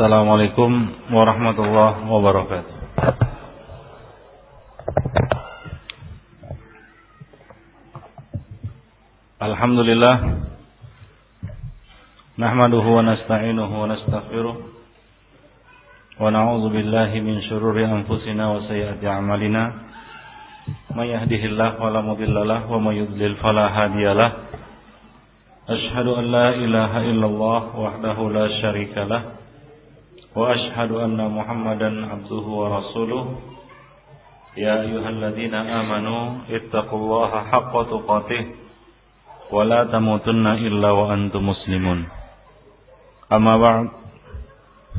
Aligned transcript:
Assalamualaikum 0.00 0.72
warahmatullahi 1.12 2.08
wabarakatuh. 2.08 2.74
Alhamdulillah 9.44 10.16
Nahmaduhu 12.40 12.96
wa 12.96 13.04
nasta'inuhu 13.12 13.68
wa 13.76 13.92
nastaghfiruh 13.92 14.56
Wa 16.16 16.32
na'udzu 16.32 16.72
billahi 16.72 17.20
min 17.20 17.44
syururi 17.44 17.84
anfusina 17.84 18.56
wa 18.56 18.64
sayyiati 18.64 19.04
a'malina. 19.04 19.84
May 20.96 21.12
yahdihillahu 21.12 21.76
fala 21.76 22.00
wa 22.72 22.80
may 22.88 23.04
yudlil 23.04 23.36
fala 23.36 23.68
hadiyalah 23.68 24.48
Ashhadu 25.68 26.16
an 26.16 26.24
la 26.32 26.56
ilaha 26.56 27.04
illallah 27.04 27.60
la 28.32 28.44
syarika 28.64 29.04
lah 29.04 29.40
وأشهد 30.36 30.90
أن 30.92 31.18
محمدا 31.18 31.90
عبده 32.10 32.44
ورسوله. 32.60 33.24
يا 34.56 34.82
أيها 34.82 35.08
الذين 35.08 35.54
آمنوا 35.54 36.22
اتقوا 36.50 36.98
الله 36.98 37.32
حق 37.50 37.74
تقاته 37.90 38.44
ولا 39.50 39.84
تموتن 39.84 40.46
إلا 40.46 40.90
وأنتم 40.90 41.42
مسلمون. 41.48 42.00
أما 43.32 43.54
بعد 43.56 43.88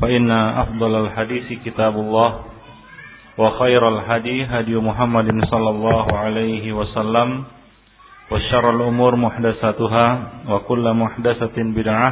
فإن 0.02 0.30
أفضل 0.30 0.92
الحديث 1.04 1.64
كتاب 1.64 1.94
الله 1.96 2.30
وخير 3.38 3.82
الهدي 3.88 4.44
هدي 4.44 4.74
محمد 4.76 5.28
صلى 5.44 5.70
الله 5.70 6.06
عليه 6.16 6.72
وسلم 6.72 7.44
وشر 8.30 8.70
الأمور 8.70 9.12
محدثاتها 9.16 10.06
وكل 10.48 10.84
محدثة 10.92 11.56
بدعة 11.56 12.10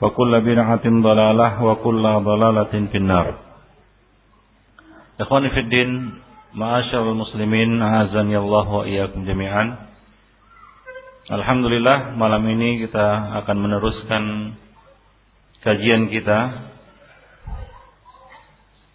bid'atin 0.00 1.04
dalalah 1.04 1.60
wa 1.60 1.76
kulla 1.84 2.24
dalalatin 2.24 2.88
finnar. 2.88 3.36
Ikhwani 5.20 5.52
fid 5.52 5.68
din, 5.68 6.16
ma'asyiral 6.56 7.12
muslimin, 7.12 7.76
azani 7.76 8.32
Allah 8.32 8.64
wa 8.64 8.88
iyyakum 8.88 9.28
jami'an. 9.28 9.92
Alhamdulillah 11.28 12.16
malam 12.16 12.42
ini 12.48 12.80
kita 12.88 13.38
akan 13.44 13.56
meneruskan 13.60 14.24
kajian 15.60 16.08
kita. 16.08 16.72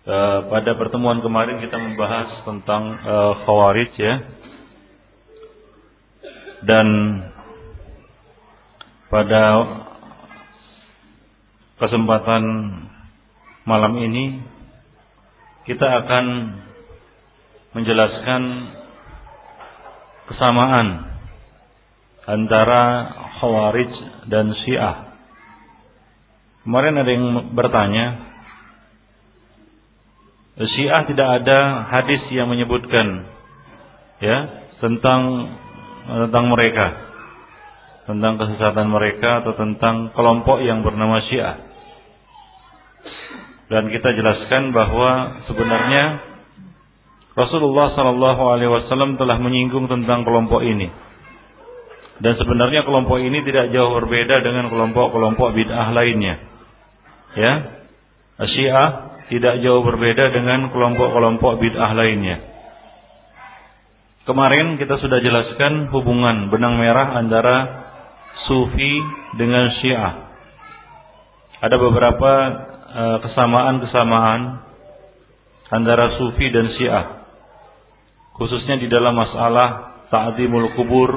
Uh, 0.06 0.50
pada 0.54 0.78
pertemuan 0.78 1.22
kemarin 1.22 1.62
kita 1.62 1.78
membahas 1.78 2.42
tentang 2.46 2.98
uh, 3.06 3.34
khawarij 3.46 3.94
ya. 3.98 4.16
Dan 6.66 6.88
pada 9.14 9.42
kesempatan 11.76 12.44
malam 13.68 13.94
ini 14.00 14.40
kita 15.68 15.84
akan 16.06 16.26
menjelaskan 17.76 18.42
kesamaan 20.32 20.88
antara 22.26 22.84
Khawarij 23.42 23.92
dan 24.32 24.56
Syiah. 24.64 25.14
Kemarin 26.64 26.98
ada 26.98 27.12
yang 27.12 27.54
bertanya, 27.54 28.06
Syiah 30.56 31.04
tidak 31.06 31.44
ada 31.44 31.86
hadis 31.92 32.26
yang 32.32 32.50
menyebutkan 32.50 33.28
ya 34.24 34.38
tentang 34.80 35.52
tentang 36.08 36.46
mereka 36.48 37.05
tentang 38.06 38.38
kesesatan 38.38 38.88
mereka 38.90 39.42
atau 39.42 39.54
tentang 39.58 40.14
kelompok 40.14 40.62
yang 40.62 40.86
bernama 40.86 41.22
Syiah. 41.26 41.58
Dan 43.66 43.90
kita 43.90 44.14
jelaskan 44.14 44.70
bahwa 44.70 45.42
sebenarnya 45.50 46.22
Rasulullah 47.34 47.98
Shallallahu 47.98 48.44
Alaihi 48.46 48.72
Wasallam 48.72 49.18
telah 49.18 49.42
menyinggung 49.42 49.90
tentang 49.90 50.22
kelompok 50.22 50.62
ini. 50.62 50.88
Dan 52.22 52.40
sebenarnya 52.40 52.88
kelompok 52.88 53.20
ini 53.20 53.44
tidak 53.44 53.76
jauh 53.76 53.92
berbeda 54.00 54.40
dengan 54.40 54.72
kelompok-kelompok 54.72 55.52
bid'ah 55.52 55.92
lainnya. 55.92 56.40
Ya, 57.36 57.54
Syiah 58.40 59.20
tidak 59.28 59.60
jauh 59.60 59.84
berbeda 59.84 60.32
dengan 60.32 60.72
kelompok-kelompok 60.72 61.60
bid'ah 61.60 61.92
lainnya. 61.92 62.38
Kemarin 64.26 64.80
kita 64.82 64.98
sudah 65.02 65.20
jelaskan 65.22 65.92
hubungan 65.94 66.50
benang 66.50 66.82
merah 66.82 67.14
antara 67.14 67.85
Sufi 68.46 68.94
dengan 69.38 69.70
Syiah. 69.82 70.14
Ada 71.62 71.76
beberapa 71.82 72.32
eh, 72.94 73.18
kesamaan-kesamaan 73.26 74.42
antara 75.74 76.18
Sufi 76.22 76.48
dan 76.54 76.70
Syiah. 76.78 77.06
Khususnya 78.36 78.78
di 78.78 78.92
dalam 78.92 79.16
masalah 79.16 79.96
ta'zimul 80.12 80.76
kubur, 80.76 81.12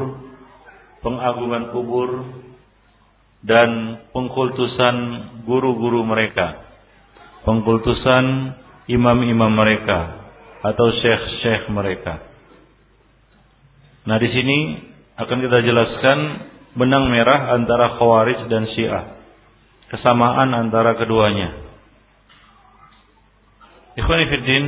pengagungan 1.02 1.74
kubur 1.74 2.24
dan 3.42 4.02
pengkultusan 4.14 4.96
guru-guru 5.44 6.02
mereka. 6.06 6.64
Pengkultusan 7.46 8.54
imam-imam 8.90 9.52
mereka 9.52 10.30
atau 10.62 10.90
syekh-syekh 10.90 11.70
mereka. 11.70 12.18
Nah, 14.08 14.16
di 14.18 14.28
sini 14.32 14.58
akan 15.20 15.38
kita 15.44 15.58
jelaskan 15.62 16.18
benang 16.78 17.10
merah 17.10 17.58
antara 17.58 17.98
Khawarij 17.98 18.46
dan 18.46 18.70
Syiah. 18.72 19.18
Kesamaan 19.90 20.54
antara 20.54 20.94
keduanya. 20.94 21.52
Ikhwani 23.98 24.24
fiddin, 24.30 24.64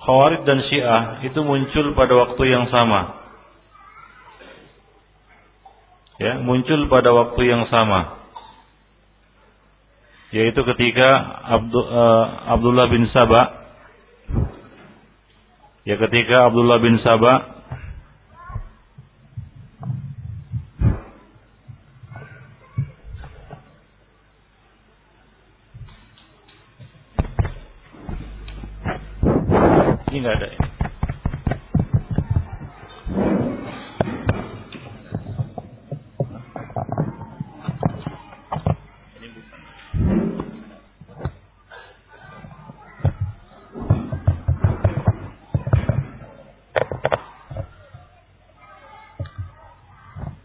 Khawarij 0.00 0.48
dan 0.48 0.64
Syiah 0.72 1.20
itu 1.22 1.38
muncul 1.44 1.92
pada 1.92 2.16
waktu 2.16 2.42
yang 2.48 2.72
sama. 2.72 3.20
Ya, 6.16 6.40
muncul 6.40 6.88
pada 6.88 7.12
waktu 7.12 7.42
yang 7.44 7.68
sama. 7.68 8.24
Yaitu 10.34 10.66
ketika 10.66 11.06
Abdul, 11.46 11.86
uh, 11.86 12.26
Abdullah 12.58 12.90
bin 12.90 13.06
Sabah 13.14 13.54
Ya 15.86 15.94
ketika 15.94 16.50
Abdullah 16.50 16.82
bin 16.82 16.98
Sabah 17.06 17.54
Ini 30.10 30.13
nggak 30.24 30.40
ada. 30.40 30.48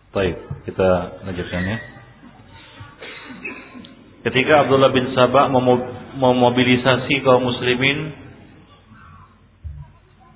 Baik, 0.09 0.35
kita 0.67 0.89
lanjutkan 1.23 1.63
ya. 1.63 1.77
Ketika 4.27 4.67
Abdullah 4.67 4.91
bin 4.91 5.15
Sabah 5.15 5.47
memobilisasi 6.19 7.23
kaum 7.23 7.47
muslimin 7.47 8.27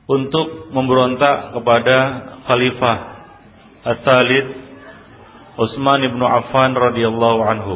untuk 0.08 0.74
memberontak 0.75 1.56
kepada 1.56 1.97
Khalifah 2.50 2.97
Ats-Tsalits 3.84 4.52
Utsman 5.53 6.02
bin 6.02 6.24
Affan 6.24 6.74
radhiyallahu 6.74 7.40
anhu. 7.46 7.75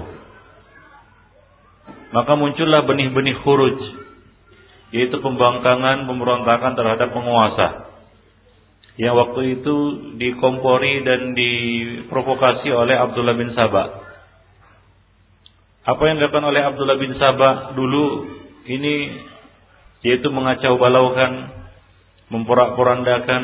Maka 2.10 2.34
muncullah 2.34 2.88
benih-benih 2.88 3.38
khuruj 3.44 3.78
yaitu 4.96 5.20
pembangkangan 5.20 6.08
pemberontakan 6.08 6.74
terhadap 6.80 7.12
penguasa 7.12 7.92
yang 8.98 9.14
waktu 9.14 9.62
itu 9.62 9.76
dikompori 10.18 11.06
dan 11.06 11.38
diprovokasi 11.38 12.72
oleh 12.74 12.98
Abdullah 12.98 13.36
bin 13.38 13.54
Sabah. 13.54 13.88
Apa 15.86 16.02
yang 16.08 16.18
dilakukan 16.18 16.48
oleh 16.50 16.62
Abdullah 16.66 16.98
bin 16.98 17.14
Sabah 17.22 17.78
dulu 17.78 18.26
ini 18.66 19.22
yaitu 20.02 20.34
mengacau 20.34 20.82
balaukan 20.82 21.57
memporak-porandakan 22.28 23.44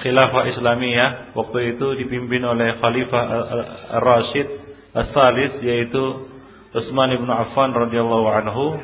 khilafah 0.00 0.44
Islamiyah 0.56 1.34
waktu 1.36 1.76
itu 1.76 1.86
dipimpin 2.06 2.42
oleh 2.46 2.78
Khalifah 2.78 3.24
Ar-Rashid 4.00 4.48
As-Salis 4.94 5.62
yaitu 5.62 6.30
Utsman 6.70 7.10
bin 7.10 7.30
Affan 7.30 7.74
radhiyallahu 7.74 8.26
anhu. 8.30 8.78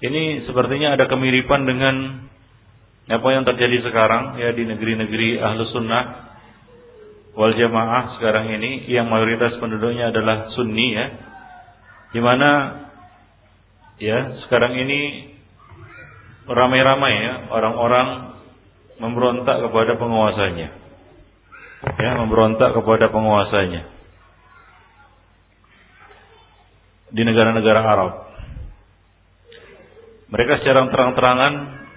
Ini 0.00 0.48
sepertinya 0.48 0.96
ada 0.98 1.06
kemiripan 1.06 1.62
dengan 1.68 2.26
apa 3.10 3.28
yang 3.34 3.42
terjadi 3.46 3.90
sekarang 3.90 4.38
ya 4.38 4.54
di 4.54 4.64
negeri-negeri 4.66 5.42
ahlu 5.42 5.66
sunnah 5.74 6.30
wal 7.34 7.54
jamaah 7.54 8.18
sekarang 8.18 8.50
ini 8.54 8.86
yang 8.90 9.10
mayoritas 9.10 9.58
penduduknya 9.58 10.14
adalah 10.14 10.50
sunni 10.54 10.94
ya 10.94 11.06
di 12.10 12.20
mana 12.22 12.50
ya 13.98 14.40
sekarang 14.46 14.78
ini 14.78 15.29
ramai-ramai 16.50 17.12
ya 17.14 17.34
orang-orang 17.54 18.08
memberontak 19.00 19.62
kepada 19.64 19.96
penguasanya. 19.96 20.68
Ya, 21.80 22.12
memberontak 22.20 22.76
kepada 22.76 23.08
penguasanya. 23.08 23.88
Di 27.10 27.22
negara-negara 27.24 27.80
Arab. 27.80 28.12
Mereka 30.30 30.62
secara 30.62 30.86
terang-terangan 30.92 31.54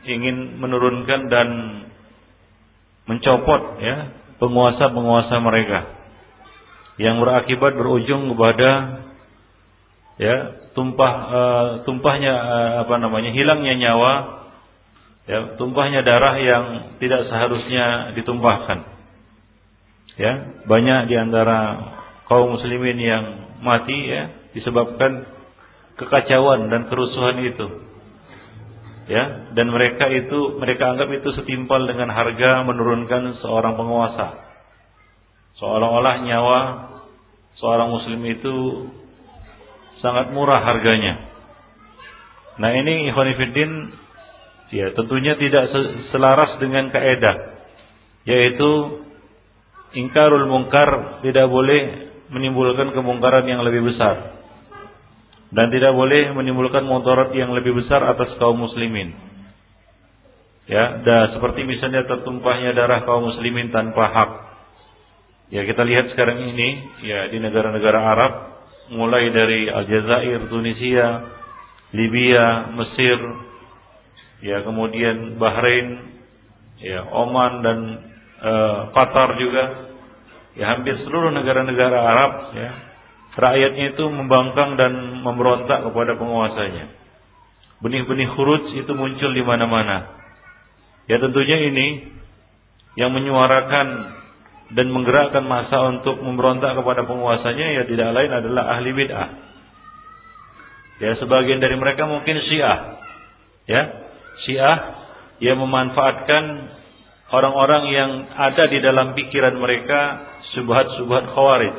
ingin 0.09 0.57
menurunkan 0.57 1.29
dan 1.29 1.47
mencopot 3.05 3.77
ya 3.83 4.15
penguasa-penguasa 4.39 5.35
mereka 5.43 5.79
yang 6.97 7.19
berakibat 7.19 7.77
berujung 7.77 8.31
kepada 8.33 9.01
ya 10.17 10.35
tumpah 10.77 11.13
uh, 11.13 11.67
tumpahnya 11.85 12.33
uh, 12.33 12.71
apa 12.85 12.95
namanya 13.01 13.33
hilangnya 13.33 13.75
nyawa 13.77 14.42
ya 15.23 15.55
tumpahnya 15.55 16.03
darah 16.03 16.35
yang 16.39 16.63
tidak 16.99 17.27
seharusnya 17.31 18.15
ditumpahkan. 18.17 18.79
Ya 20.19 20.61
banyak 20.69 21.09
di 21.09 21.15
antara 21.17 21.59
kaum 22.29 22.53
muslimin 22.53 22.99
yang 23.01 23.25
mati 23.65 23.97
ya 24.07 24.29
disebabkan 24.53 25.25
kekacauan 25.97 26.69
dan 26.69 26.85
kerusuhan 26.91 27.41
itu. 27.41 27.67
Ya 29.09 29.51
dan 29.51 29.67
mereka 29.73 30.07
itu 30.07 30.59
mereka 30.61 30.95
anggap 30.95 31.11
itu 31.11 31.29
setimpal 31.35 31.83
dengan 31.89 32.13
harga 32.13 32.63
menurunkan 32.63 33.41
seorang 33.43 33.75
penguasa. 33.75 34.27
Seolah-olah 35.59 36.15
nyawa 36.23 36.59
seorang 37.57 37.89
muslim 37.91 38.21
itu 38.27 38.55
sangat 40.03 40.35
murah 40.35 40.59
harganya. 40.61 41.31
Nah 42.59 42.69
ini 42.75 43.09
ikhwanifiddin 43.09 44.02
ya 44.73 44.89
tentunya 44.97 45.37
tidak 45.37 45.69
selaras 46.09 46.57
dengan 46.57 46.89
kaedah 46.89 47.61
yaitu 48.25 48.71
ingkarul 49.93 50.49
mungkar 50.49 51.21
tidak 51.21 51.45
boleh 51.45 52.09
menimbulkan 52.33 52.89
kemungkaran 52.97 53.45
yang 53.45 53.61
lebih 53.61 53.93
besar 53.93 54.33
dan 55.53 55.69
tidak 55.69 55.93
boleh 55.93 56.33
menimbulkan 56.33 56.81
mudarat 56.81 57.29
yang 57.37 57.53
lebih 57.53 57.77
besar 57.77 58.01
atas 58.01 58.33
kaum 58.41 58.57
muslimin. 58.57 59.13
Ya, 60.65 60.97
dan 61.05 61.37
seperti 61.37 61.61
misalnya 61.61 62.09
tertumpahnya 62.09 62.73
darah 62.73 63.05
kaum 63.05 63.29
muslimin 63.29 63.69
tanpa 63.69 64.09
hak. 64.09 64.31
Ya, 65.53 65.61
kita 65.69 65.85
lihat 65.85 66.09
sekarang 66.15 66.41
ini 66.41 66.69
ya 67.05 67.29
di 67.29 67.37
negara-negara 67.37 67.99
Arab 68.01 68.33
mulai 68.89 69.29
dari 69.29 69.69
Aljazair, 69.69 70.49
Tunisia, 70.49 71.07
Libya, 71.93 72.73
Mesir, 72.73 73.19
ya 74.43 74.61
kemudian 74.67 75.39
Bahrain, 75.39 75.87
ya 76.83 77.07
Oman 77.07 77.63
dan 77.63 77.77
uh, 78.43 78.77
Qatar 78.91 79.39
juga, 79.39 79.63
ya 80.59 80.75
hampir 80.75 80.99
seluruh 81.07 81.31
negara-negara 81.31 81.95
Arab, 81.95 82.31
ya 82.53 82.69
rakyatnya 83.33 83.97
itu 83.97 84.03
membangkang 84.11 84.75
dan 84.75 85.23
memberontak 85.23 85.81
kepada 85.87 86.19
penguasanya. 86.19 86.91
Benih-benih 87.79 88.29
khuruj 88.35 88.75
itu 88.75 88.91
muncul 88.95 89.31
di 89.31 89.43
mana-mana. 89.43 90.21
Ya 91.07 91.19
tentunya 91.19 91.67
ini 91.67 91.87
yang 92.95 93.11
menyuarakan 93.11 93.87
dan 94.71 94.87
menggerakkan 94.87 95.43
masa 95.43 95.91
untuk 95.91 96.21
memberontak 96.23 96.79
kepada 96.79 97.03
penguasanya 97.03 97.81
ya 97.81 97.83
tidak 97.83 98.09
lain 98.15 98.31
adalah 98.31 98.79
ahli 98.79 98.91
bid'ah. 98.95 99.29
Ya 101.03 101.11
sebagian 101.19 101.59
dari 101.59 101.75
mereka 101.75 102.07
mungkin 102.07 102.39
Syiah. 102.47 103.01
Ya, 103.63 104.02
Syiah 104.43 104.77
yang 105.39 105.59
memanfaatkan 105.59 106.43
orang-orang 107.33 107.83
yang 107.89 108.11
ada 108.37 108.69
di 108.69 108.79
dalam 108.79 109.17
pikiran 109.17 109.57
mereka 109.57 110.29
subhat-subhat 110.53 111.33
khawarij. 111.33 111.77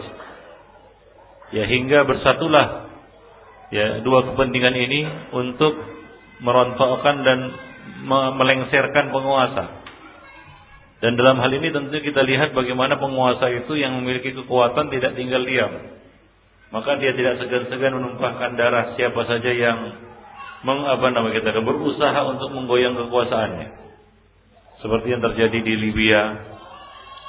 Ya 1.55 1.65
hingga 1.71 2.03
bersatulah 2.03 2.91
ya 3.71 4.03
dua 4.03 4.33
kepentingan 4.33 4.75
ini 4.75 5.01
untuk 5.33 5.79
merontokkan 6.43 7.23
dan 7.23 7.39
melengserkan 8.11 9.15
penguasa. 9.15 9.85
Dan 11.05 11.21
dalam 11.21 11.37
hal 11.37 11.53
ini 11.53 11.69
tentu 11.69 12.01
kita 12.01 12.25
lihat 12.25 12.57
bagaimana 12.57 12.97
penguasa 12.97 13.53
itu 13.53 13.77
yang 13.77 13.93
memiliki 14.01 14.33
kekuatan 14.33 14.89
tidak 14.89 15.13
tinggal 15.15 15.45
diam. 15.45 15.73
Maka 16.73 16.97
dia 16.99 17.13
tidak 17.13 17.39
segan-segan 17.45 18.01
menumpahkan 18.01 18.57
darah 18.57 18.97
siapa 18.97 19.21
saja 19.29 19.53
yang 19.53 19.79
meng, 20.65 20.81
apa 20.89 21.07
nama 21.13 21.29
kita 21.31 21.61
berusaha 21.61 22.21
untuk 22.27 22.49
menggoyang 22.57 22.97
kekuasaannya. 22.97 23.69
Seperti 24.81 25.07
yang 25.13 25.23
terjadi 25.23 25.59
di 25.61 25.75
Libya 25.79 26.23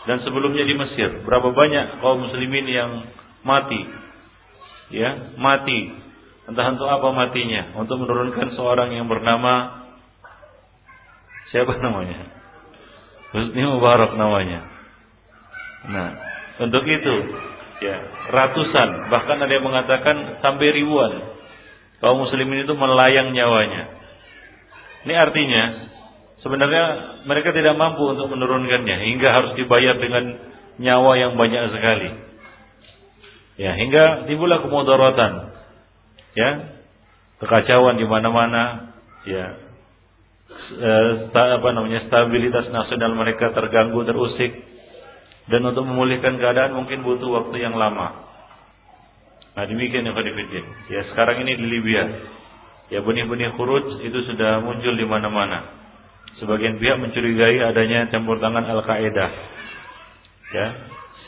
dan 0.07 0.23
sebelumnya 0.23 0.63
di 0.63 0.75
Mesir. 0.75 1.23
Berapa 1.23 1.51
banyak 1.51 1.99
kaum 1.99 2.25
muslimin 2.25 2.65
yang 2.67 2.91
mati. 3.43 3.81
Ya, 4.91 5.35
mati. 5.35 5.91
Entah 6.45 6.77
untuk 6.77 6.85
apa 6.85 7.09
matinya, 7.09 7.73
untuk 7.79 8.05
menurunkan 8.05 8.53
seorang 8.53 8.93
yang 8.93 9.09
bernama 9.09 9.85
siapa 11.49 11.73
namanya? 11.81 12.21
Husni 13.33 13.65
Mubarak 13.65 14.13
namanya. 14.13 14.61
Nah, 15.89 16.09
untuk 16.61 16.85
itu 16.85 17.15
ya 17.83 17.97
ratusan 18.31 19.11
bahkan 19.11 19.37
ada 19.43 19.51
yang 19.51 19.65
mengatakan 19.67 20.39
sampai 20.39 20.71
ribuan 20.71 21.11
kaum 21.99 22.21
muslimin 22.21 22.65
itu 22.65 22.73
melayang 22.75 23.31
nyawanya. 23.31 23.83
Ini 25.05 25.13
artinya 25.15 25.63
sebenarnya 26.41 26.83
mereka 27.29 27.53
tidak 27.53 27.77
mampu 27.77 28.03
untuk 28.15 28.31
menurunkannya 28.31 28.95
hingga 29.11 29.29
harus 29.29 29.51
dibayar 29.59 29.95
dengan 29.99 30.39
nyawa 30.81 31.11
yang 31.17 31.33
banyak 31.39 31.71
sekali. 31.71 32.09
Ya, 33.55 33.71
hingga 33.79 34.27
timbullah 34.27 34.59
kemudaratan. 34.59 35.31
Ya. 36.35 36.49
Kekacauan 37.35 37.99
di 37.99 38.07
mana-mana, 38.07 38.95
ya 39.27 39.65
eh, 40.73 41.11
apa 41.33 41.67
namanya 41.73 42.05
stabilitas 42.09 42.69
nasional 42.71 43.13
mereka 43.13 43.53
terganggu 43.53 44.01
terusik 44.05 44.51
dan 45.45 45.61
untuk 45.61 45.85
memulihkan 45.85 46.41
keadaan 46.41 46.73
mungkin 46.73 47.05
butuh 47.05 47.29
waktu 47.43 47.61
yang 47.61 47.77
lama. 47.77 48.24
Nah 49.55 49.63
demikian 49.63 50.03
yang 50.03 50.15
Khadifidin. 50.15 50.65
Ya 50.91 51.01
sekarang 51.11 51.47
ini 51.47 51.55
di 51.55 51.65
Libya. 51.65 52.03
Ya 52.91 52.99
benih-benih 53.01 53.55
khuruj 53.55 54.03
itu 54.03 54.19
sudah 54.27 54.61
muncul 54.61 54.93
di 54.93 55.07
mana-mana. 55.07 55.71
Sebagian 56.43 56.75
pihak 56.75 56.99
mencurigai 56.99 57.63
adanya 57.63 58.11
campur 58.11 58.37
tangan 58.43 58.67
Al-Qaeda. 58.67 59.27
Ya. 60.51 60.67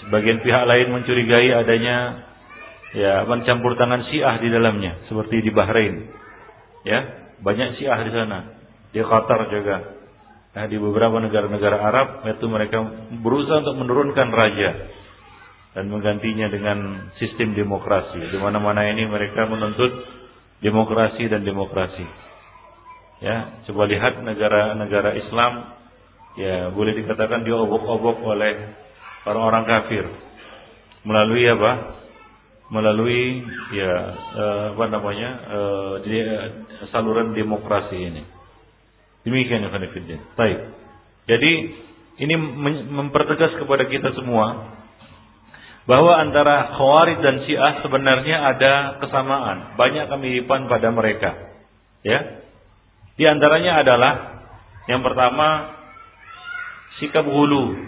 Sebagian 0.03 0.43
pihak 0.43 0.63
lain 0.67 0.87
mencurigai 0.91 1.49
adanya 1.55 2.27
ya 2.91 3.23
mencampur 3.25 3.79
tangan 3.79 4.05
Syiah 4.11 4.35
di 4.43 4.51
dalamnya 4.51 5.07
seperti 5.07 5.41
di 5.41 5.51
Bahrain. 5.55 6.11
Ya, 6.85 7.31
banyak 7.41 7.79
Syiah 7.79 7.99
di 8.05 8.11
sana 8.13 8.39
di 8.91 8.99
Qatar 9.01 9.49
juga. 9.49 9.77
Nah, 10.57 10.65
di 10.65 10.77
beberapa 10.81 11.21
negara-negara 11.21 11.77
Arab 11.77 12.07
itu 12.25 12.45
mereka 12.49 12.81
berusaha 13.21 13.61
untuk 13.61 13.77
menurunkan 13.77 14.27
raja 14.33 14.69
dan 15.77 15.93
menggantinya 15.93 16.49
dengan 16.49 17.05
sistem 17.21 17.53
demokrasi. 17.53 18.33
Di 18.33 18.37
mana-mana 18.41 18.81
ini 18.89 19.05
mereka 19.05 19.45
menuntut 19.45 19.93
demokrasi 20.57 21.29
dan 21.29 21.45
demokrasi. 21.45 22.01
Ya, 23.21 23.61
coba 23.69 23.85
lihat 23.85 24.25
negara-negara 24.25 25.13
Islam 25.21 25.77
ya 26.33 26.73
boleh 26.73 26.97
dikatakan 26.97 27.45
diobok-obok 27.45 28.25
oleh 28.25 28.73
orang-orang 29.29 29.69
kafir 29.69 30.05
melalui 31.05 31.45
apa? 31.45 32.01
Melalui 32.73 33.45
ya 33.77 33.93
eh, 34.33 34.65
apa 34.73 34.85
namanya? 34.89 35.29
Eh, 35.45 35.93
saluran 36.89 37.37
demokrasi 37.37 38.01
ini. 38.01 38.25
Demikian 39.29 39.61
ya. 39.61 40.19
Baik. 40.33 40.59
Jadi 41.29 41.51
ini 42.17 42.33
mempertegas 42.89 43.53
kepada 43.61 43.85
kita 43.85 44.17
semua 44.17 44.73
bahwa 45.87 46.19
antara 46.19 46.75
Khawarij 46.75 47.17
dan 47.23 47.35
Syiah 47.47 47.79
sebenarnya 47.79 48.43
ada 48.43 48.73
kesamaan, 48.99 49.79
banyak 49.79 50.11
kemiripan 50.11 50.67
pada 50.67 50.91
mereka. 50.91 51.31
Ya. 52.03 52.43
Di 53.15 53.23
antaranya 53.23 53.81
adalah 53.81 54.13
yang 54.91 54.99
pertama 54.99 55.73
sikap 56.99 57.23
hulu. 57.23 57.87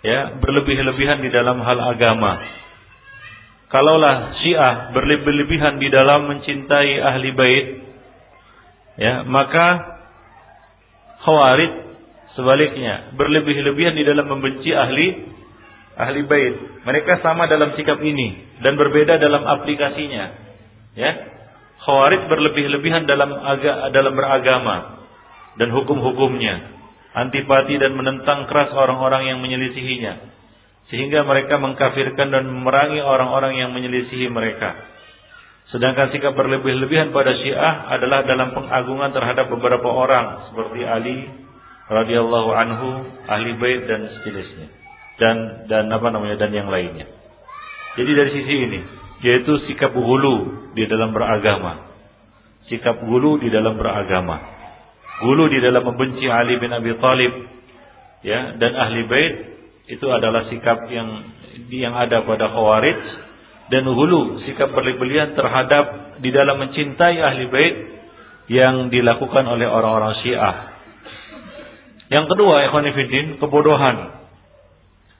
Ya, 0.00 0.40
berlebih-lebihan 0.40 1.20
di 1.20 1.28
dalam 1.28 1.60
hal 1.60 1.76
agama. 1.76 2.40
Kalaulah 3.68 4.40
Syiah 4.40 4.96
berlebih-lebihan 4.96 5.76
di 5.76 5.92
dalam 5.92 6.24
mencintai 6.24 7.04
ahli 7.04 7.30
bait, 7.36 7.66
ya, 8.96 9.28
maka 9.28 9.98
Khawarij 11.20 11.72
sebaliknya 12.32 13.12
berlebih-lebihan 13.18 13.92
di 13.92 14.06
dalam 14.08 14.30
membenci 14.30 14.70
ahli 14.72 15.36
ahli 15.98 16.22
bait. 16.24 16.54
Mereka 16.86 17.20
sama 17.20 17.50
dalam 17.50 17.74
sikap 17.74 17.98
ini 17.98 18.58
dan 18.62 18.78
berbeda 18.78 19.18
dalam 19.18 19.42
aplikasinya. 19.42 20.24
Ya. 20.94 21.12
Khawarij 21.82 22.30
berlebih-lebihan 22.30 23.06
dalam 23.06 23.34
aga, 23.34 23.90
dalam 23.90 24.14
beragama 24.14 25.06
dan 25.58 25.74
hukum-hukumnya, 25.74 26.54
antipati 27.18 27.78
dan 27.82 27.98
menentang 27.98 28.46
keras 28.46 28.70
orang-orang 28.74 29.30
yang 29.30 29.38
menyelisihinya, 29.42 30.14
sehingga 30.90 31.26
mereka 31.26 31.58
mengkafirkan 31.58 32.30
dan 32.30 32.46
memerangi 32.46 33.02
orang-orang 33.02 33.58
yang 33.58 33.70
menyelisihi 33.74 34.30
mereka. 34.30 34.74
Sedangkan 35.68 36.08
sikap 36.14 36.32
berlebih-lebihan 36.32 37.12
pada 37.12 37.36
Syiah 37.44 37.92
adalah 37.92 38.24
dalam 38.24 38.56
pengagungan 38.56 39.12
terhadap 39.12 39.52
beberapa 39.52 39.88
orang 39.88 40.48
seperti 40.48 40.80
Ali 40.82 41.28
radhiyallahu 41.88 42.50
anhu, 42.56 42.88
ahli 43.28 43.52
bait 43.60 43.84
dan 43.84 44.08
sejenisnya. 44.18 44.77
Dan 45.18 45.66
dan 45.66 45.90
apa 45.90 46.14
namanya 46.14 46.38
dan 46.38 46.54
yang 46.54 46.70
lainnya. 46.70 47.10
Jadi 47.98 48.10
dari 48.14 48.30
sisi 48.30 48.54
ini 48.54 48.80
yaitu 49.18 49.50
sikap 49.66 49.90
gulu 49.90 50.70
di 50.78 50.86
dalam 50.86 51.10
beragama. 51.10 51.90
Sikap 52.70 53.02
gulu 53.02 53.42
di 53.42 53.50
dalam 53.50 53.74
beragama. 53.74 54.38
Gulu 55.18 55.50
di 55.50 55.58
dalam 55.58 55.82
membenci 55.82 56.30
Ali 56.30 56.62
bin 56.62 56.70
Abi 56.70 56.94
Thalib 57.02 57.32
ya 58.22 58.54
dan 58.58 58.72
ahli 58.78 59.02
bait 59.10 59.34
itu 59.90 60.06
adalah 60.06 60.46
sikap 60.46 60.86
yang 60.90 61.26
yang 61.70 61.94
ada 61.98 62.22
pada 62.22 62.54
Khawarij 62.54 63.00
dan 63.74 63.82
gulu 63.82 64.38
sikap 64.46 64.70
berlebihan 64.70 65.34
terhadap 65.34 66.18
di 66.22 66.30
dalam 66.30 66.62
mencintai 66.62 67.18
ahli 67.18 67.44
bait 67.50 67.76
yang 68.48 68.88
dilakukan 68.88 69.44
oleh 69.44 69.66
orang-orang 69.68 70.14
Syiah. 70.24 70.56
Yang 72.08 72.32
kedua, 72.32 72.64
ikhwanifidin, 72.70 73.36
kebodohan 73.36 74.17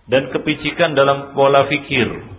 dan 0.09 0.33
kepicikan 0.33 0.97
dalam 0.97 1.37
pola 1.37 1.69
fikir 1.69 2.39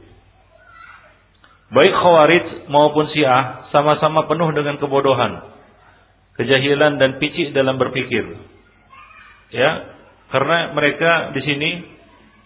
Baik 1.69 1.93
Khawarij 1.93 2.45
maupun 2.65 3.13
Syiah 3.13 3.69
sama-sama 3.69 4.25
penuh 4.25 4.49
dengan 4.57 4.81
kebodohan, 4.81 5.53
kejahilan 6.33 6.97
dan 6.97 7.21
picik 7.21 7.53
dalam 7.53 7.77
berpikir. 7.77 8.25
Ya, 9.53 9.85
karena 10.33 10.73
mereka 10.73 11.29
di 11.37 11.41
sini 11.45 11.69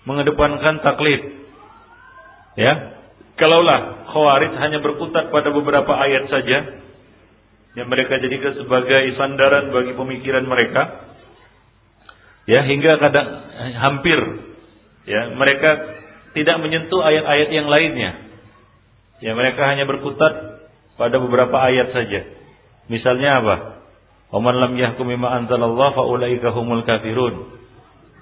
mengedepankan 0.03 0.83
taklid. 0.83 1.23
Ya, 2.59 2.99
kalaulah 3.39 4.11
Khawarij 4.11 4.59
hanya 4.59 4.83
berkutat 4.83 5.31
pada 5.31 5.55
beberapa 5.55 5.95
ayat 6.03 6.27
saja 6.27 6.83
yang 7.79 7.87
mereka 7.87 8.19
jadikan 8.19 8.59
sebagai 8.59 9.15
sandaran 9.15 9.71
bagi 9.71 9.95
pemikiran 9.95 10.43
mereka, 10.43 11.15
ya 12.43 12.59
hingga 12.67 12.99
kadang 12.99 13.27
hampir 13.79 14.19
ya 15.09 15.31
mereka 15.35 15.99
tidak 16.33 16.57
menyentuh 16.61 17.01
ayat-ayat 17.03 17.49
yang 17.53 17.67
lainnya 17.69 18.23
Ya 19.23 19.31
mereka 19.39 19.71
hanya 19.71 19.87
berkutat 19.87 20.59
pada 20.99 21.15
beberapa 21.23 21.55
ayat 21.55 21.95
saja. 21.95 22.27
Misalnya 22.91 23.39
apa? 23.39 23.55
Oman 24.35 24.59
lam 24.59 24.75
yahkum 24.75 25.07
bima 25.07 25.31
anzalallah 25.31 25.95
faulaika 25.95 26.51
humul 26.51 26.83
kafirun. 26.83 27.63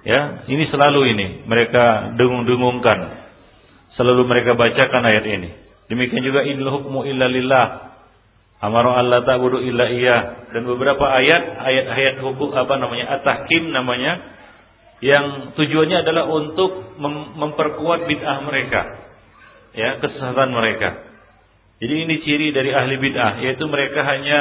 Ya, 0.06 0.46
ini 0.46 0.70
selalu 0.70 1.18
ini 1.18 1.28
mereka 1.50 2.14
dengung-dengungkan. 2.22 3.18
Selalu 3.98 4.30
mereka 4.30 4.54
bacakan 4.54 5.02
ayat 5.10 5.26
ini. 5.26 5.50
Demikian 5.90 6.22
juga 6.22 6.46
innal 6.46 6.70
hukmu 6.70 7.02
illa 7.10 7.26
lillah. 7.26 7.66
Amaru 8.62 8.94
alla 8.94 9.26
ta'budu 9.26 9.58
illa 9.58 9.90
iya 9.90 10.18
dan 10.54 10.70
beberapa 10.70 11.02
ayat 11.02 11.66
ayat-ayat 11.66 12.22
hukum 12.22 12.54
apa 12.54 12.78
namanya 12.78 13.18
at-tahkim 13.18 13.74
namanya 13.74 14.22
yang 15.02 15.58
tujuannya 15.58 16.06
adalah 16.06 16.30
untuk 16.30 16.98
mem 17.02 17.34
memperkuat 17.42 18.06
bid'ah 18.06 18.38
mereka 18.46 18.82
ya 19.74 19.98
kesesatan 19.98 20.54
mereka. 20.54 21.10
Jadi 21.82 21.94
ini 22.06 22.16
ciri 22.22 22.48
dari 22.54 22.70
ahli 22.70 23.02
bid'ah 23.02 23.42
yaitu 23.42 23.66
mereka 23.66 24.06
hanya 24.06 24.40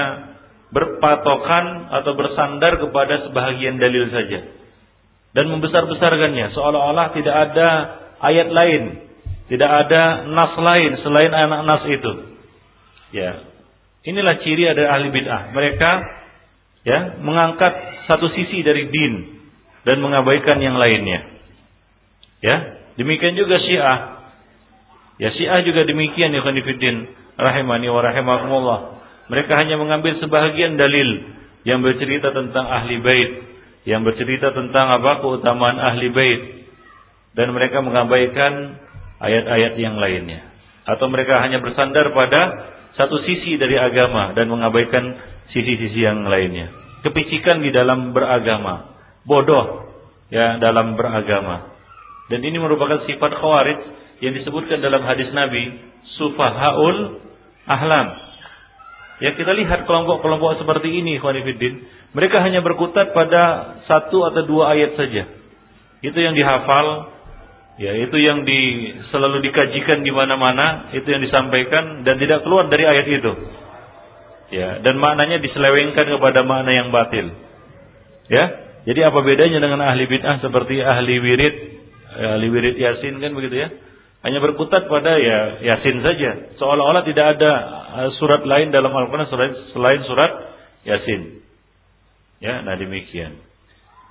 berpatokan 0.68 1.88
atau 1.88 2.12
bersandar 2.12 2.76
kepada 2.76 3.26
sebahagian 3.26 3.80
dalil 3.80 4.12
saja 4.12 4.60
dan 5.32 5.48
membesar-besarkannya 5.48 6.52
seolah-olah 6.52 7.16
tidak 7.16 7.34
ada 7.50 7.68
ayat 8.20 8.52
lain, 8.52 8.82
tidak 9.48 9.70
ada 9.86 10.28
nas 10.28 10.54
lain 10.60 10.90
selain 11.00 11.32
anak 11.32 11.60
nas 11.64 11.82
itu. 11.88 12.12
Ya. 13.16 13.48
Inilah 14.00 14.44
ciri 14.44 14.68
dari 14.68 14.84
ahli 14.84 15.08
bid'ah. 15.08 15.56
Mereka 15.56 15.90
ya 16.84 17.20
mengangkat 17.24 18.04
satu 18.08 18.28
sisi 18.36 18.60
dari 18.60 18.92
din 18.92 19.39
dan 19.88 19.96
mengabaikan 20.04 20.60
yang 20.60 20.76
lainnya. 20.76 21.24
Ya, 22.40 22.56
demikian 22.96 23.36
juga 23.36 23.60
Syiah 23.60 24.20
Ya 25.20 25.28
Syiah 25.36 25.60
juga 25.60 25.84
demikian 25.84 26.32
ya 26.32 26.40
Khanifidin 26.40 27.12
rahimani 27.36 27.92
wa 27.92 28.00
rahimakumullah. 28.00 29.04
Mereka 29.28 29.52
hanya 29.52 29.76
mengambil 29.76 30.16
sebahagian 30.16 30.80
dalil 30.80 31.28
yang 31.68 31.84
bercerita 31.84 32.32
tentang 32.32 32.64
ahli 32.64 32.96
bait, 33.04 33.30
yang 33.84 34.00
bercerita 34.00 34.56
tentang 34.56 34.88
apa 34.96 35.20
keutamaan 35.20 35.76
ahli 35.76 36.08
bait 36.08 36.40
dan 37.36 37.52
mereka 37.52 37.84
mengabaikan 37.84 38.80
ayat-ayat 39.20 39.76
yang 39.76 40.00
lainnya. 40.00 40.40
Atau 40.88 41.12
mereka 41.12 41.44
hanya 41.44 41.60
bersandar 41.60 42.16
pada 42.16 42.72
satu 42.96 43.20
sisi 43.28 43.60
dari 43.60 43.76
agama 43.76 44.32
dan 44.32 44.48
mengabaikan 44.48 45.20
sisi-sisi 45.52 46.00
yang 46.00 46.24
lainnya. 46.24 46.72
Kepicikan 47.04 47.60
di 47.60 47.68
dalam 47.68 48.16
beragama, 48.16 48.89
bodoh 49.24 49.90
ya 50.30 50.56
dalam 50.62 50.94
beragama. 50.94 51.74
Dan 52.30 52.46
ini 52.46 52.62
merupakan 52.62 53.02
sifat 53.10 53.32
khawarij 53.42 53.78
yang 54.22 54.32
disebutkan 54.38 54.78
dalam 54.78 55.02
hadis 55.02 55.34
Nabi 55.34 55.80
sufahaul 56.20 57.18
ahlam. 57.66 58.08
Ya 59.20 59.36
kita 59.36 59.52
lihat 59.52 59.84
kelompok-kelompok 59.84 60.64
seperti 60.64 60.96
ini, 60.96 61.20
Khonifuddin. 61.20 61.84
Mereka 62.16 62.40
hanya 62.40 62.64
berkutat 62.64 63.12
pada 63.12 63.76
satu 63.84 64.24
atau 64.32 64.42
dua 64.48 64.72
ayat 64.72 64.96
saja. 64.96 65.28
Itu 66.00 66.16
yang 66.16 66.32
dihafal, 66.32 67.12
ya 67.76 67.92
itu 68.00 68.16
yang 68.16 68.48
di, 68.48 68.88
selalu 69.12 69.44
dikajikan 69.44 70.00
di 70.00 70.08
mana-mana, 70.08 70.88
itu 70.96 71.04
yang 71.04 71.20
disampaikan 71.20 72.00
dan 72.08 72.16
tidak 72.16 72.48
keluar 72.48 72.72
dari 72.72 72.88
ayat 72.88 73.06
itu. 73.12 73.32
Ya, 74.50 74.82
dan 74.82 74.98
maknanya 74.98 75.38
diselewengkan 75.44 76.10
kepada 76.10 76.42
makna 76.42 76.72
yang 76.72 76.88
batil. 76.88 77.30
Ya, 78.32 78.69
jadi 78.88 79.12
apa 79.12 79.18
bedanya 79.20 79.60
dengan 79.60 79.84
ahli 79.84 80.08
bid'ah 80.08 80.40
seperti 80.40 80.80
ahli 80.80 81.20
wirid, 81.20 81.56
ahli 82.16 82.46
wirid 82.48 82.76
yasin 82.80 83.20
kan 83.20 83.32
begitu 83.36 83.56
ya? 83.66 83.68
hanya 84.20 84.38
berkutat 84.44 84.84
pada 84.88 85.16
ya 85.16 85.64
Yasin 85.64 86.04
saja. 86.04 86.52
Seolah-olah 86.60 87.04
tidak 87.08 87.40
ada 87.40 87.52
uh, 87.88 88.08
surat 88.20 88.44
lain 88.44 88.68
dalam 88.68 88.92
Al-Quran 88.92 89.28
selain, 89.72 90.00
surat 90.04 90.32
Yasin. 90.84 91.40
Ya, 92.40 92.60
nah 92.60 92.76
demikian. 92.76 93.40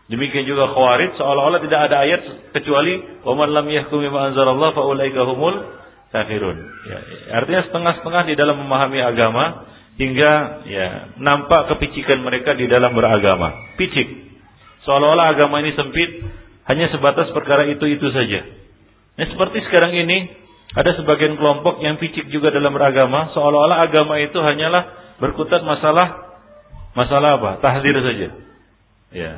Demikian 0.10 0.50
juga 0.50 0.74
Khawarij 0.74 1.14
seolah-olah 1.22 1.62
tidak 1.62 1.80
ada 1.90 1.96
ayat 2.02 2.22
kecuali 2.58 3.22
waman 3.22 3.54
lam 3.54 3.70
yahkum 3.70 4.02
bima 4.02 4.34
anzalallah 4.34 4.74
fa 4.74 4.82
ulaika 4.82 5.22
humul 5.30 5.54
kafirun. 6.10 6.58
Ya, 6.90 6.98
artinya 7.38 7.70
setengah-setengah 7.70 8.24
di 8.26 8.34
dalam 8.34 8.58
memahami 8.66 9.06
agama 9.06 9.70
hingga 10.02 10.66
ya 10.66 10.88
nampak 11.22 11.70
kepicikan 11.70 12.26
mereka 12.26 12.58
di 12.58 12.66
dalam 12.66 12.98
beragama. 12.98 13.78
Picik. 13.78 14.29
Seolah-olah 14.90 15.38
agama 15.38 15.62
ini 15.62 15.78
sempit 15.78 16.10
hanya 16.66 16.90
sebatas 16.90 17.30
perkara 17.30 17.70
itu-itu 17.70 18.10
saja. 18.10 18.42
Nah, 19.22 19.26
seperti 19.30 19.62
sekarang 19.70 19.94
ini 19.94 20.34
ada 20.74 20.98
sebagian 20.98 21.38
kelompok 21.38 21.78
yang 21.86 22.02
picik 22.02 22.26
juga 22.34 22.50
dalam 22.50 22.74
beragama, 22.74 23.30
seolah-olah 23.38 23.86
agama 23.86 24.18
itu 24.18 24.42
hanyalah 24.42 25.14
berkutat 25.22 25.62
masalah 25.62 26.34
masalah 26.98 27.38
apa? 27.38 27.52
Tahdir 27.62 28.02
saja. 28.02 28.28
Ya. 29.14 29.32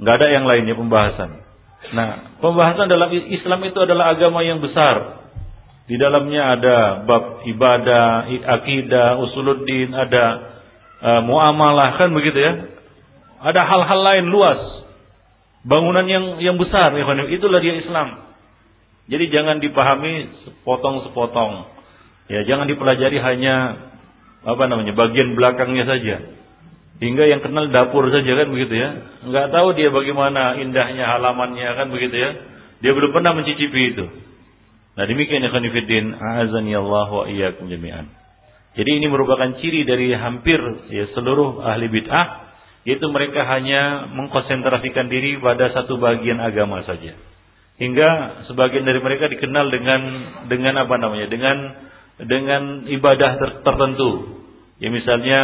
nggak 0.00 0.14
ada 0.20 0.28
yang 0.36 0.44
lainnya 0.44 0.76
pembahasan. 0.76 1.48
Nah, 1.96 2.36
pembahasan 2.44 2.92
dalam 2.92 3.08
Islam 3.08 3.60
itu 3.64 3.80
adalah 3.80 4.12
agama 4.12 4.44
yang 4.44 4.60
besar. 4.60 5.24
Di 5.88 5.96
dalamnya 5.96 6.60
ada 6.60 6.76
bab 7.08 7.44
ibadah, 7.48 8.28
akidah, 8.28 9.16
usuluddin, 9.16 9.96
ada 9.96 10.24
uh, 11.00 11.20
muamalah 11.24 11.96
kan 11.96 12.12
begitu 12.12 12.36
ya. 12.36 12.52
Ada 13.40 13.64
hal-hal 13.64 14.00
lain 14.04 14.26
luas. 14.28 14.79
Bangunan 15.60 16.08
yang 16.08 16.24
yang 16.40 16.56
besar, 16.56 16.96
itulah 17.28 17.60
dia 17.60 17.76
Islam. 17.76 18.30
Jadi 19.10 19.24
jangan 19.28 19.58
dipahami 19.58 20.30
sepotong-sepotong. 20.46 21.52
Ya, 22.30 22.46
jangan 22.46 22.70
dipelajari 22.70 23.18
hanya 23.18 23.56
apa 24.46 24.64
namanya 24.70 24.94
bagian 24.94 25.34
belakangnya 25.34 25.84
saja. 25.84 26.16
Hingga 27.00 27.24
yang 27.26 27.40
kenal 27.40 27.72
dapur 27.72 28.06
saja 28.12 28.28
kan 28.28 28.48
begitu 28.52 28.76
ya. 28.76 28.88
Enggak 29.24 29.50
tahu 29.50 29.72
dia 29.72 29.88
bagaimana 29.88 30.60
indahnya 30.60 31.08
halamannya 31.16 31.68
kan 31.74 31.88
begitu 31.88 32.16
ya. 32.16 32.30
Dia 32.84 32.92
belum 32.92 33.10
pernah 33.12 33.32
mencicipi 33.34 33.96
itu. 33.96 34.04
Nah 34.94 35.04
demikian 35.08 35.42
ya 35.42 35.48
khonifuddin. 35.48 36.12
A'azani 36.12 36.76
Allah 36.76 37.08
wa 37.08 37.24
iyyakum 37.24 37.72
jami'an. 37.72 38.04
Jadi 38.76 38.90
ini 39.00 39.06
merupakan 39.10 39.58
ciri 39.58 39.82
dari 39.82 40.12
hampir 40.14 40.60
ya 40.92 41.10
seluruh 41.16 41.64
ahli 41.64 41.88
bid'ah 41.88 42.49
yaitu 42.88 43.06
mereka 43.12 43.44
hanya 43.44 44.08
mengkonsentrasikan 44.16 45.12
diri 45.12 45.36
pada 45.36 45.68
satu 45.76 46.00
bagian 46.00 46.40
agama 46.40 46.80
saja. 46.88 47.12
Hingga 47.80 48.08
sebagian 48.48 48.84
dari 48.84 49.00
mereka 49.00 49.28
dikenal 49.28 49.72
dengan 49.72 50.00
dengan 50.52 50.74
apa 50.84 50.94
namanya? 51.00 51.28
Dengan 51.32 51.56
dengan 52.20 52.62
ibadah 52.88 53.40
ter, 53.40 53.50
tertentu. 53.64 54.40
Ya 54.80 54.92
misalnya 54.92 55.40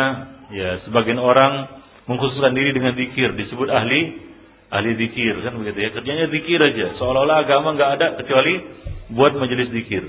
ya 0.53 0.85
sebagian 0.89 1.21
orang 1.21 1.69
mengkhususkan 2.09 2.53
diri 2.57 2.77
dengan 2.77 2.97
zikir. 2.97 3.37
Disebut 3.37 3.69
ahli 3.73 4.21
ahli 4.69 4.91
zikir 5.01 5.41
kan 5.45 5.57
begitu 5.61 5.79
ya? 5.81 5.91
Kerjanya 5.97 6.27
zikir 6.29 6.61
aja. 6.61 6.97
Seolah-olah 7.01 7.37
agama 7.45 7.77
nggak 7.77 7.91
ada 8.01 8.07
kecuali 8.21 8.65
buat 9.13 9.33
majelis 9.37 9.73
zikir. 9.73 10.05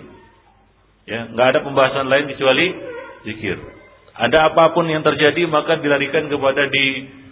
Ya 1.07 1.31
nggak 1.31 1.47
ada 1.55 1.59
pembahasan 1.63 2.07
lain 2.11 2.27
kecuali 2.27 2.75
zikir 3.23 3.77
ada 4.17 4.53
apa 4.53 4.73
pun 4.73 4.89
yang 4.89 5.05
terjadi 5.05 5.45
maka 5.45 5.77
dilarikan 5.77 6.29
kepada 6.29 6.69
di 6.69 6.85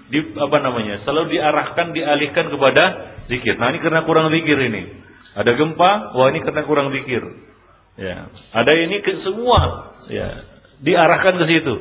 di 0.06 0.20
apa 0.38 0.58
namanya 0.62 1.02
selalu 1.02 1.34
diarahkan 1.34 1.98
dialihkan 1.98 2.54
kepada 2.54 2.84
zikir 3.26 3.58
nah 3.58 3.74
ini 3.74 3.82
karena 3.82 4.06
kurang 4.06 4.30
zikir 4.30 4.58
ini 4.58 5.02
ada 5.34 5.52
gempa 5.58 6.14
wah 6.14 6.30
ini 6.30 6.46
karena 6.46 6.62
kurang 6.64 6.94
zikir 6.94 7.26
ya 7.98 8.30
ada 8.54 8.72
ini 8.78 9.02
ke 9.02 9.26
semua 9.26 9.94
ya 10.06 10.56
diarahkan 10.82 11.40
ke 11.40 11.46
situ. 11.48 11.76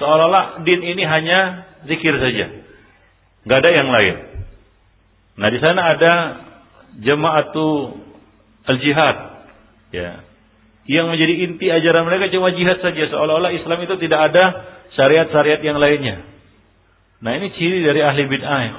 Seolah-olah 0.00 0.66
din 0.66 0.82
ini 0.82 1.04
hanya 1.06 1.68
zikir 1.86 2.18
saja. 2.18 2.50
Gak 3.46 3.58
ada 3.62 3.70
yang 3.70 3.88
lain. 3.92 4.16
Nah 5.38 5.48
di 5.50 5.58
sana 5.62 5.80
ada 5.94 6.12
jemaatu 6.98 8.00
al-jihad. 8.66 9.16
Ya. 9.94 10.23
Yang 10.84 11.06
menjadi 11.16 11.34
inti 11.48 11.66
ajaran 11.72 12.04
mereka 12.04 12.28
cuma 12.28 12.52
jihad 12.52 12.78
saja. 12.84 13.08
Seolah-olah 13.08 13.56
Islam 13.56 13.78
itu 13.88 13.94
tidak 14.04 14.20
ada 14.32 14.44
syariat-syariat 14.94 15.60
yang 15.64 15.80
lainnya. 15.80 16.28
Nah 17.24 17.40
ini 17.40 17.56
ciri 17.56 17.80
dari 17.80 18.04
ahli 18.04 18.28
bid'ah 18.28 18.76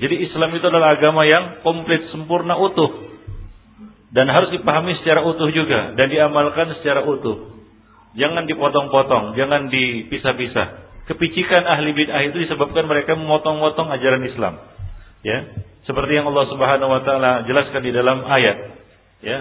Jadi 0.00 0.14
Islam 0.24 0.50
itu 0.56 0.64
adalah 0.64 0.96
agama 0.96 1.28
yang 1.28 1.60
komplit, 1.60 2.08
sempurna, 2.08 2.56
utuh. 2.56 3.12
Dan 4.12 4.32
harus 4.32 4.48
dipahami 4.48 4.96
secara 5.04 5.20
utuh 5.20 5.52
juga. 5.52 5.92
Dan 5.92 6.08
diamalkan 6.08 6.72
secara 6.80 7.04
utuh. 7.04 7.52
Jangan 8.16 8.44
dipotong-potong, 8.48 9.36
jangan 9.36 9.72
dipisah-pisah. 9.72 10.66
Kepicikan 11.08 11.64
ahli 11.68 11.92
bid'ah 11.96 12.20
itu 12.28 12.44
disebabkan 12.44 12.84
mereka 12.88 13.16
memotong-motong 13.16 13.92
ajaran 13.92 14.24
Islam. 14.24 14.54
Ya, 15.24 15.52
seperti 15.88 16.18
yang 16.18 16.28
Allah 16.30 16.46
Subhanahu 16.50 16.90
wa 16.92 17.02
taala 17.02 17.46
jelaskan 17.46 17.82
di 17.82 17.92
dalam 17.94 18.22
ayat, 18.26 18.56
ya. 19.22 19.38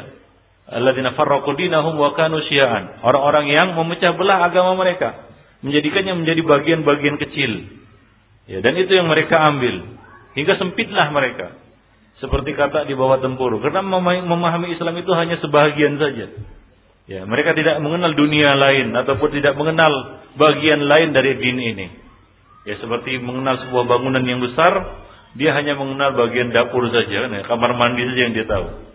Alladzina 0.72 1.12
farraqu 1.20 1.52
dinahum 1.60 2.00
wa 2.00 2.16
kanu 2.16 2.40
syi'an. 2.48 3.04
Orang-orang 3.04 3.52
yang 3.52 3.68
memecah 3.76 4.16
belah 4.16 4.48
agama 4.48 4.80
mereka, 4.80 5.28
menjadikannya 5.68 6.24
menjadi 6.24 6.42
bagian-bagian 6.48 7.20
kecil. 7.20 7.52
Ya, 8.48 8.64
dan 8.64 8.80
itu 8.80 8.96
yang 8.96 9.12
mereka 9.12 9.36
ambil. 9.52 10.00
Hingga 10.32 10.56
sempitlah 10.56 11.12
mereka. 11.12 11.60
Seperti 12.24 12.56
kata 12.56 12.88
di 12.88 12.96
bawah 12.96 13.20
tempur. 13.20 13.60
Karena 13.60 13.84
memahami 14.24 14.72
Islam 14.72 14.96
itu 14.96 15.12
hanya 15.12 15.44
sebahagian 15.44 16.00
saja. 16.00 16.32
Ya, 17.12 17.28
mereka 17.28 17.52
tidak 17.52 17.84
mengenal 17.84 18.16
dunia 18.16 18.56
lain 18.56 18.96
ataupun 18.96 19.36
tidak 19.36 19.60
mengenal 19.60 20.24
bagian 20.40 20.88
lain 20.88 21.12
dari 21.12 21.36
din 21.36 21.60
ini. 21.60 21.88
Ya, 22.64 22.80
seperti 22.80 23.20
mengenal 23.20 23.68
sebuah 23.68 23.90
bangunan 23.90 24.24
yang 24.24 24.40
besar, 24.40 25.04
dia 25.36 25.52
hanya 25.52 25.76
mengenal 25.76 26.14
bagian 26.16 26.54
dapur 26.54 26.88
saja, 26.94 27.28
kan, 27.28 27.32
ya, 27.34 27.44
kamar 27.50 27.74
mandi 27.74 28.06
saja 28.06 28.22
yang 28.22 28.34
dia 28.38 28.46
tahu. 28.46 28.91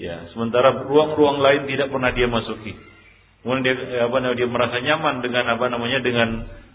Ya, 0.00 0.32
sementara 0.32 0.80
ruang-ruang 0.88 1.44
lain 1.44 1.68
tidak 1.68 1.92
pernah 1.92 2.08
dia 2.16 2.24
masuki. 2.24 2.72
Kemudian 3.44 3.64
dia 3.68 3.76
ya, 3.76 4.00
apa 4.08 4.16
namanya 4.16 4.36
dia 4.40 4.48
merasa 4.48 4.76
nyaman 4.80 5.14
dengan 5.20 5.44
apa 5.52 5.66
namanya 5.68 6.00
dengan 6.00 6.28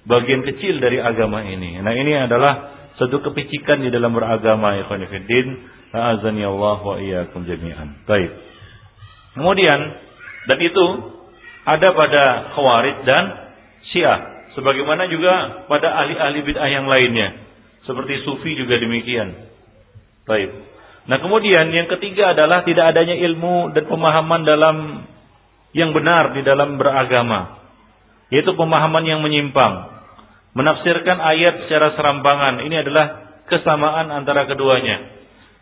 bagian 0.05 0.45
kecil 0.45 0.77
dari 0.77 1.01
agama 1.01 1.41
ini. 1.41 1.81
Nah, 1.81 1.89
ini 1.97 2.13
adalah 2.13 2.53
satu 3.01 3.25
kepicikan 3.25 3.81
di 3.81 3.89
dalam 3.89 4.13
beragama 4.13 4.77
ya 4.77 4.85
khonifuddin. 4.85 5.73
Azani 5.95 6.43
Allah 6.45 6.79
wa 6.83 7.01
iyyakum 7.01 7.49
jami'an. 7.49 8.05
Baik. 8.05 8.29
Kemudian 9.33 9.79
dan 10.45 10.59
itu 10.61 10.85
ada 11.65 11.87
pada 11.97 12.23
Khawarij 12.53 12.97
dan 13.09 13.23
Syiah. 13.89 14.19
Sebagaimana 14.53 15.09
juga 15.09 15.65
pada 15.65 15.97
ahli-ahli 16.03 16.39
bid'ah 16.45 16.69
yang 16.69 16.85
lainnya. 16.85 17.41
Seperti 17.89 18.21
Sufi 18.21 18.53
juga 18.53 18.77
demikian. 18.77 19.33
Baik. 20.29 20.74
Nah 21.05 21.17
kemudian 21.21 21.69
yang 21.69 21.85
ketiga 21.85 22.33
adalah 22.33 22.65
tidak 22.65 22.93
adanya 22.93 23.13
ilmu 23.13 23.73
dan 23.77 23.85
pemahaman 23.85 24.41
dalam 24.41 24.77
yang 25.75 25.93
benar 25.93 26.33
di 26.33 26.41
dalam 26.41 26.81
beragama. 26.81 27.61
Yaitu 28.33 28.57
pemahaman 28.57 29.05
yang 29.05 29.21
menyimpang. 29.21 29.93
Menafsirkan 30.57 31.21
ayat 31.21 31.67
secara 31.67 31.93
serampangan. 31.93 32.63
Ini 32.65 32.81
adalah 32.81 33.05
kesamaan 33.45 34.09
antara 34.09 34.49
keduanya. 34.49 35.13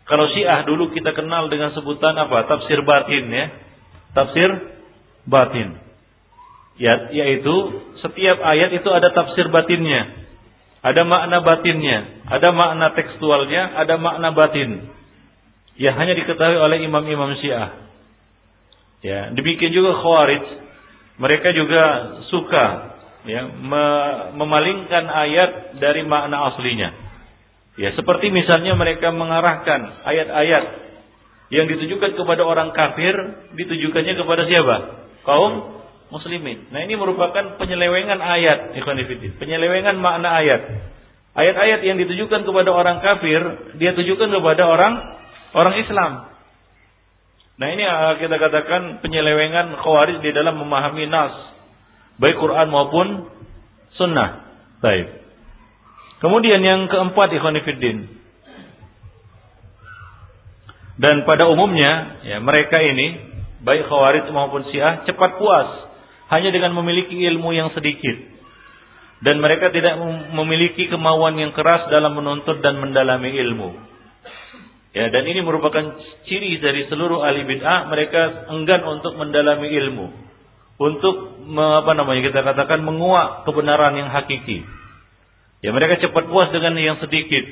Kalau 0.08 0.32
Syiah 0.32 0.64
dulu 0.64 0.92
kita 0.92 1.12
kenal 1.12 1.52
dengan 1.52 1.76
sebutan 1.76 2.16
apa? 2.16 2.48
Tafsir 2.48 2.80
batin 2.80 3.24
ya. 3.28 3.46
Tafsir 4.16 4.48
batin. 5.28 5.76
Ya, 6.74 7.10
yaitu 7.14 7.54
setiap 8.02 8.42
ayat 8.42 8.74
itu 8.74 8.88
ada 8.90 9.14
tafsir 9.14 9.46
batinnya. 9.52 10.24
Ada 10.84 11.00
makna 11.06 11.40
batinnya, 11.40 12.28
ada 12.28 12.52
makna 12.52 12.92
tekstualnya, 12.92 13.72
ada 13.72 13.96
makna 13.96 14.36
batin. 14.36 14.93
Ya 15.74 15.90
hanya 15.98 16.14
diketahui 16.14 16.58
oleh 16.58 16.78
imam-imam 16.86 17.34
Syiah. 17.42 17.82
Ya, 19.02 19.34
demikian 19.34 19.74
juga 19.74 19.98
Khawarij. 20.00 20.44
Mereka 21.14 21.48
juga 21.54 21.82
suka 22.30 22.66
ya 23.24 23.46
memalingkan 24.34 25.04
ayat 25.06 25.78
dari 25.78 26.02
makna 26.06 26.54
aslinya. 26.54 26.90
Ya, 27.74 27.90
seperti 27.98 28.30
misalnya 28.30 28.78
mereka 28.78 29.10
mengarahkan 29.10 30.04
ayat-ayat 30.06 30.64
yang 31.50 31.66
ditujukan 31.70 32.14
kepada 32.18 32.42
orang 32.46 32.70
kafir 32.70 33.14
ditujukannya 33.54 34.14
kepada 34.14 34.42
siapa? 34.46 34.76
kaum 35.24 35.82
muslimin. 36.12 36.70
Nah 36.70 36.84
ini 36.84 36.94
merupakan 36.94 37.58
penyelewengan 37.58 38.20
ayat. 38.20 38.76
Penyelewengan 39.40 39.96
makna 39.98 40.38
ayat. 40.38 40.60
Ayat-ayat 41.34 41.80
yang 41.82 41.98
ditujukan 41.98 42.46
kepada 42.46 42.70
orang 42.70 43.02
kafir, 43.02 43.40
dia 43.82 43.90
tujukan 43.98 44.30
kepada 44.30 44.62
orang 44.70 44.94
orang 45.54 45.74
Islam. 45.80 46.12
Nah 47.54 47.68
ini 47.70 47.86
kita 48.18 48.36
katakan 48.36 48.98
penyelewengan 48.98 49.78
khawarij 49.78 50.18
di 50.20 50.30
dalam 50.34 50.58
memahami 50.58 51.06
nas. 51.06 51.34
Baik 52.18 52.38
Quran 52.38 52.68
maupun 52.70 53.30
sunnah. 53.94 54.42
Baik. 54.82 55.22
Kemudian 56.18 56.60
yang 56.62 56.90
keempat 56.90 57.30
ikhwanifidin. 57.30 58.10
Dan 60.94 61.26
pada 61.26 61.50
umumnya 61.50 62.22
ya 62.22 62.38
mereka 62.38 62.78
ini 62.78 63.18
baik 63.66 63.86
khawarij 63.90 64.30
maupun 64.30 64.66
syiah 64.70 65.02
cepat 65.06 65.38
puas 65.38 65.90
hanya 66.30 66.54
dengan 66.54 66.74
memiliki 66.74 67.18
ilmu 67.18 67.50
yang 67.50 67.74
sedikit 67.74 68.34
dan 69.24 69.40
mereka 69.40 69.72
tidak 69.72 69.96
memiliki 70.36 70.92
kemauan 70.92 71.40
yang 71.40 71.56
keras 71.56 71.88
dalam 71.88 72.12
menuntut 72.12 72.60
dan 72.60 72.76
mendalami 72.76 73.32
ilmu. 73.32 73.93
Ya, 74.94 75.10
dan 75.10 75.26
ini 75.26 75.42
merupakan 75.42 75.98
ciri 76.30 76.62
dari 76.62 76.86
seluruh 76.86 77.26
ahli 77.26 77.42
bid'ah, 77.42 77.90
mereka 77.90 78.46
enggan 78.54 78.86
untuk 78.86 79.18
mendalami 79.18 79.66
ilmu. 79.66 80.06
Untuk 80.78 81.44
apa 81.54 81.92
namanya 81.98 82.30
kita 82.30 82.46
katakan 82.46 82.86
menguak 82.86 83.42
kebenaran 83.42 83.98
yang 83.98 84.14
hakiki. 84.14 84.62
Ya, 85.66 85.74
mereka 85.74 85.98
cepat 85.98 86.30
puas 86.30 86.54
dengan 86.54 86.78
yang 86.78 87.02
sedikit. 87.02 87.42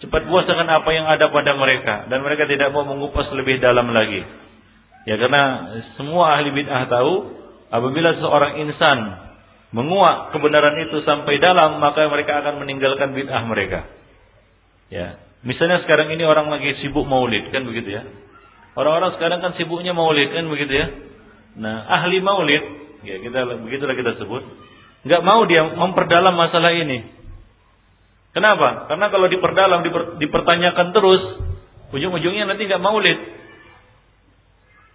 Cepat 0.00 0.26
puas 0.26 0.48
dengan 0.48 0.66
apa 0.82 0.90
yang 0.90 1.06
ada 1.06 1.30
pada 1.30 1.54
mereka 1.54 2.10
dan 2.10 2.26
mereka 2.26 2.48
tidak 2.50 2.74
mau 2.74 2.82
mengupas 2.82 3.30
lebih 3.36 3.62
dalam 3.62 3.86
lagi. 3.94 4.26
Ya 5.06 5.14
karena 5.14 5.42
semua 5.94 6.34
ahli 6.38 6.50
bid'ah 6.50 6.90
tahu 6.90 7.14
apabila 7.70 8.18
seorang 8.18 8.58
insan 8.66 8.98
menguak 9.70 10.34
kebenaran 10.34 10.74
itu 10.90 11.06
sampai 11.06 11.38
dalam 11.38 11.78
maka 11.78 12.06
mereka 12.10 12.42
akan 12.42 12.66
meninggalkan 12.66 13.14
bid'ah 13.14 13.42
mereka. 13.46 13.86
Ya. 14.90 15.22
Misalnya 15.42 15.82
sekarang 15.82 16.10
ini 16.14 16.22
orang 16.22 16.50
lagi 16.50 16.78
sibuk 16.82 17.02
maulid 17.06 17.50
kan 17.50 17.66
begitu 17.66 17.98
ya. 17.98 18.02
Orang-orang 18.78 19.18
sekarang 19.18 19.38
kan 19.42 19.52
sibuknya 19.58 19.92
maulid 19.92 20.30
kan 20.30 20.46
begitu 20.46 20.72
ya. 20.72 20.86
Nah, 21.58 21.84
ahli 21.86 22.22
maulid 22.22 22.62
ya 23.02 23.18
kita 23.18 23.58
begitulah 23.66 23.98
kita 23.98 24.14
sebut 24.22 24.46
nggak 25.02 25.22
mau 25.26 25.42
dia 25.50 25.66
memperdalam 25.66 26.34
masalah 26.34 26.70
ini. 26.70 27.02
Kenapa? 28.32 28.88
Karena 28.88 29.12
kalau 29.12 29.28
diperdalam 29.28 29.84
diper, 29.84 30.16
dipertanyakan 30.22 30.88
terus 30.94 31.22
ujung-ujungnya 31.92 32.48
nanti 32.48 32.64
nggak 32.64 32.80
maulid 32.80 33.18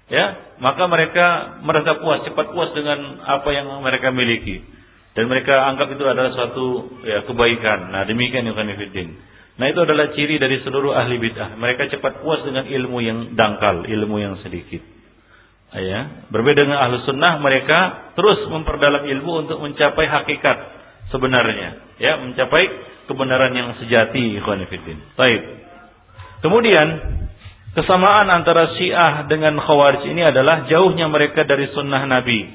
ya 0.07 0.55
maka 0.63 0.83
mereka 0.89 1.25
merasa 1.61 1.99
puas 2.01 2.23
cepat 2.25 2.55
puas 2.55 2.71
dengan 2.73 3.21
apa 3.23 3.49
yang 3.53 3.69
mereka 3.83 4.09
miliki 4.09 4.63
dan 5.13 5.27
mereka 5.29 5.67
anggap 5.67 5.93
itu 5.93 6.03
adalah 6.03 6.31
suatu 6.33 6.97
ya 7.05 7.27
kebaikan 7.27 7.93
nah 7.93 8.07
demikian 8.07 8.47
Yukanifidin 8.49 9.13
nah 9.57 9.65
itu 9.65 9.79
adalah 9.81 10.13
ciri 10.13 10.37
dari 10.37 10.61
seluruh 10.61 10.93
ahli 10.93 11.17
bid'ah. 11.17 11.57
Mereka 11.57 11.89
cepat 11.97 12.21
puas 12.21 12.45
dengan 12.45 12.69
ilmu 12.69 12.97
yang 13.01 13.19
dangkal 13.33 13.89
ilmu 13.89 14.15
yang 14.21 14.37
sedikit. 14.45 14.81
Ya 15.73 16.25
berbeda 16.31 16.63
dengan 16.63 16.79
ahli 16.79 17.03
sunnah 17.03 17.41
mereka 17.43 18.13
terus 18.15 18.45
memperdalam 18.47 19.03
ilmu 19.03 19.45
untuk 19.45 19.57
mencapai 19.59 20.05
hakikat 20.05 20.57
sebenarnya. 21.09 21.97
Ya 21.97 22.21
mencapai 22.21 22.69
kebenaran 23.09 23.51
yang 23.51 23.75
sejati 23.81 24.37
Yukanifidin 24.37 25.17
baik. 25.17 25.41
Kemudian 26.45 26.87
Kesamaan 27.77 28.25
antara 28.33 28.73
Syiah 28.73 29.29
dengan 29.29 29.53
Khawarij 29.61 30.09
ini 30.09 30.25
adalah 30.25 30.65
jauhnya 30.65 31.05
mereka 31.13 31.45
dari 31.45 31.69
sunnah 31.77 32.09
Nabi 32.09 32.49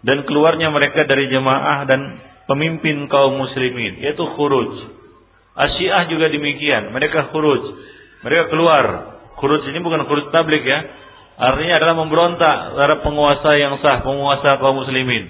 dan 0.00 0.24
keluarnya 0.24 0.72
mereka 0.72 1.04
dari 1.04 1.28
jemaah 1.28 1.84
dan 1.84 2.24
pemimpin 2.48 3.04
kaum 3.12 3.36
muslimin 3.36 4.00
yaitu 4.00 4.24
khuruj. 4.32 5.01
Asyiah 5.52 6.08
juga 6.08 6.32
demikian, 6.32 6.92
mereka 6.96 7.28
khuruj. 7.28 7.76
Mereka 8.24 8.48
keluar. 8.48 8.84
Khuruj 9.36 9.68
ini 9.68 9.84
bukan 9.84 10.08
khuruj 10.08 10.32
tablik 10.32 10.64
ya. 10.64 10.80
Artinya 11.36 11.74
adalah 11.80 11.96
memberontak 11.98 12.56
terhadap 12.76 12.98
penguasa 13.04 13.50
yang 13.58 13.76
sah, 13.80 14.04
penguasa 14.04 14.60
kaum 14.62 14.84
muslimin. 14.84 15.28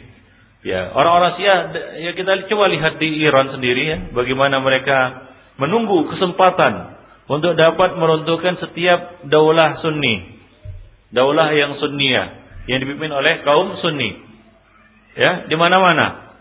Ya, 0.62 0.94
orang-orang 0.94 1.32
Syiah 1.42 1.60
ya 2.06 2.10
kita 2.14 2.46
coba 2.46 2.70
lihat 2.70 3.02
di 3.02 3.18
Iran 3.26 3.50
sendiri 3.50 3.82
ya, 3.82 3.98
bagaimana 4.14 4.62
mereka 4.62 5.26
menunggu 5.58 6.06
kesempatan 6.14 6.94
untuk 7.26 7.58
dapat 7.58 7.98
meruntuhkan 7.98 8.62
setiap 8.62 9.26
daulah 9.26 9.82
Sunni. 9.82 10.38
Daulah 11.10 11.50
yang 11.50 11.82
Sunniyah 11.82 12.26
yang 12.70 12.78
dipimpin 12.78 13.10
oleh 13.10 13.42
kaum 13.42 13.74
Sunni. 13.82 14.22
Ya, 15.18 15.50
di 15.50 15.56
mana-mana. 15.58 16.34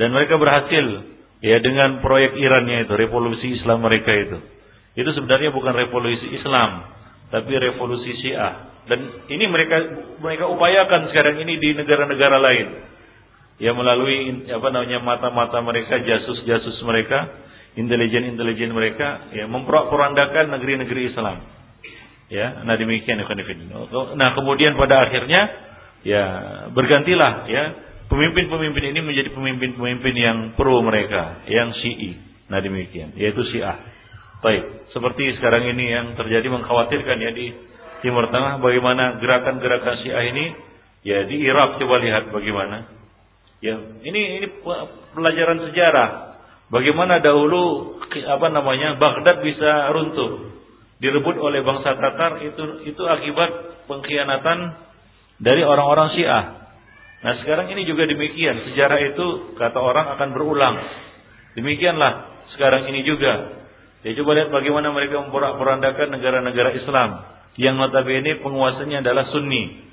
Dan 0.00 0.16
mereka 0.16 0.40
berhasil 0.40 1.04
ya 1.40 1.60
dengan 1.60 2.00
proyek 2.04 2.36
Irannya 2.36 2.88
itu, 2.88 2.92
revolusi 2.96 3.60
Islam 3.60 3.84
mereka 3.84 4.12
itu. 4.12 4.38
Itu 4.96 5.10
sebenarnya 5.16 5.52
bukan 5.52 5.72
revolusi 5.76 6.28
Islam, 6.36 6.88
tapi 7.32 7.52
revolusi 7.56 8.12
Syiah. 8.20 8.84
Dan 8.88 9.28
ini 9.30 9.44
mereka 9.46 9.76
mereka 10.18 10.50
upayakan 10.50 11.12
sekarang 11.12 11.38
ini 11.40 11.60
di 11.60 11.76
negara-negara 11.76 12.36
lain. 12.40 12.68
Ya 13.60 13.76
melalui 13.76 14.48
apa 14.48 14.68
namanya 14.72 15.04
mata-mata 15.04 15.60
mereka, 15.60 16.00
jasus-jasus 16.00 16.80
mereka 16.82 17.28
intelijen-intelijen 17.78 18.72
mereka 18.72 19.30
ya 19.36 19.46
memperandakan 19.46 20.50
negeri-negeri 20.58 21.12
Islam. 21.12 21.38
Ya, 22.30 22.62
nah 22.62 22.78
demikian 22.78 23.18
Nah, 24.14 24.28
kemudian 24.38 24.78
pada 24.78 25.02
akhirnya 25.02 25.50
ya 26.06 26.22
bergantilah 26.70 27.32
ya 27.50 27.64
pemimpin-pemimpin 28.10 28.84
ini 28.90 29.00
menjadi 29.00 29.30
pemimpin-pemimpin 29.32 30.14
yang 30.18 30.38
pro 30.58 30.82
mereka, 30.82 31.46
yang 31.46 31.70
Syi'i. 31.78 32.18
Nah 32.50 32.58
demikian, 32.58 33.14
yaitu 33.14 33.40
Syiah. 33.54 33.78
Baik, 34.42 34.90
seperti 34.90 35.38
sekarang 35.38 35.70
ini 35.70 35.84
yang 35.94 36.06
terjadi 36.18 36.50
mengkhawatirkan 36.50 37.16
ya 37.22 37.30
di 37.30 37.54
Timur 38.02 38.26
Tengah 38.32 38.58
bagaimana 38.58 39.22
gerakan-gerakan 39.22 40.02
Syiah 40.02 40.24
ini 40.26 40.44
ya 41.06 41.24
di 41.24 41.38
Irak 41.40 41.78
coba 41.78 42.02
lihat 42.02 42.34
bagaimana. 42.34 42.98
Ya, 43.60 43.76
ini 43.76 44.40
ini 44.40 44.46
pelajaran 45.12 45.68
sejarah 45.68 46.30
Bagaimana 46.70 47.18
dahulu 47.18 47.98
apa 48.30 48.46
namanya 48.46 48.94
Baghdad 48.94 49.42
bisa 49.42 49.90
runtuh 49.90 50.54
direbut 51.02 51.34
oleh 51.34 51.66
bangsa 51.66 51.98
Tatar 51.98 52.46
itu 52.46 52.86
itu 52.86 53.02
akibat 53.10 53.82
pengkhianatan 53.90 54.78
dari 55.42 55.66
orang-orang 55.66 56.14
Syiah. 56.14 56.44
Nah 57.20 57.36
sekarang 57.44 57.68
ini 57.68 57.84
juga 57.84 58.08
demikian 58.08 58.64
sejarah 58.72 59.00
itu 59.12 59.56
kata 59.60 59.76
orang 59.76 60.16
akan 60.16 60.28
berulang. 60.32 60.76
Demikianlah 61.52 62.44
sekarang 62.56 62.88
ini 62.88 63.04
juga. 63.04 63.60
Ya 64.00 64.16
coba 64.16 64.32
lihat 64.32 64.48
bagaimana 64.48 64.88
mereka 64.96 65.20
memporak-porandakan 65.20 66.08
negara-negara 66.16 66.72
Islam 66.72 67.10
yang 67.60 67.76
notabene 67.76 68.40
penguasanya 68.40 69.04
adalah 69.04 69.28
Sunni. 69.28 69.84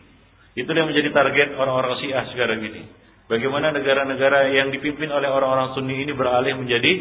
Itu 0.55 0.71
yang 0.71 0.87
menjadi 0.87 1.11
target 1.11 1.59
orang-orang 1.59 1.99
Syiah 1.99 2.25
sekarang 2.31 2.63
ini. 2.63 2.87
Bagaimana 3.27 3.75
negara-negara 3.75 4.47
yang 4.55 4.71
dipimpin 4.71 5.11
oleh 5.11 5.27
orang-orang 5.27 5.75
Sunni 5.75 5.99
ini 5.99 6.15
beralih 6.15 6.55
menjadi 6.55 6.93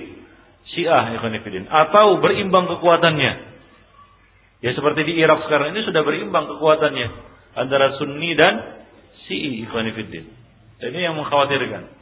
Syiah 0.75 1.15
atau 1.71 2.19
berimbang 2.19 2.67
kekuatannya. 2.67 3.33
Ya 4.67 4.71
seperti 4.75 5.07
di 5.07 5.23
Irak 5.23 5.47
sekarang 5.47 5.71
ini 5.71 5.87
sudah 5.87 6.03
berimbang 6.03 6.51
kekuatannya 6.51 7.09
antara 7.55 7.95
Sunni 8.03 8.35
dan 8.35 8.76
Syi'i 9.27 9.67
ikhwanifidin. 9.67 10.25
Ini 10.83 10.99
yang 11.11 11.15
mengkhawatirkan. 11.19 11.95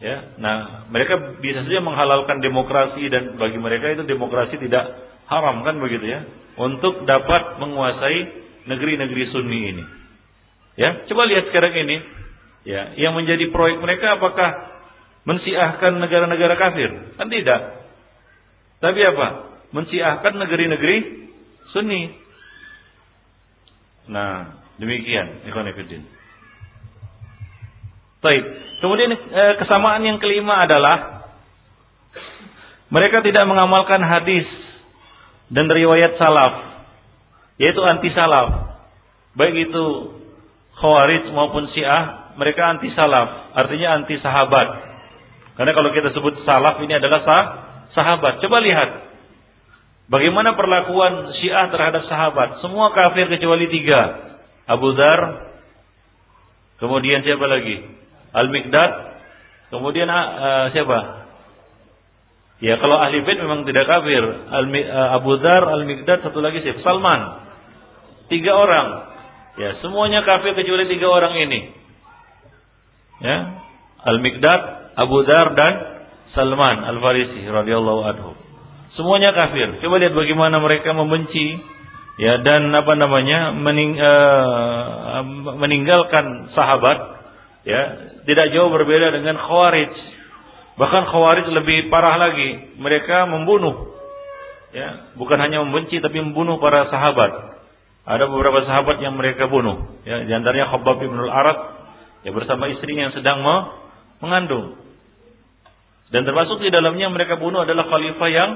Ya, 0.00 0.32
nah 0.40 0.88
mereka 0.88 1.36
bisa 1.44 1.60
saja 1.60 1.84
menghalalkan 1.84 2.40
demokrasi 2.40 3.04
dan 3.12 3.36
bagi 3.36 3.60
mereka 3.60 3.92
itu 3.92 4.08
demokrasi 4.08 4.56
tidak 4.56 4.96
haram 5.28 5.60
kan 5.60 5.76
begitu 5.76 6.08
ya 6.08 6.24
untuk 6.56 7.04
dapat 7.04 7.60
menguasai 7.60 8.18
negeri-negeri 8.64 9.28
Sunni 9.28 9.60
ini. 9.76 9.84
Ya, 10.80 11.04
coba 11.04 11.28
lihat 11.28 11.52
sekarang 11.52 11.76
ini 11.84 11.96
Ya, 12.60 12.92
yang 13.00 13.16
menjadi 13.16 13.48
proyek 13.48 13.80
mereka 13.80 14.20
apakah 14.20 14.68
mensiahkan 15.24 15.96
negara-negara 15.96 16.60
kafir? 16.60 17.16
Kan 17.16 17.32
tidak. 17.32 17.88
Tapi 18.84 19.00
apa? 19.00 19.28
Mensiahkan 19.72 20.34
negeri-negeri 20.36 20.96
Sunni. 21.72 22.12
Nah, 24.12 24.60
demikian 24.76 25.48
ikhwan 25.48 25.72
Baik. 28.20 28.44
Kemudian 28.80 29.12
eh, 29.12 29.54
kesamaan 29.60 30.04
yang 30.04 30.20
kelima 30.20 30.64
adalah 30.64 31.28
mereka 32.92 33.22
tidak 33.24 33.44
mengamalkan 33.48 34.00
hadis 34.02 34.48
dan 35.52 35.68
riwayat 35.68 36.16
salaf, 36.16 36.84
yaitu 37.56 37.80
anti 37.84 38.10
salaf. 38.12 38.76
Baik 39.36 39.70
itu 39.70 39.84
Khawarij 40.80 41.28
maupun 41.36 41.68
Syiah 41.76 42.34
mereka 42.40 42.72
anti 42.72 42.88
salaf, 42.96 43.52
artinya 43.52 44.00
anti 44.00 44.16
sahabat. 44.18 44.68
Karena 45.60 45.72
kalau 45.76 45.92
kita 45.92 46.10
sebut 46.16 46.40
salaf 46.48 46.80
ini 46.80 46.96
adalah 46.96 47.20
sah, 47.20 47.44
sahabat. 47.92 48.40
Coba 48.40 48.64
lihat 48.64 48.90
bagaimana 50.08 50.56
perlakuan 50.56 51.36
Syiah 51.36 51.68
terhadap 51.68 52.08
sahabat. 52.08 52.64
Semua 52.64 52.96
kafir 52.96 53.28
kecuali 53.28 53.68
tiga. 53.68 54.32
Abu 54.64 54.94
Dhar, 54.96 55.50
kemudian 56.80 57.26
siapa 57.26 57.44
lagi? 57.44 57.99
Al-Mikdad, 58.30 58.90
kemudian 59.74 60.06
uh, 60.06 60.70
siapa? 60.70 60.98
Ya 62.60 62.76
kalau 62.76 63.00
ahli 63.00 63.24
bait 63.24 63.40
memang 63.40 63.64
tidak 63.64 63.88
kafir. 63.88 64.20
Al 64.26 64.66
uh, 64.68 65.08
Abu 65.16 65.40
Dhar, 65.40 65.62
Al-Mikdad, 65.80 66.22
satu 66.22 66.38
lagi 66.44 66.60
siapa? 66.60 66.84
Salman. 66.84 67.20
Tiga 68.28 68.54
orang. 68.54 68.88
Ya, 69.58 69.76
semuanya 69.82 70.22
kafir 70.22 70.54
kecuali 70.54 70.86
tiga 70.86 71.10
orang 71.10 71.34
ini 71.36 71.80
ya 73.20 73.36
Al-Miqdad, 74.00 74.96
Abu 74.96 75.22
Dar 75.28 75.52
dan 75.52 75.74
Salman 76.32 76.88
Al-Farisi 76.88 77.44
radhiyallahu 77.44 78.00
anhu. 78.08 78.32
Semuanya 78.96 79.36
kafir. 79.36 79.76
Coba 79.84 80.00
lihat 80.00 80.16
bagaimana 80.16 80.56
mereka 80.56 80.96
membenci 80.96 81.60
ya 82.16 82.40
dan 82.40 82.72
apa 82.72 82.96
namanya 82.96 83.52
mening, 83.52 84.00
uh, 84.00 85.20
meninggalkan 85.60 86.48
sahabat 86.56 86.98
ya 87.68 87.82
tidak 88.28 88.46
jauh 88.52 88.68
berbeda 88.68 89.14
dengan 89.16 89.36
Khawarij. 89.40 89.92
Bahkan 90.76 91.02
Khawarij 91.08 91.46
lebih 91.52 91.88
parah 91.88 92.16
lagi. 92.16 92.76
Mereka 92.80 93.28
membunuh 93.28 93.96
ya, 94.72 95.14
bukan 95.16 95.38
hanya 95.40 95.62
membenci 95.64 95.98
tapi 96.00 96.20
membunuh 96.20 96.60
para 96.60 96.88
sahabat. 96.88 97.60
Ada 98.08 98.26
beberapa 98.26 98.64
sahabat 98.64 98.98
yang 99.04 99.14
mereka 99.14 99.46
bunuh 99.46 100.00
ya, 100.08 100.24
di 100.24 100.32
antaranya 100.32 100.72
Khabbab 100.72 101.04
bin 101.04 101.12
Al-Arat 101.14 101.58
ya 102.24 102.32
bersama 102.32 102.68
istrinya 102.72 103.08
yang 103.10 103.14
sedang 103.14 103.44
mengandung. 104.20 104.80
Dan 106.10 106.26
termasuk 106.26 106.58
di 106.58 106.74
dalamnya 106.74 107.06
mereka 107.06 107.38
bunuh 107.38 107.62
adalah 107.62 107.86
khalifah 107.86 108.30
yang 108.34 108.50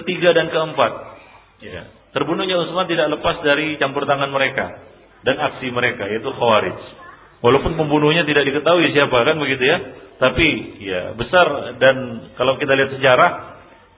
ketiga 0.00 0.32
dan 0.32 0.48
keempat. 0.48 0.92
Ya. 1.60 1.92
Terbunuhnya 2.16 2.56
Utsman 2.60 2.88
tidak 2.88 3.12
lepas 3.12 3.44
dari 3.44 3.76
campur 3.76 4.08
tangan 4.08 4.32
mereka 4.32 4.80
dan 5.22 5.36
aksi 5.38 5.68
mereka 5.72 6.08
yaitu 6.08 6.28
Khawarij. 6.32 7.01
Walaupun 7.42 7.74
pembunuhnya 7.74 8.22
tidak 8.22 8.46
diketahui 8.46 8.94
siapa 8.94 9.26
kan 9.26 9.36
begitu 9.42 9.66
ya, 9.66 9.78
tapi 10.22 10.46
ya 10.78 11.00
besar 11.18 11.74
dan 11.82 12.30
kalau 12.38 12.54
kita 12.54 12.70
lihat 12.78 12.94
sejarah 12.94 13.30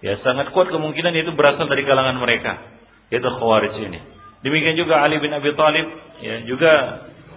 ya 0.01 0.17
sangat 0.25 0.49
kuat 0.57 0.73
kemungkinan 0.73 1.13
itu 1.13 1.37
berasal 1.37 1.69
dari 1.69 1.85
kalangan 1.85 2.17
mereka 2.17 2.75
yaitu 3.13 3.29
Khawarij 3.29 3.77
ini. 3.79 4.01
Demikian 4.45 4.77
juga 4.81 5.05
Ali 5.05 5.21
bin 5.21 5.33
Abi 5.33 5.53
Thalib 5.53 5.87
ya 6.25 6.35
juga 6.49 6.73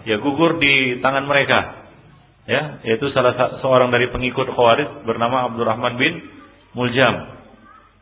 ya 0.07 0.15
gugur 0.23 0.59
di 0.63 1.03
tangan 1.03 1.27
mereka. 1.27 1.87
Ya, 2.47 2.79
yaitu 2.87 3.11
salah 3.11 3.59
seorang 3.59 3.91
dari 3.91 4.07
pengikut 4.07 4.47
Khawarij 4.47 5.03
bernama 5.03 5.51
Abdurrahman 5.51 5.99
bin 5.99 6.23
Muljam. 6.71 7.35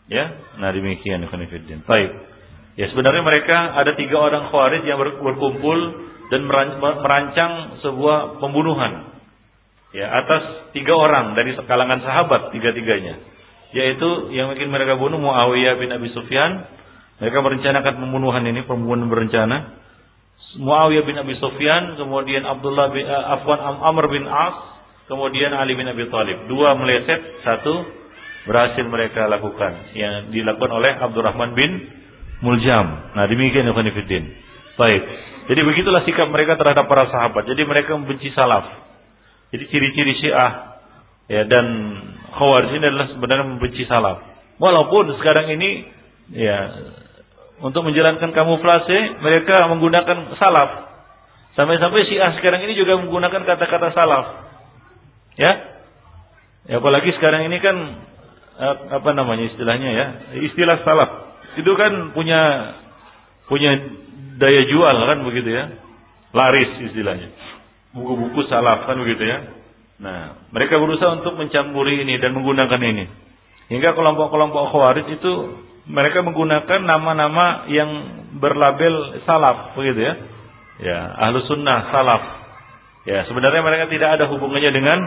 Ya, 0.06 0.38
nah 0.62 0.70
demikian 0.70 1.26
Khonifuddin. 1.26 1.82
Baik. 1.90 2.14
Ya 2.78 2.86
sebenarnya 2.94 3.26
mereka 3.26 3.74
ada 3.74 3.98
tiga 3.98 4.22
orang 4.22 4.54
Khawarij 4.54 4.86
yang 4.86 5.02
berkumpul 5.02 5.80
dan 6.34 6.42
merancang 6.80 7.82
sebuah 7.86 8.42
pembunuhan. 8.42 9.14
Ya, 9.96 10.12
atas 10.12 10.76
tiga 10.76 10.92
orang 10.92 11.40
dari 11.40 11.56
kalangan 11.56 12.04
sahabat 12.04 12.52
tiga-tiganya. 12.52 13.22
Yaitu 13.72 14.32
yang 14.36 14.52
mungkin 14.52 14.72
mereka 14.72 15.00
bunuh 15.00 15.20
Muawiyah 15.20 15.80
bin 15.80 15.92
Abi 15.92 16.12
Sufyan. 16.12 16.68
Mereka 17.16 17.40
merencanakan 17.40 17.94
pembunuhan 18.04 18.44
ini, 18.44 18.68
pembunuhan 18.68 19.08
berencana. 19.08 19.80
Muawiyah 20.60 21.04
bin 21.08 21.16
Abi 21.16 21.36
Sufyan, 21.40 21.96
kemudian 21.96 22.44
Abdullah 22.44 22.92
bin 22.92 23.08
uh, 23.08 23.36
Afwan 23.40 23.60
Amr 23.60 24.12
bin 24.12 24.28
As, 24.28 24.56
kemudian 25.08 25.56
Ali 25.56 25.80
bin 25.80 25.88
Abi 25.88 26.08
Thalib. 26.12 26.48
Dua 26.52 26.76
meleset, 26.76 27.44
satu 27.44 27.88
berhasil 28.46 28.84
mereka 28.88 29.26
lakukan 29.32 29.96
yang 29.98 30.30
dilakukan 30.32 30.72
oleh 30.76 30.92
Abdurrahman 30.96 31.56
bin 31.56 31.72
Muljam. 32.44 33.16
Nah, 33.16 33.26
demikian 33.32 33.68
Ibn. 33.72 34.24
Baik. 34.76 35.04
Jadi 35.46 35.62
begitulah 35.62 36.02
sikap 36.06 36.28
mereka 36.34 36.58
terhadap 36.58 36.90
para 36.90 37.10
sahabat. 37.10 37.46
Jadi 37.46 37.62
mereka 37.66 37.94
membenci 37.94 38.34
salaf. 38.34 38.66
Jadi 39.54 39.64
ciri-ciri 39.70 40.14
Syiah 40.18 40.76
Ya 41.26 41.42
dan 41.50 41.66
Khawarij 42.36 42.78
ini 42.78 42.86
adalah 42.86 43.08
sebenarnya 43.10 43.46
membenci 43.50 43.84
salaf. 43.90 44.22
Walaupun 44.62 45.18
sekarang 45.18 45.50
ini 45.58 45.90
ya 46.36 46.58
untuk 47.66 47.82
menjalankan 47.82 48.30
kamuflase 48.30 49.18
mereka 49.24 49.66
menggunakan 49.72 50.38
salaf. 50.38 50.94
Sampai-sampai 51.58 52.06
Syiah 52.06 52.36
sekarang 52.38 52.62
ini 52.68 52.78
juga 52.78 53.00
menggunakan 53.02 53.42
kata-kata 53.42 53.96
salaf. 53.96 54.26
Ya. 55.40 55.52
Ya 56.70 56.78
apalagi 56.78 57.10
sekarang 57.18 57.50
ini 57.50 57.58
kan 57.58 57.78
apa 58.92 59.10
namanya 59.18 59.50
istilahnya 59.50 59.90
ya? 59.90 60.06
Istilah 60.46 60.86
salaf. 60.86 61.10
Itu 61.58 61.74
kan 61.74 62.14
punya 62.14 62.42
punya 63.50 63.82
daya 64.36 64.62
jual 64.68 64.96
kan 64.96 65.20
begitu 65.24 65.50
ya. 65.52 65.64
Laris 66.36 66.72
istilahnya. 66.92 67.32
Buku-buku 67.96 68.44
salaf 68.52 68.88
kan 68.88 69.00
begitu 69.00 69.24
ya. 69.24 69.40
Nah, 69.96 70.52
mereka 70.52 70.76
berusaha 70.76 71.24
untuk 71.24 71.40
mencampuri 71.40 72.04
ini 72.04 72.20
dan 72.20 72.36
menggunakan 72.36 72.82
ini. 72.84 73.08
Hingga 73.72 73.96
kelompok-kelompok 73.96 74.76
khawarij 74.76 75.08
itu 75.16 75.34
mereka 75.88 76.22
menggunakan 76.26 76.82
nama-nama 76.84 77.66
yang 77.72 77.90
berlabel 78.38 79.24
salaf, 79.24 79.78
begitu 79.80 80.04
ya. 80.04 80.14
Ya, 80.76 81.00
ahlu 81.24 81.40
sunnah 81.48 81.88
salaf. 81.88 82.24
Ya, 83.08 83.24
sebenarnya 83.32 83.64
mereka 83.64 83.88
tidak 83.88 84.20
ada 84.20 84.26
hubungannya 84.28 84.72
dengan 84.76 85.00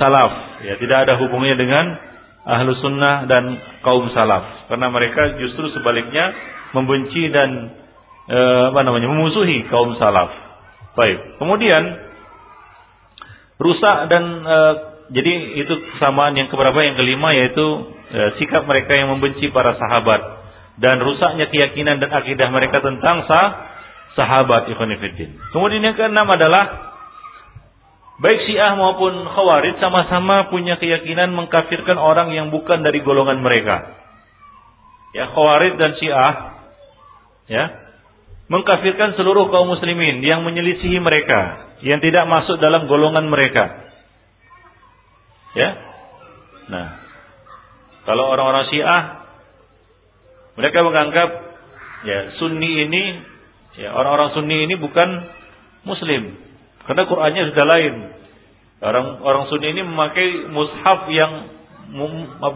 salaf. 0.00 0.64
Ya, 0.64 0.80
tidak 0.80 1.04
ada 1.04 1.20
hubungannya 1.20 1.58
dengan 1.60 1.84
ahlu 2.48 2.72
sunnah 2.80 3.28
dan 3.28 3.58
kaum 3.84 4.08
salaf. 4.16 4.72
Karena 4.72 4.88
mereka 4.88 5.36
justru 5.36 5.68
sebaliknya 5.76 6.32
membenci 6.72 7.28
dan 7.28 7.77
eh, 8.28 8.64
apa 8.70 8.80
namanya 8.84 9.08
memusuhi 9.08 9.66
kaum 9.72 9.96
salaf. 9.96 10.30
Baik. 10.98 11.38
Kemudian 11.38 12.08
rusak 13.58 13.98
dan 14.10 14.24
e, 14.42 14.58
jadi 15.14 15.32
itu 15.62 15.74
kesamaan 15.94 16.34
yang 16.38 16.50
keberapa 16.50 16.78
yang 16.82 16.94
kelima 16.94 17.34
yaitu 17.34 17.66
e, 18.10 18.20
sikap 18.42 18.64
mereka 18.66 18.94
yang 18.94 19.10
membenci 19.10 19.50
para 19.50 19.74
sahabat 19.78 20.20
dan 20.78 21.02
rusaknya 21.02 21.50
keyakinan 21.50 21.98
dan 21.98 22.10
akidah 22.14 22.50
mereka 22.54 22.78
tentang 22.78 23.26
sah, 23.26 23.48
sahabat 24.14 24.70
Ikhwanifiddin. 24.70 25.38
Kemudian 25.50 25.82
yang 25.82 25.98
keenam 25.98 26.26
adalah 26.30 26.94
baik 28.22 28.46
Syiah 28.46 28.78
maupun 28.78 29.26
Khawarij 29.26 29.78
sama-sama 29.82 30.50
punya 30.50 30.78
keyakinan 30.78 31.34
mengkafirkan 31.34 31.98
orang 31.98 32.30
yang 32.30 32.54
bukan 32.54 32.86
dari 32.86 33.02
golongan 33.02 33.42
mereka. 33.42 33.98
Ya, 35.14 35.30
Khawarij 35.34 35.78
dan 35.78 35.94
Syiah 35.98 36.34
ya 37.50 37.87
mengkafirkan 38.48 39.14
seluruh 39.14 39.52
kaum 39.52 39.68
muslimin 39.68 40.24
yang 40.24 40.44
menyelisihi 40.44 40.98
mereka 41.00 41.70
yang 41.84 42.00
tidak 42.00 42.24
masuk 42.26 42.56
dalam 42.58 42.88
golongan 42.88 43.28
mereka. 43.28 43.92
Ya. 45.54 45.70
Nah, 46.68 46.86
kalau 48.08 48.28
orang-orang 48.28 48.68
Syiah 48.72 49.02
mereka 50.58 50.82
menganggap 50.82 51.28
ya 52.08 52.18
Sunni 52.40 52.88
ini 52.88 53.04
ya 53.78 53.94
orang-orang 53.94 54.34
Sunni 54.36 54.64
ini 54.64 54.74
bukan 54.74 55.08
muslim 55.86 56.36
karena 56.88 57.04
Qur'annya 57.04 57.52
sudah 57.52 57.66
lain. 57.68 57.94
Orang 58.80 59.20
orang 59.20 59.44
Sunni 59.52 59.76
ini 59.76 59.84
memakai 59.84 60.48
mushaf 60.48 61.04
yang 61.12 61.52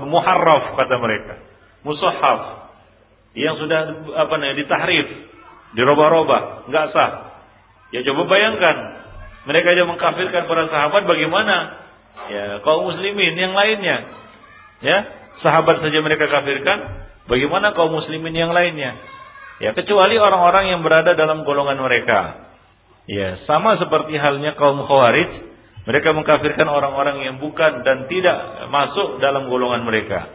muharraf 0.09 0.72
kata 0.72 0.96
mereka. 0.96 1.35
Mushaf 1.85 2.18
yang 3.37 3.57
sudah 3.61 4.09
apa 4.16 4.35
namanya 4.40 4.61
ditahrif, 4.61 5.09
dirubah-rubah, 5.77 6.69
enggak 6.69 6.87
sah. 6.93 7.11
Ya 7.93 8.01
coba 8.09 8.25
bayangkan 8.29 8.77
mereka 9.45 9.75
aja 9.75 9.85
mengkafirkan 9.85 10.47
para 10.47 10.71
sahabat 10.71 11.03
bagaimana 11.05 11.57
ya 12.31 12.45
kaum 12.63 12.89
muslimin 12.89 13.35
yang 13.35 13.53
lainnya. 13.53 14.23
Ya, 14.83 14.99
sahabat 15.47 15.79
saja 15.79 16.03
mereka 16.03 16.27
kafirkan, 16.27 17.07
bagaimana 17.31 17.71
kaum 17.75 17.95
muslimin 17.95 18.35
yang 18.35 18.51
lainnya? 18.51 18.99
Ya, 19.63 19.71
kecuali 19.79 20.19
orang-orang 20.19 20.75
yang 20.75 20.81
berada 20.83 21.15
dalam 21.15 21.47
golongan 21.47 21.79
mereka. 21.79 22.51
Ya, 23.07 23.39
sama 23.47 23.79
seperti 23.79 24.19
halnya 24.19 24.59
kaum 24.59 24.83
Khawarij, 24.83 25.31
mereka 25.87 26.15
mengkafirkan 26.15 26.67
orang-orang 26.67 27.27
yang 27.27 27.37
bukan 27.39 27.87
dan 27.87 28.11
tidak 28.11 28.67
masuk 28.71 29.23
dalam 29.23 29.47
golongan 29.47 29.87
mereka. 29.87 30.31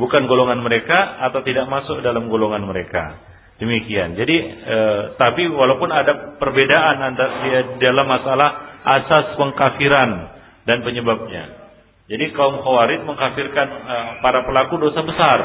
Bukan 0.00 0.24
golongan 0.24 0.64
mereka 0.64 1.20
atau 1.28 1.44
tidak 1.44 1.68
masuk 1.68 2.00
dalam 2.00 2.32
golongan 2.32 2.64
mereka. 2.64 3.31
Demikian. 3.62 4.18
Jadi 4.18 4.36
e, 4.42 4.78
tapi 5.14 5.46
walaupun 5.46 5.86
ada 5.86 6.34
perbedaan 6.34 6.98
antara 6.98 7.78
dalam 7.78 8.10
masalah 8.10 8.82
asas 8.82 9.38
pengkafiran 9.38 10.34
dan 10.66 10.82
penyebabnya. 10.82 11.62
Jadi 12.10 12.34
kaum 12.34 12.58
Khawarij 12.58 13.06
mengkafirkan 13.06 13.68
e, 13.70 13.94
para 14.18 14.42
pelaku 14.42 14.82
dosa 14.82 15.06
besar. 15.06 15.38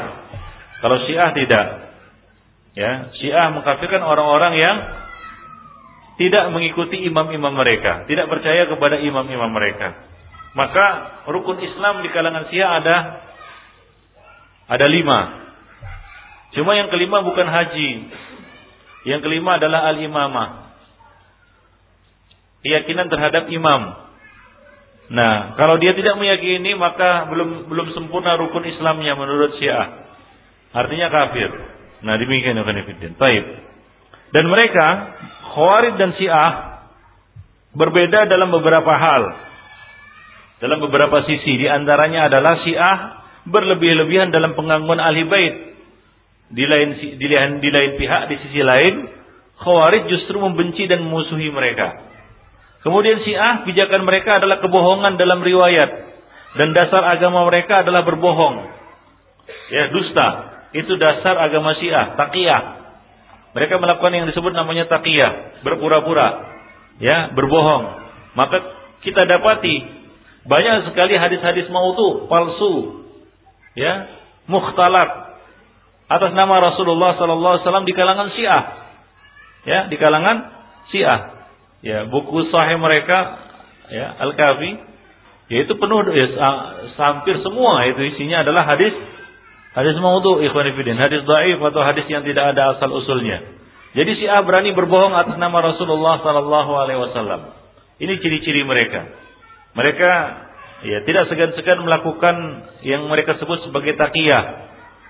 Kalau 0.82 0.98
Syiah 1.06 1.30
tidak. 1.30 1.66
Ya, 2.74 3.14
Syiah 3.22 3.54
mengkafirkan 3.54 4.02
orang-orang 4.02 4.54
yang 4.58 4.76
tidak 6.18 6.50
mengikuti 6.50 6.98
imam-imam 7.06 7.54
mereka, 7.54 8.02
tidak 8.10 8.26
percaya 8.26 8.66
kepada 8.66 8.98
imam-imam 8.98 9.54
mereka. 9.54 9.94
Maka 10.58 10.86
rukun 11.30 11.62
Islam 11.62 12.02
di 12.02 12.10
kalangan 12.10 12.50
Syiah 12.50 12.82
ada 12.82 12.96
ada 14.74 14.86
lima. 14.90 15.47
Cuma 16.56 16.76
yang 16.76 16.88
kelima 16.88 17.20
bukan 17.20 17.44
haji. 17.44 17.90
Yang 19.04 19.20
kelima 19.24 19.60
adalah 19.60 19.92
al-imamah. 19.92 20.72
Keyakinan 22.64 23.12
terhadap 23.12 23.52
imam. 23.52 23.94
Nah, 25.08 25.56
kalau 25.56 25.80
dia 25.80 25.96
tidak 25.96 26.20
meyakini 26.20 26.76
maka 26.76 27.28
belum 27.32 27.70
belum 27.72 27.96
sempurna 27.96 28.36
rukun 28.36 28.64
Islamnya 28.68 29.16
menurut 29.16 29.56
Syiah. 29.56 30.04
Artinya 30.76 31.08
kafir. 31.08 31.48
Nah, 32.04 32.20
demikian 32.20 32.60
Fiddin. 32.60 33.16
Taib. 33.16 33.44
Dan 34.36 34.44
mereka 34.52 35.16
Khawarij 35.56 35.96
dan 35.96 36.12
Syiah 36.20 36.52
berbeda 37.72 38.28
dalam 38.28 38.52
beberapa 38.52 38.92
hal. 38.92 39.24
Dalam 40.58 40.82
beberapa 40.82 41.24
sisi 41.24 41.56
di 41.56 41.66
antaranya 41.70 42.28
adalah 42.28 42.60
Syiah 42.66 42.98
berlebih-lebihan 43.48 44.28
dalam 44.28 44.52
pengakuan 44.58 45.00
ahli 45.00 45.24
bait 45.24 45.67
di 46.48 46.64
lain 46.64 46.88
di 47.20 47.26
lain 47.28 47.60
di 47.60 47.68
lain 47.68 47.90
pihak 48.00 48.22
di 48.32 48.36
sisi 48.44 48.60
lain 48.64 49.18
Khawarij 49.58 50.06
justru 50.06 50.38
membenci 50.38 50.86
dan 50.86 51.02
memusuhi 51.02 51.50
mereka. 51.50 51.98
Kemudian 52.86 53.26
Syiah 53.26 53.66
pijakan 53.66 54.06
mereka 54.06 54.38
adalah 54.38 54.62
kebohongan 54.62 55.18
dalam 55.18 55.42
riwayat 55.42 55.90
dan 56.54 56.70
dasar 56.70 57.02
agama 57.10 57.42
mereka 57.50 57.82
adalah 57.82 58.06
berbohong. 58.06 58.56
Ya, 59.74 59.90
dusta. 59.90 60.28
Itu 60.72 60.94
dasar 60.94 61.34
agama 61.42 61.74
Syiah, 61.74 62.14
taqiyah. 62.14 62.62
Mereka 63.58 63.82
melakukan 63.82 64.14
yang 64.14 64.26
disebut 64.30 64.54
namanya 64.54 64.86
taqiyah, 64.86 65.60
berpura-pura. 65.66 66.54
Ya, 67.02 67.34
berbohong. 67.34 67.84
Maka 68.38 68.62
kita 69.02 69.26
dapati 69.26 69.82
banyak 70.46 70.86
sekali 70.86 71.18
hadis-hadis 71.18 71.66
maudhu, 71.66 72.30
palsu. 72.30 73.02
Ya, 73.74 74.06
mukhtalat, 74.46 75.27
atas 76.08 76.32
nama 76.32 76.72
Rasulullah 76.72 77.20
sallallahu 77.20 77.52
alaihi 77.60 77.64
wasallam 77.68 77.86
di 77.86 77.94
kalangan 77.94 78.28
Syiah. 78.32 78.62
Ya, 79.68 79.80
di 79.92 79.96
kalangan 80.00 80.36
Syiah. 80.88 81.20
Ya, 81.84 81.98
buku 82.08 82.48
sahih 82.48 82.80
mereka 82.80 83.38
ya, 83.92 84.16
Al-Kafi 84.18 84.88
yaitu 85.48 85.72
penuh 85.80 86.04
ya, 86.12 86.26
hampir 87.00 87.40
semua 87.40 87.80
itu 87.88 88.04
isinya 88.04 88.44
adalah 88.44 88.68
hadis 88.68 88.92
hadis 89.72 89.96
maudhu 89.96 90.44
ikhwan 90.44 90.68
fillah, 90.76 91.00
hadis 91.00 91.24
dhaif 91.24 91.58
atau 91.60 91.80
hadis 91.84 92.04
yang 92.10 92.24
tidak 92.24 92.52
ada 92.56 92.76
asal 92.76 92.92
usulnya. 92.92 93.40
Jadi 93.96 94.20
Syiah 94.20 94.44
berani 94.44 94.76
berbohong 94.76 95.16
atas 95.16 95.40
nama 95.40 95.64
Rasulullah 95.64 96.20
sallallahu 96.20 96.72
alaihi 96.76 97.00
wasallam. 97.00 97.56
Ini 97.98 98.20
ciri-ciri 98.20 98.62
mereka. 98.62 99.08
Mereka 99.72 100.10
ya 100.84 100.98
tidak 101.08 101.32
segan-segan 101.32 101.82
melakukan 101.82 102.36
yang 102.84 103.08
mereka 103.08 103.40
sebut 103.40 103.64
sebagai 103.64 103.96
takiyah. 103.96 104.44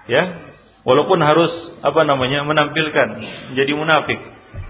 Ya, 0.08 0.22
walaupun 0.88 1.20
harus 1.20 1.52
apa 1.84 2.00
namanya 2.08 2.48
menampilkan 2.48 3.08
menjadi 3.52 3.72
munafik. 3.76 4.16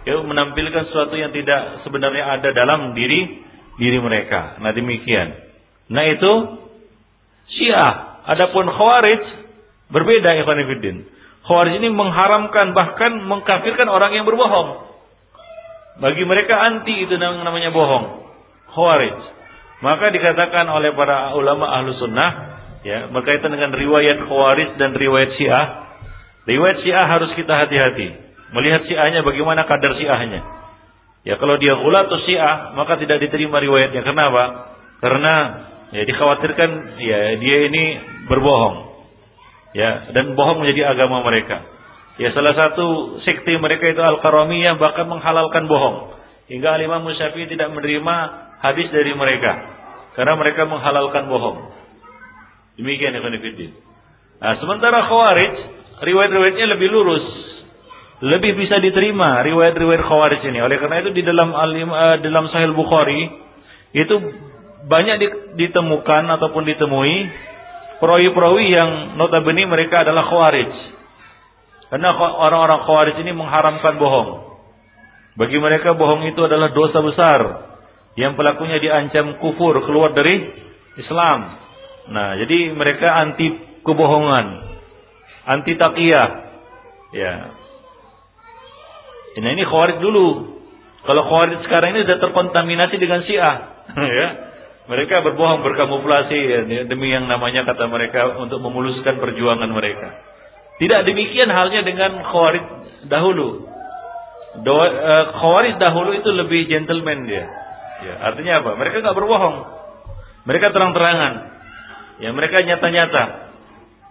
Ya 0.03 0.19
menampilkan 0.19 0.91
sesuatu 0.91 1.15
yang 1.15 1.31
tidak 1.31 1.87
sebenarnya 1.87 2.27
ada 2.27 2.51
dalam 2.51 2.99
diri 2.99 3.47
diri 3.79 3.99
mereka. 4.03 4.59
Nah 4.59 4.75
demikian. 4.75 5.39
Nah 5.95 6.05
itu 6.11 6.33
Syiah. 7.55 8.19
Adapun 8.29 8.69
Khawarij 8.69 9.25
berbeda 9.89 10.37
Fiddin 10.45 11.09
Khawarij 11.49 11.81
ini 11.81 11.89
mengharamkan 11.89 12.77
bahkan 12.77 13.25
mengkafirkan 13.25 13.89
orang 13.89 14.13
yang 14.13 14.29
berbohong. 14.29 14.85
Bagi 16.03 16.29
mereka 16.29 16.61
anti 16.61 17.09
itu 17.09 17.17
namanya 17.17 17.73
bohong. 17.73 18.27
Khawarij. 18.75 19.17
Maka 19.81 20.11
dikatakan 20.13 20.67
oleh 20.69 20.93
para 20.93 21.33
ulama 21.39 21.73
ahlu 21.73 21.95
sunnah 21.97 22.31
ya 22.85 23.09
berkaitan 23.09 23.55
dengan 23.55 23.73
riwayat 23.73 24.29
Khawarij 24.29 24.77
dan 24.77 24.93
riwayat 24.93 25.33
Syiah 25.41 25.88
Riwayat 26.49 26.81
Syiah 26.81 27.05
harus 27.05 27.31
kita 27.37 27.53
hati-hati. 27.53 28.09
Melihat 28.57 28.89
Syiahnya 28.89 29.21
bagaimana 29.21 29.69
kadar 29.69 29.93
Syiahnya. 30.01 30.41
Ya 31.29 31.37
kalau 31.37 31.61
dia 31.61 31.77
atau 31.77 32.19
Syiah, 32.25 32.73
maka 32.73 32.97
tidak 32.97 33.21
diterima 33.21 33.61
riwayatnya. 33.61 34.01
Kenapa? 34.01 34.73
Karena 35.05 35.35
Ya, 35.89 36.05
dikhawatirkan 36.05 37.01
ya 37.01 37.19
dia 37.41 37.59
ini 37.73 37.85
berbohong. 38.29 38.77
Ya, 39.73 40.13
dan 40.13 40.37
bohong 40.37 40.61
menjadi 40.65 40.93
agama 40.93 41.25
mereka. 41.25 41.65
Ya, 42.21 42.35
salah 42.37 42.53
satu 42.53 43.19
sekte 43.25 43.57
mereka 43.57 43.89
itu 43.89 44.01
Al-Karamiyah 44.01 44.77
bahkan 44.77 45.09
menghalalkan 45.09 45.65
bohong. 45.65 46.19
Hingga 46.49 46.81
Imam 46.81 47.05
Syafi'i 47.13 47.49
tidak 47.49 47.73
menerima 47.73 48.17
hadis 48.65 48.89
dari 48.93 49.13
mereka 49.13 49.53
karena 50.17 50.35
mereka 50.37 50.65
menghalalkan 50.69 51.29
bohong. 51.29 51.73
Demikian 52.81 53.17
Fiddin. 53.41 53.73
Nah, 54.39 54.57
sementara 54.61 55.09
Khawarij 55.09 55.55
riwayat-riwayatnya 56.03 56.67
lebih 56.75 56.89
lurus. 56.91 57.27
Lebih 58.19 58.59
bisa 58.59 58.83
diterima 58.83 59.47
riwayat-riwayat 59.47 60.03
Khawarij 60.03 60.43
ini. 60.43 60.59
Oleh 60.59 60.83
karena 60.83 61.07
itu 61.07 61.15
di 61.15 61.23
dalam 61.23 61.55
uh, 61.55 62.17
dalam 62.19 62.51
Sahih 62.51 62.75
Bukhari 62.75 63.31
itu 63.95 64.15
banyak 64.91 65.17
ditemukan 65.55 66.25
ataupun 66.39 66.63
ditemui 66.67 67.17
perawi-perawi 67.99 68.65
yang 68.71 68.91
notabene 69.19 69.67
mereka 69.67 70.07
adalah 70.07 70.27
khawarij. 70.27 70.71
Karena 71.89 72.11
orang-orang 72.19 72.81
khawarij 72.87 73.17
ini 73.23 73.33
mengharamkan 73.35 73.99
bohong. 73.99 74.31
Bagi 75.39 75.59
mereka 75.63 75.95
bohong 75.95 76.27
itu 76.27 76.43
adalah 76.43 76.75
dosa 76.75 76.99
besar 76.99 77.41
yang 78.19 78.35
pelakunya 78.35 78.83
diancam 78.83 79.39
kufur 79.39 79.79
keluar 79.87 80.11
dari 80.11 80.51
Islam. 80.99 81.39
Nah, 82.11 82.35
jadi 82.43 82.75
mereka 82.75 83.07
anti 83.23 83.47
kebohongan, 83.87 84.47
anti 85.49 85.73
taqiyah. 85.75 86.29
Ya. 87.17 87.35
Nah, 89.39 89.51
ini 89.55 89.65
khawarij 89.65 89.99
dulu. 90.03 90.59
Kalau 91.07 91.23
khawarij 91.25 91.65
sekarang 91.65 91.97
ini 91.97 92.05
sudah 92.05 92.21
terkontaminasi 92.21 92.97
dengan 93.01 93.25
Syiah, 93.25 93.57
ya. 94.21 94.29
Mereka 94.89 95.21
berbohong 95.21 95.61
berkamuflasi 95.69 96.39
ya, 96.49 96.61
demi 96.89 97.13
yang 97.13 97.29
namanya 97.29 97.69
kata 97.69 97.93
mereka 97.93 98.41
untuk 98.41 98.57
memuluskan 98.65 99.21
perjuangan 99.21 99.69
mereka. 99.69 100.17
Tidak 100.81 101.05
demikian 101.05 101.53
halnya 101.53 101.85
dengan 101.85 102.25
khawarij 102.25 102.65
dahulu. 103.05 103.69
Do, 104.65 104.75
uh, 104.81 105.25
khawarij 105.37 105.77
dahulu 105.77 106.17
itu 106.17 106.33
lebih 106.33 106.73
gentleman 106.73 107.29
dia. 107.29 107.45
Ya, 107.99 108.15
artinya 108.33 108.65
apa? 108.65 108.71
Mereka 108.81 109.05
nggak 109.05 109.17
berbohong. 109.17 109.57
Mereka 110.49 110.73
terang-terangan. 110.73 111.33
Ya, 112.25 112.33
mereka 112.33 112.65
nyata-nyata. 112.65 113.48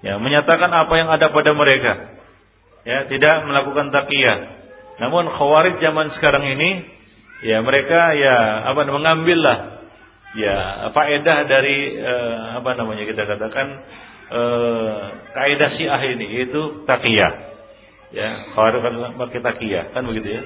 Ya, 0.05 0.21
menyatakan 0.21 0.69
apa 0.69 0.93
yang 0.93 1.09
ada 1.09 1.33
pada 1.33 1.51
mereka. 1.57 2.21
Ya, 2.85 3.09
tidak 3.09 3.45
melakukan 3.49 3.89
taqiyah. 3.89 4.37
Namun 4.97 5.29
khawarij 5.29 5.77
zaman 5.81 6.13
sekarang 6.17 6.45
ini 6.57 6.69
ya 7.45 7.61
mereka 7.61 8.17
ya 8.17 8.65
apa 8.65 8.81
mengambil 8.89 9.37
lah 9.45 9.57
ya 10.33 10.89
faedah 10.89 11.45
dari 11.45 11.93
uh, 12.01 12.57
apa 12.57 12.73
namanya 12.73 13.05
kita 13.05 13.29
katakan 13.29 13.67
uh, 14.33 14.97
kaidah 15.37 15.69
Syiah 15.77 16.01
ini 16.17 16.25
yaitu 16.41 16.83
takiyah. 16.89 17.33
Ya, 18.07 18.55
kalau 18.55 18.79
kan 18.79 19.19
pakai 19.19 19.39
takiyah 19.43 19.91
kan 19.91 20.07
begitu 20.07 20.39
ya. 20.39 20.43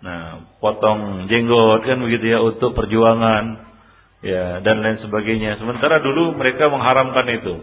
Nah, 0.00 0.48
potong 0.64 1.28
jenggot 1.28 1.84
kan 1.84 2.00
begitu 2.00 2.32
ya 2.32 2.38
untuk 2.40 2.72
perjuangan 2.72 3.68
ya 4.24 4.64
dan 4.64 4.80
lain 4.80 5.00
sebagainya. 5.04 5.60
Sementara 5.60 6.00
dulu 6.00 6.36
mereka 6.36 6.68
mengharamkan 6.72 7.26
itu. 7.36 7.54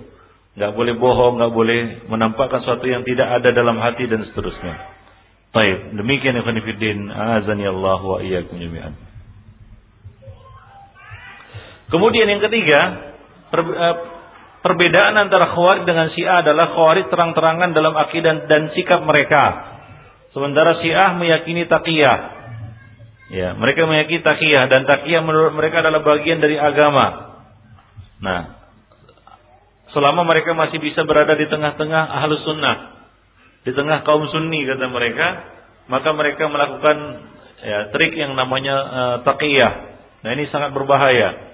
Nggak 0.58 0.74
boleh 0.74 0.98
bohong, 0.98 1.38
nggak 1.38 1.54
boleh 1.54 1.80
menampakkan 2.10 2.65
sesuatu 2.65 2.89
yang 2.89 3.06
tidak 3.06 3.30
ada 3.30 3.54
dalam 3.54 3.78
hati 3.78 4.10
dan 4.10 4.26
seterusnya. 4.26 4.98
Baik, 5.54 5.93
demikian 5.93 6.34
ya 6.34 6.41
Khonifuddin. 6.41 7.13
Azani 7.13 7.70
Allah 7.70 8.02
wa 8.02 8.17
iyyakum 8.20 8.58
jami'an. 8.58 8.98
Kemudian 11.88 12.28
yang 12.28 12.41
ketiga, 12.41 12.82
uh, 13.54 13.96
perbedaan 14.65 15.15
antara 15.15 15.54
Khawarij 15.54 15.86
dengan 15.86 16.12
Syiah 16.12 16.41
adalah 16.41 16.74
Khawarij 16.74 17.08
terang-terangan 17.08 17.72
dalam 17.72 17.93
akidah 17.96 18.50
dan 18.50 18.74
sikap 18.74 19.06
mereka. 19.06 19.78
Sementara 20.34 20.82
Syiah 20.82 21.15
meyakini 21.15 21.70
taqiyah. 21.70 22.17
Ya, 23.30 23.54
mereka 23.56 23.86
meyakini 23.86 24.26
taqiyah 24.26 24.67
dan 24.67 24.89
taqiyah 24.89 25.22
menurut 25.22 25.54
mereka 25.54 25.86
adalah 25.86 26.02
bagian 26.02 26.41
dari 26.41 26.60
agama. 26.60 27.38
Nah, 28.20 28.57
selama 29.97 30.21
mereka 30.29 30.53
masih 30.53 30.77
bisa 30.77 31.01
berada 31.10 31.33
di 31.33 31.49
tengah-tengah 31.49 32.03
ahlus 32.21 32.45
sunnah, 32.45 33.01
di 33.65 33.73
tengah 33.73 34.05
kaum 34.05 34.29
sunni 34.29 34.62
kata 34.69 34.86
mereka, 34.93 35.27
maka 35.89 36.13
mereka 36.13 36.45
melakukan 36.45 37.25
ya, 37.65 37.89
trik 37.89 38.13
yang 38.13 38.38
namanya 38.38 38.75
uh, 38.77 39.15
taqiyah. 39.25 39.73
Nah, 40.21 40.29
ini 40.38 40.45
sangat 40.53 40.77
berbahaya. 40.77 41.49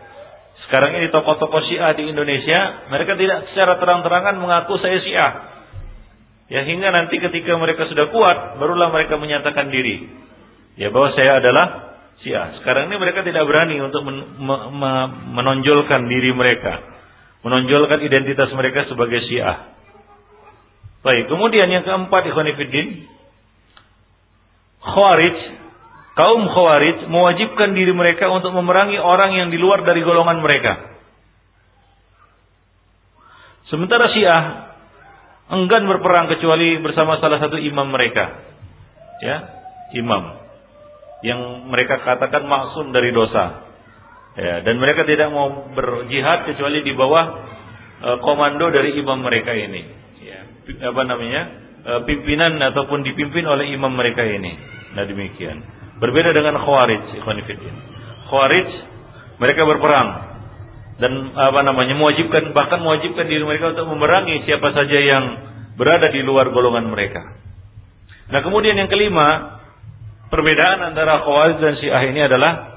Sekarang 0.67 0.91
ini 0.99 1.07
tokoh-tokoh 1.07 1.71
Syiah 1.71 1.95
di 1.95 2.11
Indonesia, 2.11 2.83
mereka 2.91 3.15
tidak 3.15 3.47
secara 3.55 3.79
terang-terangan 3.79 4.35
mengaku 4.35 4.75
saya 4.83 4.99
Syiah. 4.99 5.31
Ya 6.51 6.67
hingga 6.67 6.91
nanti 6.91 7.23
ketika 7.23 7.55
mereka 7.55 7.87
sudah 7.87 8.11
kuat, 8.11 8.59
barulah 8.59 8.91
mereka 8.91 9.15
menyatakan 9.15 9.71
diri. 9.71 10.03
Ya 10.75 10.91
bahwa 10.91 11.15
saya 11.15 11.39
adalah 11.39 11.95
Syiah. 12.19 12.59
Sekarang 12.59 12.91
ini 12.91 12.99
mereka 12.99 13.23
tidak 13.23 13.47
berani 13.47 13.79
untuk 13.79 14.03
men 14.03 14.19
me 14.43 14.91
menonjolkan 15.31 16.11
diri 16.11 16.35
mereka, 16.35 16.92
menonjolkan 17.43 17.99
identitas 18.01 18.49
mereka 18.55 18.87
sebagai 18.87 19.23
Syiah. 19.27 19.75
Baik, 21.03 21.27
kemudian 21.27 21.67
yang 21.67 21.83
keempat 21.83 22.23
Ikhwanifiddin, 22.31 23.11
Khawarij 24.83 25.37
kaum 26.13 26.45
khawarij 26.45 27.09
mewajibkan 27.09 27.73
diri 27.73 27.95
mereka 27.95 28.29
untuk 28.29 28.53
memerangi 28.53 28.99
orang 28.99 29.33
yang 29.33 29.47
di 29.49 29.57
luar 29.57 29.81
dari 29.81 30.03
golongan 30.05 30.43
mereka. 30.43 30.93
Sementara 33.71 34.11
Syiah 34.11 34.43
enggan 35.49 35.89
berperang 35.89 36.29
kecuali 36.29 36.77
bersama 36.83 37.17
salah 37.17 37.41
satu 37.41 37.57
imam 37.57 37.89
mereka. 37.89 38.43
Ya, 39.23 39.37
imam 39.95 40.43
yang 41.23 41.71
mereka 41.71 42.03
katakan 42.03 42.43
maksum 42.45 42.91
dari 42.91 43.15
dosa. 43.15 43.72
Ya, 44.33 44.65
dan 44.65 44.81
mereka 44.81 45.05
tidak 45.05 45.29
mau 45.29 45.69
berjihad 45.77 46.49
kecuali 46.49 46.81
di 46.81 46.97
bawah 46.97 47.25
e, 48.01 48.09
komando 48.25 48.73
dari 48.73 48.97
imam 48.97 49.21
mereka 49.21 49.53
ini. 49.53 49.81
Ya, 50.25 50.39
apa 50.89 51.01
namanya? 51.05 51.41
E, 51.85 51.91
pimpinan 52.09 52.57
ataupun 52.57 53.05
dipimpin 53.05 53.45
oleh 53.45 53.69
imam 53.69 53.93
mereka 53.93 54.25
ini. 54.25 54.57
Nah 54.97 55.05
demikian. 55.05 55.61
Berbeda 56.01 56.33
dengan 56.33 56.57
Khawarij, 56.57 57.13
ikhwanifidin. 57.21 57.75
Khawarij 58.29 58.69
mereka 59.37 59.61
berperang 59.69 60.09
dan 60.97 61.33
apa 61.33 61.61
namanya 61.65 61.97
mewajibkan 61.97 62.53
bahkan 62.53 62.81
mewajibkan 62.81 63.25
diri 63.25 63.41
mereka 63.41 63.73
untuk 63.73 63.89
memerangi 63.89 64.45
siapa 64.45 64.73
saja 64.77 64.97
yang 64.97 65.25
berada 65.77 66.09
di 66.09 66.21
luar 66.25 66.49
golongan 66.53 66.89
mereka. 66.89 67.21
Nah, 68.33 68.41
kemudian 68.41 68.77
yang 68.77 68.89
kelima, 68.89 69.61
perbedaan 70.33 70.89
antara 70.89 71.21
Khawarij 71.21 71.57
dan 71.61 71.73
Syiah 71.77 72.03
ini 72.09 72.21
adalah 72.25 72.72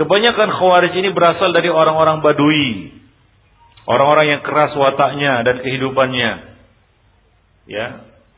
kebanyakan 0.00 0.48
Khawarij 0.54 0.94
ini 0.96 1.10
berasal 1.12 1.52
dari 1.52 1.68
orang-orang 1.68 2.20
Badui. 2.24 3.00
Orang-orang 3.84 4.26
yang 4.38 4.40
keras 4.40 4.72
wataknya 4.72 5.44
dan 5.44 5.60
kehidupannya. 5.60 6.32
Ya, 7.68 7.86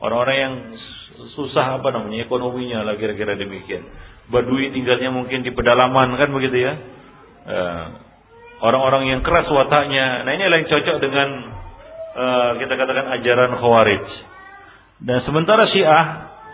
orang-orang 0.03 0.37
yang 0.37 0.53
susah 1.35 1.79
apa 1.79 1.91
namanya 1.95 2.27
ekonominya 2.27 2.83
lah 2.83 2.99
kira-kira 2.99 3.39
demikian. 3.39 3.87
Badui 4.27 4.75
tinggalnya 4.75 5.11
mungkin 5.11 5.47
di 5.47 5.55
pedalaman 5.55 6.19
kan 6.19 6.29
begitu 6.35 6.67
ya. 6.67 6.73
Eh, 7.47 7.85
orang-orang 8.61 9.07
yang 9.07 9.21
keras 9.23 9.47
wataknya. 9.47 10.25
Nah 10.25 10.31
ini 10.35 10.43
yang 10.49 10.67
cocok 10.67 10.97
dengan 10.99 11.29
uh, 12.17 12.49
kita 12.57 12.73
katakan 12.73 13.05
ajaran 13.19 13.51
Khawarij. 13.57 14.05
Dan 14.97 15.21
sementara 15.29 15.69
Syiah 15.69 16.05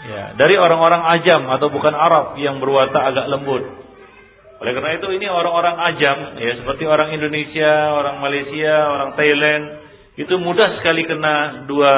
ya, 0.04 0.24
dari 0.36 0.60
orang-orang 0.60 1.00
ajam 1.20 1.48
atau 1.48 1.72
bukan 1.72 1.96
Arab 1.96 2.36
yang 2.39 2.60
berwatak 2.60 3.00
agak 3.00 3.26
lembut. 3.32 3.64
Oleh 4.64 4.80
karena 4.80 4.95
itu 4.95 5.07
ini 5.11 5.28
orang-orang 5.28 5.76
ajam 5.91 6.39
ya 6.39 6.55
seperti 6.64 6.88
orang 6.88 7.11
Indonesia, 7.11 7.99
orang 7.99 8.24
Malaysia, 8.24 8.76
orang 8.95 9.11
Thailand 9.20 9.64
itu 10.16 10.32
mudah 10.39 10.80
sekali 10.80 11.03
kena 11.03 11.68
dua 11.68 11.91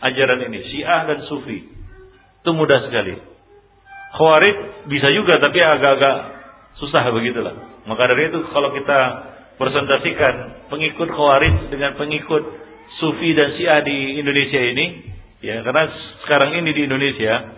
ajaran 0.00 0.40
ini, 0.48 0.72
Syiah 0.72 1.04
dan 1.04 1.28
Sufi. 1.28 1.68
Itu 2.40 2.50
mudah 2.56 2.88
sekali. 2.88 3.12
Khawarij 4.16 4.88
bisa 4.88 5.12
juga 5.12 5.36
tapi 5.36 5.60
agak-agak 5.60 6.16
susah 6.80 7.12
begitulah. 7.12 7.84
Maka 7.84 8.08
dari 8.08 8.32
itu 8.32 8.40
kalau 8.56 8.72
kita 8.72 8.98
presentasikan 9.60 10.64
pengikut 10.72 11.12
Khawarij 11.12 11.68
dengan 11.68 11.92
pengikut 12.00 12.40
Sufi 13.04 13.36
dan 13.36 13.52
Syiah 13.52 13.84
di 13.84 14.16
Indonesia 14.16 14.64
ini, 14.64 14.86
ya 15.44 15.60
karena 15.60 15.92
sekarang 16.24 16.56
ini 16.56 16.72
di 16.72 16.88
Indonesia, 16.88 17.52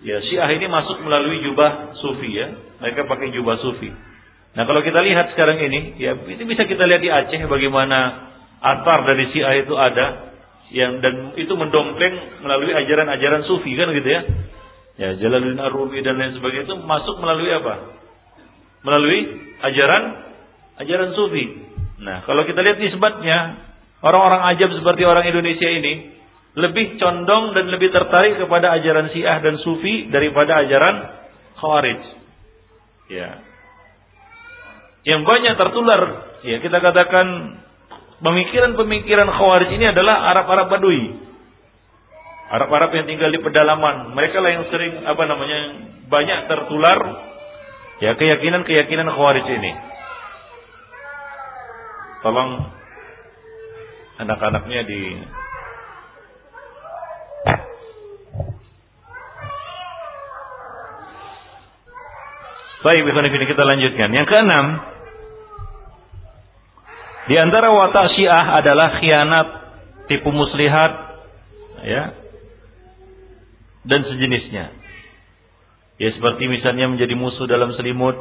ya 0.00 0.16
Syiah 0.24 0.50
ini 0.52 0.66
masuk 0.66 1.00
melalui 1.04 1.44
jubah 1.44 1.96
Sufi 2.00 2.30
ya, 2.32 2.52
mereka 2.80 3.04
pakai 3.08 3.32
jubah 3.32 3.60
Sufi. 3.60 3.92
Nah 4.50 4.66
kalau 4.66 4.82
kita 4.82 4.98
lihat 5.04 5.32
sekarang 5.36 5.62
ini, 5.62 6.00
ya 6.00 6.16
ini 6.16 6.42
bisa 6.48 6.66
kita 6.66 6.82
lihat 6.84 7.02
di 7.04 7.10
Aceh 7.12 7.40
bagaimana 7.46 8.30
atar 8.60 9.06
dari 9.06 9.30
Syiah 9.30 9.62
itu 9.62 9.74
ada, 9.78 10.30
yang 10.70 11.02
dan 11.02 11.34
itu 11.34 11.50
mendompleng 11.54 12.42
melalui 12.46 12.70
ajaran-ajaran 12.70 13.42
sufi 13.46 13.74
kan 13.74 13.90
gitu 13.90 14.06
ya. 14.08 14.22
Ya, 15.00 15.08
Jalaluddin 15.16 15.58
Ar-Rumi 15.58 16.04
dan 16.04 16.20
lain 16.20 16.36
sebagainya 16.36 16.68
itu 16.68 16.76
masuk 16.84 17.16
melalui 17.24 17.50
apa? 17.56 17.74
Melalui 18.84 19.20
ajaran 19.64 20.02
ajaran 20.76 21.10
sufi. 21.16 21.44
Nah, 22.00 22.24
kalau 22.24 22.44
kita 22.44 22.60
lihat 22.60 22.80
nisbatnya, 22.80 23.60
orang-orang 24.04 24.44
ajab 24.56 24.70
seperti 24.76 25.02
orang 25.04 25.24
Indonesia 25.28 25.68
ini 25.68 26.19
lebih 26.60 27.00
condong 27.00 27.56
dan 27.56 27.72
lebih 27.72 27.88
tertarik 27.90 28.36
kepada 28.36 28.76
ajaran 28.76 29.08
Syiah 29.10 29.40
dan 29.40 29.56
Sufi 29.64 30.12
daripada 30.12 30.60
ajaran 30.60 30.96
Khawarij. 31.56 32.00
Ya. 33.10 33.42
Yang 35.08 35.22
banyak 35.24 35.54
tertular, 35.56 36.02
ya 36.44 36.60
kita 36.60 36.78
katakan 36.78 37.26
pemikiran-pemikiran 38.20 39.28
Khawarij 39.32 39.70
ini 39.74 39.90
adalah 39.90 40.30
Arab-Arab 40.36 40.68
Badui. 40.68 41.02
Arab-Arab 42.50 42.90
yang 42.92 43.06
tinggal 43.08 43.30
di 43.32 43.40
pedalaman, 43.40 44.12
mereka 44.12 44.42
lah 44.42 44.50
yang 44.52 44.66
sering 44.68 45.06
apa 45.06 45.22
namanya 45.24 45.60
banyak 46.10 46.38
tertular 46.50 46.98
ya 48.04 48.12
keyakinan-keyakinan 48.18 49.08
Khawarij 49.08 49.46
ini. 49.48 49.72
Tolong 52.20 52.50
anak-anaknya 54.20 54.80
di 54.84 55.00
Baik, 62.80 63.04
ini 63.04 63.44
kita 63.44 63.60
lanjutkan. 63.60 64.08
Yang 64.08 64.26
keenam, 64.32 64.66
di 67.28 67.36
antara 67.36 67.68
watak 67.68 68.16
Syiah 68.16 68.56
adalah 68.56 68.96
khianat, 68.96 69.48
tipu 70.08 70.32
muslihat, 70.32 70.92
ya, 71.84 72.16
dan 73.84 74.00
sejenisnya. 74.08 74.72
Ya 76.00 76.08
seperti 76.16 76.48
misalnya 76.48 76.88
menjadi 76.88 77.12
musuh 77.12 77.44
dalam 77.44 77.76
selimut, 77.76 78.16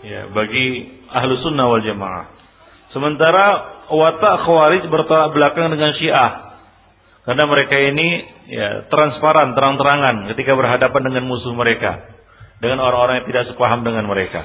ya 0.00 0.32
bagi 0.32 0.88
ahlu 1.12 1.44
sunnah 1.44 1.68
wal 1.68 1.84
jamaah. 1.84 2.32
Sementara 2.96 3.46
watak 3.92 4.48
khawarij 4.48 4.88
bertolak 4.88 5.36
belakang 5.36 5.68
dengan 5.68 5.92
syiah. 6.00 6.56
Karena 7.28 7.44
mereka 7.44 7.76
ini 7.76 8.24
ya 8.48 8.88
transparan, 8.88 9.52
terang-terangan 9.52 10.32
ketika 10.32 10.56
berhadapan 10.56 11.12
dengan 11.12 11.28
musuh 11.28 11.52
mereka. 11.52 12.17
Dengan 12.58 12.82
orang-orang 12.82 13.22
yang 13.22 13.28
tidak 13.30 13.44
sepaham 13.54 13.86
dengan 13.86 14.04
mereka. 14.10 14.42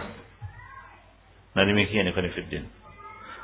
Nah 1.54 1.64
demikian 1.66 2.10
ya 2.10 2.14
Fiddin. 2.14 2.66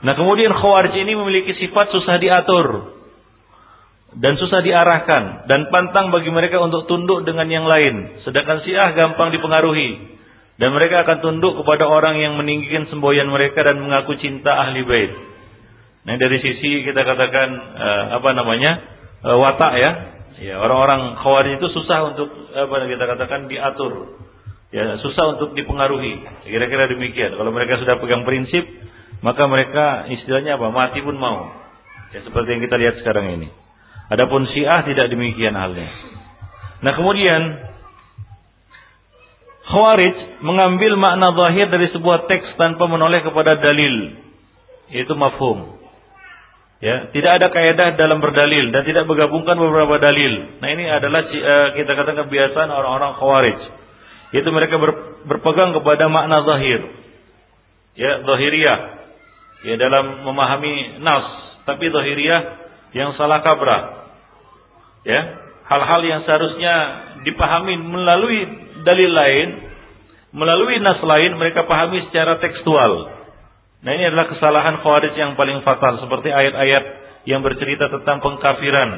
Nah 0.05 0.13
kemudian 0.15 0.53
khawarij 0.53 0.93
ini 0.95 1.13
memiliki 1.17 1.57
sifat 1.57 1.89
susah 1.93 2.21
diatur. 2.21 2.97
Dan 4.13 4.37
susah 4.41 4.61
diarahkan. 4.65 5.49
Dan 5.49 5.69
pantang 5.69 6.09
bagi 6.09 6.29
mereka 6.33 6.61
untuk 6.61 6.89
tunduk 6.89 7.25
dengan 7.25 7.45
yang 7.49 7.65
lain. 7.65 8.21
Sedangkan 8.25 8.65
syiah 8.65 8.93
gampang 8.93 9.33
dipengaruhi. 9.33 10.17
Dan 10.59 10.75
mereka 10.75 11.07
akan 11.07 11.23
tunduk 11.23 11.55
kepada 11.63 11.87
orang 11.87 12.19
yang 12.19 12.35
meninggikan 12.35 12.89
semboyan 12.91 13.31
mereka 13.31 13.63
dan 13.63 13.79
mengaku 13.79 14.17
cinta 14.19 14.53
ahli 14.53 14.83
bait. 14.83 15.11
Nah 16.03 16.15
dari 16.19 16.41
sisi 16.41 16.83
kita 16.83 17.05
katakan 17.05 17.49
uh, 17.79 18.03
apa 18.19 18.29
namanya 18.35 18.71
uh, 19.23 19.37
watak 19.39 19.73
ya, 19.75 19.91
ya 20.39 20.55
orang-orang 20.59 21.19
khawarij 21.19 21.59
itu 21.59 21.67
susah 21.75 22.11
untuk 22.11 22.27
apa 22.55 22.75
kita 22.87 23.03
katakan 23.07 23.51
diatur, 23.51 24.19
ya 24.69 24.97
susah 25.01 25.37
untuk 25.37 25.57
dipengaruhi. 25.57 26.45
Kira-kira 26.45 26.89
demikian. 26.89 27.37
Kalau 27.37 27.49
mereka 27.49 27.81
sudah 27.81 27.97
pegang 27.97 28.25
prinsip, 28.25 28.65
maka 29.21 29.45
mereka 29.49 30.09
istilahnya 30.09 30.57
apa 30.57 30.69
mati 30.69 31.01
pun 31.01 31.17
mau. 31.17 31.49
Ya 32.13 32.25
seperti 32.25 32.57
yang 32.57 32.61
kita 32.65 32.75
lihat 32.77 32.95
sekarang 33.01 33.29
ini. 33.37 33.49
Adapun 34.09 34.49
Syiah 34.49 34.81
tidak 34.85 35.13
demikian 35.13 35.53
halnya. 35.53 35.89
Nah 36.81 36.93
kemudian 36.97 37.69
Khawarij 39.69 40.41
mengambil 40.41 40.97
makna 40.97 41.29
zahir 41.37 41.69
dari 41.69 41.93
sebuah 41.93 42.25
teks 42.25 42.57
tanpa 42.57 42.89
menoleh 42.89 43.21
kepada 43.21 43.53
dalil, 43.61 44.17
yaitu 44.89 45.13
mafhum. 45.13 45.77
Ya, 46.79 47.11
tidak 47.11 47.37
ada 47.37 47.47
kaidah 47.51 47.99
dalam 47.99 48.23
berdalil 48.23 48.71
dan 48.71 48.87
tidak 48.87 49.05
menggabungkan 49.05 49.59
beberapa 49.59 49.99
dalil. 49.99 50.57
Nah, 50.63 50.69
ini 50.71 50.87
adalah 50.87 51.27
uh, 51.27 51.67
kita 51.75 51.91
katakan 51.91 52.23
kebiasaan 52.25 52.71
orang-orang 52.71 53.19
Khawarij. 53.19 53.59
Yaitu 54.29 54.49
mereka 54.53 54.77
ber, 54.77 55.21
berpegang 55.25 55.73
kepada 55.73 56.05
makna 56.07 56.45
zahir. 56.45 56.85
Ya, 57.97 58.21
zahiriyah. 58.23 58.79
Ya, 59.65 59.75
dalam 59.75 60.23
memahami 60.23 61.01
nas, 61.03 61.25
tapi 61.67 61.89
zahiriyah 61.89 62.41
yang 62.95 63.17
salah 63.19 63.43
kabrah. 63.43 64.11
Ya, 65.03 65.19
hal-hal 65.67 66.01
yang 66.05 66.21
seharusnya 66.23 66.73
dipahami 67.25 67.75
melalui 67.77 68.45
dalil 68.85 69.11
lain, 69.11 69.47
melalui 70.31 70.77
nas 70.79 71.01
lain 71.01 71.35
mereka 71.35 71.65
pahami 71.65 72.05
secara 72.09 72.37
tekstual. 72.37 73.19
Nah 73.79 73.91
ini 73.95 74.11
adalah 74.11 74.27
kesalahan 74.27 74.83
khawarij 74.83 75.15
yang 75.15 75.39
paling 75.39 75.63
fatal 75.63 76.03
seperti 76.03 76.29
ayat-ayat 76.35 76.83
yang 77.23 77.39
bercerita 77.39 77.87
tentang 77.87 78.19
pengkafiran 78.19 78.89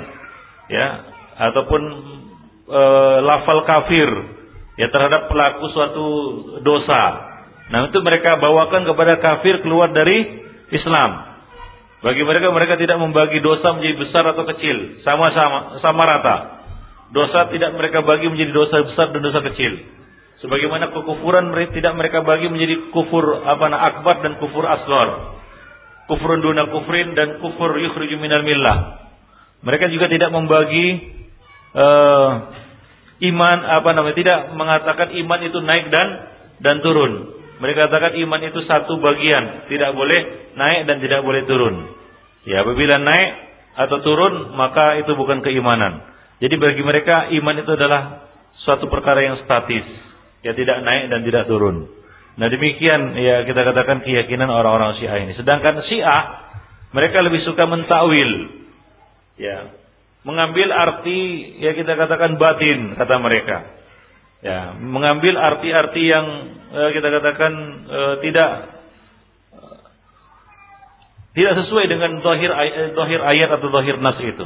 ya 0.70 0.88
ataupun 1.52 1.82
e, 2.66 2.82
lafal 3.22 3.62
kafir 3.66 4.10
ya 4.80 4.88
terhadap 4.92 5.28
pelaku 5.28 5.66
suatu 5.72 6.08
dosa. 6.64 7.04
Nah 7.72 7.88
itu 7.88 8.00
mereka 8.04 8.40
bawakan 8.40 8.84
kepada 8.84 9.20
kafir 9.20 9.64
keluar 9.64 9.92
dari 9.96 10.44
Islam. 10.72 11.32
Bagi 12.02 12.26
mereka 12.26 12.50
mereka 12.50 12.76
tidak 12.82 12.98
membagi 12.98 13.40
dosa 13.46 13.78
menjadi 13.78 13.96
besar 14.02 14.26
atau 14.26 14.44
kecil, 14.50 15.04
sama-sama 15.06 15.78
sama 15.86 16.02
rata. 16.02 16.38
Dosa 17.12 17.52
tidak 17.52 17.76
mereka 17.78 18.02
bagi 18.02 18.32
menjadi 18.32 18.52
dosa 18.56 18.82
besar 18.88 19.14
dan 19.14 19.22
dosa 19.22 19.44
kecil. 19.52 19.78
Sebagaimana 20.42 20.90
kekufuran 20.90 21.54
mereka 21.54 21.78
tidak 21.78 21.94
mereka 21.94 22.26
bagi 22.26 22.50
menjadi 22.50 22.90
kufur 22.90 23.46
apa 23.46 23.70
akbar 23.70 24.26
dan 24.26 24.42
kufur 24.42 24.66
asghar. 24.66 25.38
Kufur 26.10 26.34
duna 26.42 26.66
kufrin 26.74 27.14
dan 27.14 27.38
kufur 27.38 27.78
yukhriju 27.78 28.18
minal 28.18 28.42
millah. 28.42 29.06
Mereka 29.62 29.94
juga 29.94 30.10
tidak 30.10 30.34
membagi 30.34 31.14
uh, 31.78 32.30
iman 33.22 33.58
apa 33.62 33.90
namanya 33.94 34.18
tidak 34.18 34.40
mengatakan 34.58 35.14
iman 35.14 35.40
itu 35.46 35.58
naik 35.62 35.86
dan 35.94 36.08
dan 36.62 36.76
turun. 36.82 37.38
Mereka 37.62 37.90
katakan 37.90 38.18
iman 38.26 38.42
itu 38.42 38.66
satu 38.66 38.98
bagian, 38.98 39.70
tidak 39.70 39.94
boleh 39.94 40.54
naik 40.58 40.90
dan 40.90 40.98
tidak 40.98 41.22
boleh 41.22 41.46
turun. 41.46 41.94
Ya, 42.50 42.66
apabila 42.66 42.98
naik 42.98 43.30
atau 43.78 44.02
turun 44.02 44.58
maka 44.58 44.98
itu 44.98 45.14
bukan 45.14 45.46
keimanan. 45.46 46.02
Jadi 46.42 46.58
bagi 46.58 46.82
mereka 46.82 47.30
iman 47.30 47.56
itu 47.62 47.70
adalah 47.70 48.26
suatu 48.66 48.90
perkara 48.90 49.22
yang 49.22 49.38
statis, 49.46 49.86
ya 50.42 50.58
tidak 50.58 50.82
naik 50.82 51.14
dan 51.14 51.22
tidak 51.22 51.46
turun. 51.46 51.86
Nah 52.42 52.48
demikian 52.50 53.14
ya 53.22 53.46
kita 53.46 53.62
katakan 53.62 54.02
keyakinan 54.02 54.50
orang-orang 54.50 54.98
Syiah 54.98 55.22
ini. 55.22 55.38
Sedangkan 55.38 55.86
Syiah 55.86 56.50
mereka 56.98 57.22
lebih 57.22 57.46
suka 57.46 57.70
mentakwil, 57.70 58.58
ya 59.38 59.81
mengambil 60.22 60.70
arti 60.70 61.20
ya 61.62 61.74
kita 61.74 61.98
katakan 61.98 62.38
batin 62.38 62.98
kata 62.98 63.16
mereka. 63.18 63.58
Ya, 64.42 64.74
mengambil 64.74 65.38
arti-arti 65.38 66.02
yang 66.02 66.26
eh, 66.74 66.90
kita 66.98 67.08
katakan 67.14 67.54
eh, 67.86 68.16
tidak 68.26 68.50
tidak 71.32 71.54
sesuai 71.64 71.86
dengan 71.88 72.20
zahir 72.20 72.52
ayat, 72.52 72.92
zahir 72.92 73.22
ayat 73.24 73.50
atau 73.56 73.68
zahir 73.72 73.96
nas 74.04 74.20
itu. 74.20 74.46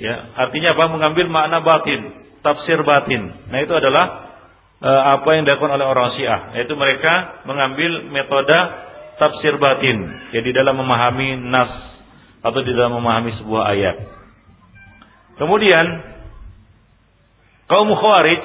Ya, 0.00 0.32
artinya 0.32 0.72
apa? 0.72 0.88
Mengambil 0.88 1.28
makna 1.28 1.60
batin, 1.60 2.00
tafsir 2.40 2.80
batin. 2.80 3.28
Nah, 3.52 3.58
itu 3.60 3.68
adalah 3.76 4.32
uh, 4.80 5.02
apa 5.20 5.28
yang 5.36 5.44
dilakukan 5.44 5.76
oleh 5.76 5.84
orang 5.84 6.16
Syiah, 6.16 6.56
yaitu 6.56 6.72
mereka 6.72 7.44
mengambil 7.44 8.08
metode 8.08 8.58
tafsir 9.20 9.60
batin, 9.60 10.08
ya 10.32 10.40
dalam 10.56 10.80
memahami 10.80 11.36
nas 11.36 11.68
atau 12.40 12.64
di 12.64 12.72
dalam 12.72 12.96
memahami 12.96 13.36
sebuah 13.44 13.62
ayat. 13.76 13.96
Kemudian 15.40 15.86
kaum 17.64 17.88
Khawarij 17.88 18.44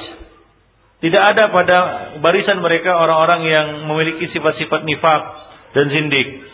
tidak 1.04 1.22
ada 1.36 1.52
pada 1.52 1.78
barisan 2.24 2.64
mereka 2.64 2.96
orang-orang 2.96 3.42
yang 3.44 3.68
memiliki 3.84 4.32
sifat-sifat 4.32 4.88
nifak 4.88 5.22
dan 5.76 5.92
zindik. 5.92 6.48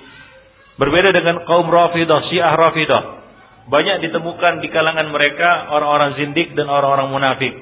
Berbeda 0.82 1.14
dengan 1.14 1.46
kaum 1.46 1.70
Rafidah, 1.70 2.26
Syiah 2.34 2.58
Rafidah 2.58 3.22
banyak 3.70 4.02
ditemukan 4.10 4.66
di 4.66 4.68
kalangan 4.74 5.14
mereka 5.14 5.70
orang-orang 5.70 6.18
zindik 6.18 6.58
dan 6.58 6.66
orang-orang 6.66 7.14
munafik. 7.14 7.54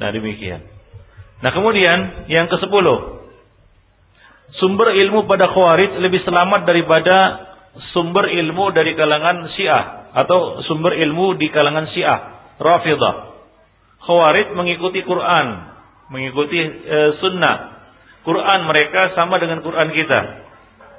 Nah 0.00 0.08
demikian. 0.08 0.64
Nah 1.44 1.52
kemudian 1.52 2.28
yang 2.32 2.48
ke 2.48 2.56
sepuluh. 2.56 3.28
Sumber 4.56 4.96
ilmu 4.96 5.28
pada 5.28 5.52
khawarij 5.52 6.00
lebih 6.00 6.24
selamat 6.24 6.64
daripada 6.64 7.16
sumber 7.92 8.32
ilmu 8.32 8.72
dari 8.72 8.96
kalangan 8.96 9.52
syiah. 9.52 10.05
Atau 10.16 10.64
sumber 10.64 10.96
ilmu 10.96 11.36
di 11.36 11.52
kalangan 11.52 11.92
syiah. 11.92 12.20
Rafidah. 12.56 13.36
Khawarij 14.00 14.56
mengikuti 14.56 15.04
Quran. 15.04 15.46
Mengikuti 16.08 16.56
e, 16.64 16.98
sunnah. 17.20 17.56
Quran 18.24 18.64
mereka 18.64 19.12
sama 19.12 19.36
dengan 19.36 19.60
Quran 19.60 19.92
kita. 19.92 20.20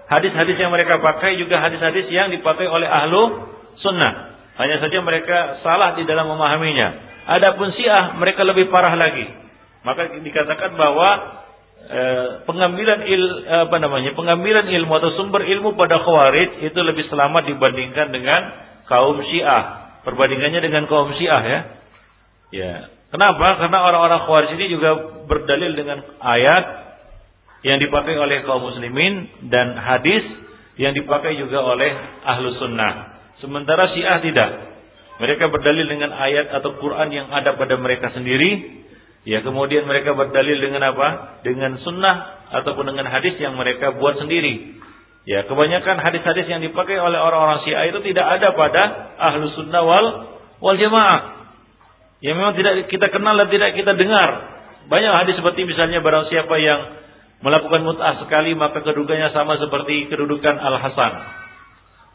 Hadis-hadis 0.07 0.55
yang 0.61 0.71
mereka 0.71 1.01
pakai 1.01 1.35
juga 1.35 1.59
hadis-hadis 1.59 2.07
yang 2.13 2.29
dipakai 2.31 2.69
oleh 2.69 2.85
ahlu 2.87 3.51
sunnah. 3.81 4.37
Hanya 4.55 4.79
saja 4.79 5.01
mereka 5.01 5.59
salah 5.65 5.97
di 5.97 6.07
dalam 6.07 6.29
memahaminya. 6.31 7.07
Adapun 7.27 7.75
Syiah 7.75 8.15
mereka 8.15 8.47
lebih 8.47 8.71
parah 8.71 8.95
lagi. 8.95 9.27
Maka 9.83 10.23
dikatakan 10.23 10.79
bahwa 10.79 11.09
eh, 11.91 12.27
pengambilan 12.47 12.99
il 13.03 13.23
apa 13.67 13.77
namanya 13.83 14.15
pengambilan 14.15 14.71
ilmu 14.71 14.93
atau 14.95 15.11
sumber 15.19 15.43
ilmu 15.43 15.75
pada 15.75 15.99
khawarij 15.99 16.63
itu 16.63 16.79
lebih 16.79 17.11
selamat 17.11 17.51
dibandingkan 17.51 18.07
dengan 18.15 18.41
kaum 18.87 19.19
Syiah. 19.27 19.63
Perbandingannya 20.03 20.63
dengan 20.63 20.87
kaum 20.87 21.11
Syiah 21.15 21.43
ya. 21.43 21.59
Ya. 22.51 22.73
Kenapa? 23.07 23.59
Karena 23.59 23.79
orang-orang 23.87 24.19
khawarij 24.27 24.51
ini 24.59 24.65
juga 24.71 24.91
berdalil 25.27 25.71
dengan 25.75 26.03
ayat 26.19 26.65
yang 27.63 27.79
dipakai 27.79 28.15
oleh 28.15 28.43
kaum 28.43 28.67
muslimin 28.67 29.47
dan 29.47 29.75
hadis 29.79 30.23
yang 30.79 30.93
dipakai 30.95 31.35
juga 31.39 31.63
oleh 31.63 31.91
ahlu 32.23 32.55
sunnah. 32.59 33.19
Sementara 33.39 33.91
Syiah 33.95 34.19
tidak. 34.23 34.49
Mereka 35.17 35.49
berdalil 35.49 35.89
dengan 35.89 36.13
ayat 36.13 36.53
atau 36.53 36.77
Quran 36.77 37.09
yang 37.09 37.27
ada 37.33 37.57
pada 37.57 37.75
mereka 37.79 38.13
sendiri. 38.13 38.85
Ya 39.27 39.43
kemudian 39.43 39.83
mereka 39.89 40.13
berdalil 40.13 40.61
dengan 40.61 40.87
apa? 40.87 41.41
Dengan 41.41 41.81
sunnah 41.81 42.47
ataupun 42.53 42.93
dengan 42.93 43.09
hadis 43.09 43.35
yang 43.41 43.57
mereka 43.57 43.97
buat 43.97 44.21
sendiri. 44.21 44.77
Ya 45.27 45.43
kebanyakan 45.43 45.99
hadis-hadis 45.99 46.47
yang 46.47 46.63
dipakai 46.63 46.95
oleh 46.95 47.19
orang-orang 47.19 47.59
Syiah 47.67 47.91
itu 47.91 47.99
tidak 47.99 48.39
ada 48.39 48.55
pada 48.55 48.83
ahlu 49.19 49.51
sunnah 49.59 49.83
wal 49.83 50.05
wal 50.63 50.77
jamaah. 50.79 51.51
Yang 52.23 52.35
memang 52.39 52.53
tidak 52.55 52.73
kita 52.87 53.11
kenal 53.11 53.35
dan 53.35 53.51
tidak 53.51 53.75
kita 53.75 53.91
dengar. 53.99 54.29
Banyak 54.87 55.13
hadis 55.19 55.35
seperti 55.35 55.67
misalnya 55.67 55.99
barang 55.99 56.31
siapa 56.31 56.55
yang 56.63 56.79
melakukan 57.43 57.83
mut'ah 57.83 58.23
sekali 58.23 58.55
maka 58.55 58.79
kedudukannya 58.79 59.35
sama 59.35 59.59
seperti 59.59 60.07
kedudukan 60.07 60.55
Al 60.63 60.79
Hasan. 60.79 61.13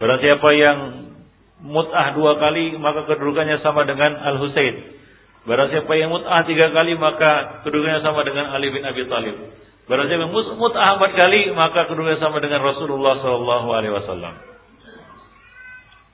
Barang 0.01 0.19
siapa 0.25 0.49
yang 0.57 0.79
mut'ah 1.69 2.17
dua 2.17 2.41
kali 2.41 2.81
maka 2.81 3.05
kedudukannya 3.05 3.61
sama 3.61 3.85
dengan 3.85 4.19
Al 4.25 4.41
Husain. 4.41 4.89
Barang 5.45 5.69
siapa 5.69 5.93
yang 6.01 6.09
mut'ah 6.09 6.49
tiga 6.49 6.73
kali 6.73 6.97
maka 6.97 7.61
kedudukannya 7.61 8.01
sama 8.01 8.25
dengan 8.25 8.57
Ali 8.57 8.73
bin 8.73 8.89
Abi 8.89 9.05
Thalib. 9.05 9.37
Barang 9.91 10.07
siapa 10.07 10.30
yang 10.30 10.33
mut'ah 10.33 10.95
empat 10.95 11.12
kali 11.18 11.51
maka 11.53 11.91
kedudukannya 11.91 12.22
sama 12.22 12.39
dengan 12.39 12.62
Rasulullah 12.62 13.18
Shallallahu 13.18 13.68
Alaihi 13.74 13.95
Wasallam. 13.95 14.35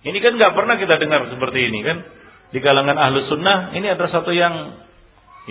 Ini 0.09 0.19
kan 0.25 0.33
nggak 0.41 0.53
pernah 0.57 0.77
kita 0.81 0.95
dengar 0.97 1.29
seperti 1.29 1.69
ini 1.69 1.81
kan 1.85 2.01
di 2.49 2.59
kalangan 2.65 2.97
ahlu 2.97 3.29
sunnah 3.29 3.77
ini 3.77 3.93
adalah 3.93 4.09
satu 4.09 4.33
yang 4.33 4.73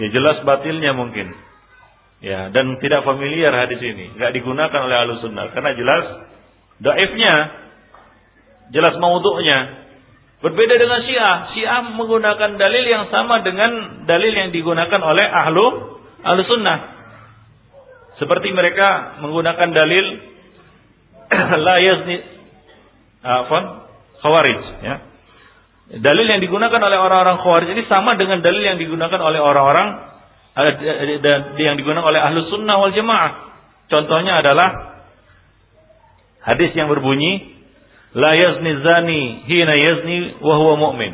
ya 0.02 0.08
jelas 0.10 0.42
batilnya 0.42 0.98
mungkin 0.98 1.30
ya 2.26 2.50
dan 2.50 2.82
tidak 2.82 3.06
familiar 3.06 3.54
hadis 3.54 3.78
ini 3.78 4.18
nggak 4.18 4.34
digunakan 4.34 4.80
oleh 4.82 4.98
ahlu 4.98 5.22
sunnah 5.22 5.54
karena 5.54 5.78
jelas 5.78 6.06
daifnya 6.82 7.34
jelas 8.74 8.98
maudhu'nya 8.98 9.88
Berbeda 10.38 10.78
dengan 10.78 11.02
Syiah. 11.02 11.50
Syiah 11.58 11.82
menggunakan 11.98 12.62
dalil 12.62 12.86
yang 12.86 13.10
sama 13.10 13.42
dengan 13.42 14.06
dalil 14.06 14.30
yang 14.30 14.54
digunakan 14.54 15.02
oleh 15.02 15.26
ahlu 15.26 15.98
ahlu 16.22 16.42
sunnah. 16.46 16.97
Seperti 18.18 18.50
mereka 18.54 19.20
menggunakan 19.22 19.70
dalil 19.74 20.06
la 21.66 21.76
yazni 21.78 22.18
afan 23.22 23.64
khawarij 24.22 24.62
ya. 24.82 24.96
Dalil 25.88 26.28
yang 26.28 26.44
digunakan 26.44 26.82
oleh 26.84 27.00
orang-orang 27.00 27.40
khawarij 27.40 27.70
ini 27.72 27.84
sama 27.88 28.20
dengan 28.20 28.44
dalil 28.44 28.60
yang 28.60 28.82
digunakan 28.82 29.20
oleh 29.22 29.40
orang-orang 29.40 29.88
yang 31.62 31.78
digunakan 31.78 32.04
oleh 32.04 32.20
ahlu 32.20 32.50
sunnah 32.50 32.76
wal 32.82 32.92
jamaah. 32.92 33.32
Contohnya 33.88 34.42
adalah 34.42 35.00
hadis 36.44 36.74
yang 36.76 36.90
berbunyi 36.92 37.58
La 38.18 38.34
yazni 38.34 38.72
zani 38.82 39.46
hina 39.46 39.74
yazni 39.78 40.42
wa 40.42 40.56
huwa 40.58 40.76
mu'min. 40.90 41.14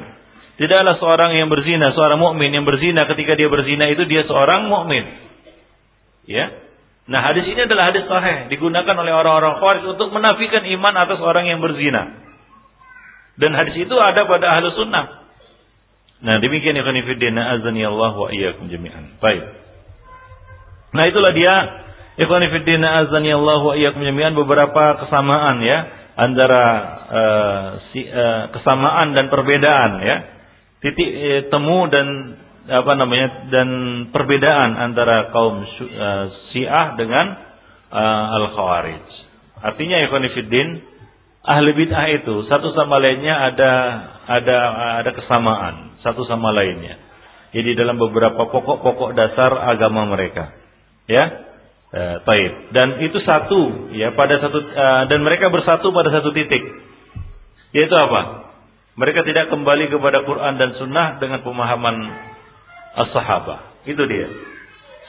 Tidaklah 0.56 1.01
seorang 1.01 1.34
yang 1.34 1.49
berzina, 1.49 1.91
seorang 1.97 2.22
mukmin 2.22 2.54
yang 2.54 2.64
berzina 2.64 3.10
ketika 3.10 3.34
dia 3.34 3.49
berzina 3.49 3.89
itu 3.89 4.06
dia 4.06 4.24
seorang 4.30 4.70
mukmin. 4.70 5.01
Ya. 6.30 6.54
Nah, 7.04 7.20
hadis 7.20 7.43
ini 7.43 7.68
adalah 7.68 7.91
hadis 7.91 8.08
sahih 8.08 8.47
digunakan 8.47 8.95
oleh 8.95 9.12
orang-orang 9.12 9.60
Khawarij 9.60 9.84
untuk 9.91 10.16
menafikan 10.16 10.64
iman 10.64 10.95
atas 10.95 11.20
orang 11.20 11.51
yang 11.51 11.60
berzina. 11.60 12.16
Dan 13.36 13.51
hadis 13.51 13.76
itu 13.76 13.95
ada 13.99 14.24
pada 14.24 14.56
ahlu 14.56 14.72
sunnah. 14.72 15.28
Nah, 16.24 16.39
demikian 16.39 16.80
ikhwan 16.80 16.95
fillah 17.04 17.43
azani 17.60 17.84
Allah 17.84 18.12
wa 18.16 18.32
iyyakum 18.32 18.72
jami'an. 18.72 19.20
Baik. 19.20 19.43
Nah, 20.95 21.04
itulah 21.12 21.36
dia 21.36 21.56
ikhwan 22.16 22.47
fillah 22.47 22.91
azani 23.04 23.36
Allah 23.36 23.60
wa 23.60 23.76
iyyakum 23.76 23.99
jami'an 23.99 24.32
beberapa 24.39 25.04
kesamaan 25.04 25.60
ya 25.60 26.04
antara 26.16 26.64
uh, 27.10 27.66
si, 27.91 28.06
uh, 28.06 28.54
kesamaan 28.54 29.18
dan 29.18 29.34
perbedaan 29.34 29.91
ya 30.06 30.18
titik 30.80 31.10
uh, 31.10 31.41
temu 31.49 31.89
dan 31.89 32.38
apa 32.64 32.91
namanya 32.95 33.51
dan 33.51 33.70
perbedaan 34.16 34.80
antara 34.80 35.32
kaum 35.36 35.64
uh, 35.64 36.26
Syiah 36.51 36.95
dengan 36.95 37.36
uh, 37.91 38.36
al 38.39 38.45
Khawarij 38.55 39.07
artinya 39.64 39.99
ya 39.99 40.07
fiddin 40.32 40.84
ahli 41.43 41.70
bid'ah 41.76 42.07
itu 42.24 42.47
satu 42.47 42.72
sama 42.72 43.03
lainnya 43.03 43.36
ada 43.36 43.72
ada 44.28 44.57
ada 45.03 45.11
kesamaan 45.11 45.99
satu 45.99 46.24
sama 46.24 46.55
lainnya 46.55 46.99
jadi 47.51 47.76
dalam 47.76 47.99
beberapa 47.99 48.47
pokok-pokok 48.47 49.11
dasar 49.11 49.51
agama 49.72 50.07
mereka 50.07 50.55
ya 51.07 51.53
Eh. 51.93 52.49
Dan 52.74 52.97
itu 53.05 53.22
satu 53.22 53.93
ya 53.93 54.18
pada 54.18 54.41
satu 54.41 54.57
uh, 54.57 55.05
dan 55.05 55.22
mereka 55.22 55.53
bersatu 55.53 55.93
pada 55.93 56.09
satu 56.09 56.34
titik. 56.34 56.66
Yaitu 57.70 57.93
apa? 57.93 58.49
Mereka 58.97 59.22
tidak 59.22 59.53
kembali 59.53 59.93
kepada 59.93 60.26
Quran 60.26 60.57
dan 60.57 60.74
Sunnah 60.82 61.22
dengan 61.22 61.45
pemahaman 61.45 61.95
as-sahabah. 62.98 63.86
Itu 63.89 64.04
dia. 64.06 64.30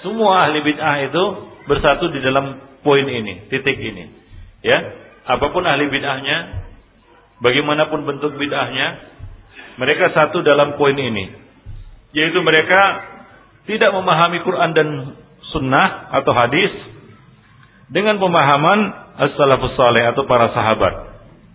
Semua 0.05 0.49
ahli 0.49 0.61
bid'ah 0.61 0.97
itu 1.09 1.25
bersatu 1.65 2.13
di 2.13 2.21
dalam 2.21 2.61
poin 2.85 3.07
ini, 3.09 3.49
titik 3.49 3.79
ini. 3.81 4.11
Ya, 4.61 4.79
apa 5.25 5.49
pun 5.53 5.65
ahli 5.65 5.89
bid'ahnya, 5.89 6.37
bagaimanapun 7.41 8.05
bentuk 8.05 8.37
bid'ahnya, 8.37 8.87
mereka 9.81 10.13
satu 10.13 10.45
dalam 10.45 10.77
poin 10.77 10.97
ini. 10.97 11.33
Yaitu 12.15 12.39
mereka 12.45 12.81
tidak 13.65 13.91
memahami 13.91 14.45
Quran 14.45 14.71
dan 14.77 14.89
sunnah 15.51 16.13
atau 16.21 16.33
hadis 16.37 16.71
dengan 17.89 18.21
pemahaman 18.21 18.81
as-salafus 19.19 19.75
saleh 19.77 20.05
atau 20.13 20.29
para 20.29 20.53
sahabat 20.53 21.15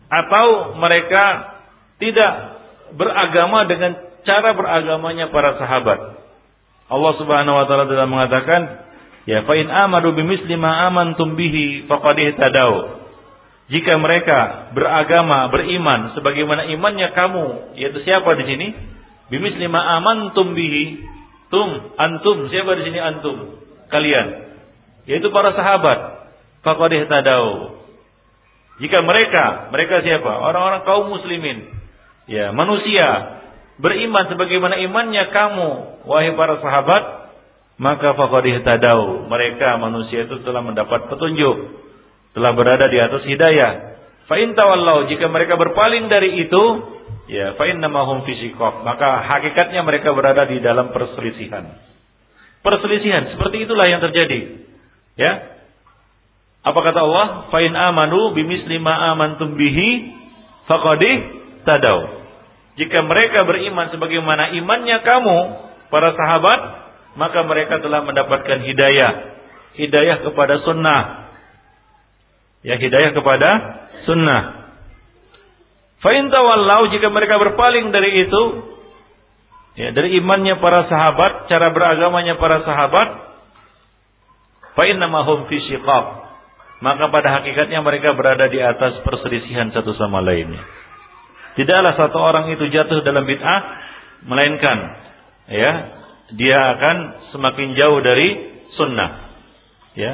atau 0.09 0.73
mereka 0.81 1.53
tidak 2.01 2.31
beragama 2.97 3.69
dengan 3.69 3.93
cara 4.25 4.57
beragamanya 4.57 5.29
para 5.29 5.55
sahabat. 5.61 6.18
Allah 6.89 7.13
Subhanahu 7.21 7.55
wa 7.55 7.65
taala 7.69 7.85
telah 7.85 8.09
mengatakan, 8.09 8.61
"Ya 9.29 9.45
fa 9.45 9.53
in 9.55 9.69
amanu 9.69 10.17
bimisli 10.17 10.57
ma 10.57 10.89
amantum 10.89 11.37
bihi 11.37 11.85
faqad 11.85 12.17
ihtadaw." 12.17 12.99
Jika 13.69 14.01
mereka 14.01 14.73
beragama, 14.73 15.45
beriman 15.53 16.17
sebagaimana 16.17 16.65
imannya 16.73 17.13
kamu, 17.13 17.77
yaitu 17.77 18.01
siapa 18.01 18.33
di 18.41 18.43
sini? 18.49 18.67
Bimisli 19.29 19.69
ma 19.69 20.01
amantum 20.01 20.57
bihi. 20.57 21.05
Tum, 21.53 21.93
antum, 21.97 22.49
siapa 22.49 22.73
di 22.77 22.89
sini 22.89 22.97
antum? 22.97 23.59
kalian 23.89 24.27
yaitu 25.09 25.27
para 25.33 25.51
sahabat 25.57 26.29
faqad 26.61 26.91
ihtadau 26.93 27.75
jika 28.79 29.01
mereka 29.03 29.73
mereka 29.73 30.05
siapa 30.05 30.29
orang-orang 30.29 30.85
kaum 30.85 31.09
muslimin 31.09 31.67
ya 32.29 32.53
manusia 32.53 33.38
beriman 33.79 34.27
sebagaimana 34.27 34.77
imannya 34.83 35.25
kamu 35.31 35.69
wahai 36.05 36.35
para 36.35 36.59
sahabat 36.59 37.03
maka 37.79 38.11
faqad 38.13 38.43
ihtadau 38.43 39.25
mereka 39.31 39.79
manusia 39.79 40.27
itu 40.27 40.43
telah 40.43 40.59
mendapat 40.59 41.07
petunjuk 41.07 41.79
telah 42.35 42.51
berada 42.53 42.91
di 42.91 42.99
atas 42.99 43.23
hidayah 43.23 43.99
fa 44.27 44.35
in 44.37 44.53
tawallau 44.53 45.07
jika 45.07 45.31
mereka 45.31 45.55
berpaling 45.55 46.11
dari 46.11 46.43
itu 46.43 46.63
ya 47.31 47.55
fa 47.55 47.65
innamahum 47.65 48.27
fi 48.27 48.35
maka 48.59 49.23
hakikatnya 49.23 49.81
mereka 49.87 50.11
berada 50.11 50.43
di 50.43 50.59
dalam 50.59 50.91
perselisihan 50.91 51.89
perselisihan. 52.61 53.35
Seperti 53.35 53.65
itulah 53.65 53.87
yang 53.87 54.03
terjadi. 54.03 54.67
Ya. 55.15 55.31
Apa 56.63 56.79
kata 56.83 56.99
Allah? 57.03 57.27
Fa'in 57.51 57.73
amanu 57.75 58.35
bimisli 58.35 58.77
ma 58.83 59.15
amantum 59.15 59.55
bihi 59.55 59.89
faqadih 60.67 61.17
tadau. 61.63 62.18
Jika 62.77 63.01
mereka 63.05 63.47
beriman 63.47 63.89
sebagaimana 63.89 64.53
imannya 64.53 64.97
kamu, 65.01 65.39
para 65.89 66.13
sahabat, 66.13 66.59
maka 67.17 67.43
mereka 67.43 67.81
telah 67.81 68.05
mendapatkan 68.05 68.61
hidayah. 68.61 69.11
Hidayah 69.75 70.17
kepada 70.23 70.61
sunnah. 70.63 71.01
Ya, 72.61 72.77
hidayah 72.77 73.11
kepada 73.15 73.49
sunnah. 74.05 74.41
Fa'in 75.99 76.31
tawallau 76.31 76.87
jika 76.95 77.11
mereka 77.11 77.35
berpaling 77.35 77.91
dari 77.91 78.23
itu, 78.23 78.43
ya, 79.75 79.91
dari 79.91 80.15
imannya 80.15 80.63
para 80.63 80.87
sahabat, 80.87 81.51
cara 81.51 81.75
beragamanya 81.75 82.39
para 82.39 82.63
sahabat, 82.63 83.07
fa 84.79 84.83
innamahum 84.87 85.51
fi. 85.51 85.59
Maka 86.79 87.11
pada 87.11 87.43
hakikatnya 87.43 87.83
mereka 87.83 88.15
berada 88.15 88.47
di 88.47 88.63
atas 88.63 89.03
perselisihan 89.03 89.67
satu 89.75 89.91
sama 89.99 90.23
lainnya. 90.23 90.78
Tidaklah 91.59 91.99
satu 91.99 92.15
orang 92.15 92.55
itu 92.55 92.71
jatuh 92.71 93.03
dalam 93.03 93.27
bid'ah 93.27 93.61
melainkan 94.23 94.77
ya 95.51 95.71
dia 96.39 96.57
akan 96.77 96.97
semakin 97.35 97.73
jauh 97.73 97.99
dari 97.99 98.29
sunnah. 98.77 99.11
Ya. 99.97 100.13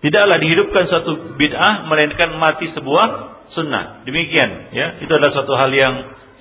Tidaklah 0.00 0.36
dihidupkan 0.40 0.84
suatu 0.88 1.36
bid'ah 1.36 1.88
melainkan 1.88 2.36
mati 2.38 2.72
sebuah 2.72 3.06
sunnah. 3.52 4.04
Demikian, 4.04 4.72
ya. 4.72 4.86
Itu 5.00 5.12
adalah 5.12 5.32
suatu 5.32 5.52
hal 5.56 5.70
yang 5.72 5.94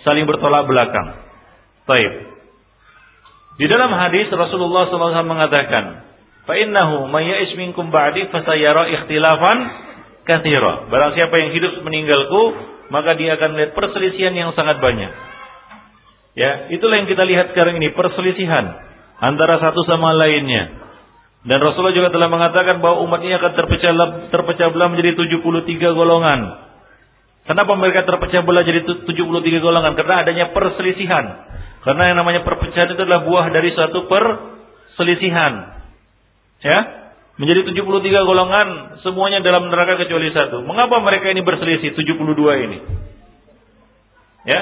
saling 0.03 0.23
bertolak 0.27 0.67
belakang. 0.67 1.15
Baik. 1.88 2.30
Di 3.59 3.67
dalam 3.67 3.91
hadis 3.91 4.32
Rasulullah 4.32 4.88
SAW 4.88 5.27
mengatakan, 5.27 6.07
"Fa 6.47 6.55
innahu 6.55 7.11
may 7.11 7.27
ya'ish 7.27 7.59
minkum 7.59 7.91
ba'di 7.91 8.32
fasayara 8.32 8.88
ikhtilafan 8.95 9.57
katsira." 10.23 10.88
Barang 10.88 11.11
siapa 11.19 11.36
yang 11.36 11.51
hidup 11.51 11.84
meninggalku, 11.84 12.55
maka 12.90 13.16
dia 13.16 13.38
akan 13.38 13.56
melihat 13.56 13.72
perselisihan 13.78 14.34
yang 14.34 14.54
sangat 14.58 14.82
banyak. 14.82 15.12
Ya, 16.38 16.70
itulah 16.74 17.02
yang 17.02 17.10
kita 17.10 17.26
lihat 17.26 17.54
sekarang 17.54 17.82
ini, 17.82 17.94
perselisihan 17.94 18.66
antara 19.22 19.58
satu 19.62 19.86
sama 19.86 20.14
lainnya. 20.14 20.78
Dan 21.40 21.64
Rasulullah 21.64 21.96
juga 21.96 22.12
telah 22.12 22.28
mengatakan 22.28 22.84
bahwa 22.84 23.00
umat 23.08 23.24
ini 23.24 23.34
akan 23.40 23.52
terpecah 23.56 23.92
terpecah 24.28 24.68
belah 24.76 24.92
menjadi 24.92 25.16
73 25.16 25.96
golongan. 25.96 26.68
Kenapa 27.48 27.72
mereka 27.80 28.04
terpecah 28.04 28.44
belah 28.44 28.68
jadi 28.68 28.84
73 28.84 29.08
golongan? 29.64 29.96
Karena 29.96 30.22
adanya 30.22 30.52
perselisihan. 30.52 31.26
Karena 31.80 32.12
yang 32.12 32.18
namanya 32.20 32.44
perpecahan 32.44 32.92
itu 32.92 33.02
adalah 33.08 33.24
buah 33.24 33.46
dari 33.56 33.72
suatu 33.72 34.04
perselisihan. 34.12 35.80
Ya? 36.60 36.99
Menjadi 37.40 37.72
73 37.72 38.28
golongan 38.28 38.68
semuanya 39.00 39.40
dalam 39.40 39.72
neraka 39.72 39.96
kecuali 39.96 40.28
satu. 40.36 40.60
Mengapa 40.68 41.00
mereka 41.00 41.32
ini 41.32 41.40
berselisih 41.40 41.96
72 41.96 42.36
ini? 42.68 42.78
Ya? 44.44 44.60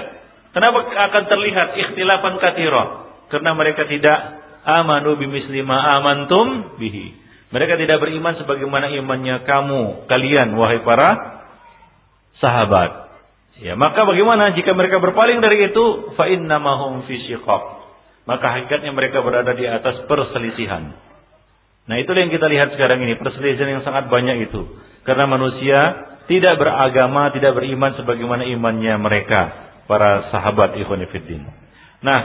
Kenapa 0.54 0.86
akan 0.86 1.24
terlihat 1.26 1.74
ikhtilafan 1.74 2.38
kathira? 2.38 3.10
Karena 3.34 3.58
mereka 3.58 3.90
tidak 3.90 4.46
amanu 4.62 5.18
bimisli 5.18 5.66
ma 5.66 5.90
amantum 5.98 6.78
bihi. 6.78 7.18
Mereka 7.50 7.82
tidak 7.82 7.98
beriman 7.98 8.38
sebagaimana 8.38 8.94
imannya 8.94 9.42
kamu, 9.48 10.06
kalian 10.06 10.54
wahai 10.54 10.84
para 10.86 11.10
sahabat. 12.38 13.10
Ya, 13.58 13.74
maka 13.74 14.06
bagaimana 14.06 14.54
jika 14.54 14.78
mereka 14.78 15.02
berpaling 15.02 15.42
dari 15.42 15.74
itu? 15.74 16.14
Fa 16.14 16.30
innamahum 16.30 17.10
fi. 17.10 17.18
Maka 18.28 18.46
hakikatnya 18.54 18.94
mereka 18.94 19.26
berada 19.26 19.56
di 19.58 19.66
atas 19.66 20.06
perselisihan. 20.06 20.94
Nah, 21.88 21.96
itulah 21.98 22.20
yang 22.20 22.34
kita 22.36 22.48
lihat 22.52 22.76
sekarang 22.76 23.00
ini, 23.04 23.16
perselisihan 23.16 23.80
yang 23.80 23.84
sangat 23.88 24.12
banyak 24.12 24.52
itu. 24.52 24.68
Karena 25.08 25.24
manusia 25.24 25.80
tidak 26.28 26.60
beragama, 26.60 27.32
tidak 27.32 27.56
beriman 27.56 27.96
sebagaimana 27.96 28.44
imannya 28.44 29.00
mereka, 29.00 29.42
para 29.88 30.28
sahabat 30.36 30.76
ikhwan. 30.76 31.08
Nah, 32.04 32.20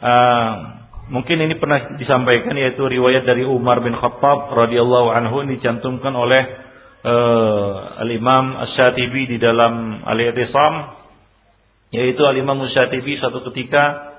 uh, 0.00 0.52
Mungkin 1.06 1.38
ini 1.38 1.54
pernah 1.54 1.94
disampaikan 1.94 2.58
yaitu 2.58 2.82
riwayat 2.82 3.22
dari 3.22 3.46
Umar 3.46 3.78
bin 3.78 3.94
Khattab 3.94 4.50
radhiyallahu 4.50 5.14
anhu 5.14 5.46
dicantumkan 5.46 6.10
oleh 6.10 6.42
uh, 7.06 8.02
Al-Imam 8.02 8.58
Asy-Syatibi 8.66 9.30
di 9.30 9.38
dalam 9.38 10.02
Al-I'tisam 10.02 10.98
yaitu 11.94 12.26
Al-Imam 12.26 12.58
Asy-Syatibi 12.66 13.22
satu 13.22 13.46
ketika 13.54 14.15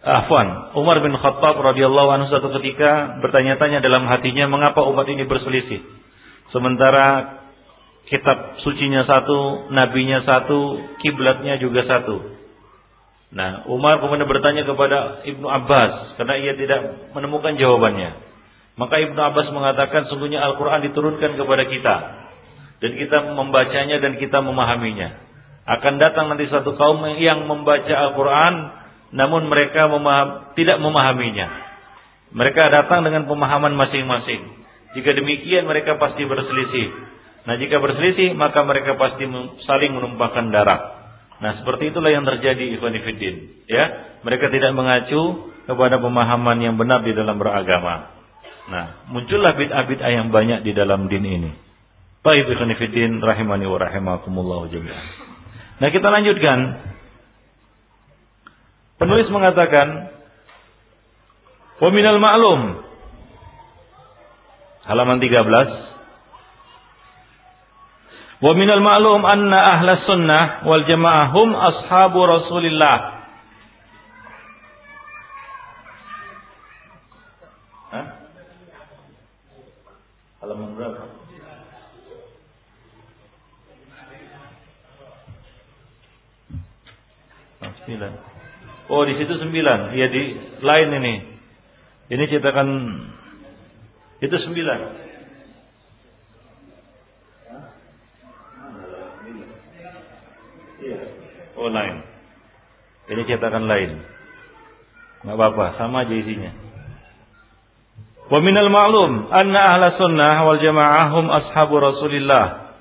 Afwan, 0.00 0.72
Umar 0.80 0.96
bin 1.04 1.12
Khattab 1.12 1.60
radhiyallahu 1.60 2.08
anhu 2.08 2.26
satu 2.32 2.48
ketika 2.56 3.20
bertanya-tanya 3.20 3.84
dalam 3.84 4.08
hatinya 4.08 4.48
mengapa 4.48 4.80
umat 4.88 5.04
ini 5.12 5.28
berselisih. 5.28 5.84
Sementara 6.56 7.36
kitab 8.08 8.64
sucinya 8.64 9.04
satu, 9.04 9.68
nabinya 9.68 10.24
satu, 10.24 10.80
kiblatnya 11.04 11.60
juga 11.60 11.84
satu. 11.84 12.16
Nah, 13.30 13.68
Umar 13.68 14.00
kemudian 14.00 14.24
bertanya 14.24 14.64
kepada 14.64 15.20
Ibnu 15.22 15.46
Abbas 15.46 16.16
karena 16.16 16.34
ia 16.40 16.56
tidak 16.56 17.12
menemukan 17.12 17.60
jawabannya. 17.60 18.16
Maka 18.80 19.04
Ibnu 19.04 19.20
Abbas 19.20 19.52
mengatakan 19.52 20.08
sungguhnya 20.08 20.40
Al-Qur'an 20.40 20.80
diturunkan 20.80 21.36
kepada 21.36 21.68
kita 21.68 21.96
dan 22.80 22.90
kita 22.96 23.36
membacanya 23.36 24.00
dan 24.00 24.16
kita 24.16 24.40
memahaminya. 24.40 25.28
Akan 25.68 26.00
datang 26.00 26.32
nanti 26.32 26.48
satu 26.48 26.72
kaum 26.74 27.04
yang 27.20 27.44
membaca 27.44 27.92
Al-Qur'an 27.92 28.79
namun 29.10 29.50
mereka 29.50 29.90
memaham, 29.90 30.54
tidak 30.54 30.78
memahaminya. 30.78 31.48
Mereka 32.30 32.62
datang 32.70 33.02
dengan 33.02 33.26
pemahaman 33.26 33.74
masing-masing. 33.74 34.62
Jika 34.94 35.14
demikian 35.18 35.66
mereka 35.66 35.98
pasti 35.98 36.22
berselisih. 36.26 36.88
Nah, 37.46 37.58
jika 37.58 37.82
berselisih 37.82 38.38
maka 38.38 38.62
mereka 38.62 38.94
pasti 38.94 39.26
saling 39.66 39.92
menumpahkan 39.98 40.50
darah. 40.54 40.80
Nah, 41.40 41.56
seperti 41.62 41.90
itulah 41.90 42.12
yang 42.12 42.22
terjadi 42.22 42.76
ikhwan 42.76 42.94
fillah. 42.94 43.66
Ya, 43.66 43.84
mereka 44.22 44.52
tidak 44.52 44.76
mengacu 44.76 45.50
kepada 45.64 45.98
pemahaman 45.98 46.58
yang 46.62 46.76
benar 46.76 47.02
di 47.02 47.16
dalam 47.16 47.40
beragama. 47.40 48.12
Nah, 48.70 49.10
muncullah 49.10 49.56
bid'ah-bid'ah 49.56 50.10
yang 50.10 50.28
banyak 50.30 50.62
di 50.62 50.70
dalam 50.76 51.10
din 51.10 51.24
ini. 51.26 51.50
Baik 52.20 52.52
ikhwan 52.52 52.76
fillah 52.76 53.24
rahimani 53.24 53.66
wa 53.66 53.78
rahimakumullah 53.80 54.70
jami'an. 54.70 55.06
Nah, 55.80 55.88
kita 55.88 56.06
lanjutkan. 56.12 56.58
Penulis 59.00 59.32
mengatakan, 59.32 60.12
"Wa 61.80 61.88
minal 61.88 62.20
ma'lum" 62.20 62.84
halaman 64.84 65.16
13 65.24 65.90
Wa 68.40 68.56
minal 68.56 68.80
ma'lum 68.80 69.20
anna 69.28 69.76
ahla 69.76 70.00
sunnah 70.08 70.64
wal 70.64 70.88
jamaah 70.88 71.28
hum 71.28 71.52
ashabu 71.52 72.24
Rasulillah. 72.24 73.20
Halaman 80.40 80.72
berapa? 80.72 81.04
Sembilan. 87.84 88.39
Oh, 88.90 89.06
di 89.06 89.14
situ 89.14 89.38
sembilan. 89.38 89.94
Iya 89.94 90.06
di 90.10 90.22
lain 90.66 90.88
ini. 90.98 91.14
Ini 92.10 92.24
cetakan 92.26 92.68
itu 94.18 94.34
sembilan. 94.34 94.80
Oh 101.54 101.70
lain. 101.70 101.96
Ini 103.14 103.22
cetakan 103.30 103.70
lain. 103.70 103.90
Enggak 105.22 105.36
apa-apa, 105.38 105.66
sama 105.78 106.02
aja 106.02 106.14
isinya. 106.16 106.50
Wa 108.26 108.42
minal 108.42 108.70
ma'lum 108.74 109.28
anna 109.30 109.60
ahla 109.70 109.94
sunnah 110.00 110.36
wal 110.46 110.58
jamaah 110.58 111.06
hum 111.14 111.26
ashabu 111.30 111.78
Rasulillah. 111.78 112.74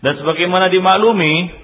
Dan 0.00 0.16
sebagaimana 0.16 0.72
dimaklumi 0.72 1.61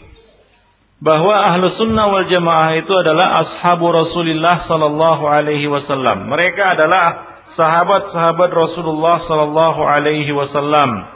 bahwa 0.99 1.34
ahlu 1.55 1.70
sunnah 1.78 2.11
wal 2.11 2.26
jamaah 2.26 2.74
itu 2.74 2.90
adalah 2.90 3.30
ashabu 3.38 3.94
Rasulillah 3.94 4.66
sallallahu 4.66 5.24
alaihi 5.30 5.70
wasallam. 5.70 6.26
Mereka 6.26 6.74
adalah 6.74 7.07
sahabat-sahabat 7.55 8.51
Rasulullah 8.51 9.22
sallallahu 9.26 9.80
alaihi 9.82 10.30
wasallam. 10.34 11.07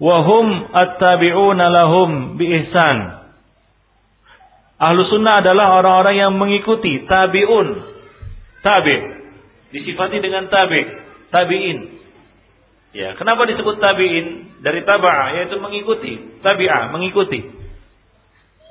Wahum 0.00 0.46
at-tabi'una 0.72 1.68
lahum 1.68 2.40
bi 2.40 2.48
ihsan 2.64 3.20
Ahlu 4.80 5.04
sunnah 5.12 5.44
adalah 5.44 5.76
orang-orang 5.76 6.16
yang 6.16 6.32
mengikuti 6.40 7.04
tabi'un. 7.04 7.68
Tabi. 8.64 8.96
Disifati 9.76 10.24
dengan 10.24 10.48
tabi. 10.48 10.80
Tabi'in. 11.28 11.78
Ya, 12.96 13.12
kenapa 13.20 13.44
disebut 13.44 13.76
tabi'in? 13.76 14.56
Dari 14.64 14.80
taba'a, 14.88 15.36
yaitu 15.36 15.60
mengikuti. 15.60 16.40
Tabi'ah, 16.40 16.96
mengikuti. 16.96 17.59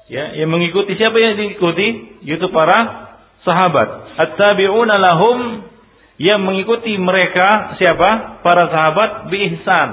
Ya, 0.10 0.34
yang 0.42 0.50
mengikuti 0.50 0.98
siapa 0.98 1.22
yang 1.22 1.38
diikuti? 1.38 2.18
Yaitu 2.26 2.50
para 2.50 3.14
sahabat. 3.46 4.18
At-tabi'una 4.18 4.98
lahum 4.98 5.70
yang 6.18 6.42
mengikuti 6.42 6.98
mereka 6.98 7.78
siapa? 7.78 8.42
Para 8.42 8.74
sahabat 8.74 9.30
bi 9.30 9.38
ihsan 9.54 9.90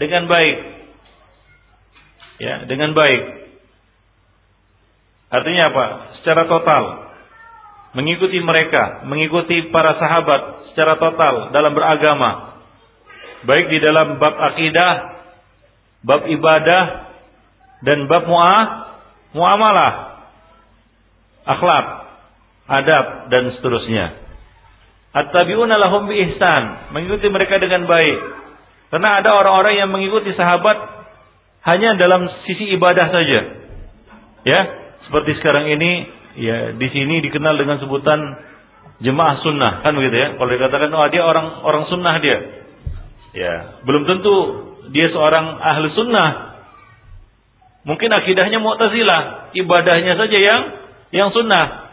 dengan 0.00 0.26
baik. 0.26 0.56
Ya, 2.40 2.64
dengan 2.64 2.96
baik. 2.96 3.22
Artinya 5.28 5.62
apa? 5.70 5.84
Secara 6.18 6.48
total. 6.48 6.84
Mengikuti 8.00 8.40
mereka, 8.40 9.04
mengikuti 9.04 9.68
para 9.68 10.00
sahabat 10.00 10.72
secara 10.72 10.96
total 10.96 11.52
dalam 11.52 11.76
beragama. 11.76 12.56
Baik 13.44 13.66
di 13.68 13.78
dalam 13.82 14.16
bab 14.16 14.34
akidah, 14.40 14.92
bab 16.00 16.22
ibadah, 16.32 16.84
dan 17.84 18.08
bab 18.08 18.24
mu'ah, 18.24 18.89
muamalah, 19.36 19.92
akhlak, 21.46 21.86
adab, 22.66 23.04
dan 23.30 23.42
seterusnya. 23.58 24.06
At-tabi'una 25.10 25.74
lahum 25.74 26.06
bi 26.06 26.22
ihsan, 26.30 26.94
mengikuti 26.94 27.26
mereka 27.30 27.58
dengan 27.58 27.86
baik. 27.90 28.18
Karena 28.94 29.22
ada 29.22 29.34
orang-orang 29.34 29.74
yang 29.78 29.90
mengikuti 29.90 30.34
sahabat 30.34 30.76
hanya 31.66 31.94
dalam 31.98 32.30
sisi 32.46 32.70
ibadah 32.74 33.06
saja. 33.10 33.40
Ya, 34.46 34.60
seperti 35.06 35.38
sekarang 35.42 35.66
ini 35.70 36.10
ya 36.38 36.74
di 36.78 36.88
sini 36.94 37.22
dikenal 37.26 37.58
dengan 37.58 37.82
sebutan 37.82 38.38
jemaah 39.02 39.42
sunnah 39.42 39.82
kan 39.82 39.92
begitu 39.98 40.14
ya 40.14 40.28
kalau 40.38 40.46
dikatakan 40.46 40.88
oh 40.94 41.08
dia 41.10 41.26
orang 41.26 41.46
orang 41.66 41.84
sunnah 41.90 42.14
dia 42.22 42.60
Ya, 43.30 43.78
belum 43.86 44.10
tentu 44.10 44.34
dia 44.90 45.06
seorang 45.14 45.62
ahli 45.62 45.94
sunnah. 45.94 46.49
Mungkin 47.80 48.12
akidahnya 48.12 48.60
mu'tazilah, 48.60 49.52
ibadahnya 49.56 50.14
saja 50.20 50.38
yang 50.38 50.60
yang 51.10 51.28
sunnah. 51.32 51.90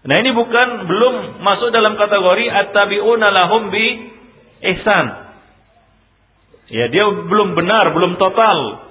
Nah 0.00 0.16
ini 0.16 0.32
bukan 0.32 0.88
belum 0.88 1.14
masuk 1.44 1.70
dalam 1.70 1.94
kategori 1.94 2.48
at-tabi'una 2.48 3.28
lahum 3.30 3.68
bi 3.70 3.86
ihsan. 4.60 5.06
Ya, 6.70 6.86
dia 6.86 7.04
belum 7.04 7.58
benar, 7.58 7.90
belum 7.92 8.16
total. 8.16 8.88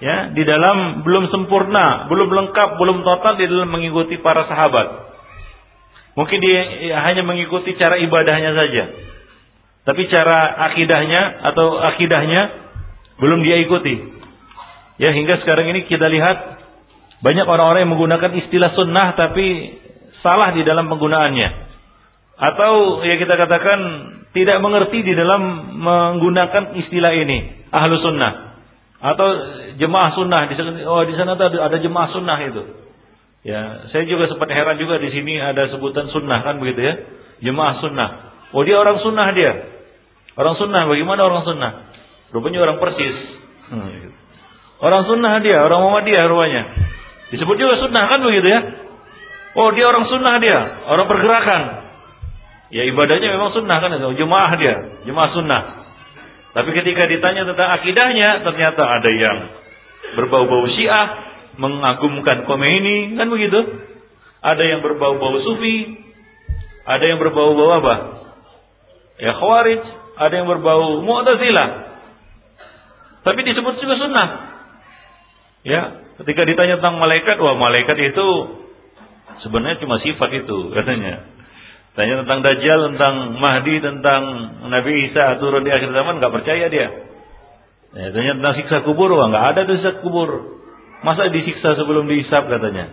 Ya, 0.00 0.32
di 0.32 0.42
dalam 0.48 1.04
belum 1.04 1.28
sempurna, 1.28 2.08
belum 2.08 2.30
lengkap, 2.32 2.80
belum 2.80 3.04
total 3.04 3.36
di 3.36 3.44
dalam 3.50 3.68
mengikuti 3.68 4.16
para 4.16 4.48
sahabat. 4.48 5.12
Mungkin 6.16 6.38
dia 6.40 6.60
ya, 6.90 6.96
hanya 7.04 7.22
mengikuti 7.22 7.76
cara 7.76 8.00
ibadahnya 8.00 8.56
saja. 8.56 8.84
Tapi 9.84 10.02
cara 10.08 10.70
akidahnya 10.70 11.50
atau 11.52 11.78
akidahnya 11.94 12.40
belum 13.20 13.44
dia 13.44 13.60
ikuti. 13.60 14.19
Ya, 15.00 15.16
hingga 15.16 15.40
sekarang 15.40 15.64
ini 15.72 15.88
kita 15.88 16.12
lihat 16.12 16.60
banyak 17.24 17.48
orang-orang 17.48 17.88
yang 17.88 17.92
menggunakan 17.96 18.36
istilah 18.44 18.76
sunnah 18.76 19.16
tapi 19.16 19.80
salah 20.20 20.52
di 20.52 20.60
dalam 20.60 20.92
penggunaannya. 20.92 21.48
Atau 22.36 23.00
ya 23.08 23.16
kita 23.16 23.32
katakan 23.36 23.80
tidak 24.36 24.60
mengerti 24.60 25.00
di 25.00 25.16
dalam 25.16 25.72
menggunakan 25.80 26.76
istilah 26.84 27.16
ini, 27.16 27.68
ahlu 27.72 27.96
sunnah. 28.04 28.60
Atau 29.00 29.28
jemaah 29.80 30.12
sunnah, 30.12 30.52
di 30.52 30.54
sana, 30.60 30.70
oh 30.84 31.00
di 31.08 31.16
sana 31.16 31.32
ada, 31.32 31.48
ada 31.48 31.76
jemaah 31.80 32.08
sunnah 32.12 32.38
itu. 32.44 32.62
Ya, 33.40 33.88
saya 33.88 34.04
juga 34.04 34.28
sempat 34.28 34.52
heran 34.52 34.76
juga 34.76 35.00
di 35.00 35.08
sini 35.08 35.40
ada 35.40 35.72
sebutan 35.72 36.12
sunnah 36.12 36.44
kan 36.44 36.60
begitu 36.60 36.80
ya, 36.84 36.94
jemaah 37.40 37.80
sunnah. 37.80 38.08
Oh 38.52 38.60
dia 38.68 38.76
orang 38.76 39.00
sunnah 39.00 39.32
dia, 39.32 39.52
orang 40.36 40.60
sunnah. 40.60 40.84
Bagaimana 40.84 41.24
orang 41.24 41.48
sunnah? 41.48 41.72
Rupanya 42.36 42.60
orang 42.68 42.76
persis. 42.76 43.16
Hmm, 43.72 43.88
gitu. 43.88 44.08
Orang 44.80 45.04
sunnah 45.04 45.44
dia, 45.44 45.60
orang 45.60 45.84
Muhammadiyah 45.84 46.24
rupanya. 46.24 46.62
Disebut 47.30 47.56
juga 47.60 47.76
sunnah 47.84 48.08
kan 48.08 48.24
begitu 48.24 48.48
ya? 48.48 48.60
Oh 49.54 49.68
dia 49.76 49.84
orang 49.86 50.08
sunnah 50.08 50.40
dia, 50.40 50.58
orang 50.88 51.06
pergerakan. 51.06 51.62
Ya 52.70 52.86
ibadahnya 52.86 53.28
memang 53.34 53.50
sunnah 53.52 53.76
kan 53.76 53.92
jemaah 53.92 54.52
dia, 54.56 54.74
jemaah 55.04 55.30
sunnah. 55.36 55.62
Tapi 56.50 56.70
ketika 56.74 57.06
ditanya 57.06 57.46
tentang 57.46 57.68
akidahnya, 57.78 58.42
ternyata 58.42 58.82
ada 58.82 59.10
yang 59.10 59.36
berbau-bau 60.18 60.66
syiah, 60.74 61.06
mengagumkan 61.60 62.46
Khomeini, 62.46 63.14
kan 63.14 63.30
begitu? 63.30 63.58
Ada 64.40 64.62
yang 64.64 64.80
berbau-bau 64.82 65.38
sufi, 65.44 65.98
ada 66.88 67.04
yang 67.04 67.22
berbau-bau 67.22 67.70
apa? 67.84 67.94
Ya 69.20 69.36
khawarij, 69.36 69.82
ada 70.16 70.34
yang 70.34 70.48
berbau 70.48 71.04
mu'tazilah. 71.04 71.68
Tapi 73.20 73.40
disebut 73.44 73.74
juga 73.78 73.94
sunnah. 74.00 74.49
Ya, 75.60 76.00
ketika 76.22 76.42
ditanya 76.48 76.80
tentang 76.80 76.96
malaikat, 76.96 77.36
wah 77.36 77.56
malaikat 77.56 77.96
itu 78.00 78.28
Sebenarnya 79.40 79.80
cuma 79.80 80.00
sifat 80.00 80.30
itu 80.44 80.58
katanya. 80.72 81.24
Tanya 81.96 82.22
tentang 82.22 82.40
Dajjal, 82.44 82.94
tentang 82.94 83.14
Mahdi, 83.40 83.82
tentang 83.82 84.22
Nabi 84.70 85.10
Isa 85.10 85.40
turun 85.42 85.66
di 85.66 85.72
akhir 85.74 85.90
zaman 85.90 86.22
nggak 86.22 86.32
percaya 86.32 86.70
dia. 86.70 86.88
Ya, 87.90 88.06
tanya 88.14 88.38
tentang 88.38 88.54
siksa 88.62 88.78
kubur, 88.86 89.10
wah 89.10 89.26
nggak 89.32 89.46
ada 89.56 89.60
tuh 89.66 89.74
siksa 89.80 89.92
kubur. 90.04 90.60
Masa 91.00 91.32
disiksa 91.32 91.74
sebelum 91.80 92.06
dihisap 92.06 92.46
katanya. 92.46 92.92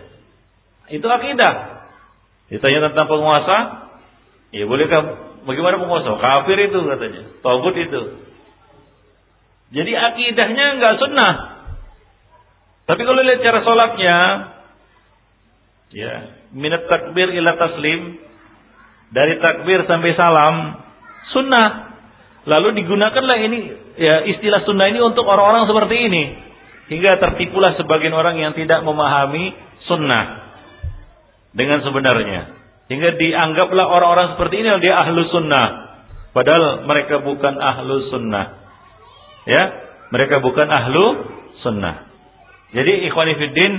Itu 0.87 1.05
akidah. 1.11 1.83
Ditanya 2.47 2.89
tentang 2.89 3.11
penguasa, 3.11 3.57
ya 4.55 4.63
bolehkah 4.63 5.03
bagaimana 5.43 5.83
penguasa? 5.83 6.15
Kafir 6.15 6.57
itu 6.71 6.79
katanya, 6.87 7.21
togut 7.43 7.75
itu. 7.75 8.23
Jadi 9.75 9.91
akidahnya 9.91 10.65
nggak 10.79 10.95
sunnah. 11.03 11.33
Tapi 12.87 13.01
kalau 13.03 13.19
lihat 13.19 13.43
cara 13.43 13.59
sholatnya, 13.67 14.17
ya 15.91 16.13
minat 16.55 16.87
takbir 16.87 17.35
ila 17.35 17.59
taslim 17.59 18.15
dari 19.11 19.43
takbir 19.43 19.83
sampai 19.83 20.15
salam 20.15 20.55
sunnah. 21.35 21.91
Lalu 22.47 22.79
digunakanlah 22.79 23.43
ini 23.43 23.59
ya 23.99 24.23
istilah 24.23 24.63
sunnah 24.63 24.87
ini 24.87 25.03
untuk 25.03 25.27
orang-orang 25.27 25.67
seperti 25.67 25.95
ini. 26.07 26.23
Hingga 26.87 27.19
tertipulah 27.19 27.75
sebagian 27.75 28.15
orang 28.15 28.39
yang 28.39 28.55
tidak 28.55 28.79
memahami 28.87 29.51
sunnah 29.83 30.47
dengan 31.51 31.83
sebenarnya. 31.83 32.55
Hingga 32.87 33.19
dianggaplah 33.19 33.83
orang-orang 33.83 34.39
seperti 34.39 34.63
ini 34.63 34.71
dia 34.79 34.95
ahlu 34.95 35.27
sunnah. 35.27 35.99
Padahal 36.31 36.87
mereka 36.87 37.19
bukan 37.19 37.59
ahlu 37.59 38.07
sunnah. 38.07 38.63
Ya 39.43 39.63
mereka 40.07 40.39
bukan 40.39 40.71
ahlu 40.71 41.05
sunnah 41.67 42.06
jadi 42.75 43.07
ikhwanifiddin 43.07 43.71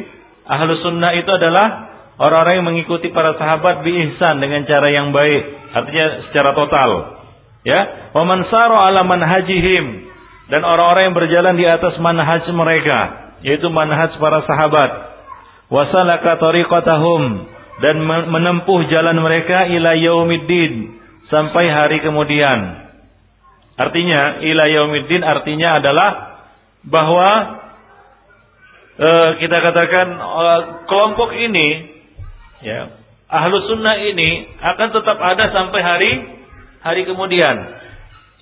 ahlu 0.49 0.81
sunnah 0.81 1.13
itu 1.17 1.29
adalah 1.29 1.89
Orang-orang 2.19 2.55
yang 2.59 2.67
mengikuti 2.67 3.15
para 3.15 3.39
sahabat 3.39 3.87
bi 3.87 3.95
ihsan 3.95 4.43
dengan 4.43 4.67
cara 4.67 4.91
yang 4.91 5.15
baik, 5.15 5.43
artinya 5.71 6.07
secara 6.27 6.51
total. 6.51 6.91
Ya, 7.63 8.11
wa 8.11 8.27
man 8.27 8.43
ala 8.43 9.07
manhajihim 9.07 10.11
dan 10.51 10.67
orang-orang 10.67 11.11
yang 11.11 11.17
berjalan 11.17 11.55
di 11.55 11.63
atas 11.63 11.95
manhaj 12.03 12.43
mereka, 12.51 12.99
yaitu 13.47 13.71
manhaj 13.71 14.19
para 14.19 14.43
sahabat. 14.51 14.91
Wasalaka 15.71 16.43
tariqatahum 16.43 17.23
dan 17.87 18.03
menempuh 18.03 18.91
jalan 18.91 19.23
mereka 19.23 19.71
ila 19.71 19.95
yaumiddin 19.95 20.99
sampai 21.31 21.71
hari 21.71 22.03
kemudian. 22.03 22.83
Artinya 23.79 24.43
ila 24.43 24.65
yaumiddin 24.67 25.23
artinya 25.23 25.79
adalah 25.79 26.11
bahwa 26.83 27.31
uh, 28.99 29.31
kita 29.39 29.57
katakan 29.63 30.07
uh, 30.19 30.61
kelompok 30.91 31.33
ini 31.35 31.95
ya 32.63 32.99
ahlu 33.31 33.63
sunnah 33.71 33.97
ini 34.03 34.59
akan 34.59 34.89
tetap 34.93 35.19
ada 35.23 35.45
sampai 35.55 35.81
hari 35.81 36.13
hari 36.83 37.03
kemudian 37.07 37.57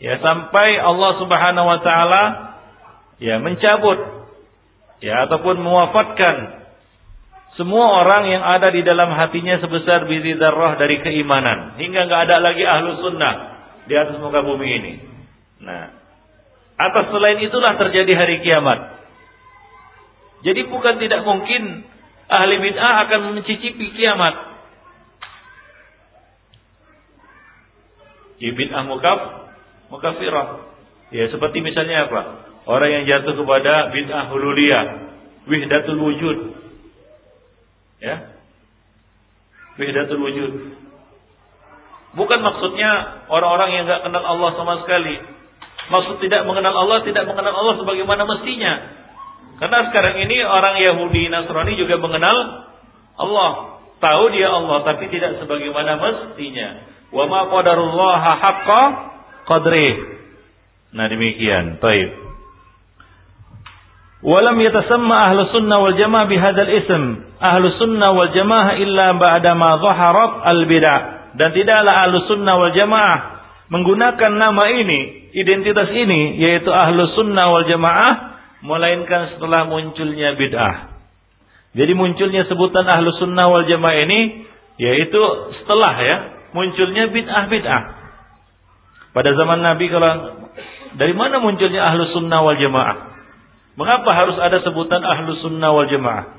ya 0.00 0.20
sampai 0.20 0.80
Allah 0.80 1.10
Subhanahu 1.20 1.66
wa 1.68 1.80
taala 1.84 2.24
ya 3.20 3.40
mencabut 3.40 4.28
ya 5.04 5.28
ataupun 5.28 5.60
mewafatkan 5.60 6.66
semua 7.56 8.04
orang 8.04 8.28
yang 8.28 8.44
ada 8.44 8.68
di 8.68 8.84
dalam 8.84 9.08
hatinya 9.16 9.56
sebesar 9.64 10.04
biji 10.04 10.36
darah 10.36 10.76
dari 10.76 11.00
keimanan 11.00 11.80
hingga 11.80 12.04
nggak 12.04 12.22
ada 12.28 12.36
lagi 12.44 12.68
ahlu 12.68 13.00
sunnah 13.00 13.34
di 13.88 13.94
atas 13.96 14.20
muka 14.20 14.44
bumi 14.44 14.68
ini. 14.76 14.92
Nah, 15.64 15.88
atas 16.76 17.08
selain 17.08 17.40
itulah 17.40 17.80
terjadi 17.80 18.12
hari 18.12 18.44
kiamat. 18.44 19.05
Jadi 20.46 20.70
bukan 20.70 21.02
tidak 21.02 21.26
mungkin 21.26 21.82
ahli 22.30 22.54
bid'ah 22.62 22.94
akan 23.10 23.34
mencicipi 23.34 23.90
kiamat. 23.98 24.34
Ya 28.38 28.54
bid'ah 28.54 28.86
mukaf, 28.86 29.20
mukafirah. 29.90 30.70
Ya 31.10 31.26
seperti 31.34 31.58
misalnya 31.66 32.06
apa? 32.06 32.46
Orang 32.62 32.90
yang 32.94 33.04
jatuh 33.10 33.34
kepada 33.34 33.90
bid'ah 33.90 34.30
hululiyah, 34.30 34.84
wihdatul 35.50 35.98
wujud. 35.98 36.38
Ya. 37.98 38.38
Wihdatul 39.82 40.22
wujud. 40.22 40.52
Bukan 42.14 42.38
maksudnya 42.38 43.22
orang-orang 43.28 43.70
yang 43.74 43.82
enggak 43.90 44.06
kenal 44.06 44.22
Allah 44.22 44.50
sama 44.54 44.78
sekali. 44.86 45.18
Maksud 45.90 46.22
tidak 46.22 46.46
mengenal 46.46 46.74
Allah, 46.74 47.02
tidak 47.02 47.26
mengenal 47.26 47.54
Allah 47.54 47.74
sebagaimana 47.82 48.22
mestinya. 48.30 49.05
Karena 49.56 49.88
sekarang 49.88 50.20
ini 50.20 50.36
orang 50.44 50.76
Yahudi 50.76 51.32
Nasrani 51.32 51.80
juga 51.80 51.96
mengenal 51.96 52.68
Allah. 53.16 53.52
Tahu 53.96 54.24
dia 54.36 54.52
Allah 54.52 54.84
tapi 54.84 55.08
tidak 55.08 55.40
sebagaimana 55.40 55.96
mestinya. 55.96 56.84
Wa 57.08 57.24
ma 57.24 57.48
qadarullah 57.48 58.20
haqqa 58.20 58.82
qadri. 59.48 59.88
Nah 60.92 61.08
demikian. 61.08 61.80
Taib. 61.80 62.10
Walam 64.20 64.60
yatasamma 64.60 65.32
ahlu 65.32 65.48
sunnah 65.52 65.80
wal 65.80 65.96
jamaah 65.96 66.28
bihadal 66.28 66.72
ism. 66.76 67.02
Ahlu 67.40 67.72
sunnah 67.80 68.12
wal 68.12 68.32
jamaah 68.36 68.76
illa 68.76 69.16
ba'da 69.16 69.56
ma 69.56 69.80
zaharat 69.80 70.32
al 70.44 70.60
bid'ah. 70.68 71.00
Dan 71.36 71.56
tidaklah 71.56 71.94
ahlu 72.04 72.28
sunnah 72.28 72.54
wal 72.60 72.72
jamaah 72.76 73.36
menggunakan 73.72 74.32
nama 74.36 74.64
ini, 74.70 75.32
identitas 75.34 75.90
ini, 75.90 76.38
yaitu 76.38 76.68
ahlu 76.70 77.08
sunnah 77.16 77.50
wal 77.50 77.66
jamaah 77.66 78.35
melainkan 78.64 79.36
setelah 79.36 79.68
munculnya 79.68 80.36
bid'ah. 80.36 80.96
Jadi 81.76 81.92
munculnya 81.92 82.48
sebutan 82.48 82.88
ahlu 82.88 83.12
sunnah 83.20 83.52
wal 83.52 83.68
jamaah 83.68 83.96
ini 84.08 84.48
yaitu 84.80 85.20
setelah 85.60 85.92
ya 86.00 86.16
munculnya 86.56 87.12
bid'ah 87.12 87.44
bid'ah. 87.52 87.82
Pada 89.12 89.32
zaman 89.32 89.60
Nabi 89.64 89.88
kalau 89.88 90.12
dari 90.96 91.12
mana 91.12 91.40
munculnya 91.40 91.84
ahlu 91.84 92.08
sunnah 92.16 92.40
wal 92.40 92.56
jamaah? 92.56 93.16
Mengapa 93.76 94.08
harus 94.16 94.40
ada 94.40 94.64
sebutan 94.64 95.04
ahlu 95.04 95.36
sunnah 95.44 95.72
wal 95.76 95.88
jamaah? 95.88 96.36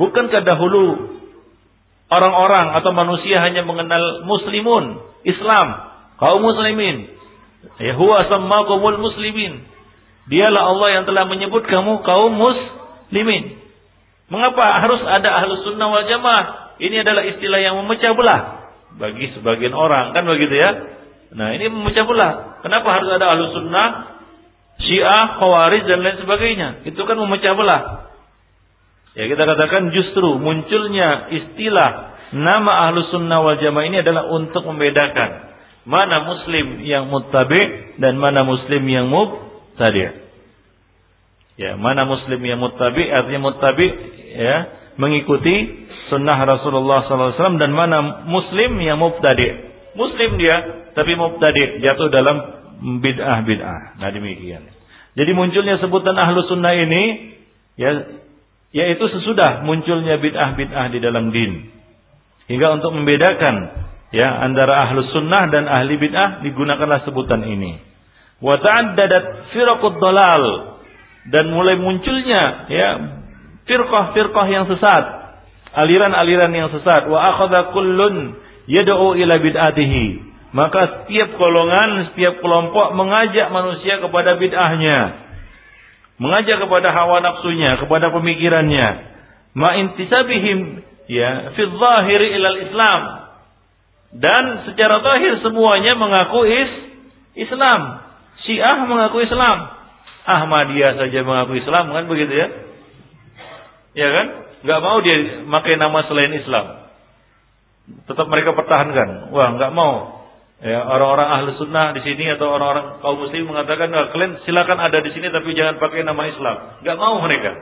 Bukankah 0.00 0.40
dahulu 0.40 1.12
orang-orang 2.12 2.76
atau 2.80 2.92
manusia 2.96 3.40
hanya 3.40 3.64
mengenal 3.64 4.24
muslimun, 4.28 5.00
Islam, 5.24 5.68
kaum 6.20 6.44
muslimin. 6.44 7.12
Ya 7.80 7.96
huwa 7.96 8.28
sammakumul 8.28 9.00
muslimin. 9.00 9.64
Dialah 10.30 10.62
Allah 10.70 10.88
yang 11.00 11.04
telah 11.08 11.26
menyebut 11.26 11.66
kamu 11.66 12.06
kaum 12.06 12.32
muslimin. 12.38 13.58
Mengapa 14.30 14.80
harus 14.80 15.02
ada 15.02 15.42
ahlus 15.42 15.66
sunnah 15.66 15.90
wal 15.90 16.06
jamaah? 16.06 16.74
Ini 16.78 17.02
adalah 17.02 17.26
istilah 17.26 17.60
yang 17.60 17.74
memecah 17.82 18.14
belah 18.14 18.62
bagi 18.96 19.32
sebagian 19.36 19.72
orang 19.72 20.12
kan 20.12 20.24
begitu 20.24 20.56
ya. 20.56 20.70
Nah 21.32 21.52
ini 21.56 21.68
memecah 21.68 22.04
belah. 22.04 22.62
Kenapa 22.64 22.88
harus 22.92 23.08
ada 23.12 23.34
ahlus 23.34 23.52
sunnah, 23.56 23.88
syiah, 24.80 25.36
khawarij 25.40 25.84
dan 25.88 26.00
lain 26.04 26.18
sebagainya? 26.20 26.68
Itu 26.86 27.02
kan 27.04 27.16
memecah 27.18 27.52
belah. 27.56 27.82
Ya 29.12 29.28
kita 29.28 29.44
katakan 29.44 29.92
justru 29.92 30.40
munculnya 30.40 31.28
istilah 31.28 32.16
nama 32.32 32.88
ahlus 32.88 33.12
sunnah 33.12 33.44
wal 33.44 33.60
jamaah 33.60 33.84
ini 33.84 34.00
adalah 34.00 34.32
untuk 34.32 34.64
membedakan 34.64 35.52
mana 35.84 36.24
muslim 36.24 36.80
yang 36.86 37.10
muttabi 37.10 37.98
dan 38.00 38.16
mana 38.16 38.46
muslim 38.46 38.80
yang 38.88 39.10
mubtadi. 39.72 40.04
Ya, 41.56 41.80
mana 41.80 42.04
muslim 42.04 42.40
yang 42.44 42.60
muttabi 42.60 43.08
artinya 43.08 43.40
muttabi 43.48 43.88
ya 44.36 44.56
mengikuti 45.00 45.88
sunnah 46.12 46.36
Rasulullah 46.44 47.08
SAW 47.08 47.56
dan 47.56 47.72
mana 47.72 48.24
muslim 48.28 48.76
yang 48.84 49.00
mubtadi. 49.00 49.72
Muslim 49.96 50.36
dia 50.36 50.88
tapi 50.92 51.16
mubtadi 51.16 51.80
jatuh 51.80 52.12
dalam 52.12 52.36
bid'ah 53.00 53.44
bid'ah. 53.48 54.00
Nah 54.00 54.08
demikian. 54.12 54.64
Jadi 55.12 55.30
munculnya 55.36 55.80
sebutan 55.80 56.16
ahlu 56.16 56.44
sunnah 56.48 56.72
ini 56.72 57.36
ya 57.76 57.90
yaitu 58.72 59.04
sesudah 59.08 59.64
munculnya 59.64 60.20
bid'ah 60.20 60.56
bid'ah 60.56 60.86
di 60.92 60.98
dalam 61.00 61.32
din. 61.32 61.68
Hingga 62.48 62.80
untuk 62.80 62.96
membedakan 62.96 63.56
ya 64.12 64.40
antara 64.44 64.88
ahlus 64.88 65.12
sunnah 65.12 65.48
dan 65.52 65.68
ahli 65.68 65.96
bid'ah 66.00 66.44
digunakanlah 66.44 67.04
sebutan 67.04 67.44
ini. 67.44 67.91
Wa 68.42 68.58
ta'addadat 68.58 69.54
firaqud 69.54 70.02
dalal 70.02 70.44
dan 71.30 71.54
mulai 71.54 71.78
munculnya 71.78 72.66
ya 72.66 72.88
firqah-firqah 73.70 74.46
yang 74.50 74.66
sesat, 74.66 75.04
aliran-aliran 75.78 76.50
yang 76.50 76.68
sesat. 76.74 77.06
Wa 77.06 77.32
akhadha 77.34 77.70
kullun 77.70 78.34
yad'u 78.66 79.14
ila 79.14 79.34
bid'atihi. 79.38 80.34
Maka 80.52 81.06
setiap 81.06 81.38
golongan, 81.40 82.12
setiap 82.12 82.44
kelompok 82.44 82.92
mengajak 82.92 83.48
manusia 83.48 84.02
kepada 84.02 84.36
bid'ahnya. 84.36 84.98
Mengajak 86.20 86.60
kepada 86.60 86.92
hawa 86.92 87.24
nafsunya, 87.24 87.80
kepada 87.80 88.12
pemikirannya. 88.12 88.88
Ma 89.56 89.80
intisabihim 89.80 90.84
ya 91.08 91.56
fi 91.56 91.62
dhahiri 91.62 92.36
ilal 92.36 92.58
Islam 92.68 93.02
dan 94.12 94.68
secara 94.68 95.00
zahir 95.00 95.40
semuanya 95.40 95.96
mengaku 95.96 96.44
is 96.44 96.70
Islam. 97.48 98.11
Syiah 98.46 98.84
mengaku 98.86 99.22
Islam. 99.22 99.58
Ahmadiyah 100.22 100.98
saja 100.98 101.18
mengaku 101.26 101.58
Islam 101.58 101.90
kan 101.90 102.04
begitu 102.06 102.30
ya? 102.30 102.48
Ya 103.98 104.08
kan? 104.10 104.26
Gak 104.62 104.80
mau 104.82 105.02
dia 105.02 105.42
pakai 105.42 105.74
nama 105.78 106.06
selain 106.06 106.32
Islam. 106.38 106.66
Tetap 108.06 108.26
mereka 108.30 108.54
pertahankan. 108.54 109.34
Wah, 109.34 109.48
nggak 109.58 109.74
mau. 109.74 110.22
Ya, 110.62 110.78
orang-orang 110.86 111.26
ahli 111.26 111.58
sunnah 111.58 111.90
di 111.90 112.06
sini 112.06 112.30
atau 112.38 112.54
orang-orang 112.54 113.02
kaum 113.02 113.18
muslim 113.18 113.50
mengatakan, 113.50 113.90
nah, 113.90 114.14
kalian 114.14 114.38
silakan 114.46 114.78
ada 114.78 115.02
di 115.02 115.10
sini 115.10 115.26
tapi 115.34 115.58
jangan 115.58 115.82
pakai 115.82 116.06
nama 116.06 116.22
Islam. 116.30 116.56
Gak 116.86 116.98
mau 117.02 117.18
mereka. 117.18 117.58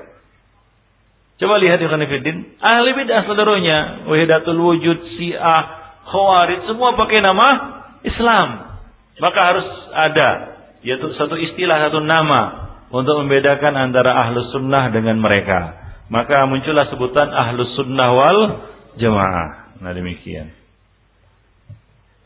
Coba 1.40 1.56
lihat 1.56 1.80
di 1.80 1.88
Khanifidin. 1.88 2.60
Ahli 2.60 2.92
bid'ah 2.92 3.24
saudaranya. 3.24 4.04
Wahidatul 4.04 4.60
wujud, 4.60 5.16
si'ah, 5.16 5.80
Khawarij 6.12 6.68
semua 6.68 6.92
pakai 7.00 7.24
nama 7.24 7.48
Islam. 8.04 8.48
Maka 9.16 9.40
harus 9.48 9.66
ada 9.96 10.28
yaitu 10.80 11.12
satu 11.16 11.36
istilah 11.36 11.88
satu 11.88 12.00
nama 12.00 12.72
untuk 12.90 13.22
membedakan 13.24 13.76
antara 13.76 14.16
ahlus 14.26 14.50
sunnah 14.50 14.90
dengan 14.90 15.20
mereka. 15.20 15.78
Maka 16.10 16.42
muncullah 16.50 16.90
sebutan 16.90 17.30
ahlus 17.30 17.70
sunnah 17.78 18.08
wal 18.10 18.38
jamaah. 18.98 19.78
Nah 19.78 19.92
demikian. 19.94 20.50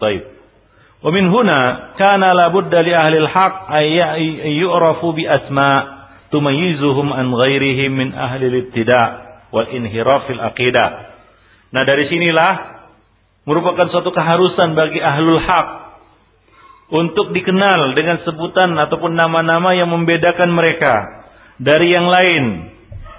Taib. 0.00 0.24
Wa 1.04 1.12
min 1.12 1.28
huna 1.28 1.92
kana 2.00 2.32
la 2.32 2.48
budda 2.48 2.80
li 2.80 2.96
ahli 2.96 3.16
al-haq 3.28 3.54
ay 3.68 3.86
yu'rafu 4.56 5.12
bi 5.12 5.28
asma 5.28 5.72
tumayyizuhum 6.32 7.12
an 7.12 7.28
ghairihim 7.28 7.92
min 7.92 8.08
ahli 8.16 8.48
al-ibtida' 8.48 9.06
wal 9.52 9.68
inhiraf 9.68 10.24
fil 10.26 10.40
aqidah. 10.40 10.90
Nah 11.76 11.84
dari 11.84 12.08
sinilah 12.08 12.52
merupakan 13.44 13.92
suatu 13.92 14.16
keharusan 14.16 14.72
bagi 14.72 15.04
ahlul 15.04 15.44
haq 15.44 15.83
untuk 16.92 17.32
dikenal 17.32 17.96
dengan 17.96 18.20
sebutan 18.28 18.76
ataupun 18.76 19.16
nama-nama 19.16 19.72
yang 19.72 19.88
membedakan 19.88 20.52
mereka 20.52 21.24
dari 21.56 21.94
yang 21.94 22.10
lain, 22.10 22.44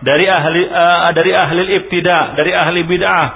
dari 0.05 0.25
ahli 0.29 0.61
uh, 0.69 1.09
dari 1.15 1.31
ahli 1.33 1.61
ibtida, 1.81 2.37
dari 2.37 2.51
ahli 2.53 2.81
bid'ah, 2.85 3.27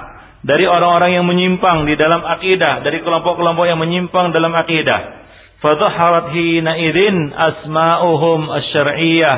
dari 0.44 0.64
orang-orang 0.64 1.18
yang 1.20 1.26
menyimpang 1.26 1.84
di 1.84 1.98
dalam 1.98 2.22
akidah, 2.22 2.84
dari 2.84 3.02
kelompok-kelompok 3.02 3.64
yang 3.66 3.80
menyimpang 3.80 4.32
dalam 4.32 4.52
akidah. 4.54 5.20
Fadhaharat 5.60 6.32
hina 6.32 6.78
idzin 6.80 7.16
asma'uhum 7.36 8.48
asy-syar'iyyah. 8.48 9.36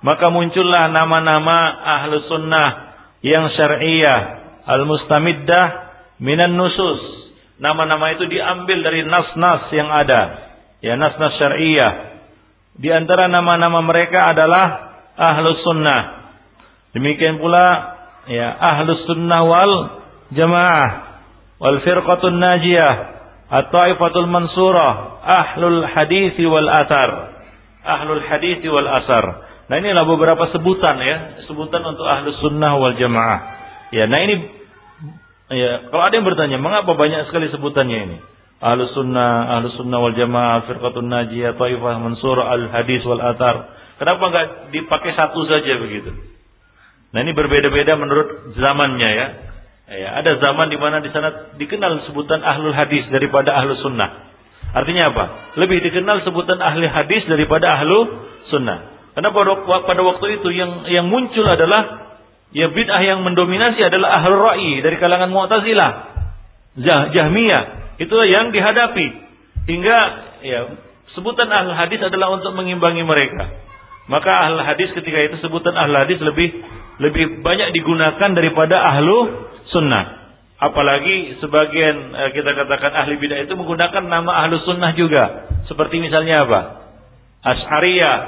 Maka 0.00 0.32
muncullah 0.32 0.88
nama-nama 0.94 1.76
ahlu 2.00 2.24
sunnah 2.30 2.68
yang 3.20 3.50
syar'iyah, 3.52 4.18
al-mustamiddah 4.64 5.66
minan 6.22 6.56
nusus. 6.56 7.19
Nama-nama 7.60 8.16
itu 8.16 8.24
diambil 8.24 8.80
dari 8.80 9.04
nas-nas 9.04 9.68
yang 9.76 9.92
ada. 9.92 10.22
Ya, 10.80 10.96
nas-nas 10.96 11.36
syariah. 11.36 11.92
Di 12.80 12.88
antara 12.88 13.28
nama-nama 13.28 13.84
mereka 13.84 14.32
adalah 14.32 14.96
ahlus 15.12 15.60
sunnah. 15.60 16.32
Demikian 16.96 17.36
pula 17.36 18.00
ya 18.26 18.48
ahlus 18.56 19.04
sunnah 19.04 19.44
wal 19.44 19.74
jamaah 20.32 20.90
wal 21.60 21.78
firqatun 21.84 22.40
najiyah 22.40 22.94
at-taifatul 23.50 24.30
mansurah 24.30 25.20
ahlul 25.20 25.84
hadis 25.84 26.34
wal 26.46 26.70
athar 26.70 27.36
ahlul 27.84 28.22
hadis 28.22 28.62
wal 28.64 28.86
asar 28.86 29.24
nah 29.66 29.76
inilah 29.78 30.06
beberapa 30.06 30.50
sebutan 30.54 30.96
ya 31.02 31.16
sebutan 31.50 31.82
untuk 31.82 32.06
ahlus 32.06 32.38
sunnah 32.38 32.78
wal 32.78 32.94
jamaah 32.94 33.38
ya 33.90 34.06
nah 34.06 34.18
ini 34.22 34.59
Ya, 35.50 35.90
kalau 35.90 36.02
ada 36.06 36.14
yang 36.14 36.26
bertanya, 36.26 36.62
mengapa 36.62 36.94
banyak 36.94 37.26
sekali 37.26 37.50
sebutannya 37.50 37.98
ini? 38.06 38.18
Ahlus 38.62 38.94
sunnah, 38.94 39.58
ahlus 39.58 39.74
sunnah 39.74 39.98
wal 39.98 40.14
jamaah, 40.14 40.68
firqatun 40.70 41.10
najiyah, 41.10 41.58
taifah 41.58 41.96
mansur, 41.98 42.38
al 42.38 42.70
hadis 42.70 43.02
wal 43.02 43.18
atar. 43.18 43.74
Kenapa 43.98 44.22
nggak 44.30 44.46
dipakai 44.70 45.10
satu 45.16 45.42
saja 45.50 45.80
begitu? 45.80 46.14
Nah 47.10 47.18
ini 47.26 47.34
berbeda-beda 47.34 47.98
menurut 47.98 48.54
zamannya 48.54 49.10
ya. 49.10 49.26
ya 49.90 50.08
ada 50.22 50.38
zaman 50.38 50.70
di 50.70 50.78
mana 50.78 51.02
di 51.02 51.10
sana 51.10 51.56
dikenal 51.58 52.06
sebutan 52.06 52.46
ahlul 52.46 52.76
hadis 52.76 53.10
daripada 53.10 53.50
ahlus 53.58 53.82
sunnah. 53.82 54.30
Artinya 54.70 55.10
apa? 55.10 55.24
Lebih 55.58 55.82
dikenal 55.82 56.22
sebutan 56.22 56.62
ahli 56.62 56.86
hadis 56.86 57.26
daripada 57.26 57.74
ahlu 57.74 58.06
sunnah. 58.54 59.10
Karena 59.18 59.34
pada 59.66 60.02
waktu 60.06 60.26
itu 60.38 60.48
yang 60.54 60.86
yang 60.86 61.10
muncul 61.10 61.42
adalah 61.42 62.09
Ya 62.50 62.66
bid'ah 62.66 63.02
yang 63.06 63.22
mendominasi 63.22 63.78
adalah 63.78 64.18
ahlul 64.18 64.42
ra'i 64.42 64.82
dari 64.82 64.98
kalangan 64.98 65.30
Mu'tazilah. 65.30 65.90
Jah, 66.82 67.14
Jahmiyah. 67.14 67.94
Itulah 68.02 68.26
yang 68.26 68.50
dihadapi. 68.50 69.06
Hingga 69.70 69.98
ya 70.42 70.60
sebutan 71.14 71.46
ahlul 71.46 71.78
hadis 71.78 72.02
adalah 72.02 72.34
untuk 72.34 72.50
mengimbangi 72.58 73.06
mereka. 73.06 73.54
Maka 74.10 74.34
ahlul 74.34 74.66
hadis 74.66 74.90
ketika 74.90 75.30
itu 75.30 75.38
sebutan 75.38 75.78
ahlul 75.78 76.02
hadis 76.02 76.18
lebih 76.18 76.50
lebih 76.98 77.40
banyak 77.46 77.70
digunakan 77.70 78.30
daripada 78.34 78.82
ahlu 78.82 79.46
sunnah. 79.70 80.34
Apalagi 80.60 81.40
sebagian 81.40 82.12
eh, 82.18 82.30
kita 82.36 82.52
katakan 82.52 82.92
ahli 82.92 83.16
bidah 83.16 83.46
itu 83.46 83.54
menggunakan 83.54 84.04
nama 84.10 84.44
ahlu 84.44 84.58
sunnah 84.66 84.92
juga. 84.98 85.48
Seperti 85.70 86.02
misalnya 86.02 86.44
apa? 86.44 86.60
Ash'ariyah 87.40 88.18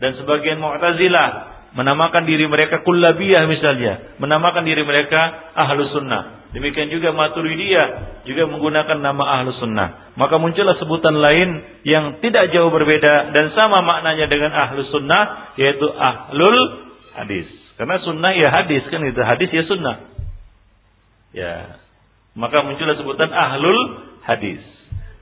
dan 0.00 0.16
sebagian 0.16 0.62
Mu'tazilah 0.62 1.53
menamakan 1.74 2.22
diri 2.24 2.46
mereka 2.46 2.86
kullabiyah 2.86 3.50
misalnya, 3.50 4.16
menamakan 4.22 4.62
diri 4.62 4.86
mereka 4.86 5.52
ahlu 5.58 5.90
sunnah. 5.90 6.46
Demikian 6.54 6.86
juga 6.86 7.10
maturidiyah 7.10 8.22
juga 8.30 8.46
menggunakan 8.46 9.02
nama 9.02 9.42
ahlu 9.42 9.50
sunnah. 9.58 10.14
Maka 10.14 10.38
muncullah 10.38 10.78
sebutan 10.78 11.18
lain 11.18 11.82
yang 11.82 12.22
tidak 12.22 12.54
jauh 12.54 12.70
berbeda 12.70 13.34
dan 13.34 13.50
sama 13.58 13.82
maknanya 13.82 14.30
dengan 14.30 14.54
ahlu 14.54 14.86
sunnah 14.94 15.54
yaitu 15.58 15.82
ahlul 15.90 16.58
hadis. 17.18 17.50
Karena 17.74 17.98
sunnah 18.06 18.30
ya 18.38 18.54
hadis 18.54 18.86
kan 18.86 19.02
itu 19.02 19.18
hadis 19.18 19.50
ya 19.50 19.66
sunnah. 19.66 20.14
Ya, 21.34 21.82
maka 22.38 22.62
muncullah 22.62 22.94
sebutan 22.94 23.34
ahlul 23.34 23.98
hadis. 24.22 24.62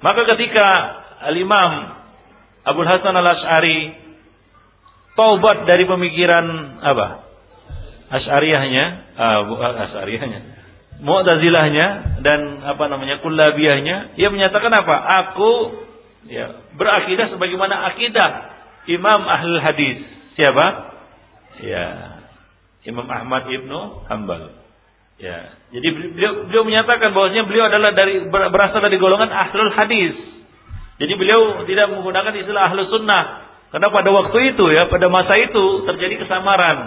Maka 0.05 0.29
ketika 0.37 0.69
al-Imam 1.33 1.97
Abu 2.69 2.85
Hasan 2.85 3.17
al-Ash'ari 3.17 4.02
taubat 5.17 5.69
dari 5.69 5.85
pemikiran 5.85 6.45
apa? 6.81 7.07
Asy'ariyahnya, 8.13 8.85
uh, 9.17 9.41
Asy'ariyahnya. 9.89 10.41
Mu'tazilahnya 11.03 11.87
dan 12.23 12.63
apa 12.63 12.85
namanya? 12.87 13.19
Kullabiyahnya, 13.25 14.15
ia 14.15 14.29
menyatakan 14.31 14.71
apa? 14.71 14.95
Aku 15.27 15.51
ya, 16.31 16.63
berakidah 16.79 17.33
sebagaimana 17.35 17.91
akidah 17.91 18.31
Imam 18.87 19.27
Ahlul 19.27 19.59
Hadis. 19.59 20.07
Siapa? 20.39 20.95
Ya, 21.59 21.87
Imam 22.87 23.09
Ahmad 23.11 23.51
Ibnu 23.51 24.07
Hambal. 24.07 24.63
Ya, 25.21 25.55
jadi 25.71 25.89
beliau, 25.93 26.33
beliau 26.51 26.65
menyatakan 26.67 27.15
bahwasanya 27.15 27.47
beliau 27.47 27.71
adalah 27.71 27.95
dari 27.95 28.27
berasal 28.27 28.83
dari 28.83 28.99
golongan 28.99 29.31
Ahlul 29.31 29.71
Hadis. 29.75 30.15
Jadi 30.99 31.13
beliau 31.19 31.67
tidak 31.67 31.91
menggunakan 31.91 32.35
istilah 32.37 32.71
Ahlus 32.71 32.91
Sunnah 32.91 33.52
karena 33.73 33.89
pada 33.89 34.11
waktu 34.13 34.39
itu 34.53 34.65
ya, 34.69 34.85
pada 34.93 35.09
masa 35.09 35.33
itu 35.41 35.89
terjadi 35.89 36.21
kesamaran 36.21 36.79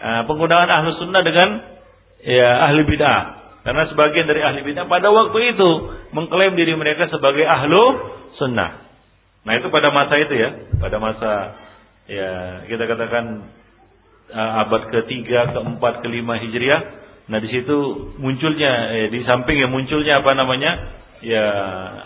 nah, 0.00 0.22
penggunaan 0.24 0.64
Ahlus 0.72 0.96
Sunnah 0.96 1.20
dengan 1.20 1.76
ya 2.24 2.66
ahli 2.66 2.88
bid'ah. 2.88 3.22
Karena 3.66 3.84
sebagian 3.92 4.24
dari 4.24 4.40
ahli 4.40 4.64
bid'ah 4.64 4.88
pada 4.88 5.12
waktu 5.12 5.52
itu 5.52 5.70
mengklaim 6.16 6.56
diri 6.56 6.72
mereka 6.72 7.12
sebagai 7.12 7.44
ahlu 7.44 8.00
sunnah. 8.40 8.80
Nah 9.44 9.52
itu 9.60 9.68
pada 9.68 9.92
masa 9.92 10.16
itu 10.16 10.34
ya, 10.34 10.72
pada 10.80 10.96
masa 10.96 11.30
ya 12.08 12.30
kita 12.64 12.88
katakan 12.88 13.46
uh, 14.32 14.62
abad 14.66 14.88
ketiga, 14.90 15.52
keempat, 15.52 16.00
kelima 16.00 16.40
hijriah. 16.40 16.82
Nah 17.28 17.38
di 17.42 17.48
situ 17.50 17.76
munculnya 18.22 18.72
eh, 18.94 19.06
di 19.10 19.20
samping 19.26 19.58
ya 19.58 19.68
munculnya 19.68 20.22
apa 20.22 20.30
namanya 20.32 20.72
ya 21.20 21.44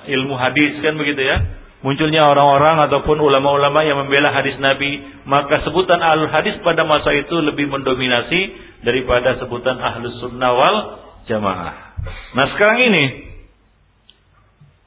ilmu 0.08 0.34
hadis 0.34 0.80
kan 0.82 0.96
begitu 0.98 1.22
ya. 1.22 1.59
Munculnya 1.80 2.28
orang-orang 2.28 2.92
ataupun 2.92 3.16
ulama-ulama 3.16 3.80
yang 3.88 3.96
membela 4.04 4.36
hadis 4.36 4.60
Nabi, 4.60 5.00
maka 5.24 5.64
sebutan 5.64 5.96
ahlul 5.96 6.28
hadis 6.28 6.60
pada 6.60 6.84
masa 6.84 7.08
itu 7.16 7.32
lebih 7.40 7.72
mendominasi 7.72 8.52
daripada 8.84 9.40
sebutan 9.40 9.80
ahlus 9.80 10.20
sunnah 10.20 10.52
wal 10.52 10.76
jamaah. 11.24 11.96
Nah 12.36 12.46
sekarang 12.52 12.84
ini 12.84 13.04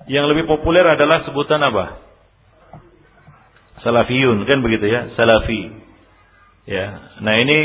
yang 0.06 0.30
lebih 0.30 0.46
populer 0.46 0.86
adalah 0.86 1.26
sebutan 1.26 1.66
apa? 1.66 1.98
Salafiyun 3.82 4.46
kan 4.46 4.62
begitu 4.62 4.86
ya, 4.86 5.18
salafi. 5.18 5.74
Ya. 6.70 7.18
Nah 7.26 7.36
ini 7.42 7.60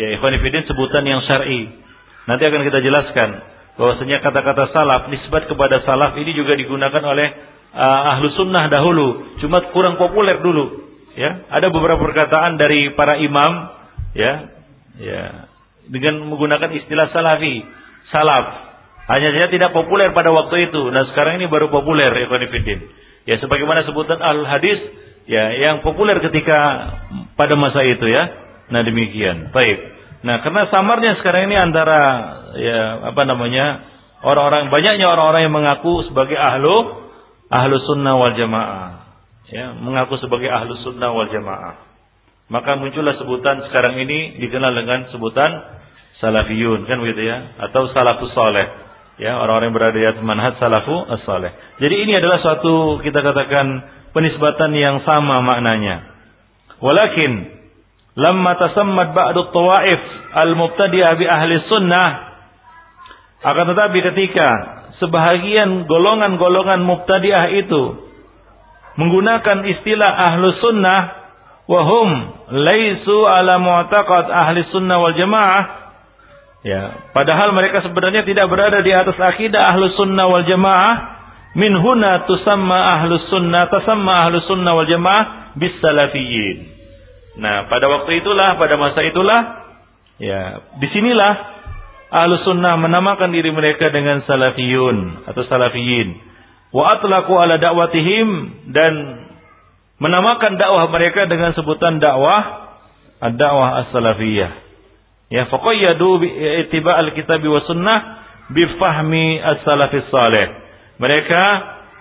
ya 0.00 0.16
ikhwanifidin 0.16 0.64
sebutan 0.64 1.04
yang 1.04 1.20
syar'i. 1.28 1.76
Nanti 2.24 2.42
akan 2.48 2.62
kita 2.64 2.80
jelaskan 2.80 3.36
bahwasanya 3.76 4.24
kata-kata 4.24 4.72
salaf 4.72 5.12
nisbat 5.12 5.44
kepada 5.44 5.84
salaf 5.84 6.16
ini 6.16 6.32
juga 6.32 6.56
digunakan 6.56 7.04
oleh 7.04 7.59
uh, 7.74 8.12
ahlu 8.16 8.26
sunnah 8.34 8.70
dahulu, 8.70 9.38
cuma 9.42 9.70
kurang 9.74 9.98
populer 9.98 10.38
dulu. 10.42 10.88
Ya, 11.18 11.42
ada 11.50 11.68
beberapa 11.74 12.00
perkataan 12.00 12.54
dari 12.56 12.94
para 12.94 13.18
imam, 13.18 13.52
ya, 14.14 14.32
ya, 14.96 15.50
dengan 15.90 16.22
menggunakan 16.30 16.70
istilah 16.70 17.10
salafi 17.10 17.66
salaf. 18.14 18.70
Hanya 19.10 19.34
saja 19.34 19.46
tidak 19.50 19.74
populer 19.74 20.14
pada 20.14 20.30
waktu 20.30 20.70
itu. 20.70 20.86
Nah 20.94 21.10
sekarang 21.10 21.42
ini 21.42 21.50
baru 21.50 21.66
populer 21.66 22.14
ya 22.14 22.26
konfidin. 22.30 22.86
Ya 23.26 23.42
sebagaimana 23.42 23.82
sebutan 23.82 24.22
al 24.22 24.46
hadis 24.46 24.78
ya 25.26 25.50
yang 25.66 25.82
populer 25.82 26.22
ketika 26.22 26.58
pada 27.34 27.58
masa 27.58 27.82
itu 27.82 28.06
ya. 28.06 28.30
Nah 28.70 28.86
demikian. 28.86 29.50
Baik. 29.50 29.78
Nah 30.22 30.46
karena 30.46 30.70
samarnya 30.70 31.18
sekarang 31.18 31.50
ini 31.50 31.58
antara 31.58 32.00
ya 32.54 33.10
apa 33.10 33.22
namanya 33.26 33.82
orang-orang 34.22 34.70
banyaknya 34.70 35.06
orang-orang 35.10 35.42
yang 35.50 35.54
mengaku 35.58 36.06
sebagai 36.06 36.38
ahlu 36.38 37.09
ahlu 37.50 37.74
sunnah 37.84 38.14
wal 38.16 38.34
jamaah. 38.38 38.88
Ya 39.50 39.74
mengaku 39.74 40.16
sebagai 40.22 40.46
ahlu 40.46 40.78
sunnah 40.86 41.10
wal 41.10 41.28
jamaah. 41.28 41.90
Maka 42.50 42.78
muncullah 42.78 43.14
sebutan 43.18 43.66
sekarang 43.70 43.98
ini 43.98 44.38
dikenal 44.42 44.74
dengan 44.74 45.06
sebutan 45.14 45.50
salafiyun 46.18 46.86
kan 46.86 46.98
begitu 46.98 47.26
ya 47.26 47.58
atau 47.62 47.90
salafus 47.94 48.34
saleh 48.34 48.66
ya 49.20 49.36
orang-orang 49.36 49.70
yang 49.70 49.76
berada 49.76 49.96
di 49.96 50.06
atas 50.08 50.22
manhaj 50.24 50.56
salafu 50.56 50.96
as-saleh. 51.14 51.52
Jadi 51.78 51.94
ini 52.08 52.12
adalah 52.16 52.40
suatu 52.40 52.98
kita 53.04 53.20
katakan 53.20 53.66
penisbatan 54.16 54.72
yang 54.74 55.04
sama 55.04 55.44
maknanya. 55.44 56.08
Walakin 56.80 57.32
lamma 58.16 58.56
tasammat 58.56 59.12
ba'du 59.12 59.52
tawaif 59.52 60.00
al-mubtadi'ah 60.34 61.12
bi 61.20 61.26
ahli 61.28 61.54
sunnah 61.68 62.08
akan 63.40 63.64
tetapi 63.72 63.98
ketika 64.12 64.48
sebahagian 65.00 65.88
golongan-golongan 65.88 66.84
mubtadi'ah 66.84 67.48
itu 67.56 67.82
menggunakan 69.00 69.64
istilah 69.64 70.10
ahlu 70.30 70.54
sunnah 70.60 71.00
wahum 71.64 72.10
laisu 72.52 73.16
ala 73.24 73.56
mu'taqad 73.56 74.28
ahli 74.28 74.68
sunnah 74.70 75.00
wal 75.00 75.16
jamaah 75.16 75.80
Ya, 76.60 77.08
padahal 77.16 77.56
mereka 77.56 77.80
sebenarnya 77.80 78.20
tidak 78.28 78.52
berada 78.52 78.84
di 78.84 78.92
atas 78.92 79.16
akidah 79.16 79.64
ahlu 79.64 79.96
sunnah 79.96 80.28
wal 80.28 80.44
jamaah. 80.44 81.16
Min 81.56 81.72
huna 81.72 82.28
tusamma 82.28 83.00
ahlu 83.00 83.16
sunnah, 83.32 83.66
tasamma 83.72 84.28
ahlu 84.28 84.44
sunnah 84.44 84.76
wal 84.76 84.84
jamaah 84.84 85.56
bis 85.56 85.72
salafiyin. 85.80 86.68
Nah, 87.40 87.64
pada 87.66 87.88
waktu 87.88 88.20
itulah, 88.20 88.60
pada 88.60 88.76
masa 88.76 89.00
itulah, 89.02 89.40
ya, 90.20 90.60
di 90.78 90.86
sinilah 90.92 91.59
ahlu 92.10 92.42
sunnah 92.42 92.74
menamakan 92.76 93.30
diri 93.30 93.54
mereka 93.54 93.88
dengan 93.94 94.22
salafiyun 94.26 95.26
atau 95.30 95.42
salafiyin. 95.46 96.18
Wa 96.70 96.98
atlaku 96.98 97.34
ala 97.38 97.58
dakwatihim 97.58 98.28
dan 98.70 98.92
menamakan 100.02 100.58
dakwah 100.58 100.86
mereka 100.90 101.26
dengan 101.26 101.54
sebutan 101.54 101.98
dakwah 101.98 102.70
ad-dakwah 103.22 103.86
as-salafiyah. 103.86 104.52
Ya, 105.30 105.46
faqayyadu 105.46 106.10
bi 106.18 106.28
ittiba' 106.66 106.98
al-kitab 106.98 107.38
wa 107.46 107.62
sunnah 107.66 107.98
bi 108.50 108.66
fahmi 108.78 109.38
as-salafis 109.38 110.10
salih. 110.10 110.46
Mereka 110.98 111.42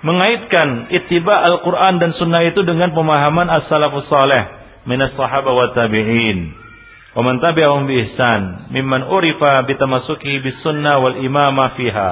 mengaitkan 0.02 0.90
ittiba' 0.90 1.38
Al-Qur'an 1.54 2.02
dan 2.02 2.16
sunnah 2.18 2.42
itu 2.48 2.66
dengan 2.66 2.96
pemahaman 2.96 3.46
as-salafus 3.52 4.08
salih 4.10 4.60
minas 4.90 5.14
sahaba 5.14 5.52
wa 5.54 5.70
tabi'in. 5.76 6.69
Wa 7.10 7.22
man 7.26 7.42
tabi'ahum 7.42 7.90
bi 7.90 8.06
ihsan 8.06 8.70
mimman 8.70 9.10
urifa 9.10 9.66
bi 9.66 9.74
tamassuki 9.76 10.46
bis 10.46 10.62
sunnah 10.62 11.02
wal 11.02 11.18
imama 11.18 11.74
fiha 11.74 12.12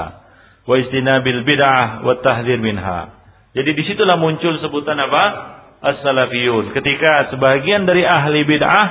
wa 0.66 0.74
istinabil 0.74 1.46
bid'ah 1.46 2.02
wa 2.02 2.18
tahdhir 2.20 2.58
minha. 2.58 3.14
Jadi 3.54 3.74
di 3.78 3.84
situlah 3.86 4.18
muncul 4.18 4.58
sebutan 4.58 4.98
apa? 4.98 5.24
As-salafiyun. 5.78 6.74
Ketika 6.74 7.30
sebagian 7.30 7.86
dari 7.86 8.02
ahli 8.02 8.42
bid'ah 8.42 8.86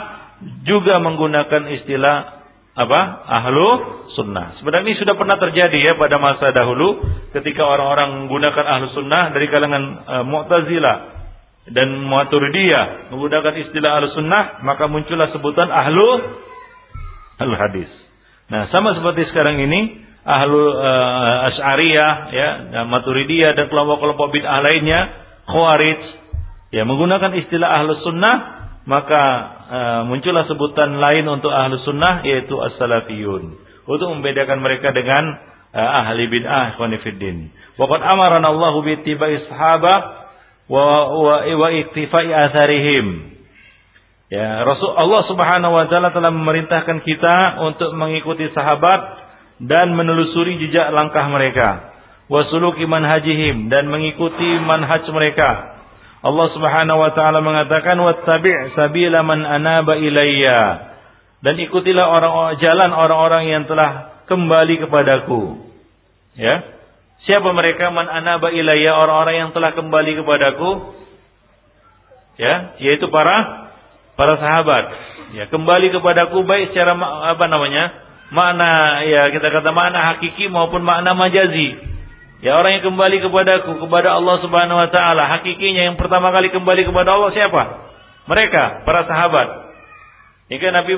juga 0.62 1.02
menggunakan 1.02 1.74
istilah 1.74 2.16
apa? 2.78 3.00
Ahlu 3.42 3.68
sunnah. 4.14 4.56
Sebenarnya 4.62 4.94
ini 4.94 4.98
sudah 5.02 5.18
pernah 5.18 5.36
terjadi 5.36 5.76
ya 5.76 5.92
pada 5.98 6.16
masa 6.22 6.54
dahulu 6.54 7.02
ketika 7.34 7.66
orang-orang 7.66 8.24
menggunakan 8.24 8.64
ahlu 8.64 8.86
sunnah 8.96 9.34
dari 9.34 9.46
kalangan 9.52 9.82
uh, 10.06 10.24
Mu'tazilah 10.24 11.15
dan 11.66 11.88
Mu'aturidiyah 12.06 13.10
menggunakan 13.10 13.54
istilah 13.66 13.98
ahlu 13.98 14.06
sunnah 14.14 14.62
maka 14.62 14.86
muncullah 14.86 15.34
sebutan 15.34 15.66
ahlu 15.66 16.06
al 17.42 17.52
hadis. 17.58 17.90
Nah, 18.46 18.70
sama 18.70 18.94
seperti 18.94 19.26
sekarang 19.34 19.58
ini 19.58 20.06
ahlu 20.22 20.60
uh, 20.74 21.48
Asy'ariyah 21.50 22.12
ya, 22.30 22.48
dan 22.70 22.84
Maturidiyah 22.86 23.58
dan 23.58 23.66
kelompok-kelompok 23.66 24.30
bid'ah 24.30 24.62
lainnya, 24.62 25.00
Khawarij 25.46 26.02
ya 26.70 26.82
menggunakan 26.86 27.34
istilah 27.46 27.82
ahlu 27.82 27.98
sunnah 28.02 28.36
maka 28.86 29.22
uh, 29.66 30.02
muncullah 30.06 30.46
sebutan 30.46 31.02
lain 31.02 31.26
untuk 31.26 31.50
ahlu 31.50 31.82
sunnah 31.82 32.22
yaitu 32.22 32.54
as-salafiyun 32.54 33.58
untuk 33.86 34.08
membedakan 34.14 34.62
mereka 34.62 34.94
dengan 34.94 35.38
uh, 35.74 35.90
ahli 36.02 36.30
bid'ah 36.30 36.78
khonifiddin. 36.78 37.50
Waqad 37.78 38.02
amarana 38.06 38.50
Allahu 38.50 38.86
bi 38.86 39.02
ittiba'i 39.02 39.46
sahaba 39.50 40.25
wa 40.66 40.84
wa, 41.14 41.34
wa 41.42 41.68
iktifai 41.70 42.30
atharihim. 42.30 43.36
Ya, 44.26 44.66
Rasul 44.66 44.90
Allah 44.90 45.22
Subhanahu 45.30 45.72
wa 45.74 45.86
taala 45.86 46.10
telah 46.10 46.34
memerintahkan 46.34 47.06
kita 47.06 47.62
untuk 47.62 47.94
mengikuti 47.94 48.50
sahabat 48.50 49.00
dan 49.62 49.94
menelusuri 49.94 50.58
jejak 50.66 50.90
langkah 50.90 51.26
mereka. 51.30 51.94
Wasuluki 52.26 52.90
manhajihim 52.90 53.70
dan 53.70 53.86
mengikuti 53.86 54.58
manhaj 54.58 55.06
mereka 55.14 55.76
Allah 56.26 56.46
Subhanahu 56.50 56.98
wa 56.98 57.10
taala 57.14 57.38
mengatakan 57.38 57.94
wattabi' 58.02 58.74
sabila 58.74 59.22
man 59.22 59.46
anaba 59.46 59.94
ilayya 59.94 60.90
dan 61.38 61.54
ikutilah 61.54 62.02
orang 62.02 62.58
jalan 62.58 62.90
orang-orang 62.90 63.44
yang 63.46 63.62
telah 63.70 64.18
kembali 64.26 64.82
kepadaku. 64.82 65.70
Ya. 66.34 66.75
Siapa 67.26 67.50
mereka 67.50 67.90
man 67.90 68.06
anaba 68.06 68.54
ilayya 68.54 68.94
orang-orang 68.94 69.36
yang 69.46 69.50
telah 69.50 69.74
kembali 69.74 70.22
kepadaku? 70.22 70.70
Ya, 72.38 72.78
yaitu 72.78 73.10
para 73.10 73.68
para 74.14 74.38
sahabat. 74.38 74.84
Ya, 75.34 75.50
kembali 75.50 75.90
kepadaku 75.90 76.46
baik 76.46 76.70
secara 76.70 76.94
apa 77.34 77.44
namanya? 77.50 78.06
makna 78.26 79.02
ya 79.06 79.30
kita 79.30 79.54
kata 79.54 79.70
makna 79.70 80.02
hakiki 80.14 80.50
maupun 80.50 80.82
makna 80.82 81.14
majazi. 81.14 81.78
Ya 82.44 82.58
orang 82.58 82.78
yang 82.78 82.84
kembali 82.92 83.22
kepadaku 83.22 83.80
kepada 83.80 84.12
Allah 84.12 84.36
Subhanahu 84.44 84.78
wa 84.78 84.90
taala, 84.92 85.24
hakikinya 85.38 85.88
yang 85.88 85.96
pertama 85.96 86.28
kali 86.34 86.52
kembali 86.52 86.84
kepada 86.84 87.16
Allah 87.16 87.30
siapa? 87.32 87.62
Mereka, 88.26 88.84
para 88.84 89.06
sahabat. 89.06 89.48
Jika 90.50 90.70
Nabi 90.70 90.94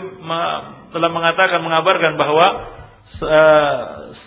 telah 0.92 1.10
mengatakan 1.12 1.60
mengabarkan 1.62 2.16
bahwa 2.20 2.46
eh, 3.22 3.76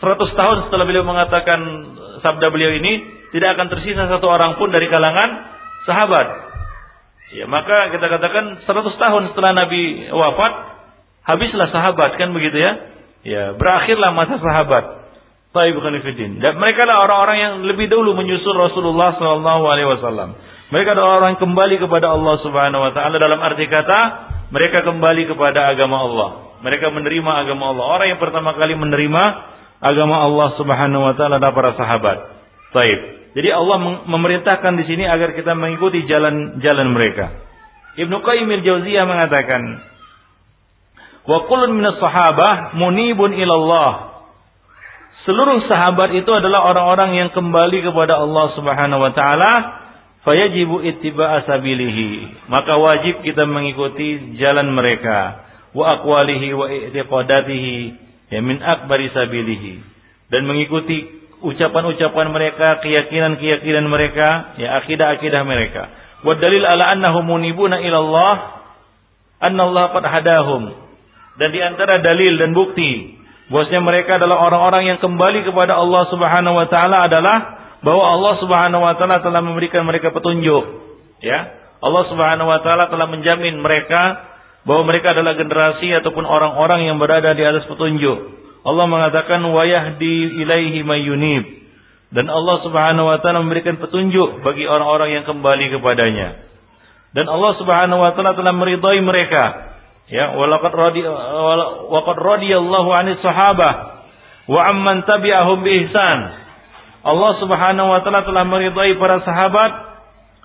100 0.02 0.34
tahun 0.34 0.58
setelah 0.68 0.86
beliau 0.90 1.06
mengatakan 1.06 1.60
sabda 2.26 2.50
beliau 2.50 2.74
ini, 2.74 3.22
tidak 3.32 3.54
akan 3.58 3.68
tersisa 3.70 4.10
satu 4.10 4.28
orang 4.28 4.58
pun 4.58 4.74
dari 4.74 4.90
kalangan 4.90 5.30
sahabat. 5.86 6.28
Ya, 7.32 7.48
maka 7.48 7.94
kita 7.96 8.12
katakan 8.12 8.66
100 8.66 8.68
tahun 8.98 9.22
setelah 9.32 9.52
Nabi 9.56 10.10
wafat, 10.12 10.54
habislah 11.24 11.70
sahabat 11.72 12.20
kan 12.20 12.34
begitu 12.34 12.58
ya? 12.60 12.72
Ya, 13.22 13.44
berakhirlah 13.56 14.12
masa 14.12 14.42
sahabat. 14.42 15.00
Taib 15.52 15.76
Khanifidin. 15.84 16.40
Dan 16.40 16.58
mereka 16.58 16.88
adalah 16.88 17.12
orang-orang 17.12 17.38
yang 17.38 17.54
lebih 17.68 17.92
dahulu 17.92 18.16
menyusul 18.16 18.56
Rasulullah 18.56 19.20
Wasallam. 19.20 20.30
Mereka 20.72 20.96
adalah 20.96 21.20
orang 21.20 21.36
yang 21.36 21.44
kembali 21.44 21.76
kepada 21.84 22.16
Allah 22.16 22.40
Subhanahu 22.40 22.82
Wa 22.88 22.92
Taala 22.96 23.20
dalam 23.20 23.40
arti 23.44 23.68
kata 23.68 24.00
mereka 24.56 24.88
kembali 24.88 25.28
kepada 25.28 25.68
agama 25.76 26.08
Allah. 26.08 26.30
Mereka 26.64 26.88
menerima 26.96 27.32
agama 27.44 27.76
Allah. 27.76 27.84
Orang 27.84 28.08
yang 28.16 28.22
pertama 28.24 28.56
kali 28.56 28.80
menerima 28.80 29.24
agama 29.82 30.24
Allah 30.24 30.56
Subhanahu 30.56 31.04
Wa 31.12 31.14
Taala 31.18 31.42
adalah 31.42 31.58
para 31.58 31.72
sahabat. 31.76 32.18
Taib. 32.72 33.00
Jadi 33.32 33.50
Allah 33.52 34.06
memerintahkan 34.06 34.74
di 34.80 34.84
sini 34.88 35.04
agar 35.08 35.34
kita 35.36 35.58
mengikuti 35.58 36.04
jalan-jalan 36.06 36.88
mereka. 36.94 37.32
Ibnu 38.00 38.24
Qayyim 38.24 38.48
al-Jauziyah 38.48 39.04
mengatakan, 39.04 39.62
"Wa 41.28 41.48
kullun 41.48 41.76
minas 41.76 42.00
sahabah 42.00 42.76
munibun 42.76 43.36
ilallah." 43.36 44.12
Seluruh 45.22 45.70
sahabat 45.70 46.18
itu 46.18 46.32
adalah 46.34 46.66
orang-orang 46.66 47.14
yang 47.14 47.30
kembali 47.30 47.86
kepada 47.86 48.18
Allah 48.18 48.58
Subhanahu 48.58 49.06
wa 49.06 49.12
taala, 49.14 49.54
fayajibu 50.26 50.82
ittiba'a 50.82 51.46
sabilihi. 51.46 52.50
Maka 52.50 52.74
wajib 52.82 53.22
kita 53.22 53.46
mengikuti 53.46 54.34
jalan 54.42 54.74
mereka, 54.74 55.46
wa 55.78 56.00
aqwalihi 56.00 56.48
wa 56.58 56.66
i'tiqadatihi, 56.74 57.78
ya 58.32 58.40
min 58.40 58.64
akbari 58.64 59.12
sabilihi. 59.12 59.84
Dan 60.32 60.48
mengikuti 60.48 61.12
ucapan-ucapan 61.44 62.28
mereka, 62.32 62.80
keyakinan-keyakinan 62.80 63.86
mereka, 63.86 64.56
ya 64.56 64.80
akidah-akidah 64.80 65.44
mereka. 65.44 65.92
Wa 66.24 66.40
dalil 66.40 66.64
ala 66.64 66.88
annahum 66.96 67.28
munibuna 67.28 67.84
ila 67.84 67.98
Allah, 68.00 68.36
Allah 69.44 69.86
qad 69.92 70.06
hadahum. 70.08 70.64
Dan 71.36 71.50
di 71.52 71.60
antara 71.60 72.00
dalil 72.00 72.40
dan 72.40 72.56
bukti 72.56 73.22
Bosnya 73.52 73.84
mereka 73.84 74.16
adalah 74.16 74.48
orang-orang 74.48 74.96
yang 74.96 75.00
kembali 75.04 75.44
kepada 75.44 75.76
Allah 75.76 76.08
Subhanahu 76.08 76.56
wa 76.56 76.68
taala 76.72 77.12
adalah 77.12 77.38
bahwa 77.84 78.04
Allah 78.16 78.34
Subhanahu 78.40 78.80
wa 78.80 78.96
taala 78.96 79.20
telah 79.20 79.44
memberikan 79.44 79.84
mereka 79.84 80.16
petunjuk. 80.16 80.64
Ya. 81.20 81.52
Allah 81.84 82.04
Subhanahu 82.08 82.48
wa 82.48 82.64
taala 82.64 82.88
telah 82.88 83.12
menjamin 83.12 83.60
mereka 83.60 84.31
bahwa 84.68 84.90
mereka 84.90 85.18
adalah 85.18 85.34
generasi 85.38 85.90
ataupun 86.02 86.26
orang-orang 86.26 86.86
yang 86.86 86.98
berada 87.02 87.34
di 87.34 87.42
atas 87.42 87.66
petunjuk. 87.66 88.42
Allah 88.62 88.86
mengatakan 88.86 89.42
wa 89.42 89.66
yahdi 89.66 90.46
ilaihi 90.46 90.86
mayyunib. 90.86 91.62
Dan 92.12 92.28
Allah 92.28 92.60
Subhanahu 92.62 93.08
wa 93.08 93.18
taala 93.24 93.42
memberikan 93.42 93.80
petunjuk 93.80 94.44
bagi 94.44 94.68
orang-orang 94.68 95.16
yang 95.22 95.26
kembali 95.26 95.80
kepadanya. 95.80 96.46
Dan 97.16 97.26
Allah 97.32 97.56
Subhanahu 97.58 98.00
wa 98.04 98.12
taala 98.14 98.38
telah 98.38 98.54
meridai 98.54 99.00
mereka 99.02 99.72
Ya, 100.12 100.36
walaqad 100.36 100.76
radi 100.76 101.08
waqad 101.08 102.18
radiyallahu 102.20 102.90
'anil 102.92 103.24
sahabah 103.24 104.04
wa 104.52 104.62
amman 104.68 105.08
tabi'ahum 105.08 105.64
bi 105.64 105.88
ihsan. 105.88 106.20
Allah 107.08 107.32
Subhanahu 107.40 107.88
wa 107.88 108.04
taala 108.04 108.28
telah 108.28 108.44
meridai 108.44 109.00
para 109.00 109.24
sahabat 109.24 109.72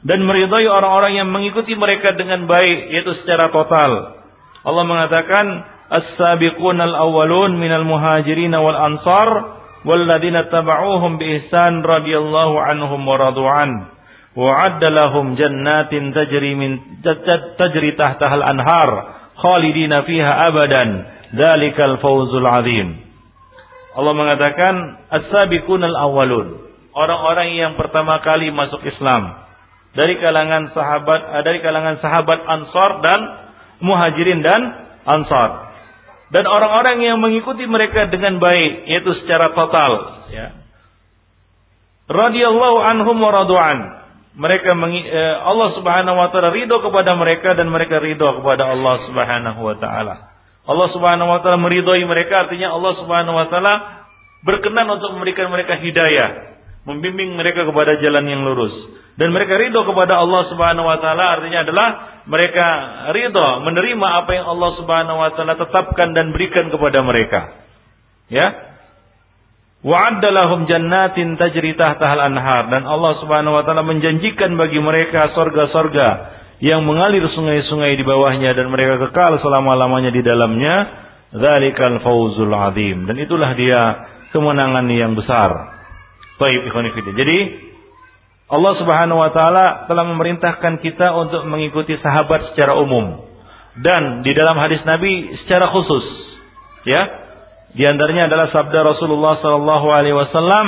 dan 0.07 0.23
meridai 0.23 0.71
orang-orang 0.71 1.19
yang 1.19 1.29
mengikuti 1.35 1.75
mereka 1.75 2.15
dengan 2.15 2.47
baik 2.47 2.95
yaitu 2.95 3.11
secara 3.23 3.51
total. 3.51 4.23
Allah 4.63 4.85
mengatakan 4.87 5.47
as-sabiqun 5.91 6.79
al-awwalun 6.79 7.59
minal 7.59 7.83
muhajirin 7.83 8.55
wal 8.55 8.79
ansar 8.79 9.59
walladzina 9.83 10.47
tabauhum 10.47 11.19
bi 11.19 11.43
ihsan 11.43 11.83
radhiyallahu 11.83 12.55
anhum 12.55 13.03
wa 13.03 13.19
radu'an 13.19 13.71
wa 14.39 14.51
'adda 14.63 14.95
lahum 14.95 15.35
jannatin 15.35 16.15
tajri 16.15 16.55
min 16.55 17.03
tajri 17.59 17.99
tahtaha 17.99 18.35
al-anhar 18.39 18.91
khalidina 19.43 20.07
fiha 20.07 20.51
abadan 20.55 21.03
dzalikal 21.35 21.99
fawzul 21.99 22.47
azim. 22.47 23.03
Allah 23.99 24.15
mengatakan 24.15 24.75
as-sabiqunal 25.11 25.99
awwalun 25.99 26.63
orang-orang 26.95 27.59
yang 27.59 27.75
pertama 27.75 28.23
kali 28.23 28.55
masuk 28.55 28.87
Islam 28.87 29.46
dari 29.97 30.21
kalangan 30.21 30.71
sahabat 30.77 31.21
eh, 31.41 31.43
dari 31.43 31.59
kalangan 31.65 31.97
sahabat 32.05 32.39
Ansar 32.45 32.91
dan 33.03 33.21
Muhajirin 33.81 34.45
dan 34.45 34.61
Ansar 35.09 35.73
dan 36.31 36.45
orang-orang 36.45 37.03
yang 37.03 37.19
mengikuti 37.19 37.65
mereka 37.65 38.07
dengan 38.13 38.39
baik 38.39 38.87
yaitu 38.87 39.17
secara 39.25 39.57
total 39.57 39.93
ya 40.31 40.53
radhiyallahu 42.07 42.79
anhum 42.85 43.17
wa 43.19 43.31
radu'an 43.33 43.97
mereka 44.37 44.77
eh, 44.77 45.37
Allah 45.41 45.69
Subhanahu 45.81 46.17
wa 46.21 46.29
taala 46.29 46.53
ridho 46.53 46.77
kepada 46.85 47.17
mereka 47.17 47.57
dan 47.57 47.73
mereka 47.73 47.97
ridho 47.97 48.45
kepada 48.45 48.69
Allah 48.69 49.09
Subhanahu 49.09 49.61
wa 49.65 49.77
taala. 49.81 50.15
Allah 50.69 50.89
Subhanahu 50.93 51.29
wa 51.33 51.41
taala 51.41 51.57
meridhoi 51.57 52.05
mereka 52.05 52.45
artinya 52.45 52.77
Allah 52.77 52.93
Subhanahu 53.01 53.33
wa 53.33 53.49
taala 53.49 53.75
berkenan 54.45 54.93
untuk 54.93 55.17
memberikan 55.17 55.49
mereka 55.49 55.81
hidayah, 55.81 56.53
membimbing 56.85 57.33
mereka 57.33 57.65
kepada 57.65 57.97
jalan 57.97 58.29
yang 58.29 58.45
lurus. 58.45 58.77
Dan 59.17 59.33
mereka 59.33 59.57
ridho 59.57 59.81
kepada 59.89 60.21
Allah 60.21 60.45
Subhanahu 60.53 60.85
wa 60.85 61.01
taala 61.01 61.41
artinya 61.41 61.65
adalah 61.65 61.89
mereka 62.29 62.67
ridho 63.17 63.49
menerima 63.65 64.09
apa 64.25 64.31
yang 64.37 64.47
Allah 64.53 64.71
Subhanahu 64.77 65.19
wa 65.19 65.31
taala 65.33 65.57
tetapkan 65.57 66.13
dan 66.13 66.37
berikan 66.37 66.69
kepada 66.69 67.01
mereka. 67.01 67.65
Ya, 68.29 68.77
Wa'addalahum 69.87 70.67
jannatin 70.67 71.39
tajri 71.39 71.79
tahtahal 71.79 72.19
anhar 72.19 72.73
dan 72.75 72.89
Allah 72.89 73.23
Subhanahu 73.23 73.55
wa 73.55 73.63
taala 73.63 73.87
menjanjikan 73.87 74.59
bagi 74.59 74.83
mereka 74.83 75.31
sorga-sorga 75.31 76.35
yang 76.59 76.83
mengalir 76.89 77.23
sungai-sungai 77.31 77.95
di 77.95 78.03
bawahnya 78.03 78.57
dan 78.57 78.73
mereka 78.73 78.99
kekal 79.07 79.39
selama-lamanya 79.45 80.11
di 80.11 80.27
dalamnya. 80.27 81.05
Dzalikal 81.27 82.01
fawzul 82.01 82.55
azim 82.55 83.05
dan 83.05 83.19
itulah 83.21 83.53
dia 83.55 83.83
kemenangan 84.35 84.87
yang 84.89 85.13
besar. 85.15 85.53
Baik 86.41 86.67
ikhwan 86.71 86.91
Jadi 87.13 87.39
Allah 88.47 88.73
Subhanahu 88.79 89.19
wa 89.19 89.31
taala 89.35 89.91
telah 89.91 90.07
memerintahkan 90.07 90.79
kita 90.79 91.19
untuk 91.19 91.43
mengikuti 91.51 91.99
sahabat 91.99 92.55
secara 92.55 92.79
umum 92.79 93.27
dan 93.83 94.23
di 94.23 94.33
dalam 94.33 94.55
hadis 94.57 94.81
Nabi 94.87 95.35
secara 95.45 95.69
khusus. 95.69 96.05
Ya, 96.87 97.03
di 97.75 97.83
antaranya 97.83 98.31
adalah 98.31 98.49
sabda 98.55 98.87
Rasulullah 98.87 99.43
sallallahu 99.43 99.87
alaihi 99.91 100.15
wasallam, 100.15 100.67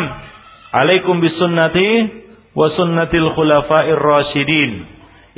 "Alaikum 0.74 1.22
bisunnati 1.22 1.90
wa 2.52 2.68
sunnatil 2.74 3.30
khulafa'ir 3.32 3.96
rasyidin." 3.96 4.72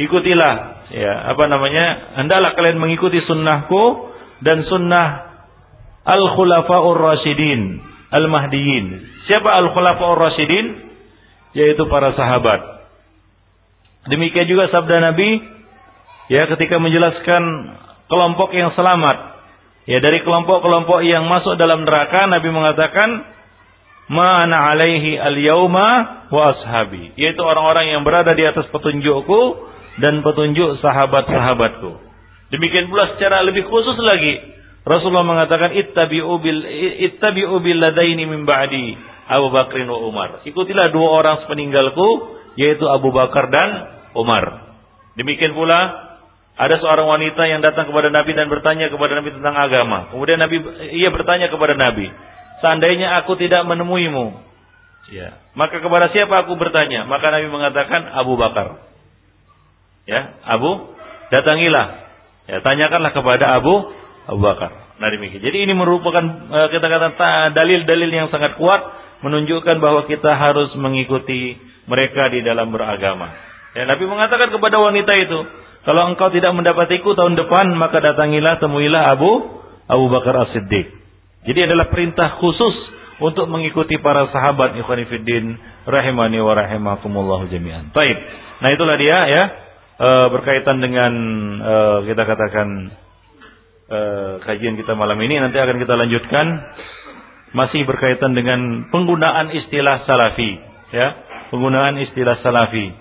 Ikutilah 0.00 0.54
ya, 0.96 1.12
apa 1.36 1.44
namanya? 1.44 2.16
Hendaklah 2.24 2.56
kalian 2.56 2.80
mengikuti 2.80 3.20
sunnahku 3.28 4.10
dan 4.40 4.64
sunnah 4.64 5.28
al-khulafa'ur 6.08 6.96
rasyidin, 6.96 7.84
al-mahdiyyin. 8.16 8.86
Siapa 9.28 9.60
al-khulafa'ur 9.60 10.16
rasyidin? 10.16 10.89
Yaitu 11.56 11.82
para 11.90 12.14
sahabat. 12.14 12.60
Demikian 14.06 14.46
juga 14.48 14.70
sabda 14.70 15.12
Nabi 15.12 15.42
ya 16.30 16.46
ketika 16.48 16.78
menjelaskan 16.78 17.42
kelompok 18.08 18.54
yang 18.54 18.72
selamat 18.78 19.30
Ya 19.88 19.98
dari 19.98 20.20
kelompok-kelompok 20.20 21.00
yang 21.02 21.24
masuk 21.26 21.56
dalam 21.56 21.88
neraka 21.88 22.28
Nabi 22.30 22.46
mengatakan 22.52 23.26
mana 24.06 24.70
alaihi 24.70 25.18
al-yauma 25.18 25.86
wa 26.30 26.42
ashabi 26.52 27.10
yaitu 27.18 27.42
orang-orang 27.42 27.90
yang 27.90 28.06
berada 28.06 28.30
di 28.38 28.46
atas 28.46 28.70
petunjukku 28.70 29.42
dan 29.98 30.22
petunjuk 30.22 30.78
sahabat-sahabatku. 30.78 31.90
Demikian 32.54 32.86
pula 32.86 33.18
secara 33.18 33.42
lebih 33.42 33.66
khusus 33.66 33.98
lagi 33.98 34.38
Rasulullah 34.86 35.26
mengatakan 35.26 35.74
ittabi'u 35.74 36.38
bil 36.38 36.60
ittabi'u 37.10 37.58
bil 37.58 37.78
ladaini 37.82 38.30
min 38.30 38.46
ba'di 38.46 38.94
Abu 39.30 39.54
Bakrin 39.54 39.86
wa 39.86 40.02
Umar. 40.02 40.42
Ikutilah 40.42 40.90
dua 40.90 41.08
orang 41.22 41.46
sepeninggalku 41.46 42.34
yaitu 42.58 42.82
Abu 42.90 43.14
Bakar 43.14 43.46
dan 43.46 43.70
Umar. 44.18 44.74
Demikian 45.14 45.54
pula 45.54 46.10
ada 46.58 46.74
seorang 46.82 47.06
wanita 47.06 47.46
yang 47.46 47.62
datang 47.62 47.86
kepada 47.86 48.10
Nabi 48.10 48.34
dan 48.34 48.50
bertanya 48.50 48.90
kepada 48.90 49.14
Nabi 49.14 49.30
tentang 49.30 49.54
agama. 49.54 50.10
Kemudian 50.10 50.42
Nabi 50.42 50.60
ia 50.98 51.14
bertanya 51.14 51.46
kepada 51.46 51.78
Nabi, 51.78 52.10
"Seandainya 52.58 53.22
aku 53.22 53.38
tidak 53.38 53.62
menemuimu, 53.64 54.34
ya, 55.14 55.38
maka 55.54 55.78
kepada 55.78 56.10
siapa 56.10 56.44
aku 56.44 56.58
bertanya?" 56.58 57.06
Maka 57.06 57.30
Nabi 57.30 57.46
mengatakan 57.48 58.10
Abu 58.12 58.34
Bakar. 58.34 58.82
Ya, 60.10 60.36
Abu, 60.42 60.90
datangilah. 61.30 61.86
Ya, 62.50 62.58
tanyakanlah 62.66 63.14
kepada 63.14 63.56
Abu 63.56 63.94
Abu 64.26 64.42
Bakar. 64.42 64.90
Nah 65.00 65.08
demikian. 65.08 65.40
Jadi 65.40 65.64
ini 65.64 65.72
merupakan 65.72 66.20
eh, 66.28 66.68
kita 66.76 66.86
kata 66.86 67.56
dalil-dalil 67.56 68.10
yang 68.12 68.28
sangat 68.28 68.60
kuat 68.60 68.84
menunjukkan 69.20 69.76
bahwa 69.80 70.08
kita 70.08 70.32
harus 70.36 70.72
mengikuti 70.76 71.56
mereka 71.88 72.28
di 72.32 72.40
dalam 72.44 72.72
beragama. 72.72 73.32
Ya, 73.76 73.86
Nabi 73.86 74.04
mengatakan 74.08 74.50
kepada 74.50 74.82
wanita 74.82 75.12
itu, 75.14 75.38
kalau 75.86 76.12
engkau 76.12 76.28
tidak 76.34 76.52
mendapatiku 76.52 77.16
tahun 77.16 77.38
depan, 77.38 77.72
maka 77.78 78.02
datangilah, 78.02 78.60
temuilah 78.60 79.14
Abu 79.14 79.60
Abu 79.90 80.06
Bakar 80.12 80.46
As-Siddiq. 80.46 80.86
Jadi 81.48 81.60
adalah 81.66 81.88
perintah 81.88 82.36
khusus 82.38 82.76
untuk 83.20 83.48
mengikuti 83.48 84.00
para 84.00 84.28
sahabat 84.32 84.76
ikhwanifiddin 84.80 85.56
rahimani 85.88 86.38
wa 86.40 86.52
rahimakumullah 86.56 87.48
jami'an. 87.48 87.92
Baik. 87.92 88.16
Nah, 88.60 88.68
itulah 88.76 88.96
dia 89.00 89.18
ya 89.28 89.42
e, 89.96 90.08
berkaitan 90.32 90.80
dengan 90.84 91.12
e, 91.60 91.74
kita 92.12 92.22
katakan 92.28 92.68
e, 93.88 94.00
kajian 94.44 94.76
kita 94.76 94.92
malam 94.96 95.16
ini 95.20 95.40
nanti 95.40 95.56
akan 95.56 95.76
kita 95.80 95.94
lanjutkan 95.96 96.46
masih 97.56 97.82
berkaitan 97.86 98.34
dengan 98.36 98.90
penggunaan 98.94 99.50
istilah 99.54 100.06
salafi 100.06 100.60
ya, 100.94 101.08
penggunaan 101.50 101.98
istilah 102.02 102.38
salafi 102.42 102.94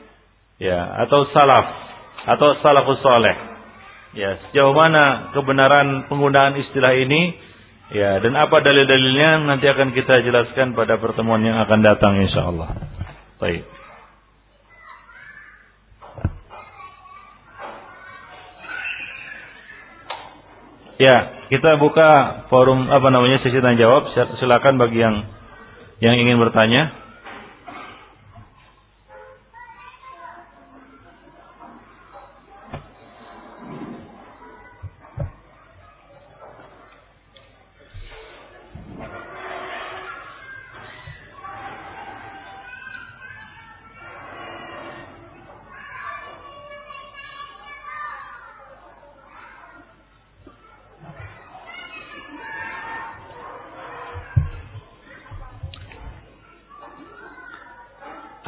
ya 0.57 1.05
atau 1.05 1.30
salaf 1.31 1.65
atau 2.26 2.57
salafus 2.61 3.01
saleh. 3.01 3.38
Ya, 4.09 4.41
sejauh 4.49 4.73
mana 4.73 5.30
kebenaran 5.38 6.09
penggunaan 6.09 6.57
istilah 6.57 6.97
ini 6.97 7.49
Ya, 7.89 8.21
dan 8.21 8.38
apa 8.38 8.61
dalil-dalilnya 8.61 9.49
nanti 9.49 9.65
akan 9.65 9.97
kita 9.97 10.21
jelaskan 10.21 10.77
pada 10.77 11.01
pertemuan 11.01 11.41
yang 11.41 11.57
akan 11.57 11.81
datang 11.81 12.21
insyaallah. 12.21 12.69
Baik. 13.41 13.65
Ya, 20.99 21.47
kita 21.47 21.80
buka 21.80 22.43
forum 22.51 22.91
apa 22.91 23.07
namanya 23.07 23.39
sesi 23.39 23.63
tanya 23.63 23.80
jawab. 23.80 24.11
Silakan 24.35 24.76
bagi 24.76 24.99
yang 24.99 25.23
yang 26.03 26.19
ingin 26.19 26.35
bertanya. 26.43 26.91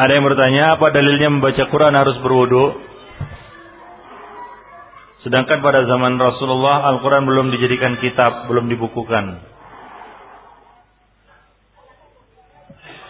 Ada 0.01 0.17
yang 0.17 0.25
bertanya, 0.25 0.63
apa 0.81 0.89
dalilnya 0.89 1.29
membaca 1.29 1.61
Quran 1.69 1.93
harus 1.93 2.17
berwudu? 2.25 2.73
Sedangkan 5.21 5.61
pada 5.61 5.85
zaman 5.85 6.17
Rasulullah 6.17 6.89
Al-Quran 6.89 7.29
belum 7.29 7.53
dijadikan 7.53 8.01
kitab, 8.01 8.49
belum 8.49 8.65
dibukukan. 8.65 9.45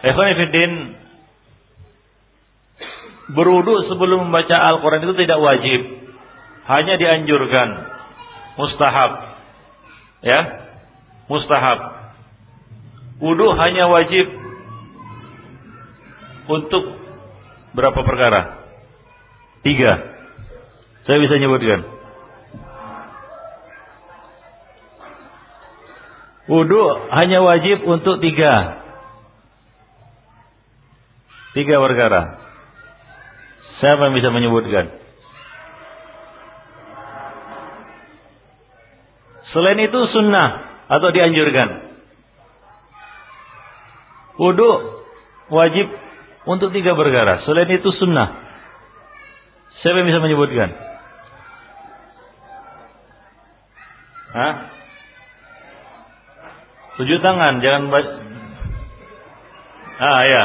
Ikhwanifidin, 0.04 0.72
berwudu 3.40 3.88
sebelum 3.88 4.28
membaca 4.28 4.60
Al-Quran 4.60 5.08
itu 5.08 5.16
tidak 5.24 5.40
wajib. 5.40 5.82
Hanya 6.68 7.00
dianjurkan. 7.00 7.88
Mustahab. 8.60 9.12
Ya, 10.28 10.40
mustahab. 11.32 11.80
Wudu 13.24 13.48
hanya 13.64 13.88
wajib 13.88 14.41
untuk 16.48 16.84
berapa 17.78 18.00
perkara? 18.02 18.62
Tiga. 19.62 19.92
Saya 21.06 21.18
bisa 21.22 21.38
nyebutkan. 21.38 21.82
Wudhu 26.50 26.84
hanya 27.14 27.40
wajib 27.46 27.86
untuk 27.86 28.20
tiga. 28.20 28.82
Tiga 31.54 31.78
perkara. 31.78 32.42
Siapa 33.80 34.10
yang 34.10 34.16
bisa 34.18 34.30
menyebutkan? 34.34 34.94
Selain 39.52 39.80
itu 39.84 40.00
sunnah 40.16 40.64
atau 40.88 41.10
dianjurkan. 41.12 41.70
Wudhu 44.40 44.72
wajib 45.52 45.92
untuk 46.46 46.74
tiga 46.74 46.98
perkara. 46.98 47.46
Selain 47.46 47.70
itu 47.70 47.90
sunnah. 47.98 48.38
Siapa 49.82 49.98
yang 50.02 50.10
bisa 50.10 50.22
menyebutkan? 50.22 50.70
Hah? 54.32 54.54
Tujuh 57.02 57.18
tangan, 57.20 57.60
jangan 57.66 57.84
baca. 57.90 58.12
Ah 60.02 60.22
ya. 60.26 60.44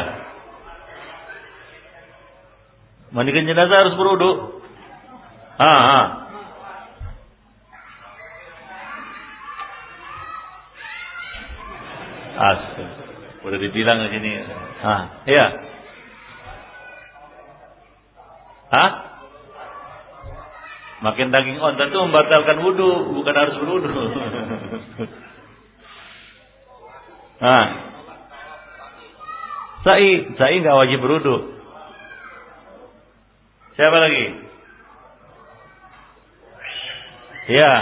Mandikan 3.14 3.48
jenazah 3.48 3.86
harus 3.86 3.94
berwudu. 3.96 4.60
Ah, 5.56 5.80
ah. 5.80 6.06
As. 12.36 12.60
Udah 13.48 13.58
dibilang 13.62 14.04
di 14.04 14.08
sini. 14.12 14.30
Ah, 14.84 15.24
iya. 15.24 15.46
Hah? 18.66 18.90
Makin 20.96 21.28
daging 21.28 21.60
onta 21.60 21.92
itu 21.92 21.98
membatalkan 22.00 22.64
wudhu, 22.64 23.14
bukan 23.20 23.34
harus 23.36 23.56
berwudhu. 23.60 23.92
nah, 27.38 27.66
Sa'i, 29.86 30.34
sa'i 30.34 30.66
nggak 30.66 30.78
wajib 30.82 30.98
berwudhu. 30.98 31.62
Siapa 33.78 33.98
lagi? 34.02 34.24
Ya. 37.54 37.74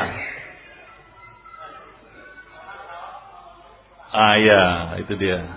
Ah 4.13 4.37
ya, 4.37 4.63
itu 5.01 5.17
dia. 5.17 5.41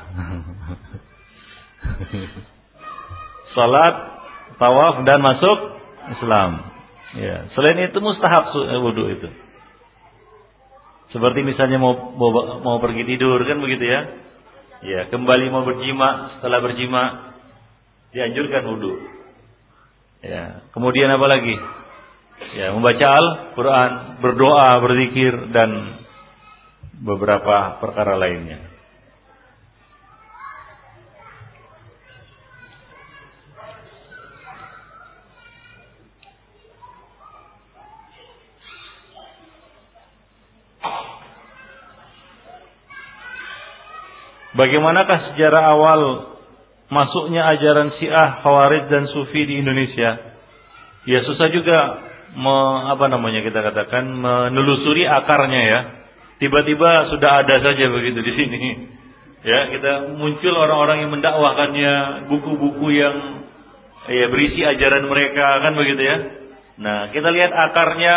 Salat 3.57 4.16
tawaf 4.57 5.05
dan 5.05 5.21
masuk 5.21 5.57
Islam. 6.17 6.51
Ya, 7.17 7.49
selain 7.55 7.79
itu 7.87 7.97
mustahab 8.03 8.51
eh, 8.53 8.79
wudhu 8.83 9.05
itu. 9.09 9.29
Seperti 11.15 11.39
misalnya 11.41 11.79
mau, 11.79 11.95
mau 12.19 12.59
mau 12.59 12.77
pergi 12.83 13.07
tidur 13.07 13.39
kan 13.47 13.63
begitu 13.63 13.87
ya. 13.87 14.01
Ya, 14.77 15.01
kembali 15.09 15.49
mau 15.49 15.65
berjima, 15.65 16.37
setelah 16.37 16.59
berjima 16.61 17.33
dianjurkan 18.13 18.63
wudhu. 18.69 18.93
Ya, 20.21 20.67
kemudian 20.75 21.09
apa 21.09 21.25
lagi? 21.25 21.55
Ya, 22.53 22.69
membaca 22.69 23.07
Al-Qur'an, 23.07 24.21
berdoa, 24.21 24.77
berzikir 24.83 25.33
dan 25.49 26.01
beberapa 27.01 27.81
perkara 27.81 28.13
lainnya. 28.17 28.66
Bagaimanakah 44.57 45.17
sejarah 45.33 45.63
awal 45.77 46.01
masuknya 46.89 47.45
ajaran 47.45 47.93
Syiah, 48.01 48.41
Khawarij 48.41 48.89
dan 48.89 49.05
Sufi 49.13 49.45
di 49.45 49.61
Indonesia? 49.61 50.17
Ya 51.05 51.21
susah 51.23 51.53
juga 51.53 51.77
me, 52.33 52.57
apa 52.89 53.05
namanya 53.07 53.45
kita 53.45 53.61
katakan 53.61 54.09
menelusuri 54.17 55.05
akarnya 55.05 55.61
ya. 55.61 55.79
Tiba-tiba 56.37 57.13
sudah 57.13 57.45
ada 57.45 57.55
saja 57.61 57.85
begitu 57.93 58.19
di 58.21 58.33
sini. 58.33 58.61
Ya, 59.45 59.69
kita 59.73 60.17
muncul 60.17 60.53
orang-orang 60.53 61.05
yang 61.05 61.11
mendakwahkannya, 61.13 61.93
buku-buku 62.29 62.87
yang 62.93 63.15
ya 64.09 64.25
berisi 64.33 64.65
ajaran 64.65 65.05
mereka 65.05 65.61
kan 65.61 65.73
begitu 65.77 66.01
ya. 66.01 66.17
Nah, 66.77 67.09
kita 67.13 67.29
lihat 67.29 67.51
akarnya 67.53 68.15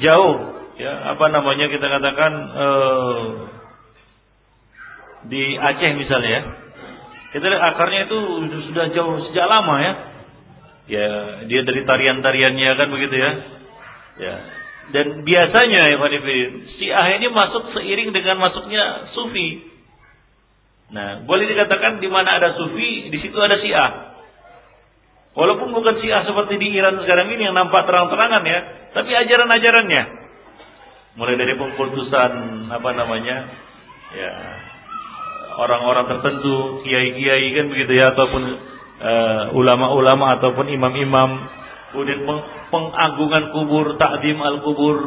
jauh 0.00 0.36
ya, 0.80 1.16
apa 1.16 1.26
namanya 1.32 1.70
kita 1.70 1.86
katakan 1.86 2.32
eh, 2.50 3.20
di 5.28 5.56
Aceh 5.56 5.90
misalnya 5.96 6.30
ya. 6.30 6.42
Kita 7.34 7.44
lihat 7.50 7.64
akarnya 7.74 8.06
itu 8.06 8.18
sudah 8.70 8.94
jauh 8.94 9.18
sejak 9.30 9.46
lama 9.50 9.74
ya. 9.82 9.92
Ya, 10.84 11.08
dia 11.48 11.60
dari 11.64 11.82
tarian-tariannya 11.82 12.70
kan 12.76 12.88
begitu 12.92 13.14
ya. 13.16 13.30
Ya. 14.20 14.34
Dan 14.94 15.24
biasanya 15.24 15.96
ya 15.96 15.96
si 16.76 16.92
ah 16.92 17.08
ini 17.08 17.32
masuk 17.32 17.72
seiring 17.72 18.12
dengan 18.12 18.36
masuknya 18.38 19.10
sufi. 19.16 19.64
Nah, 20.92 21.24
boleh 21.24 21.48
dikatakan 21.48 21.98
di 21.98 22.06
mana 22.12 22.36
ada 22.36 22.54
sufi, 22.54 23.08
di 23.08 23.18
situ 23.18 23.34
ada 23.40 23.56
syiah. 23.58 24.14
Walaupun 25.34 25.74
bukan 25.74 25.98
syiah 25.98 26.22
seperti 26.22 26.60
di 26.60 26.70
Iran 26.70 27.00
sekarang 27.02 27.32
ini 27.32 27.50
yang 27.50 27.56
nampak 27.58 27.88
terang-terangan 27.88 28.44
ya, 28.46 28.60
tapi 28.94 29.10
ajaran-ajarannya. 29.10 30.02
Mulai 31.18 31.34
dari 31.34 31.54
pengkultusan 31.58 32.32
apa 32.70 32.90
namanya? 32.94 33.36
Ya, 34.14 34.32
orang-orang 35.58 36.06
tertentu, 36.10 36.82
kiai-kiai 36.82 37.54
kan 37.54 37.66
begitu 37.70 37.92
ya 37.98 38.12
ataupun 38.14 38.42
uh, 39.00 39.42
ulama-ulama 39.56 40.38
ataupun 40.40 40.70
imam-imam, 40.70 41.30
kemudian 41.94 42.26
pengagungan 42.70 43.54
kubur, 43.54 43.94
takdim 43.96 44.38
al-kubur 44.42 44.98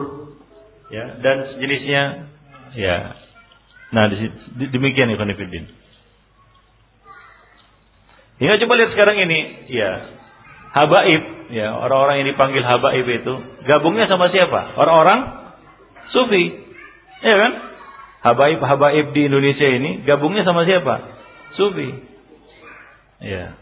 ya 0.87 1.19
dan 1.19 1.55
sejenisnya 1.55 2.03
ya. 2.75 2.97
Nah, 3.87 4.11
demikian 4.71 5.11
Ibn 5.15 5.31
Fiddin. 5.35 5.65
Hingga 8.37 8.61
coba 8.61 8.73
lihat 8.77 8.91
sekarang 8.93 9.17
ini, 9.17 9.39
ya. 9.71 10.13
Habaib, 10.75 11.23
ya, 11.55 11.73
orang-orang 11.73 12.21
yang 12.21 12.27
dipanggil 12.35 12.61
habaib 12.61 13.07
itu 13.07 13.33
gabungnya 13.65 14.05
sama 14.05 14.29
siapa? 14.29 14.77
Orang-orang 14.77 15.19
sufi. 16.13 16.53
Ya 17.23 17.35
kan? 17.39 17.51
Habaib-habaib 18.27 19.15
di 19.15 19.31
Indonesia 19.31 19.63
ini 19.71 20.03
gabungnya 20.03 20.43
sama 20.43 20.67
siapa? 20.67 20.99
Sufi. 21.55 21.95
Ya. 23.23 23.55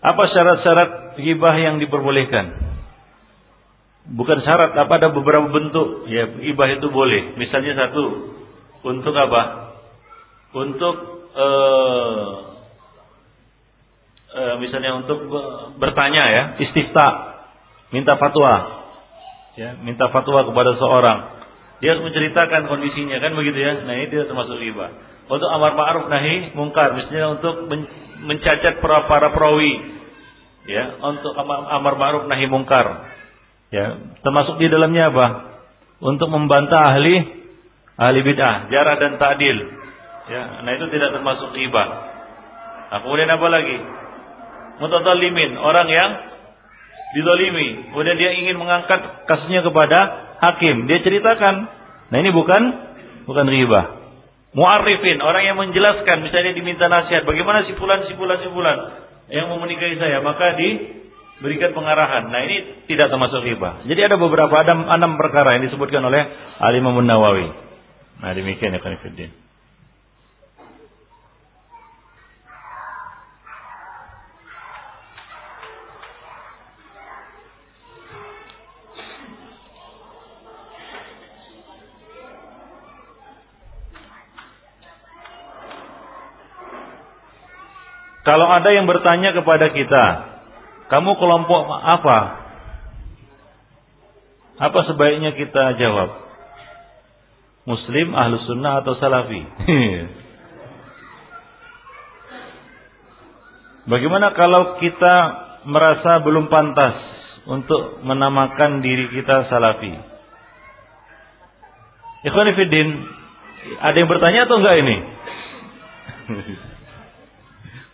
Apa 0.00 0.30
syarat-syarat 0.30 1.18
ghibah 1.18 1.58
yang 1.58 1.82
diperbolehkan? 1.82 2.69
Bukan 4.10 4.42
syarat, 4.42 4.74
apa 4.74 4.92
ada 4.98 5.08
beberapa 5.14 5.46
bentuk 5.46 6.10
ya 6.10 6.26
ghibah 6.26 6.68
itu 6.74 6.90
boleh. 6.90 7.38
Misalnya 7.38 7.78
satu, 7.78 8.34
untuk 8.82 9.14
apa? 9.14 9.42
Untuk 10.50 10.96
uh, 11.30 12.26
uh, 14.34 14.54
misalnya 14.58 14.98
untuk 14.98 15.30
bertanya 15.78 16.22
ya, 16.26 16.42
istifta, 16.58 17.06
minta 17.94 18.18
fatwa. 18.18 18.82
Ya, 19.54 19.78
minta 19.78 20.10
fatwa 20.10 20.42
kepada 20.42 20.74
seorang. 20.74 21.18
Dia 21.78 21.94
harus 21.94 22.04
menceritakan 22.10 22.66
kondisinya 22.66 23.22
kan 23.22 23.32
begitu 23.38 23.62
ya. 23.62 23.72
Nah, 23.86 23.94
ini 23.94 24.10
tidak 24.10 24.26
termasuk 24.26 24.58
ghibah. 24.58 24.90
Untuk 25.30 25.46
amar 25.46 25.78
ma'ruf 25.78 26.10
nahi 26.10 26.50
mungkar, 26.58 26.98
misalnya 26.98 27.38
untuk 27.38 27.70
mencacat 28.20 28.82
para 28.82 29.06
para 29.08 29.32
perawi 29.32 30.00
ya 30.68 31.00
untuk 31.00 31.32
amar 31.38 31.94
ma'ruf 31.96 32.28
nahi 32.28 32.44
mungkar 32.50 33.08
ya 33.70 33.98
termasuk 34.22 34.58
di 34.58 34.66
dalamnya 34.70 35.10
apa? 35.10 35.26
Untuk 36.00 36.28
membantah 36.30 36.94
ahli 36.96 37.22
ahli 37.98 38.20
bid'ah 38.22 38.70
jarah 38.70 38.96
dan 38.98 39.16
ta'dil. 39.16 39.58
Ya 40.30 40.62
nah 40.62 40.70
itu 40.74 40.86
tidak 40.90 41.14
termasuk 41.16 41.50
riba. 41.54 41.84
Nah 42.90 42.98
kemudian 43.02 43.30
apa 43.30 43.46
lagi? 43.50 43.78
Mutadallimin 44.80 45.60
orang 45.60 45.88
yang 45.90 46.10
didolimi 47.10 47.90
kemudian 47.90 48.16
dia 48.16 48.30
ingin 48.38 48.56
mengangkat 48.58 49.26
kasusnya 49.26 49.62
kepada 49.62 49.98
hakim. 50.42 50.90
Dia 50.90 51.02
ceritakan 51.02 51.54
nah 52.10 52.18
ini 52.18 52.30
bukan 52.34 52.62
bukan 53.26 53.46
riba. 53.46 54.00
Mu'arifin, 54.50 55.22
orang 55.22 55.46
yang 55.46 55.54
menjelaskan, 55.62 56.26
misalnya 56.26 56.58
diminta 56.58 56.90
nasihat, 56.90 57.22
bagaimana 57.22 57.70
si 57.70 57.72
fulan, 57.78 58.02
si 58.02 58.18
yang 59.30 59.46
mau 59.46 59.62
menikahi 59.62 59.94
saya, 59.94 60.18
maka 60.26 60.58
diberikan 61.40 61.72
pengarahan. 61.72 62.28
Nah 62.28 62.40
ini 62.44 62.84
tidak 62.84 63.08
termasuk 63.08 63.40
riba. 63.40 63.88
Jadi 63.88 64.00
ada 64.04 64.20
beberapa 64.20 64.52
ada 64.60 64.76
enam 64.76 65.16
perkara 65.16 65.56
yang 65.56 65.64
disebutkan 65.72 66.04
oleh 66.04 66.20
Alimah 66.60 67.00
Nawawi. 67.00 67.48
Nah 68.20 68.36
demikian 68.36 68.76
ya 68.76 68.80
Kanifuddin. 68.84 69.32
Kalau 88.20 88.46
ada 88.46 88.70
yang 88.70 88.86
bertanya 88.86 89.34
kepada 89.34 89.74
kita, 89.74 90.29
kamu 90.90 91.10
kelompok 91.22 91.70
apa? 91.70 92.18
Apa 94.58 94.80
sebaiknya 94.90 95.38
kita 95.38 95.78
jawab? 95.78 96.10
Muslim, 97.62 98.10
ahlu 98.18 98.42
sunnah 98.44 98.82
atau 98.82 98.98
salafi? 98.98 99.38
Bagaimana 103.90 104.34
kalau 104.34 104.82
kita 104.82 105.14
merasa 105.70 106.18
belum 106.26 106.50
pantas 106.50 106.98
untuk 107.46 108.02
menamakan 108.02 108.82
diri 108.82 109.14
kita 109.14 109.46
salafi? 109.46 109.94
Ikhwanifidin, 112.26 112.88
ada 113.78 113.96
yang 113.96 114.10
bertanya 114.10 114.44
atau 114.50 114.58
enggak 114.58 114.76
ini? 114.82 114.96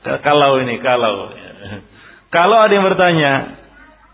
Kalau 0.07 0.63
ini, 0.63 0.79
kalau. 0.79 1.35
Kalau 2.37 2.61
ada 2.61 2.69
yang 2.69 2.85
bertanya, 2.85 3.33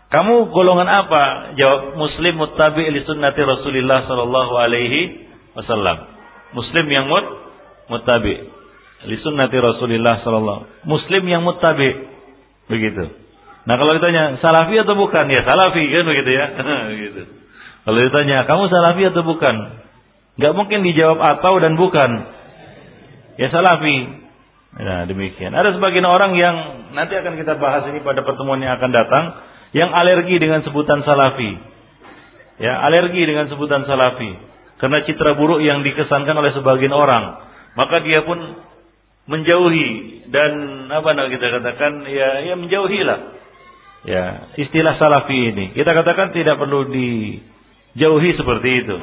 kamu 0.07 0.55
golongan 0.55 0.87
apa? 0.87 1.51
Jawab 1.59 1.99
Muslim 1.99 2.39
muttabi 2.39 2.87
li 2.87 3.03
sunnati 3.03 3.43
Rasulillah 3.43 4.07
sallallahu 4.07 4.53
alaihi 4.55 5.27
wasallam. 5.59 6.07
Muslim 6.55 6.87
yang 6.87 7.11
mut 7.11 7.27
muttabi 7.91 8.47
li 9.11 9.17
sunnati 9.19 9.59
Rasulillah 9.59 10.23
sallallahu. 10.23 10.87
Muslim 10.87 11.27
yang 11.27 11.43
muttabi. 11.43 11.99
Begitu. 12.71 13.11
Nah, 13.67 13.75
kalau 13.75 13.91
ditanya 13.99 14.39
salafi 14.39 14.79
atau 14.79 14.95
bukan? 14.95 15.27
Ya, 15.27 15.43
salafi 15.43 15.83
kan 15.83 16.03
begitu 16.07 16.31
ya. 16.31 16.45
begitu. 16.95 17.21
Kalau 17.83 17.99
ditanya, 17.99 18.47
kamu 18.47 18.71
salafi 18.71 19.03
atau 19.11 19.23
bukan? 19.27 19.55
Gak 20.39 20.55
mungkin 20.55 20.87
dijawab 20.87 21.19
atau 21.19 21.59
dan 21.59 21.75
bukan. 21.75 22.11
Ya 23.35 23.51
salafi. 23.51 24.22
Nah, 24.73 25.05
demikian. 25.05 25.53
Ada 25.53 25.77
sebagian 25.77 26.05
orang 26.05 26.33
yang 26.33 26.55
nanti 26.97 27.13
akan 27.13 27.37
kita 27.37 27.61
bahas 27.61 27.85
ini 27.93 28.01
pada 28.01 28.25
pertemuan 28.25 28.57
yang 28.57 28.73
akan 28.81 28.89
datang 28.89 29.25
yang 29.73 29.89
alergi 29.93 30.37
dengan 30.41 30.65
sebutan 30.65 31.05
salafi. 31.05 31.57
Ya, 32.57 32.81
alergi 32.81 33.21
dengan 33.25 33.49
sebutan 33.49 33.85
salafi 33.85 34.33
karena 34.77 35.05
citra 35.05 35.37
buruk 35.37 35.61
yang 35.61 35.81
dikesankan 35.85 36.37
oleh 36.37 36.53
sebagian 36.57 36.93
orang. 36.93 37.37
Maka 37.73 38.01
dia 38.05 38.21
pun 38.25 38.37
menjauhi 39.25 40.21
dan 40.29 40.85
apa 40.91 41.09
nak 41.15 41.31
kita 41.33 41.45
katakan 41.59 42.05
ya 42.09 42.45
ya 42.45 42.53
menjauhilah. 42.57 43.19
Ya, 44.03 44.51
istilah 44.59 44.99
salafi 44.99 45.55
ini. 45.55 45.65
Kita 45.71 45.95
katakan 45.95 46.35
tidak 46.35 46.59
perlu 46.59 46.91
dijauhi 46.91 48.35
seperti 48.35 48.69
itu. 48.83 48.97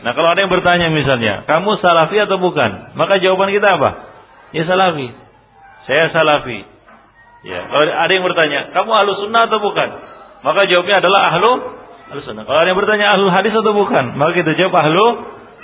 Nah, 0.00 0.16
kalau 0.16 0.32
ada 0.32 0.40
yang 0.40 0.48
bertanya 0.48 0.88
misalnya, 0.88 1.44
kamu 1.44 1.76
salafi 1.84 2.16
atau 2.24 2.40
bukan? 2.40 2.96
Maka 2.96 3.20
jawaban 3.20 3.52
kita 3.52 3.68
apa? 3.76 4.09
Ya 4.50 4.62
salafi. 4.66 5.08
Saya 5.86 6.10
salafi. 6.10 6.60
Ya, 7.40 7.60
kalau 7.72 7.84
ada 7.88 8.12
yang 8.12 8.26
bertanya, 8.26 8.68
kamu 8.76 8.90
ahlu 8.92 9.12
sunnah 9.16 9.48
atau 9.48 9.64
bukan? 9.64 9.88
Maka 10.44 10.68
jawabnya 10.68 11.00
adalah 11.00 11.20
ahlu 11.32 11.50
ahlu 12.12 12.20
sunnah. 12.20 12.44
Kalau 12.44 12.58
ada 12.60 12.68
yang 12.68 12.76
bertanya 12.76 13.06
ahlu 13.16 13.32
hadis 13.32 13.54
atau 13.56 13.72
bukan? 13.72 14.18
Maka 14.20 14.32
kita 14.44 14.52
jawab 14.60 14.76
ahlu 14.76 15.04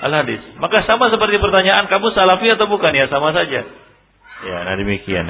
al 0.01 0.13
hadis. 0.25 0.41
Maka 0.57 0.89
sama 0.89 1.13
seperti 1.13 1.37
pertanyaan, 1.37 1.85
kamu 1.91 2.17
salafi 2.17 2.49
atau 2.49 2.65
bukan? 2.71 2.97
Ya 2.97 3.13
sama 3.13 3.37
saja. 3.37 3.61
Ya, 4.45 4.57
nah 4.65 4.75
demikian. 4.77 5.29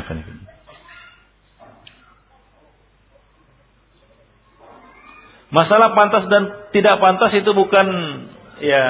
Masalah 5.50 5.94
pantas 5.94 6.26
dan 6.26 6.42
tidak 6.74 6.98
pantas 6.98 7.30
itu 7.38 7.50
bukan 7.54 7.86
ya 8.58 8.82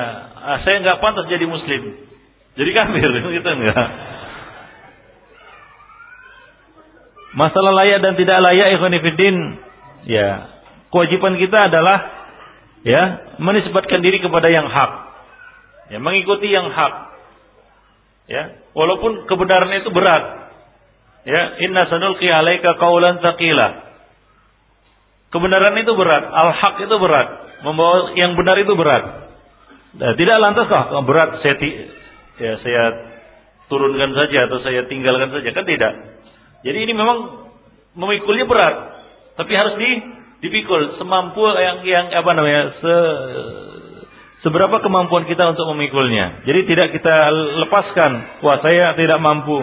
saya 0.65 0.77
nggak 0.85 1.01
pantas 1.05 1.29
jadi 1.29 1.45
muslim. 1.45 2.05
Jadi 2.57 2.71
kafir 2.73 3.09
gitu 3.37 3.49
enggak. 3.49 3.89
Masalah 7.37 7.73
layak 7.77 8.01
dan 8.01 8.17
tidak 8.17 8.41
layak 8.41 8.81
ikhwanifidin, 8.81 9.37
ya, 10.09 10.49
kewajiban 10.89 11.37
kita 11.37 11.69
adalah 11.69 11.99
ya, 12.81 13.03
menisbatkan 13.37 14.01
diri 14.01 14.25
kepada 14.25 14.49
yang 14.49 14.65
hak. 14.73 14.93
Ya, 15.93 16.01
mengikuti 16.01 16.49
yang 16.49 16.73
hak. 16.73 16.95
Ya, 18.27 18.57
walaupun 18.73 19.29
kebenaran 19.29 19.69
itu 19.77 19.93
berat. 19.93 20.49
Ya, 21.29 21.61
inna 21.61 21.85
sanulqi 21.93 22.25
alaika 22.25 22.81
qaulan 22.81 23.21
tsaqila. 23.21 23.85
Kebenaran 25.29 25.77
itu 25.77 25.93
berat, 25.93 26.25
al-haq 26.33 26.89
itu 26.89 26.97
berat, 26.97 27.29
membawa 27.61 28.17
yang 28.17 28.33
benar 28.33 28.57
itu 28.57 28.73
berat. 28.73 29.29
Nah, 30.01 30.17
tidak 30.17 30.37
lantas 30.41 30.65
kah 30.73 30.89
berat 31.05 31.45
saya 31.45 31.57
ya 32.37 32.53
saya 32.61 32.83
turunkan 33.69 34.13
saja 34.13 34.49
atau 34.49 34.61
saya 34.65 34.89
tinggalkan 34.89 35.29
saja 35.37 35.51
kan 35.53 35.65
tidak. 35.69 36.16
Jadi 36.65 36.79
ini 36.89 36.93
memang 36.97 37.49
memikulnya 37.97 38.49
berat, 38.49 38.77
tapi 39.37 39.53
harus 39.57 39.75
di 39.81 39.91
dipikul 40.47 41.01
semampu 41.01 41.43
yang 41.57 41.81
yang 41.83 42.07
apa 42.13 42.31
namanya 42.37 42.63
se 42.79 42.95
seberapa 44.45 44.79
kemampuan 44.85 45.27
kita 45.27 45.57
untuk 45.57 45.67
memikulnya. 45.75 46.47
Jadi 46.47 46.61
tidak 46.71 46.95
kita 46.95 47.15
lepaskan, 47.67 48.41
wah 48.45 48.61
saya 48.63 48.95
tidak 48.95 49.19
mampu 49.19 49.59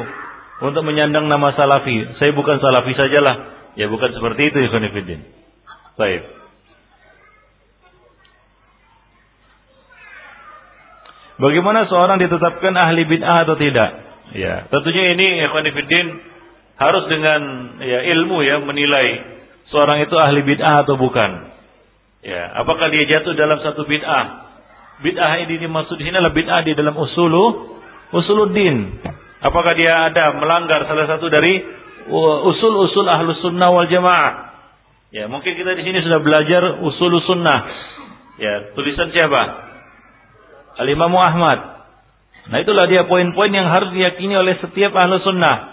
untuk 0.63 0.83
menyandang 0.83 1.31
nama 1.31 1.55
salafi. 1.55 2.19
Saya 2.19 2.35
bukan 2.35 2.59
salafi 2.59 2.93
sajalah. 2.97 3.35
Ya 3.73 3.89
bukan 3.89 4.13
seperti 4.13 4.53
itu 4.53 4.57
ya 4.61 4.69
Baik. 5.97 6.21
Bagaimana 11.41 11.89
seorang 11.89 12.21
ditetapkan 12.21 12.77
ahli 12.77 13.09
bid'ah 13.09 13.43
atau 13.43 13.57
tidak? 13.57 13.89
Ya, 14.37 14.69
tentunya 14.69 15.17
ini 15.17 15.43
ikhwanifiddin 15.49 16.07
harus 16.77 17.03
dengan 17.09 17.41
ya 17.81 17.99
ilmu 18.17 18.41
ya 18.41 18.61
menilai 18.61 19.21
seorang 19.69 20.01
itu 20.05 20.15
ahli 20.17 20.41
bid'ah 20.41 20.85
atau 20.85 20.97
bukan. 20.97 21.53
Ya, 22.23 22.55
apakah 22.63 22.87
dia 22.87 23.03
jatuh 23.09 23.35
dalam 23.35 23.59
satu 23.59 23.83
bid'ah? 23.83 24.25
Bid'ah 25.03 25.43
ini 25.43 25.59
dimaksud 25.59 25.99
ini 25.99 26.13
adalah 26.13 26.31
bid'ah 26.31 26.61
di 26.63 26.73
dalam 26.77 26.95
usulu 26.95 27.75
usuluddin. 28.13 29.03
Apakah 29.43 29.75
dia 29.75 30.07
ada 30.07 30.39
melanggar 30.39 30.87
salah 30.87 31.09
satu 31.09 31.27
dari 31.27 31.59
usul-usul 32.47 33.07
ahlus 33.11 33.43
sunnah 33.43 33.69
wal 33.75 33.89
jamaah? 33.91 34.55
Ya, 35.13 35.27
mungkin 35.29 35.53
kita 35.53 35.75
di 35.77 35.83
sini 35.83 35.99
sudah 36.01 36.23
belajar 36.23 36.79
usul 36.79 37.19
sunnah. 37.27 37.59
Ya, 38.39 38.73
tulisan 38.73 39.11
siapa? 39.13 39.41
Al-Imam 40.79 41.13
Ahmad. 41.13 41.59
Nah 42.49 42.57
itulah 42.59 42.89
dia 42.89 43.07
poin-poin 43.07 43.51
yang 43.53 43.69
harus 43.69 43.93
diyakini 43.95 44.35
oleh 44.35 44.57
setiap 44.59 44.91
ahlu 44.95 45.21
sunnah. 45.23 45.72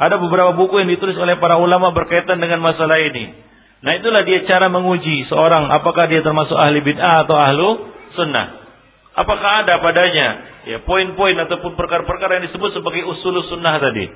Ada 0.00 0.16
beberapa 0.16 0.56
buku 0.56 0.80
yang 0.80 0.88
ditulis 0.88 1.12
oleh 1.20 1.36
para 1.36 1.60
ulama 1.60 1.92
berkaitan 1.92 2.40
dengan 2.40 2.64
masalah 2.64 2.96
ini. 2.96 3.36
Nah 3.84 3.96
itulah 4.00 4.24
dia 4.24 4.48
cara 4.48 4.72
menguji 4.72 5.28
seorang 5.28 5.68
apakah 5.68 6.08
dia 6.08 6.24
termasuk 6.24 6.56
ahli 6.56 6.80
bid'ah 6.80 7.28
atau 7.28 7.36
ahlu 7.36 7.68
sunnah. 8.16 8.64
Apakah 9.12 9.64
ada 9.64 9.76
padanya 9.84 10.28
ya 10.64 10.80
poin-poin 10.88 11.36
ataupun 11.36 11.76
perkara-perkara 11.76 12.40
yang 12.40 12.44
disebut 12.48 12.76
sebagai 12.76 13.04
usul 13.12 13.44
sunnah 13.52 13.76
tadi. 13.76 14.08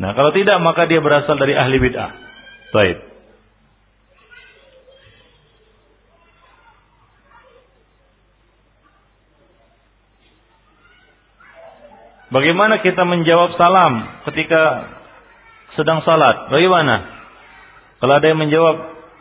Nah 0.00 0.16
kalau 0.16 0.32
tidak 0.32 0.56
maka 0.64 0.88
dia 0.88 1.04
berasal 1.04 1.36
dari 1.36 1.52
ahli 1.52 1.76
bid'ah. 1.76 2.10
Baik. 2.72 3.07
Bagaimana 12.38 12.78
kita 12.86 13.02
menjawab 13.02 13.58
salam 13.58 14.22
ketika 14.30 14.62
sedang 15.74 16.06
salat? 16.06 16.54
Bagaimana? 16.54 17.02
Kalau 17.98 18.14
ada 18.14 18.26
yang 18.30 18.38
menjawab, 18.38 18.76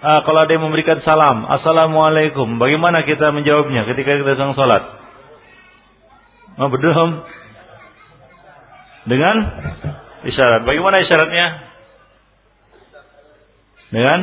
uh, 0.06 0.22
kalau 0.22 0.46
ada 0.46 0.54
yang 0.54 0.62
memberikan 0.62 1.02
salam, 1.02 1.50
Assalamualaikum. 1.50 2.62
Bagaimana 2.62 3.02
kita 3.10 3.34
menjawabnya 3.34 3.90
ketika 3.90 4.22
kita 4.22 4.38
sedang 4.38 4.54
salat? 4.54 4.86
Oh, 6.62 6.70
belum. 6.70 7.10
Dengan 9.10 9.36
isyarat. 10.22 10.62
Bagaimana 10.70 11.02
isyaratnya? 11.02 11.48
Dengan? 13.90 14.20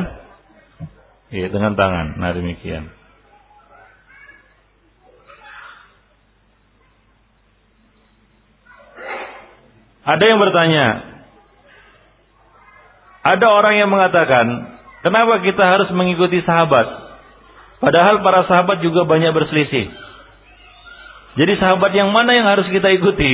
Iya, 1.35 1.51
dengan 1.51 1.75
tangan. 1.75 2.15
Nah, 2.15 2.31
demikian. 2.31 2.94
Ada 10.05 10.21
yang 10.21 10.37
bertanya, 10.37 10.85
ada 13.25 13.45
orang 13.49 13.81
yang 13.81 13.89
mengatakan, 13.89 14.77
kenapa 15.01 15.41
kita 15.41 15.65
harus 15.65 15.89
mengikuti 15.89 16.45
sahabat? 16.45 16.85
Padahal 17.81 18.21
para 18.21 18.45
sahabat 18.45 18.85
juga 18.85 19.09
banyak 19.09 19.33
berselisih. 19.33 19.89
Jadi 21.41 21.57
sahabat 21.57 21.89
yang 21.97 22.13
mana 22.13 22.37
yang 22.37 22.45
harus 22.45 22.69
kita 22.69 22.85
ikuti? 22.93 23.27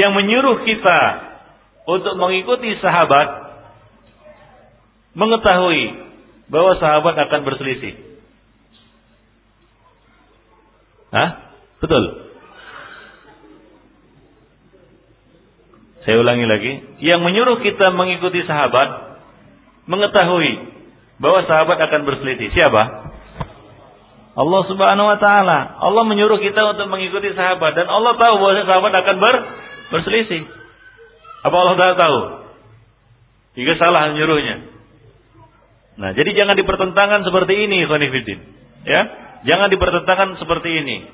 yang 0.00 0.16
menyuruh 0.16 0.64
kita 0.64 1.00
untuk 1.84 2.16
mengikuti 2.16 2.72
sahabat, 2.80 3.28
mengetahui 5.12 6.08
bahwa 6.48 6.80
sahabat 6.80 7.20
akan 7.20 7.40
berselisih. 7.44 8.00
Hah? 11.12 11.52
Betul. 11.84 12.31
Saya 16.02 16.18
ulangi 16.18 16.46
lagi, 16.50 16.72
yang 16.98 17.22
menyuruh 17.22 17.62
kita 17.62 17.94
mengikuti 17.94 18.42
sahabat 18.42 19.18
mengetahui 19.86 20.52
bahwa 21.22 21.46
sahabat 21.46 21.78
akan 21.78 22.00
berselisih. 22.02 22.50
Siapa? 22.50 22.82
Allah 24.32 24.62
Subhanahu 24.66 25.06
wa 25.06 25.18
taala. 25.20 25.78
Allah 25.78 26.02
menyuruh 26.08 26.40
kita 26.40 26.74
untuk 26.74 26.88
mengikuti 26.88 27.30
sahabat 27.36 27.76
dan 27.76 27.86
Allah 27.86 28.16
tahu 28.16 28.34
bahwa 28.40 28.64
sahabat 28.64 28.92
akan 29.04 29.16
ber, 29.20 29.36
berselisih. 29.92 30.42
Apa 31.42 31.56
Allah 31.58 31.74
Taala 31.74 31.94
tahu? 31.98 32.18
Jika 33.58 33.76
salah 33.76 34.14
menyuruhnya. 34.14 34.56
Nah, 36.00 36.16
jadi 36.16 36.32
jangan 36.32 36.56
dipertentangkan 36.56 37.20
seperti 37.28 37.68
ini, 37.68 37.84
Khonifidin. 37.84 38.40
Ya, 38.88 39.00
jangan 39.44 39.68
dipertentangkan 39.68 40.40
seperti 40.40 40.70
ini. 40.80 41.04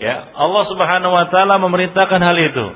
Ya, 0.00 0.32
Allah 0.34 0.64
Subhanahu 0.72 1.12
wa 1.12 1.26
taala 1.28 1.60
memerintahkan 1.60 2.20
hal 2.22 2.36
itu. 2.40 2.66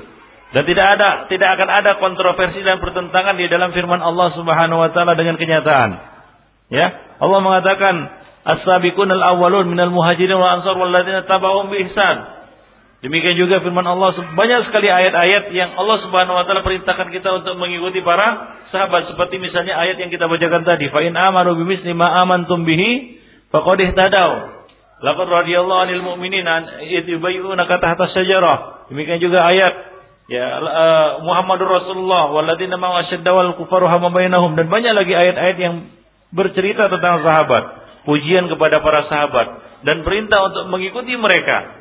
Dan 0.55 0.63
tidak 0.63 0.87
ada 0.95 1.27
tidak 1.27 1.49
akan 1.59 1.69
ada 1.69 1.91
kontroversi 1.99 2.63
dan 2.63 2.79
pertentangan 2.79 3.35
di 3.35 3.51
dalam 3.51 3.75
firman 3.75 3.99
Allah 3.99 4.31
Subhanahu 4.31 4.79
wa 4.79 4.89
taala 4.95 5.19
dengan 5.19 5.35
kenyataan. 5.35 5.89
Ya, 6.71 6.87
Allah 7.19 7.39
mengatakan 7.43 7.95
as-sabiqun 8.47 9.11
al-awwalun 9.11 9.67
minal 9.67 9.91
muhajirin 9.91 10.39
wal 10.39 10.59
ansar 10.59 10.79
wal 10.79 10.87
ladzina 10.87 11.27
tabauhum 11.27 11.67
bi 11.67 11.83
ihsan. 11.87 12.39
Demikian 13.03 13.37
juga 13.37 13.59
firman 13.59 13.85
Allah 13.85 14.15
banyak 14.15 14.71
sekali 14.71 14.87
ayat-ayat 14.87 15.51
yang 15.51 15.75
Allah 15.75 15.99
Subhanahu 16.07 16.39
wa 16.39 16.43
taala 16.47 16.63
perintahkan 16.63 17.11
kita 17.11 17.43
untuk 17.43 17.59
mengikuti 17.59 17.99
para 17.99 18.57
sahabat 18.71 19.11
seperti 19.11 19.43
misalnya 19.43 19.75
ayat 19.75 19.99
yang 19.99 20.09
kita 20.09 20.31
bacakan 20.31 20.63
tadi 20.63 20.87
fa 20.89 21.03
in 21.03 21.13
amanu 21.13 21.59
bimisli 21.59 21.91
ma 21.91 22.23
amantum 22.23 22.63
bihi 22.63 23.19
faqad 23.51 23.83
ihtadaw. 23.83 24.31
Laqad 24.97 25.27
radiyallahu 25.29 25.81
anil 25.91 26.01
mu'minina 26.07 26.81
idh 26.87 27.05
yubayyunaka 27.19 27.77
tahta 27.83 28.09
syajarah. 28.15 28.89
Demikian 28.89 29.21
juga 29.21 29.45
ayat 29.45 29.96
ya 30.27 30.45
uh, 30.59 31.09
Muhammadur 31.23 31.67
Rasulullah 31.71 32.31
walladzina 32.31 32.75
ma 32.75 32.99
wal 32.99 33.53
kufaru 33.55 33.87
dan 33.87 34.67
banyak 34.67 34.93
lagi 34.93 35.13
ayat-ayat 35.15 35.57
yang 35.59 35.75
bercerita 36.31 36.91
tentang 36.91 37.23
sahabat, 37.23 37.63
pujian 38.03 38.51
kepada 38.51 38.83
para 38.83 39.07
sahabat 39.07 39.47
dan 39.87 40.03
perintah 40.03 40.51
untuk 40.51 40.67
mengikuti 40.71 41.15
mereka 41.15 41.79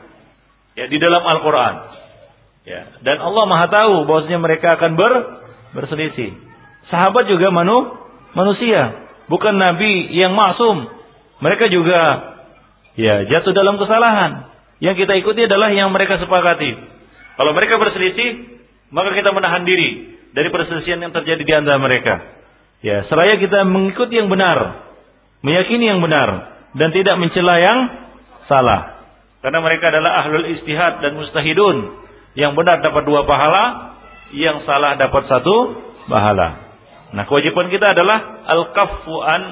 ya 0.78 0.86
di 0.86 0.98
dalam 1.00 1.24
Al-Qur'an. 1.24 1.76
Ya, 2.66 2.82
dan 3.06 3.22
Allah 3.22 3.44
Maha 3.46 3.66
tahu 3.70 4.10
bahwasanya 4.10 4.42
mereka 4.42 4.74
akan 4.74 4.98
ber 4.98 5.12
berselisih. 5.70 6.34
Sahabat 6.90 7.30
juga 7.30 7.54
manu, 7.54 7.94
manusia, 8.34 9.06
bukan 9.30 9.54
nabi 9.54 10.10
yang 10.14 10.34
maksum. 10.34 10.90
Mereka 11.42 11.70
juga 11.70 12.00
ya 12.98 13.22
jatuh 13.26 13.54
dalam 13.54 13.78
kesalahan. 13.78 14.50
Yang 14.82 15.06
kita 15.06 15.12
ikuti 15.22 15.46
adalah 15.46 15.72
yang 15.72 15.94
mereka 15.94 16.18
sepakati. 16.20 16.95
Kalau 17.36 17.52
mereka 17.52 17.76
berselisih, 17.76 18.58
maka 18.90 19.12
kita 19.12 19.30
menahan 19.32 19.68
diri 19.68 20.16
dari 20.32 20.48
perselisihan 20.48 21.00
yang 21.00 21.12
terjadi 21.12 21.42
di 21.44 21.52
antara 21.52 21.76
mereka. 21.76 22.14
Ya, 22.80 23.04
seraya 23.08 23.40
kita 23.40 23.64
mengikuti 23.64 24.20
yang 24.20 24.28
benar, 24.28 24.84
meyakini 25.40 25.88
yang 25.88 26.00
benar 26.04 26.56
dan 26.76 26.92
tidak 26.92 27.16
mencela 27.16 27.56
yang 27.60 27.78
salah. 28.48 29.04
Karena 29.40 29.62
mereka 29.62 29.88
adalah 29.92 30.26
ahlul 30.26 30.48
istihad 30.58 31.00
dan 31.04 31.16
mustahidun. 31.16 32.04
Yang 32.36 32.52
benar 32.52 32.84
dapat 32.84 33.08
dua 33.08 33.24
pahala, 33.24 33.96
yang 34.36 34.60
salah 34.68 35.00
dapat 35.00 35.24
satu 35.24 35.56
pahala. 36.04 36.66
Nah, 37.16 37.24
kewajiban 37.24 37.70
kita 37.72 37.96
adalah 37.96 38.44
al-kaffu 38.44 39.16
an. 39.22 39.42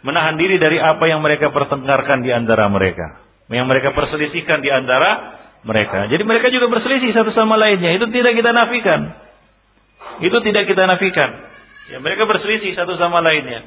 Menahan 0.00 0.34
diri 0.34 0.56
dari 0.58 0.82
apa 0.82 1.04
yang 1.06 1.22
mereka 1.22 1.54
pertengkarkan 1.54 2.26
di 2.26 2.30
antara 2.34 2.66
mereka. 2.66 3.22
Yang 3.48 3.66
mereka 3.70 3.88
perselisihkan 3.94 4.60
di 4.60 4.70
antara 4.70 5.39
mereka. 5.60 6.08
Jadi 6.08 6.22
mereka 6.24 6.48
juga 6.48 6.72
berselisih 6.72 7.12
satu 7.12 7.36
sama 7.36 7.60
lainnya. 7.60 7.92
Itu 7.96 8.08
tidak 8.08 8.32
kita 8.36 8.50
nafikan. 8.52 9.00
Itu 10.24 10.36
tidak 10.44 10.64
kita 10.68 10.88
nafikan. 10.88 11.30
Ya, 11.90 11.98
mereka 12.00 12.24
berselisih 12.24 12.76
satu 12.76 12.96
sama 12.96 13.20
lainnya. 13.20 13.66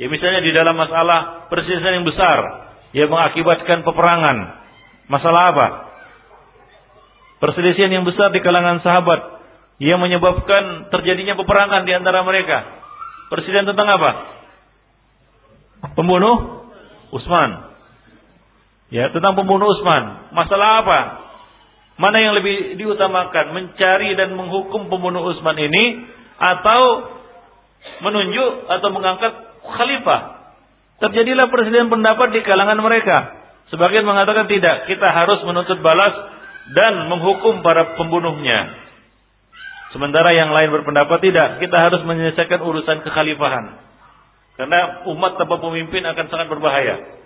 Ya 0.00 0.06
misalnya 0.08 0.40
di 0.42 0.50
dalam 0.50 0.74
masalah 0.74 1.46
perselisihan 1.52 2.00
yang 2.00 2.06
besar 2.08 2.38
yang 2.92 3.08
mengakibatkan 3.08 3.84
peperangan. 3.84 4.36
Masalah 5.08 5.42
apa? 5.52 5.66
Perselisihan 7.40 7.92
yang 7.92 8.04
besar 8.04 8.32
di 8.32 8.40
kalangan 8.40 8.80
sahabat 8.80 9.40
yang 9.82 9.98
menyebabkan 9.98 10.88
terjadinya 10.94 11.34
peperangan 11.34 11.84
di 11.88 11.92
antara 11.96 12.24
mereka. 12.24 12.64
Perselisihan 13.32 13.68
tentang 13.68 13.88
apa? 13.88 14.10
Pembunuh 15.96 16.68
Utsman. 17.12 17.71
Ya, 18.92 19.08
tentang 19.08 19.32
pembunuh 19.40 19.72
Utsman. 19.72 20.36
Masalah 20.36 20.84
apa? 20.84 21.00
Mana 21.96 22.20
yang 22.20 22.36
lebih 22.36 22.76
diutamakan? 22.76 23.56
Mencari 23.56 24.12
dan 24.20 24.36
menghukum 24.36 24.92
pembunuh 24.92 25.32
Utsman 25.32 25.56
ini 25.56 26.04
atau 26.36 27.08
menunjuk 28.04 28.68
atau 28.68 28.88
mengangkat 28.92 29.32
khalifah? 29.64 30.44
Terjadilah 31.00 31.48
perselisihan 31.48 31.88
pendapat 31.88 32.36
di 32.36 32.44
kalangan 32.44 32.76
mereka. 32.84 33.18
Sebagian 33.72 34.04
mengatakan 34.04 34.44
tidak, 34.52 34.84
kita 34.84 35.08
harus 35.08 35.40
menuntut 35.48 35.80
balas 35.80 36.12
dan 36.76 37.08
menghukum 37.08 37.64
para 37.64 37.96
pembunuhnya. 37.96 38.76
Sementara 39.96 40.36
yang 40.36 40.52
lain 40.52 40.68
berpendapat 40.68 41.24
tidak, 41.24 41.64
kita 41.64 41.80
harus 41.80 42.04
menyelesaikan 42.04 42.60
urusan 42.60 43.08
kekhalifahan. 43.08 43.80
Karena 44.60 45.08
umat 45.08 45.40
tanpa 45.40 45.64
pemimpin 45.64 46.04
akan 46.04 46.26
sangat 46.28 46.52
berbahaya. 46.52 47.21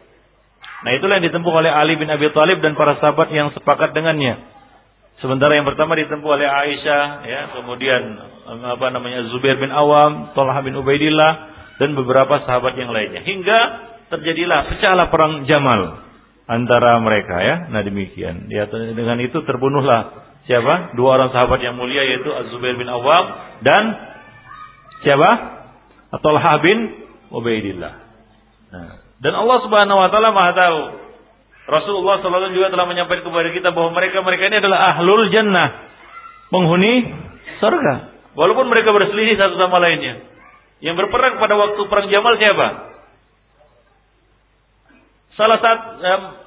Nah 0.85 0.90
itulah 0.93 1.16
yang 1.16 1.27
ditempuh 1.32 1.53
oleh 1.53 1.73
Ali 1.73 1.97
bin 1.97 2.11
Abi 2.12 2.28
Thalib 2.36 2.61
dan 2.61 2.77
para 2.77 3.01
sahabat 3.01 3.32
yang 3.32 3.55
sepakat 3.57 3.97
dengannya. 3.97 4.36
Sementara 5.24 5.57
yang 5.57 5.65
pertama 5.65 5.97
ditempuh 5.97 6.28
oleh 6.28 6.44
Aisyah, 6.44 7.05
ya, 7.24 7.40
kemudian 7.57 8.20
apa 8.44 8.86
namanya 8.93 9.24
Zubair 9.32 9.57
bin 9.57 9.73
Awam, 9.73 10.36
Talha 10.36 10.61
bin 10.61 10.77
Ubaidillah 10.77 11.32
dan 11.81 11.97
beberapa 11.97 12.44
sahabat 12.44 12.77
yang 12.77 12.93
lainnya. 12.93 13.24
Hingga 13.24 13.61
terjadilah 14.12 14.77
pecahlah 14.77 15.09
perang 15.09 15.48
Jamal 15.48 16.05
antara 16.44 17.01
mereka 17.01 17.40
ya. 17.40 17.57
Nah 17.73 17.81
demikian. 17.81 18.53
Ya 18.53 18.69
dengan 18.69 19.16
itu 19.24 19.40
terbunuhlah 19.40 20.28
siapa? 20.44 20.93
Dua 20.94 21.16
orang 21.16 21.32
sahabat 21.32 21.65
yang 21.65 21.81
mulia 21.81 22.05
yaitu 22.05 22.28
Az-Zubair 22.31 22.77
bin 22.77 22.93
Awam 22.93 23.24
dan 23.65 23.82
siapa? 25.01 25.31
Talha 26.16 26.55
bin 26.61 26.78
Ubaidillah. 27.32 27.93
Nah, 28.73 29.06
dan 29.20 29.32
Allah 29.32 29.59
Subhanahu 29.64 29.98
wa 29.98 30.09
taala 30.12 30.30
Maha 30.32 30.52
tahu. 30.52 30.80
Rasulullah 31.66 32.22
SAW 32.22 32.55
juga 32.55 32.70
telah 32.70 32.86
menyampaikan 32.86 33.26
kepada 33.26 33.51
kita 33.51 33.74
bahwa 33.74 33.90
mereka-mereka 33.98 34.43
ini 34.47 34.56
adalah 34.62 34.94
ahlul 34.94 35.26
jannah, 35.34 35.90
penghuni 36.47 37.10
surga. 37.59 37.94
Walaupun 38.38 38.70
mereka 38.70 38.94
berselisih 38.94 39.34
satu 39.34 39.59
sama 39.59 39.82
lainnya. 39.82 40.22
Yang 40.78 40.94
berperang 41.02 41.40
pada 41.40 41.56
waktu 41.56 41.80
perang 41.88 42.06
Jamal 42.12 42.36
siapa? 42.38 42.93
Salah 45.34 45.59
satu 45.59 46.01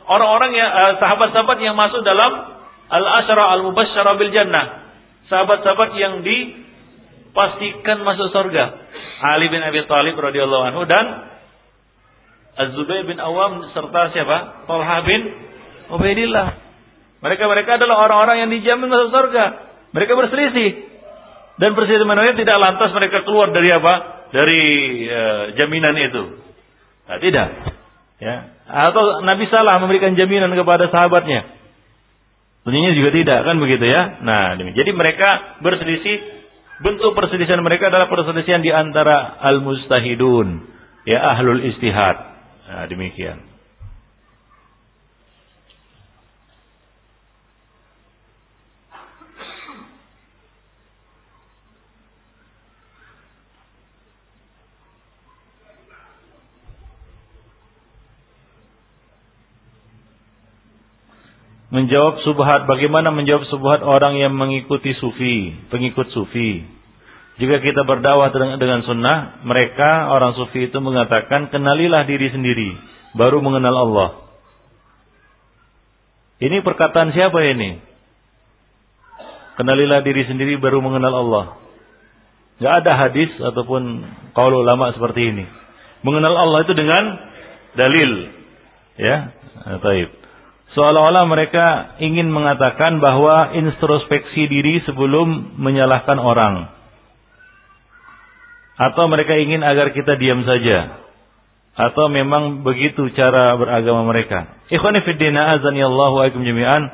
orang-orang 0.08 0.52
yang 0.54 0.70
eh, 0.70 0.94
sahabat-sahabat 1.02 1.58
yang 1.62 1.76
masuk 1.76 2.06
dalam 2.06 2.62
al-asyara 2.90 3.60
al-mubasysyara 3.60 4.18
bil 4.18 4.32
jannah. 4.32 4.88
Sahabat-sahabat 5.28 5.98
yang 5.98 6.22
dipastikan 6.24 8.02
masuk 8.06 8.32
surga. 8.32 8.88
Ali 9.20 9.52
bin 9.52 9.62
Abi 9.62 9.84
Thalib 9.84 10.16
radhiyallahu 10.16 10.64
anhu 10.74 10.82
dan 10.88 11.29
Az-Zubair 12.60 13.08
bin 13.08 13.18
Awam 13.24 13.72
serta 13.72 14.12
siapa? 14.12 14.68
Talha 14.68 14.98
bin 15.08 15.22
Ubaidillah. 15.96 16.48
Mereka-mereka 17.24 17.80
adalah 17.80 18.04
orang-orang 18.04 18.46
yang 18.46 18.50
dijamin 18.52 18.92
masuk 18.92 19.16
surga. 19.16 19.46
Mereka 19.96 20.12
berselisih. 20.16 20.70
Dan 21.60 21.76
perselisihan 21.76 22.08
mereka 22.08 22.40
tidak 22.40 22.58
lantas 22.60 22.92
mereka 22.96 23.24
keluar 23.24 23.52
dari 23.52 23.72
apa? 23.72 23.94
Dari 24.32 24.64
uh, 25.08 25.44
jaminan 25.56 25.96
itu. 26.00 26.24
Nah, 27.08 27.18
tidak. 27.20 27.48
Ya. 28.20 28.36
Atau 28.70 29.24
Nabi 29.24 29.48
salah 29.48 29.80
memberikan 29.80 30.16
jaminan 30.16 30.52
kepada 30.56 30.88
sahabatnya. 30.92 31.48
Tentunya 32.68 32.92
juga 32.96 33.10
tidak 33.16 33.40
kan 33.48 33.56
begitu 33.58 33.88
ya. 33.88 34.20
Nah, 34.20 34.60
jadi 34.60 34.92
mereka 34.94 35.60
berselisih 35.64 36.40
Bentuk 36.80 37.12
perselisihan 37.12 37.60
mereka 37.60 37.92
adalah 37.92 38.08
perselisihan 38.08 38.64
di 38.64 38.72
antara 38.72 39.36
al-mustahidun, 39.44 40.64
ya 41.04 41.20
ahlul 41.36 41.60
istihad. 41.68 42.39
Nah, 42.70 42.86
demikian. 42.86 43.42
menjawab 61.70 62.26
subhat 62.26 62.66
bagaimana 62.66 63.14
menjawab 63.14 63.46
subhat 63.48 63.82
orang 63.86 64.18
yang 64.18 64.34
mengikuti 64.34 64.94
sufi, 64.98 65.54
pengikut 65.70 66.10
sufi. 66.12 66.79
Jika 67.40 67.64
kita 67.64 67.88
berdakwah 67.88 68.36
dengan 68.36 68.84
sunnah, 68.84 69.40
mereka 69.48 70.12
orang 70.12 70.36
sufi 70.36 70.68
itu 70.68 70.76
mengatakan 70.84 71.48
kenalilah 71.48 72.04
diri 72.04 72.28
sendiri, 72.36 72.76
baru 73.16 73.40
mengenal 73.40 73.76
Allah. 73.88 74.10
Ini 76.44 76.60
perkataan 76.64 77.16
siapa 77.16 77.40
ini? 77.48 77.80
Kenalilah 79.56 80.04
diri 80.04 80.24
sendiri 80.28 80.56
baru 80.60 80.80
mengenal 80.84 81.14
Allah. 81.16 81.46
Gak 82.60 82.84
ada 82.84 83.08
hadis 83.08 83.32
ataupun 83.40 84.04
kaul 84.36 84.56
ulama 84.56 84.92
seperti 84.96 85.32
ini. 85.32 85.46
Mengenal 86.04 86.36
Allah 86.36 86.64
itu 86.64 86.76
dengan 86.76 87.04
dalil. 87.76 88.12
Ya, 89.00 89.32
taib. 89.80 90.12
Seolah-olah 90.76 91.24
mereka 91.28 91.98
ingin 92.04 92.32
mengatakan 92.32 93.00
bahwa 93.00 93.56
introspeksi 93.56 94.48
diri 94.48 94.84
sebelum 94.84 95.60
menyalahkan 95.60 96.20
orang. 96.20 96.79
Atau 98.80 99.12
mereka 99.12 99.36
ingin 99.36 99.60
agar 99.60 99.92
kita 99.92 100.16
diam 100.16 100.48
saja. 100.48 101.04
Atau 101.76 102.08
memang 102.08 102.64
begitu 102.64 103.12
cara 103.12 103.60
beragama 103.60 104.08
mereka. 104.08 104.56
Ikhwani 104.72 105.04
fiddina 105.04 105.60
azani 105.60 105.84
Allahu 105.84 106.24
aikum 106.24 106.48
jami'an. 106.48 106.88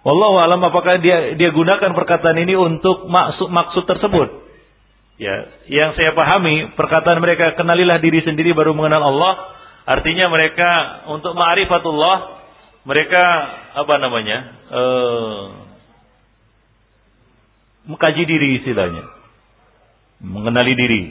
Wallahu 0.00 0.40
alam 0.40 0.64
apakah 0.64 1.02
dia 1.02 1.36
dia 1.36 1.52
gunakan 1.52 1.92
perkataan 1.92 2.40
ini 2.40 2.56
untuk 2.56 3.04
maksud 3.04 3.52
maksud 3.52 3.84
tersebut. 3.84 4.48
Ya, 5.16 5.48
yang 5.72 5.96
saya 5.96 6.12
pahami 6.12 6.76
perkataan 6.76 7.20
mereka 7.24 7.56
kenalilah 7.56 7.96
diri 8.00 8.20
sendiri 8.20 8.52
baru 8.52 8.76
mengenal 8.76 9.00
Allah, 9.00 9.32
artinya 9.88 10.28
mereka 10.28 10.68
untuk 11.08 11.32
ma'rifatullah 11.32 12.16
mereka 12.84 13.22
apa 13.82 13.94
namanya 13.98 14.38
uh, 14.70 15.42
mengkaji 17.90 18.22
diri 18.28 18.48
istilahnya 18.62 19.10
mengenali 20.22 20.74
diri 20.78 21.02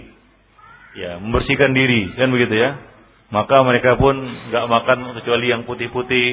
ya 0.95 1.19
membersihkan 1.19 1.75
diri 1.75 2.15
kan 2.15 2.31
begitu 2.31 2.55
ya 2.55 2.79
maka 3.29 3.61
mereka 3.67 3.99
pun 3.99 4.15
nggak 4.51 4.65
makan 4.65 4.99
kecuali 5.21 5.51
yang 5.51 5.67
putih-putih 5.67 6.27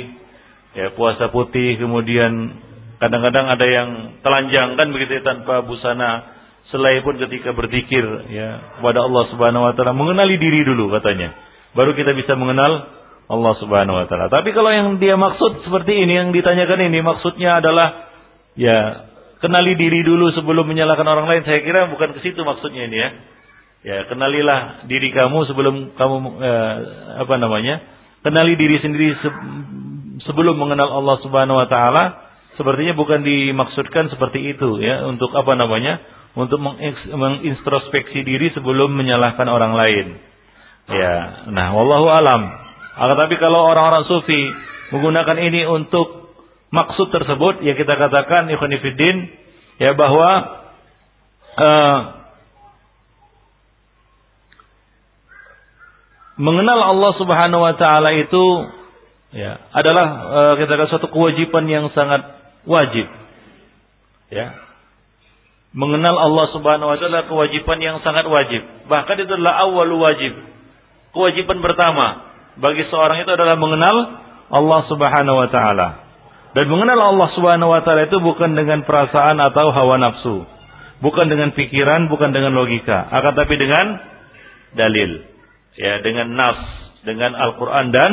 ya 0.78 0.94
puasa 0.94 1.28
putih 1.34 1.76
kemudian 1.76 2.56
kadang-kadang 3.02 3.50
ada 3.50 3.66
yang 3.66 3.88
telanjang 4.22 4.78
kan 4.78 4.88
begitu 4.94 5.18
ya, 5.18 5.22
tanpa 5.26 5.66
busana 5.66 6.30
selai 6.70 7.02
pun 7.04 7.18
ketika 7.18 7.52
berzikir 7.52 8.04
ya 8.32 8.78
kepada 8.78 9.04
Allah 9.04 9.24
Subhanahu 9.34 9.66
wa 9.66 9.72
taala 9.74 9.92
mengenali 9.92 10.38
diri 10.38 10.62
dulu 10.64 10.88
katanya 10.94 11.34
baru 11.74 11.92
kita 11.92 12.14
bisa 12.16 12.38
mengenal 12.38 13.02
Allah 13.32 13.54
Subhanahu 13.56 13.96
wa 13.96 14.06
taala. 14.10 14.28
Tapi 14.28 14.52
kalau 14.52 14.68
yang 14.68 15.00
dia 15.00 15.16
maksud 15.16 15.64
seperti 15.64 16.04
ini 16.04 16.20
yang 16.20 16.28
ditanyakan 16.36 16.92
ini 16.92 17.00
maksudnya 17.00 17.64
adalah 17.64 18.12
ya 18.58 19.08
kenali 19.40 19.72
diri 19.78 20.04
dulu 20.04 20.36
sebelum 20.36 20.68
menyalahkan 20.68 21.06
orang 21.08 21.24
lain. 21.24 21.42
Saya 21.48 21.64
kira 21.64 21.88
bukan 21.88 22.12
ke 22.12 22.20
situ 22.20 22.44
maksudnya 22.44 22.84
ini 22.84 22.96
ya. 23.00 23.08
Ya, 23.82 24.06
kenalilah 24.06 24.86
diri 24.86 25.10
kamu 25.10 25.42
sebelum 25.50 25.98
kamu 25.98 26.16
eh, 26.38 26.74
apa 27.26 27.34
namanya? 27.34 27.82
Kenali 28.22 28.54
diri 28.54 28.78
sendiri 28.78 29.18
sebelum 30.22 30.54
mengenal 30.54 31.02
Allah 31.02 31.18
Subhanahu 31.26 31.58
wa 31.58 31.66
taala. 31.66 32.04
Sepertinya 32.54 32.94
bukan 32.94 33.26
dimaksudkan 33.26 34.12
seperti 34.12 34.54
itu 34.54 34.78
ya 34.78 35.02
untuk 35.10 35.34
apa 35.34 35.58
namanya? 35.58 35.98
Untuk 36.38 36.62
mengintrospeksi 36.62 38.22
diri 38.22 38.54
sebelum 38.54 38.94
menyalahkan 38.94 39.50
orang 39.50 39.74
lain. 39.74 40.06
Ya, 40.86 41.48
nah 41.50 41.74
wallahu 41.74 42.06
alam. 42.06 42.42
Akan 42.96 43.16
tapi 43.18 43.34
kalau 43.36 43.66
orang-orang 43.66 44.06
sufi 44.06 44.52
menggunakan 44.94 45.36
ini 45.42 45.66
untuk 45.66 46.32
maksud 46.70 47.10
tersebut, 47.10 47.66
ya 47.66 47.76
kita 47.76 47.98
katakan 47.98 48.48
ikhwanifidin, 48.48 49.28
ya 49.80 49.92
bahwa 49.92 50.30
uh, 51.56 52.21
mengenal 56.40 56.80
Allah 56.80 57.12
Subhanahu 57.20 57.62
wa 57.62 57.74
taala 57.76 58.16
itu 58.16 58.44
ya 59.32 59.60
adalah 59.72 60.06
uh, 60.06 60.54
kita 60.60 60.76
katakan 60.76 60.90
suatu 60.92 61.08
kewajiban 61.12 61.64
yang 61.68 61.88
sangat 61.92 62.24
wajib. 62.64 63.08
Ya. 64.32 64.56
Mengenal 65.72 66.16
Allah 66.20 66.46
Subhanahu 66.52 66.88
wa 66.92 66.96
taala 67.00 67.28
kewajiban 67.28 67.80
yang 67.80 68.00
sangat 68.04 68.28
wajib. 68.28 68.64
Bahkan 68.88 69.16
itu 69.24 69.32
adalah 69.32 69.64
awal 69.64 69.88
wajib. 69.96 70.36
Kewajiban 71.12 71.60
pertama 71.60 72.32
bagi 72.60 72.84
seorang 72.88 73.24
itu 73.24 73.32
adalah 73.32 73.56
mengenal 73.56 73.96
Allah 74.52 74.80
Subhanahu 74.88 75.36
wa 75.36 75.48
taala. 75.48 75.88
Dan 76.52 76.68
mengenal 76.68 77.00
Allah 77.00 77.28
Subhanahu 77.32 77.72
wa 77.72 77.80
taala 77.80 78.08
itu 78.08 78.20
bukan 78.20 78.52
dengan 78.52 78.84
perasaan 78.84 79.40
atau 79.40 79.72
hawa 79.72 79.96
nafsu. 79.96 80.44
Bukan 81.02 81.26
dengan 81.26 81.50
pikiran, 81.50 82.06
bukan 82.06 82.30
dengan 82.30 82.54
logika, 82.54 83.10
akan 83.10 83.32
tapi 83.34 83.58
dengan 83.58 83.98
dalil. 84.78 85.31
Ya, 85.72 86.04
dengan 86.04 86.36
nas, 86.36 86.58
dengan 87.02 87.32
Al-Qur'an 87.32 87.88
dan 87.92 88.10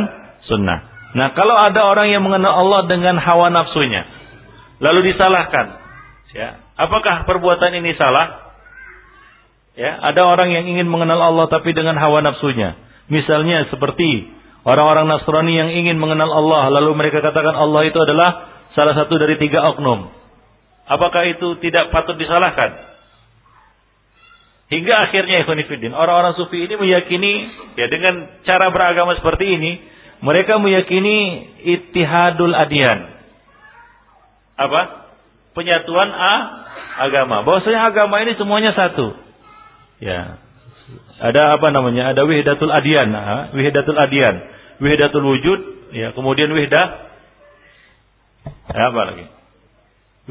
sunnah. 0.47 0.79
Nah, 1.17 1.35
kalau 1.35 1.57
ada 1.57 1.83
orang 1.89 2.07
yang 2.13 2.23
mengenal 2.23 2.53
Allah 2.53 2.87
dengan 2.87 3.19
hawa 3.19 3.51
nafsunya, 3.51 4.07
lalu 4.79 5.11
disalahkan, 5.11 5.75
ya, 6.31 6.61
apakah 6.79 7.27
perbuatan 7.27 7.75
ini 7.83 7.97
salah? 7.99 8.53
Ya, 9.75 9.95
ada 9.99 10.23
orang 10.23 10.51
yang 10.51 10.67
ingin 10.67 10.87
mengenal 10.87 11.19
Allah 11.19 11.47
tapi 11.47 11.71
dengan 11.71 11.95
hawa 11.95 12.19
nafsunya 12.19 12.75
Misalnya 13.09 13.65
seperti 13.73 14.29
orang-orang 14.61 15.09
Nasrani 15.09 15.53
yang 15.57 15.69
ingin 15.73 15.97
mengenal 15.97 16.29
Allah 16.29 16.69
lalu 16.69 16.93
mereka 16.93 17.25
katakan 17.25 17.57
Allah 17.57 17.89
itu 17.89 17.97
adalah 17.97 18.29
salah 18.77 18.93
satu 18.93 19.17
dari 19.17 19.41
tiga 19.41 19.65
oknum. 19.73 20.13
Apakah 20.85 21.25
itu 21.25 21.57
tidak 21.57 21.89
patut 21.89 22.17
disalahkan? 22.21 22.88
Hingga 24.69 25.09
akhirnya 25.09 25.41
Ikhwanifidin, 25.41 25.97
orang-orang 25.97 26.37
sufi 26.37 26.61
ini 26.61 26.77
meyakini 26.77 27.33
ya 27.73 27.89
dengan 27.89 28.29
cara 28.45 28.69
beragama 28.69 29.17
seperti 29.17 29.57
ini, 29.57 29.71
mereka 30.21 30.61
meyakini 30.61 31.49
ittihadul 31.65 32.53
adian. 32.53 32.99
Apa? 34.59 35.09
Penyatuan 35.57 36.09
A 36.13 36.33
agama. 37.01 37.41
Bahwasanya 37.47 37.89
agama 37.89 38.21
ini 38.21 38.37
semuanya 38.37 38.75
satu. 38.77 39.15
Ya. 40.03 40.37
Ada 41.19 41.59
apa 41.59 41.67
namanya? 41.73 42.13
Ada 42.13 42.23
wihdatul 42.23 42.71
adian, 42.71 43.11
ha? 43.11 43.51
wihdatul 43.51 43.99
adian, 43.99 44.39
wihdatul 44.79 45.25
wujud, 45.27 45.59
ya, 45.91 46.15
kemudian 46.15 46.47
wihdah 46.47 46.87
ya, 48.71 48.81
apa 48.87 49.01
lagi? 49.03 49.25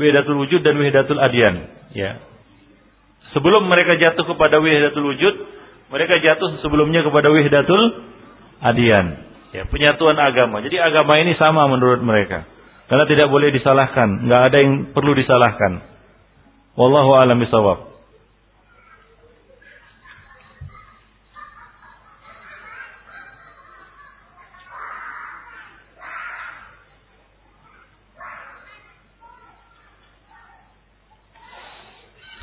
Wihdatul 0.00 0.40
wujud 0.40 0.64
dan 0.64 0.80
wihdatul 0.80 1.20
adian, 1.20 1.68
ya. 1.92 2.24
Sebelum 3.36 3.68
mereka 3.68 4.00
jatuh 4.00 4.24
kepada 4.24 4.60
wihdatul 4.60 5.04
wujud, 5.12 5.34
mereka 5.92 6.20
jatuh 6.20 6.60
sebelumnya 6.64 7.04
kepada 7.04 7.28
wihdatul 7.28 8.04
adian. 8.60 9.28
Ya, 9.52 9.64
penyatuan 9.64 10.16
agama. 10.20 10.60
Jadi 10.60 10.76
agama 10.76 11.16
ini 11.20 11.32
sama 11.40 11.64
menurut 11.68 12.04
mereka. 12.04 12.44
Karena 12.88 13.04
tidak 13.04 13.28
boleh 13.28 13.52
disalahkan, 13.52 14.28
nggak 14.28 14.42
ada 14.48 14.56
yang 14.60 14.72
perlu 14.96 15.12
disalahkan. 15.12 15.84
Wallahu 16.76 17.16
a'lam 17.16 17.36
bishawab. 17.40 17.87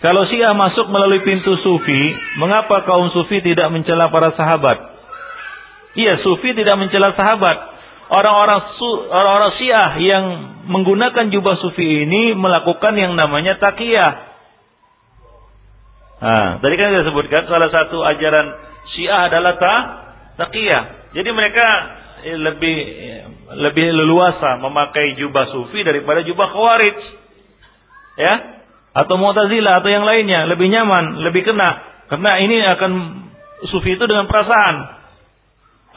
Kalau 0.06 0.22
Syiah 0.30 0.54
masuk 0.54 0.86
melalui 0.94 1.26
pintu 1.26 1.58
Sufi, 1.66 2.14
mengapa 2.38 2.86
kaum 2.86 3.10
Sufi 3.10 3.42
tidak 3.42 3.74
mencela 3.74 4.14
para 4.14 4.38
sahabat? 4.38 4.78
Iya, 5.98 6.22
Sufi 6.22 6.54
tidak 6.54 6.78
mencela 6.78 7.18
sahabat. 7.18 7.58
Orang-orang 8.14 8.70
orang-orang 9.10 9.54
Syiah 9.58 9.98
yang 9.98 10.26
menggunakan 10.70 11.34
jubah 11.34 11.58
Sufi 11.58 12.06
ini 12.06 12.38
melakukan 12.38 12.94
yang 12.94 13.18
namanya 13.18 13.58
takiyah. 13.58 14.14
Nah, 16.22 16.62
tadi 16.62 16.76
kan 16.78 16.94
saya 16.94 17.04
sebutkan 17.10 17.50
salah 17.50 17.74
satu 17.74 18.06
ajaran 18.06 18.54
Syiah 18.94 19.26
adalah 19.26 19.58
ta 19.58 19.76
takiyah. 20.38 21.18
Jadi 21.18 21.30
mereka 21.34 21.66
eh, 22.30 22.38
lebih 22.38 22.78
lebih 23.58 23.88
leluasa 23.90 24.62
memakai 24.62 25.18
jubah 25.18 25.50
Sufi 25.50 25.82
daripada 25.82 26.22
jubah 26.22 26.46
Khawarij. 26.54 26.98
Ya, 28.22 28.55
atau 28.96 29.16
Mu'tazilah 29.20 29.84
atau 29.84 29.90
yang 29.92 30.08
lainnya 30.08 30.48
lebih 30.48 30.72
nyaman, 30.72 31.20
lebih 31.28 31.44
kena. 31.44 31.84
Karena 32.08 32.32
ini 32.40 32.64
akan 32.64 32.92
sufi 33.68 34.00
itu 34.00 34.06
dengan 34.08 34.32
perasaan. 34.32 34.76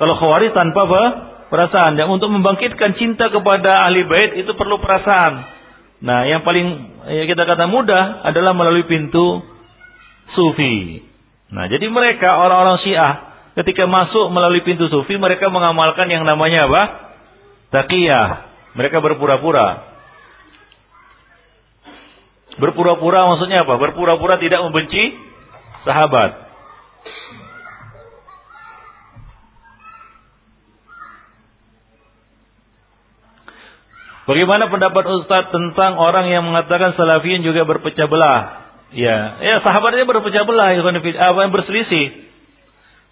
Kalau 0.02 0.14
khawarij 0.18 0.50
tanpa 0.50 0.82
apa? 0.90 1.02
perasaan. 1.48 1.96
Dan 1.96 2.12
untuk 2.12 2.28
membangkitkan 2.28 2.94
cinta 3.00 3.32
kepada 3.32 3.88
ahli 3.88 4.04
bait 4.04 4.36
itu 4.36 4.52
perlu 4.52 4.78
perasaan. 4.78 5.56
Nah, 6.04 6.28
yang 6.28 6.46
paling 6.46 6.66
ya 7.10 7.24
kita 7.26 7.42
kata 7.48 7.66
mudah 7.66 8.22
adalah 8.22 8.54
melalui 8.54 8.86
pintu 8.86 9.42
sufi. 10.36 11.02
Nah, 11.50 11.66
jadi 11.66 11.88
mereka 11.88 12.38
orang-orang 12.38 12.78
Syiah 12.84 13.12
ketika 13.58 13.88
masuk 13.88 14.30
melalui 14.30 14.62
pintu 14.62 14.86
sufi 14.92 15.16
mereka 15.18 15.50
mengamalkan 15.50 16.06
yang 16.12 16.22
namanya 16.22 16.68
apa? 16.70 16.82
Taqiyah. 17.74 18.46
Mereka 18.76 19.02
berpura-pura. 19.02 19.87
Berpura-pura 22.58 23.30
maksudnya 23.30 23.62
apa? 23.62 23.78
Berpura-pura 23.78 24.38
tidak 24.42 24.62
membenci 24.66 25.14
sahabat. 25.86 26.50
Bagaimana 34.28 34.68
pendapat 34.68 35.08
Ustaz 35.24 35.48
tentang 35.48 35.96
orang 35.96 36.28
yang 36.28 36.44
mengatakan 36.44 36.92
salafiyin 37.00 37.40
juga 37.40 37.64
berpecah 37.64 38.04
belah? 38.04 38.40
Ya, 38.92 39.40
ya 39.40 39.56
sahabatnya 39.64 40.04
berpecah 40.04 40.44
belah, 40.44 40.76
apa 40.76 41.38
yang 41.40 41.52
berselisih. 41.52 42.28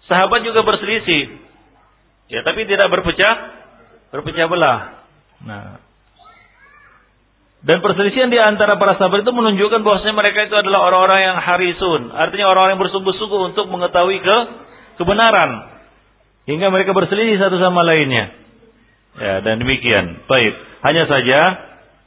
Sahabat 0.05 0.45
juga 0.45 0.61
berselisih. 0.61 1.41
Ya, 2.29 2.45
tapi 2.45 2.69
tidak 2.69 2.93
berpecah 2.93 3.33
berpecah 4.13 4.45
belah. 4.45 4.79
Nah, 5.41 5.81
dan 7.67 7.83
perselisihan 7.83 8.31
di 8.31 8.39
antara 8.39 8.79
para 8.79 8.95
sahabat 8.95 9.27
itu 9.27 9.31
menunjukkan 9.35 9.83
bahwasanya 9.83 10.15
mereka 10.15 10.47
itu 10.47 10.55
adalah 10.55 10.87
orang-orang 10.87 11.19
yang 11.19 11.37
harisun. 11.43 12.15
Artinya 12.15 12.47
orang-orang 12.47 12.79
yang 12.79 12.83
bersungguh-sungguh 12.87 13.51
untuk 13.51 13.67
mengetahui 13.67 14.23
ke 14.23 14.37
kebenaran. 15.03 15.67
Hingga 16.47 16.71
mereka 16.71 16.95
berselisih 16.95 17.35
satu 17.43 17.59
sama 17.59 17.83
lainnya. 17.83 18.31
Ya, 19.19 19.43
dan 19.43 19.59
demikian. 19.59 20.23
Baik. 20.31 20.55
Hanya 20.79 21.11
saja, 21.11 21.39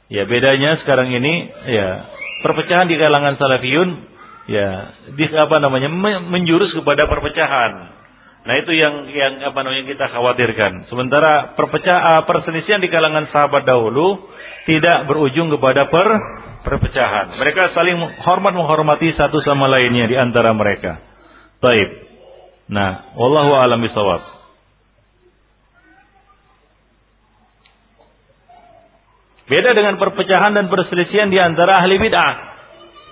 ya 0.09 0.25
bedanya 0.25 0.81
sekarang 0.81 1.13
ini, 1.13 1.53
ya 1.69 2.09
perpecahan 2.41 2.89
di 2.89 2.97
kalangan 2.97 3.37
salafiyun, 3.37 3.89
ya 4.49 4.97
di 5.13 5.29
apa 5.29 5.61
namanya 5.61 5.93
menjurus 6.25 6.73
kepada 6.73 7.05
perpecahan. 7.05 8.01
Nah 8.49 8.55
itu 8.57 8.73
yang 8.73 9.05
yang 9.13 9.33
apa 9.45 9.61
namanya 9.61 9.85
kita 9.85 10.09
khawatirkan. 10.09 10.89
Sementara 10.89 11.53
perpecahan 11.53 12.25
perselisihan 12.25 12.81
di 12.81 12.89
kalangan 12.89 13.29
sahabat 13.29 13.61
dahulu 13.69 14.25
tidak 14.65 15.09
berujung 15.09 15.49
kepada 15.49 15.89
per 15.89 16.07
perpecahan. 16.61 17.37
Mereka 17.41 17.73
saling 17.73 17.97
hormat 18.21 18.53
menghormati 18.53 19.13
satu 19.17 19.41
sama 19.41 19.65
lainnya 19.65 20.05
di 20.05 20.15
antara 20.17 20.53
mereka. 20.53 21.01
Baik. 21.61 21.89
Nah, 22.69 23.13
wallahu 23.17 23.57
a'lam 23.57 23.81
bishawab. 23.81 24.21
Beda 29.49 29.75
dengan 29.75 29.99
perpecahan 29.99 30.55
dan 30.55 30.71
perselisihan 30.71 31.27
di 31.27 31.35
antara 31.35 31.83
ahli 31.83 31.99
bid'ah. 31.99 32.33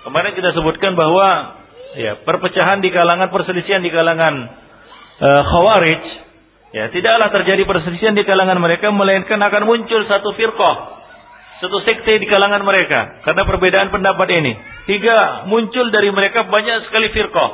Kemarin 0.08 0.32
kita 0.32 0.56
sebutkan 0.56 0.96
bahwa 0.96 1.60
ya, 2.00 2.24
perpecahan 2.24 2.80
di 2.80 2.88
kalangan 2.88 3.28
perselisihan 3.28 3.84
di 3.84 3.92
kalangan 3.92 4.48
uh, 5.20 5.42
khawarij 5.44 6.02
ya 6.72 6.88
tidaklah 6.88 7.28
terjadi 7.28 7.68
perselisihan 7.68 8.16
di 8.16 8.24
kalangan 8.24 8.56
mereka 8.56 8.88
melainkan 8.88 9.36
akan 9.36 9.68
muncul 9.68 10.00
satu 10.08 10.32
firqah 10.32 10.99
satu 11.60 11.76
sekte 11.84 12.16
di 12.16 12.24
kalangan 12.24 12.64
mereka 12.64 13.20
karena 13.20 13.44
perbedaan 13.44 13.92
pendapat 13.92 14.28
ini. 14.32 14.52
Hingga 14.88 15.46
muncul 15.46 15.92
dari 15.92 16.08
mereka 16.08 16.48
banyak 16.48 16.88
sekali 16.88 17.12
firqah. 17.12 17.50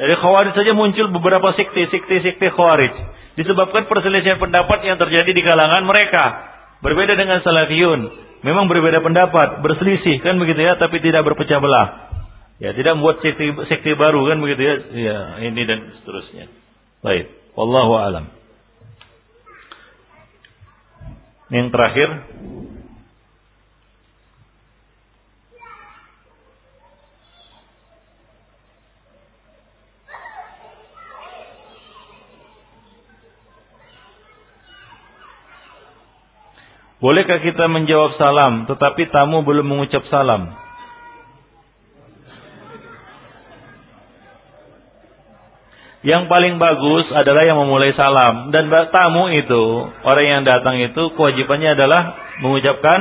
Dari 0.00 0.16
Khawarij 0.16 0.56
saja 0.56 0.72
muncul 0.72 1.12
beberapa 1.12 1.52
sekte, 1.52 1.84
sekte-sekte 1.92 2.48
Khawarij. 2.48 2.96
Disebabkan 3.36 3.84
perselisihan 3.92 4.40
pendapat 4.40 4.80
yang 4.88 4.96
terjadi 4.96 5.30
di 5.36 5.42
kalangan 5.44 5.84
mereka. 5.84 6.48
Berbeda 6.80 7.12
dengan 7.12 7.44
Salafiyun. 7.44 8.32
Memang 8.40 8.72
berbeda 8.72 9.04
pendapat, 9.04 9.60
berselisih 9.60 10.24
kan 10.24 10.40
begitu 10.40 10.64
ya, 10.64 10.80
tapi 10.80 11.04
tidak 11.04 11.28
berpecah 11.28 11.60
belah. 11.60 12.08
Ya, 12.56 12.72
tidak 12.72 12.96
membuat 12.96 13.20
sekte, 13.20 13.52
sekte 13.68 13.92
baru 14.00 14.24
kan 14.32 14.40
begitu 14.40 14.64
ya. 14.64 14.74
Ya, 14.96 15.18
ini 15.44 15.60
dan 15.68 15.92
seterusnya. 16.00 16.48
Baik, 17.04 17.28
wallahu 17.52 18.00
alam. 18.00 18.32
Yang 21.52 21.68
terakhir, 21.68 22.08
Bolehkah 37.00 37.40
kita 37.40 37.64
menjawab 37.64 38.20
salam 38.20 38.68
tetapi 38.68 39.08
tamu 39.08 39.40
belum 39.40 39.64
mengucap 39.64 40.04
salam? 40.12 40.52
Yang 46.00 46.32
paling 46.32 46.56
bagus 46.56 47.12
adalah 47.12 47.44
yang 47.44 47.60
memulai 47.60 47.92
salam 47.92 48.52
dan 48.52 48.72
tamu 48.88 49.28
itu 49.32 49.64
orang 50.04 50.26
yang 50.28 50.42
datang 50.48 50.80
itu 50.80 51.12
kewajibannya 51.12 51.76
adalah 51.76 52.16
mengucapkan 52.40 53.00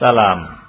salam. 0.00 0.60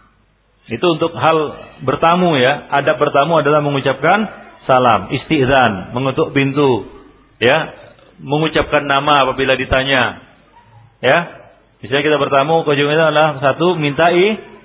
Itu 0.67 0.95
untuk 0.95 1.15
hal 1.15 1.37
bertamu 1.83 2.39
ya. 2.39 2.67
Adab 2.71 2.99
bertamu 2.99 3.43
adalah 3.43 3.59
mengucapkan 3.59 4.23
salam, 4.63 5.11
istizan, 5.11 5.91
mengetuk 5.91 6.31
pintu, 6.31 6.87
ya, 7.39 7.75
mengucapkan 8.23 8.87
nama 8.87 9.27
apabila 9.27 9.59
ditanya. 9.59 10.23
Ya, 11.03 11.42
Misalnya 11.83 12.03
kita 12.07 12.17
bertamu, 12.17 12.63
itu 12.63 12.87
adalah 12.87 13.43
satu 13.43 13.75
minta 13.75 14.07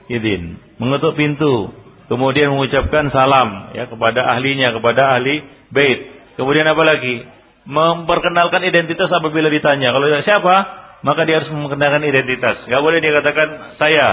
izin, 0.06 0.62
mengetuk 0.78 1.18
pintu, 1.18 1.74
kemudian 2.06 2.54
mengucapkan 2.54 3.10
salam 3.10 3.74
ya 3.74 3.90
kepada 3.90 4.22
ahlinya, 4.38 4.70
kepada 4.70 5.18
ahli 5.18 5.42
bait. 5.74 6.14
Kemudian 6.38 6.70
apa 6.70 6.82
lagi? 6.86 7.26
memperkenalkan 7.68 8.64
identitas 8.64 9.12
apabila 9.12 9.52
ditanya. 9.52 9.92
Kalau 9.92 10.08
siapa, 10.24 10.56
maka 11.04 11.28
dia 11.28 11.44
harus 11.44 11.52
memperkenalkan 11.52 12.00
identitas. 12.08 12.64
Gak 12.64 12.80
boleh 12.80 12.98
dia 13.04 13.12
katakan 13.12 13.76
saya. 13.76 14.06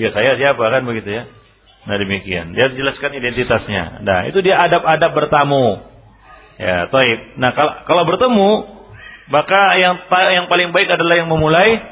Ya 0.00 0.08
saya 0.16 0.40
siapa 0.40 0.64
kan 0.72 0.88
begitu 0.88 1.20
ya. 1.20 1.22
Nah 1.84 2.00
demikian. 2.00 2.56
Dia 2.56 2.72
jelaskan 2.72 3.12
identitasnya. 3.12 4.00
Nah 4.00 4.24
itu 4.32 4.40
dia 4.40 4.56
adab-adab 4.56 5.12
bertamu. 5.12 5.92
Ya, 6.56 6.88
taib. 6.88 7.36
Nah 7.36 7.52
kalau, 7.52 7.72
kalau 7.84 8.02
bertemu, 8.08 8.50
maka 9.28 9.76
yang 9.76 10.00
yang 10.08 10.46
paling 10.48 10.72
baik 10.72 10.88
adalah 10.88 11.20
yang 11.20 11.28
memulai 11.28 11.84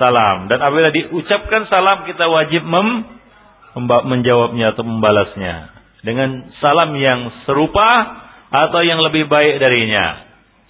salam. 0.00 0.50
Dan 0.50 0.58
apabila 0.60 0.90
diucapkan 0.90 1.66
salam 1.70 2.06
kita 2.08 2.26
wajib 2.28 2.62
mem, 2.66 3.06
menjawabnya 3.82 4.74
atau 4.74 4.86
membalasnya 4.86 5.74
dengan 6.04 6.52
salam 6.60 6.94
yang 6.94 7.32
serupa 7.48 8.22
atau 8.52 8.80
yang 8.84 9.00
lebih 9.02 9.26
baik 9.26 9.58
darinya. 9.58 10.22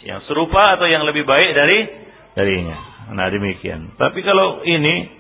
Yang 0.05 0.29
serupa 0.29 0.77
atau 0.77 0.87
yang 0.89 1.05
lebih 1.05 1.25
baik 1.25 1.51
dari 1.53 1.79
darinya. 2.37 2.79
Nah 3.13 3.29
demikian. 3.29 3.97
Tapi 4.01 4.21
kalau 4.25 4.65
ini 4.65 5.11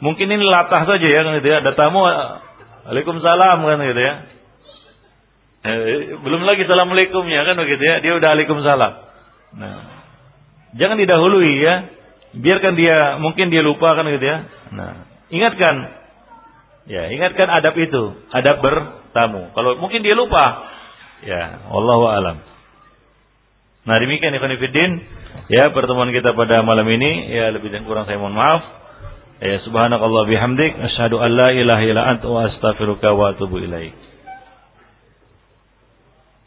mungkin 0.00 0.28
ini 0.28 0.44
latah 0.44 0.84
saja 0.88 1.06
ya 1.06 1.20
kan 1.24 1.40
gitu 1.40 1.48
ya. 1.50 1.56
Ada 1.60 1.72
tamu 1.76 2.04
Waalaikumsalam 2.86 3.58
kan 3.66 3.78
gitu 3.82 4.00
ya. 4.00 4.14
Eh, 5.66 6.14
belum 6.22 6.46
lagi 6.46 6.62
assalamualaikumnya 6.62 7.42
kan 7.42 7.58
begitu 7.58 7.82
ya. 7.82 7.98
Dia 7.98 8.12
udah 8.14 8.28
waalaikumsalam. 8.38 8.92
Nah, 9.58 9.78
jangan 10.78 10.96
didahului 11.02 11.52
ya. 11.58 11.74
Biarkan 12.36 12.76
dia 12.76 13.16
mungkin 13.16 13.48
dia 13.48 13.64
lupa 13.64 13.96
kan 13.96 14.04
gitu 14.08 14.26
ya. 14.26 14.44
Nah, 14.72 14.92
ingatkan. 15.32 15.74
Ya, 16.86 17.10
ingatkan 17.10 17.50
adab 17.50 17.74
itu, 17.74 18.14
adab 18.30 18.62
bertamu. 18.62 19.50
Kalau 19.58 19.74
mungkin 19.82 20.06
dia 20.06 20.14
lupa, 20.14 20.70
ya, 21.26 21.66
Allah 21.66 22.00
alam. 22.14 22.36
Nah 23.86 23.96
demikian 24.02 24.34
Ikhwan 24.34 24.58
Fiddin 24.58 24.98
Ya 25.46 25.70
pertemuan 25.70 26.10
kita 26.10 26.34
pada 26.34 26.66
malam 26.66 26.90
ini 26.90 27.30
Ya 27.30 27.54
lebih 27.54 27.70
dan 27.70 27.86
kurang 27.86 28.10
saya 28.10 28.18
mohon 28.18 28.34
maaf 28.34 28.66
Ya 29.38 29.62
subhanakallah 29.62 30.26
bihamdik 30.26 30.74
Asyhadu 30.90 31.22
an 31.22 31.30
la 31.38 31.54
ilaha 31.54 31.82
illa 31.86 32.02
anta 32.10 32.26
wa 32.26 32.50
astaghfiruka 32.50 33.14
wa 33.14 33.30
atubu 33.30 33.62
ilaik 33.62 33.94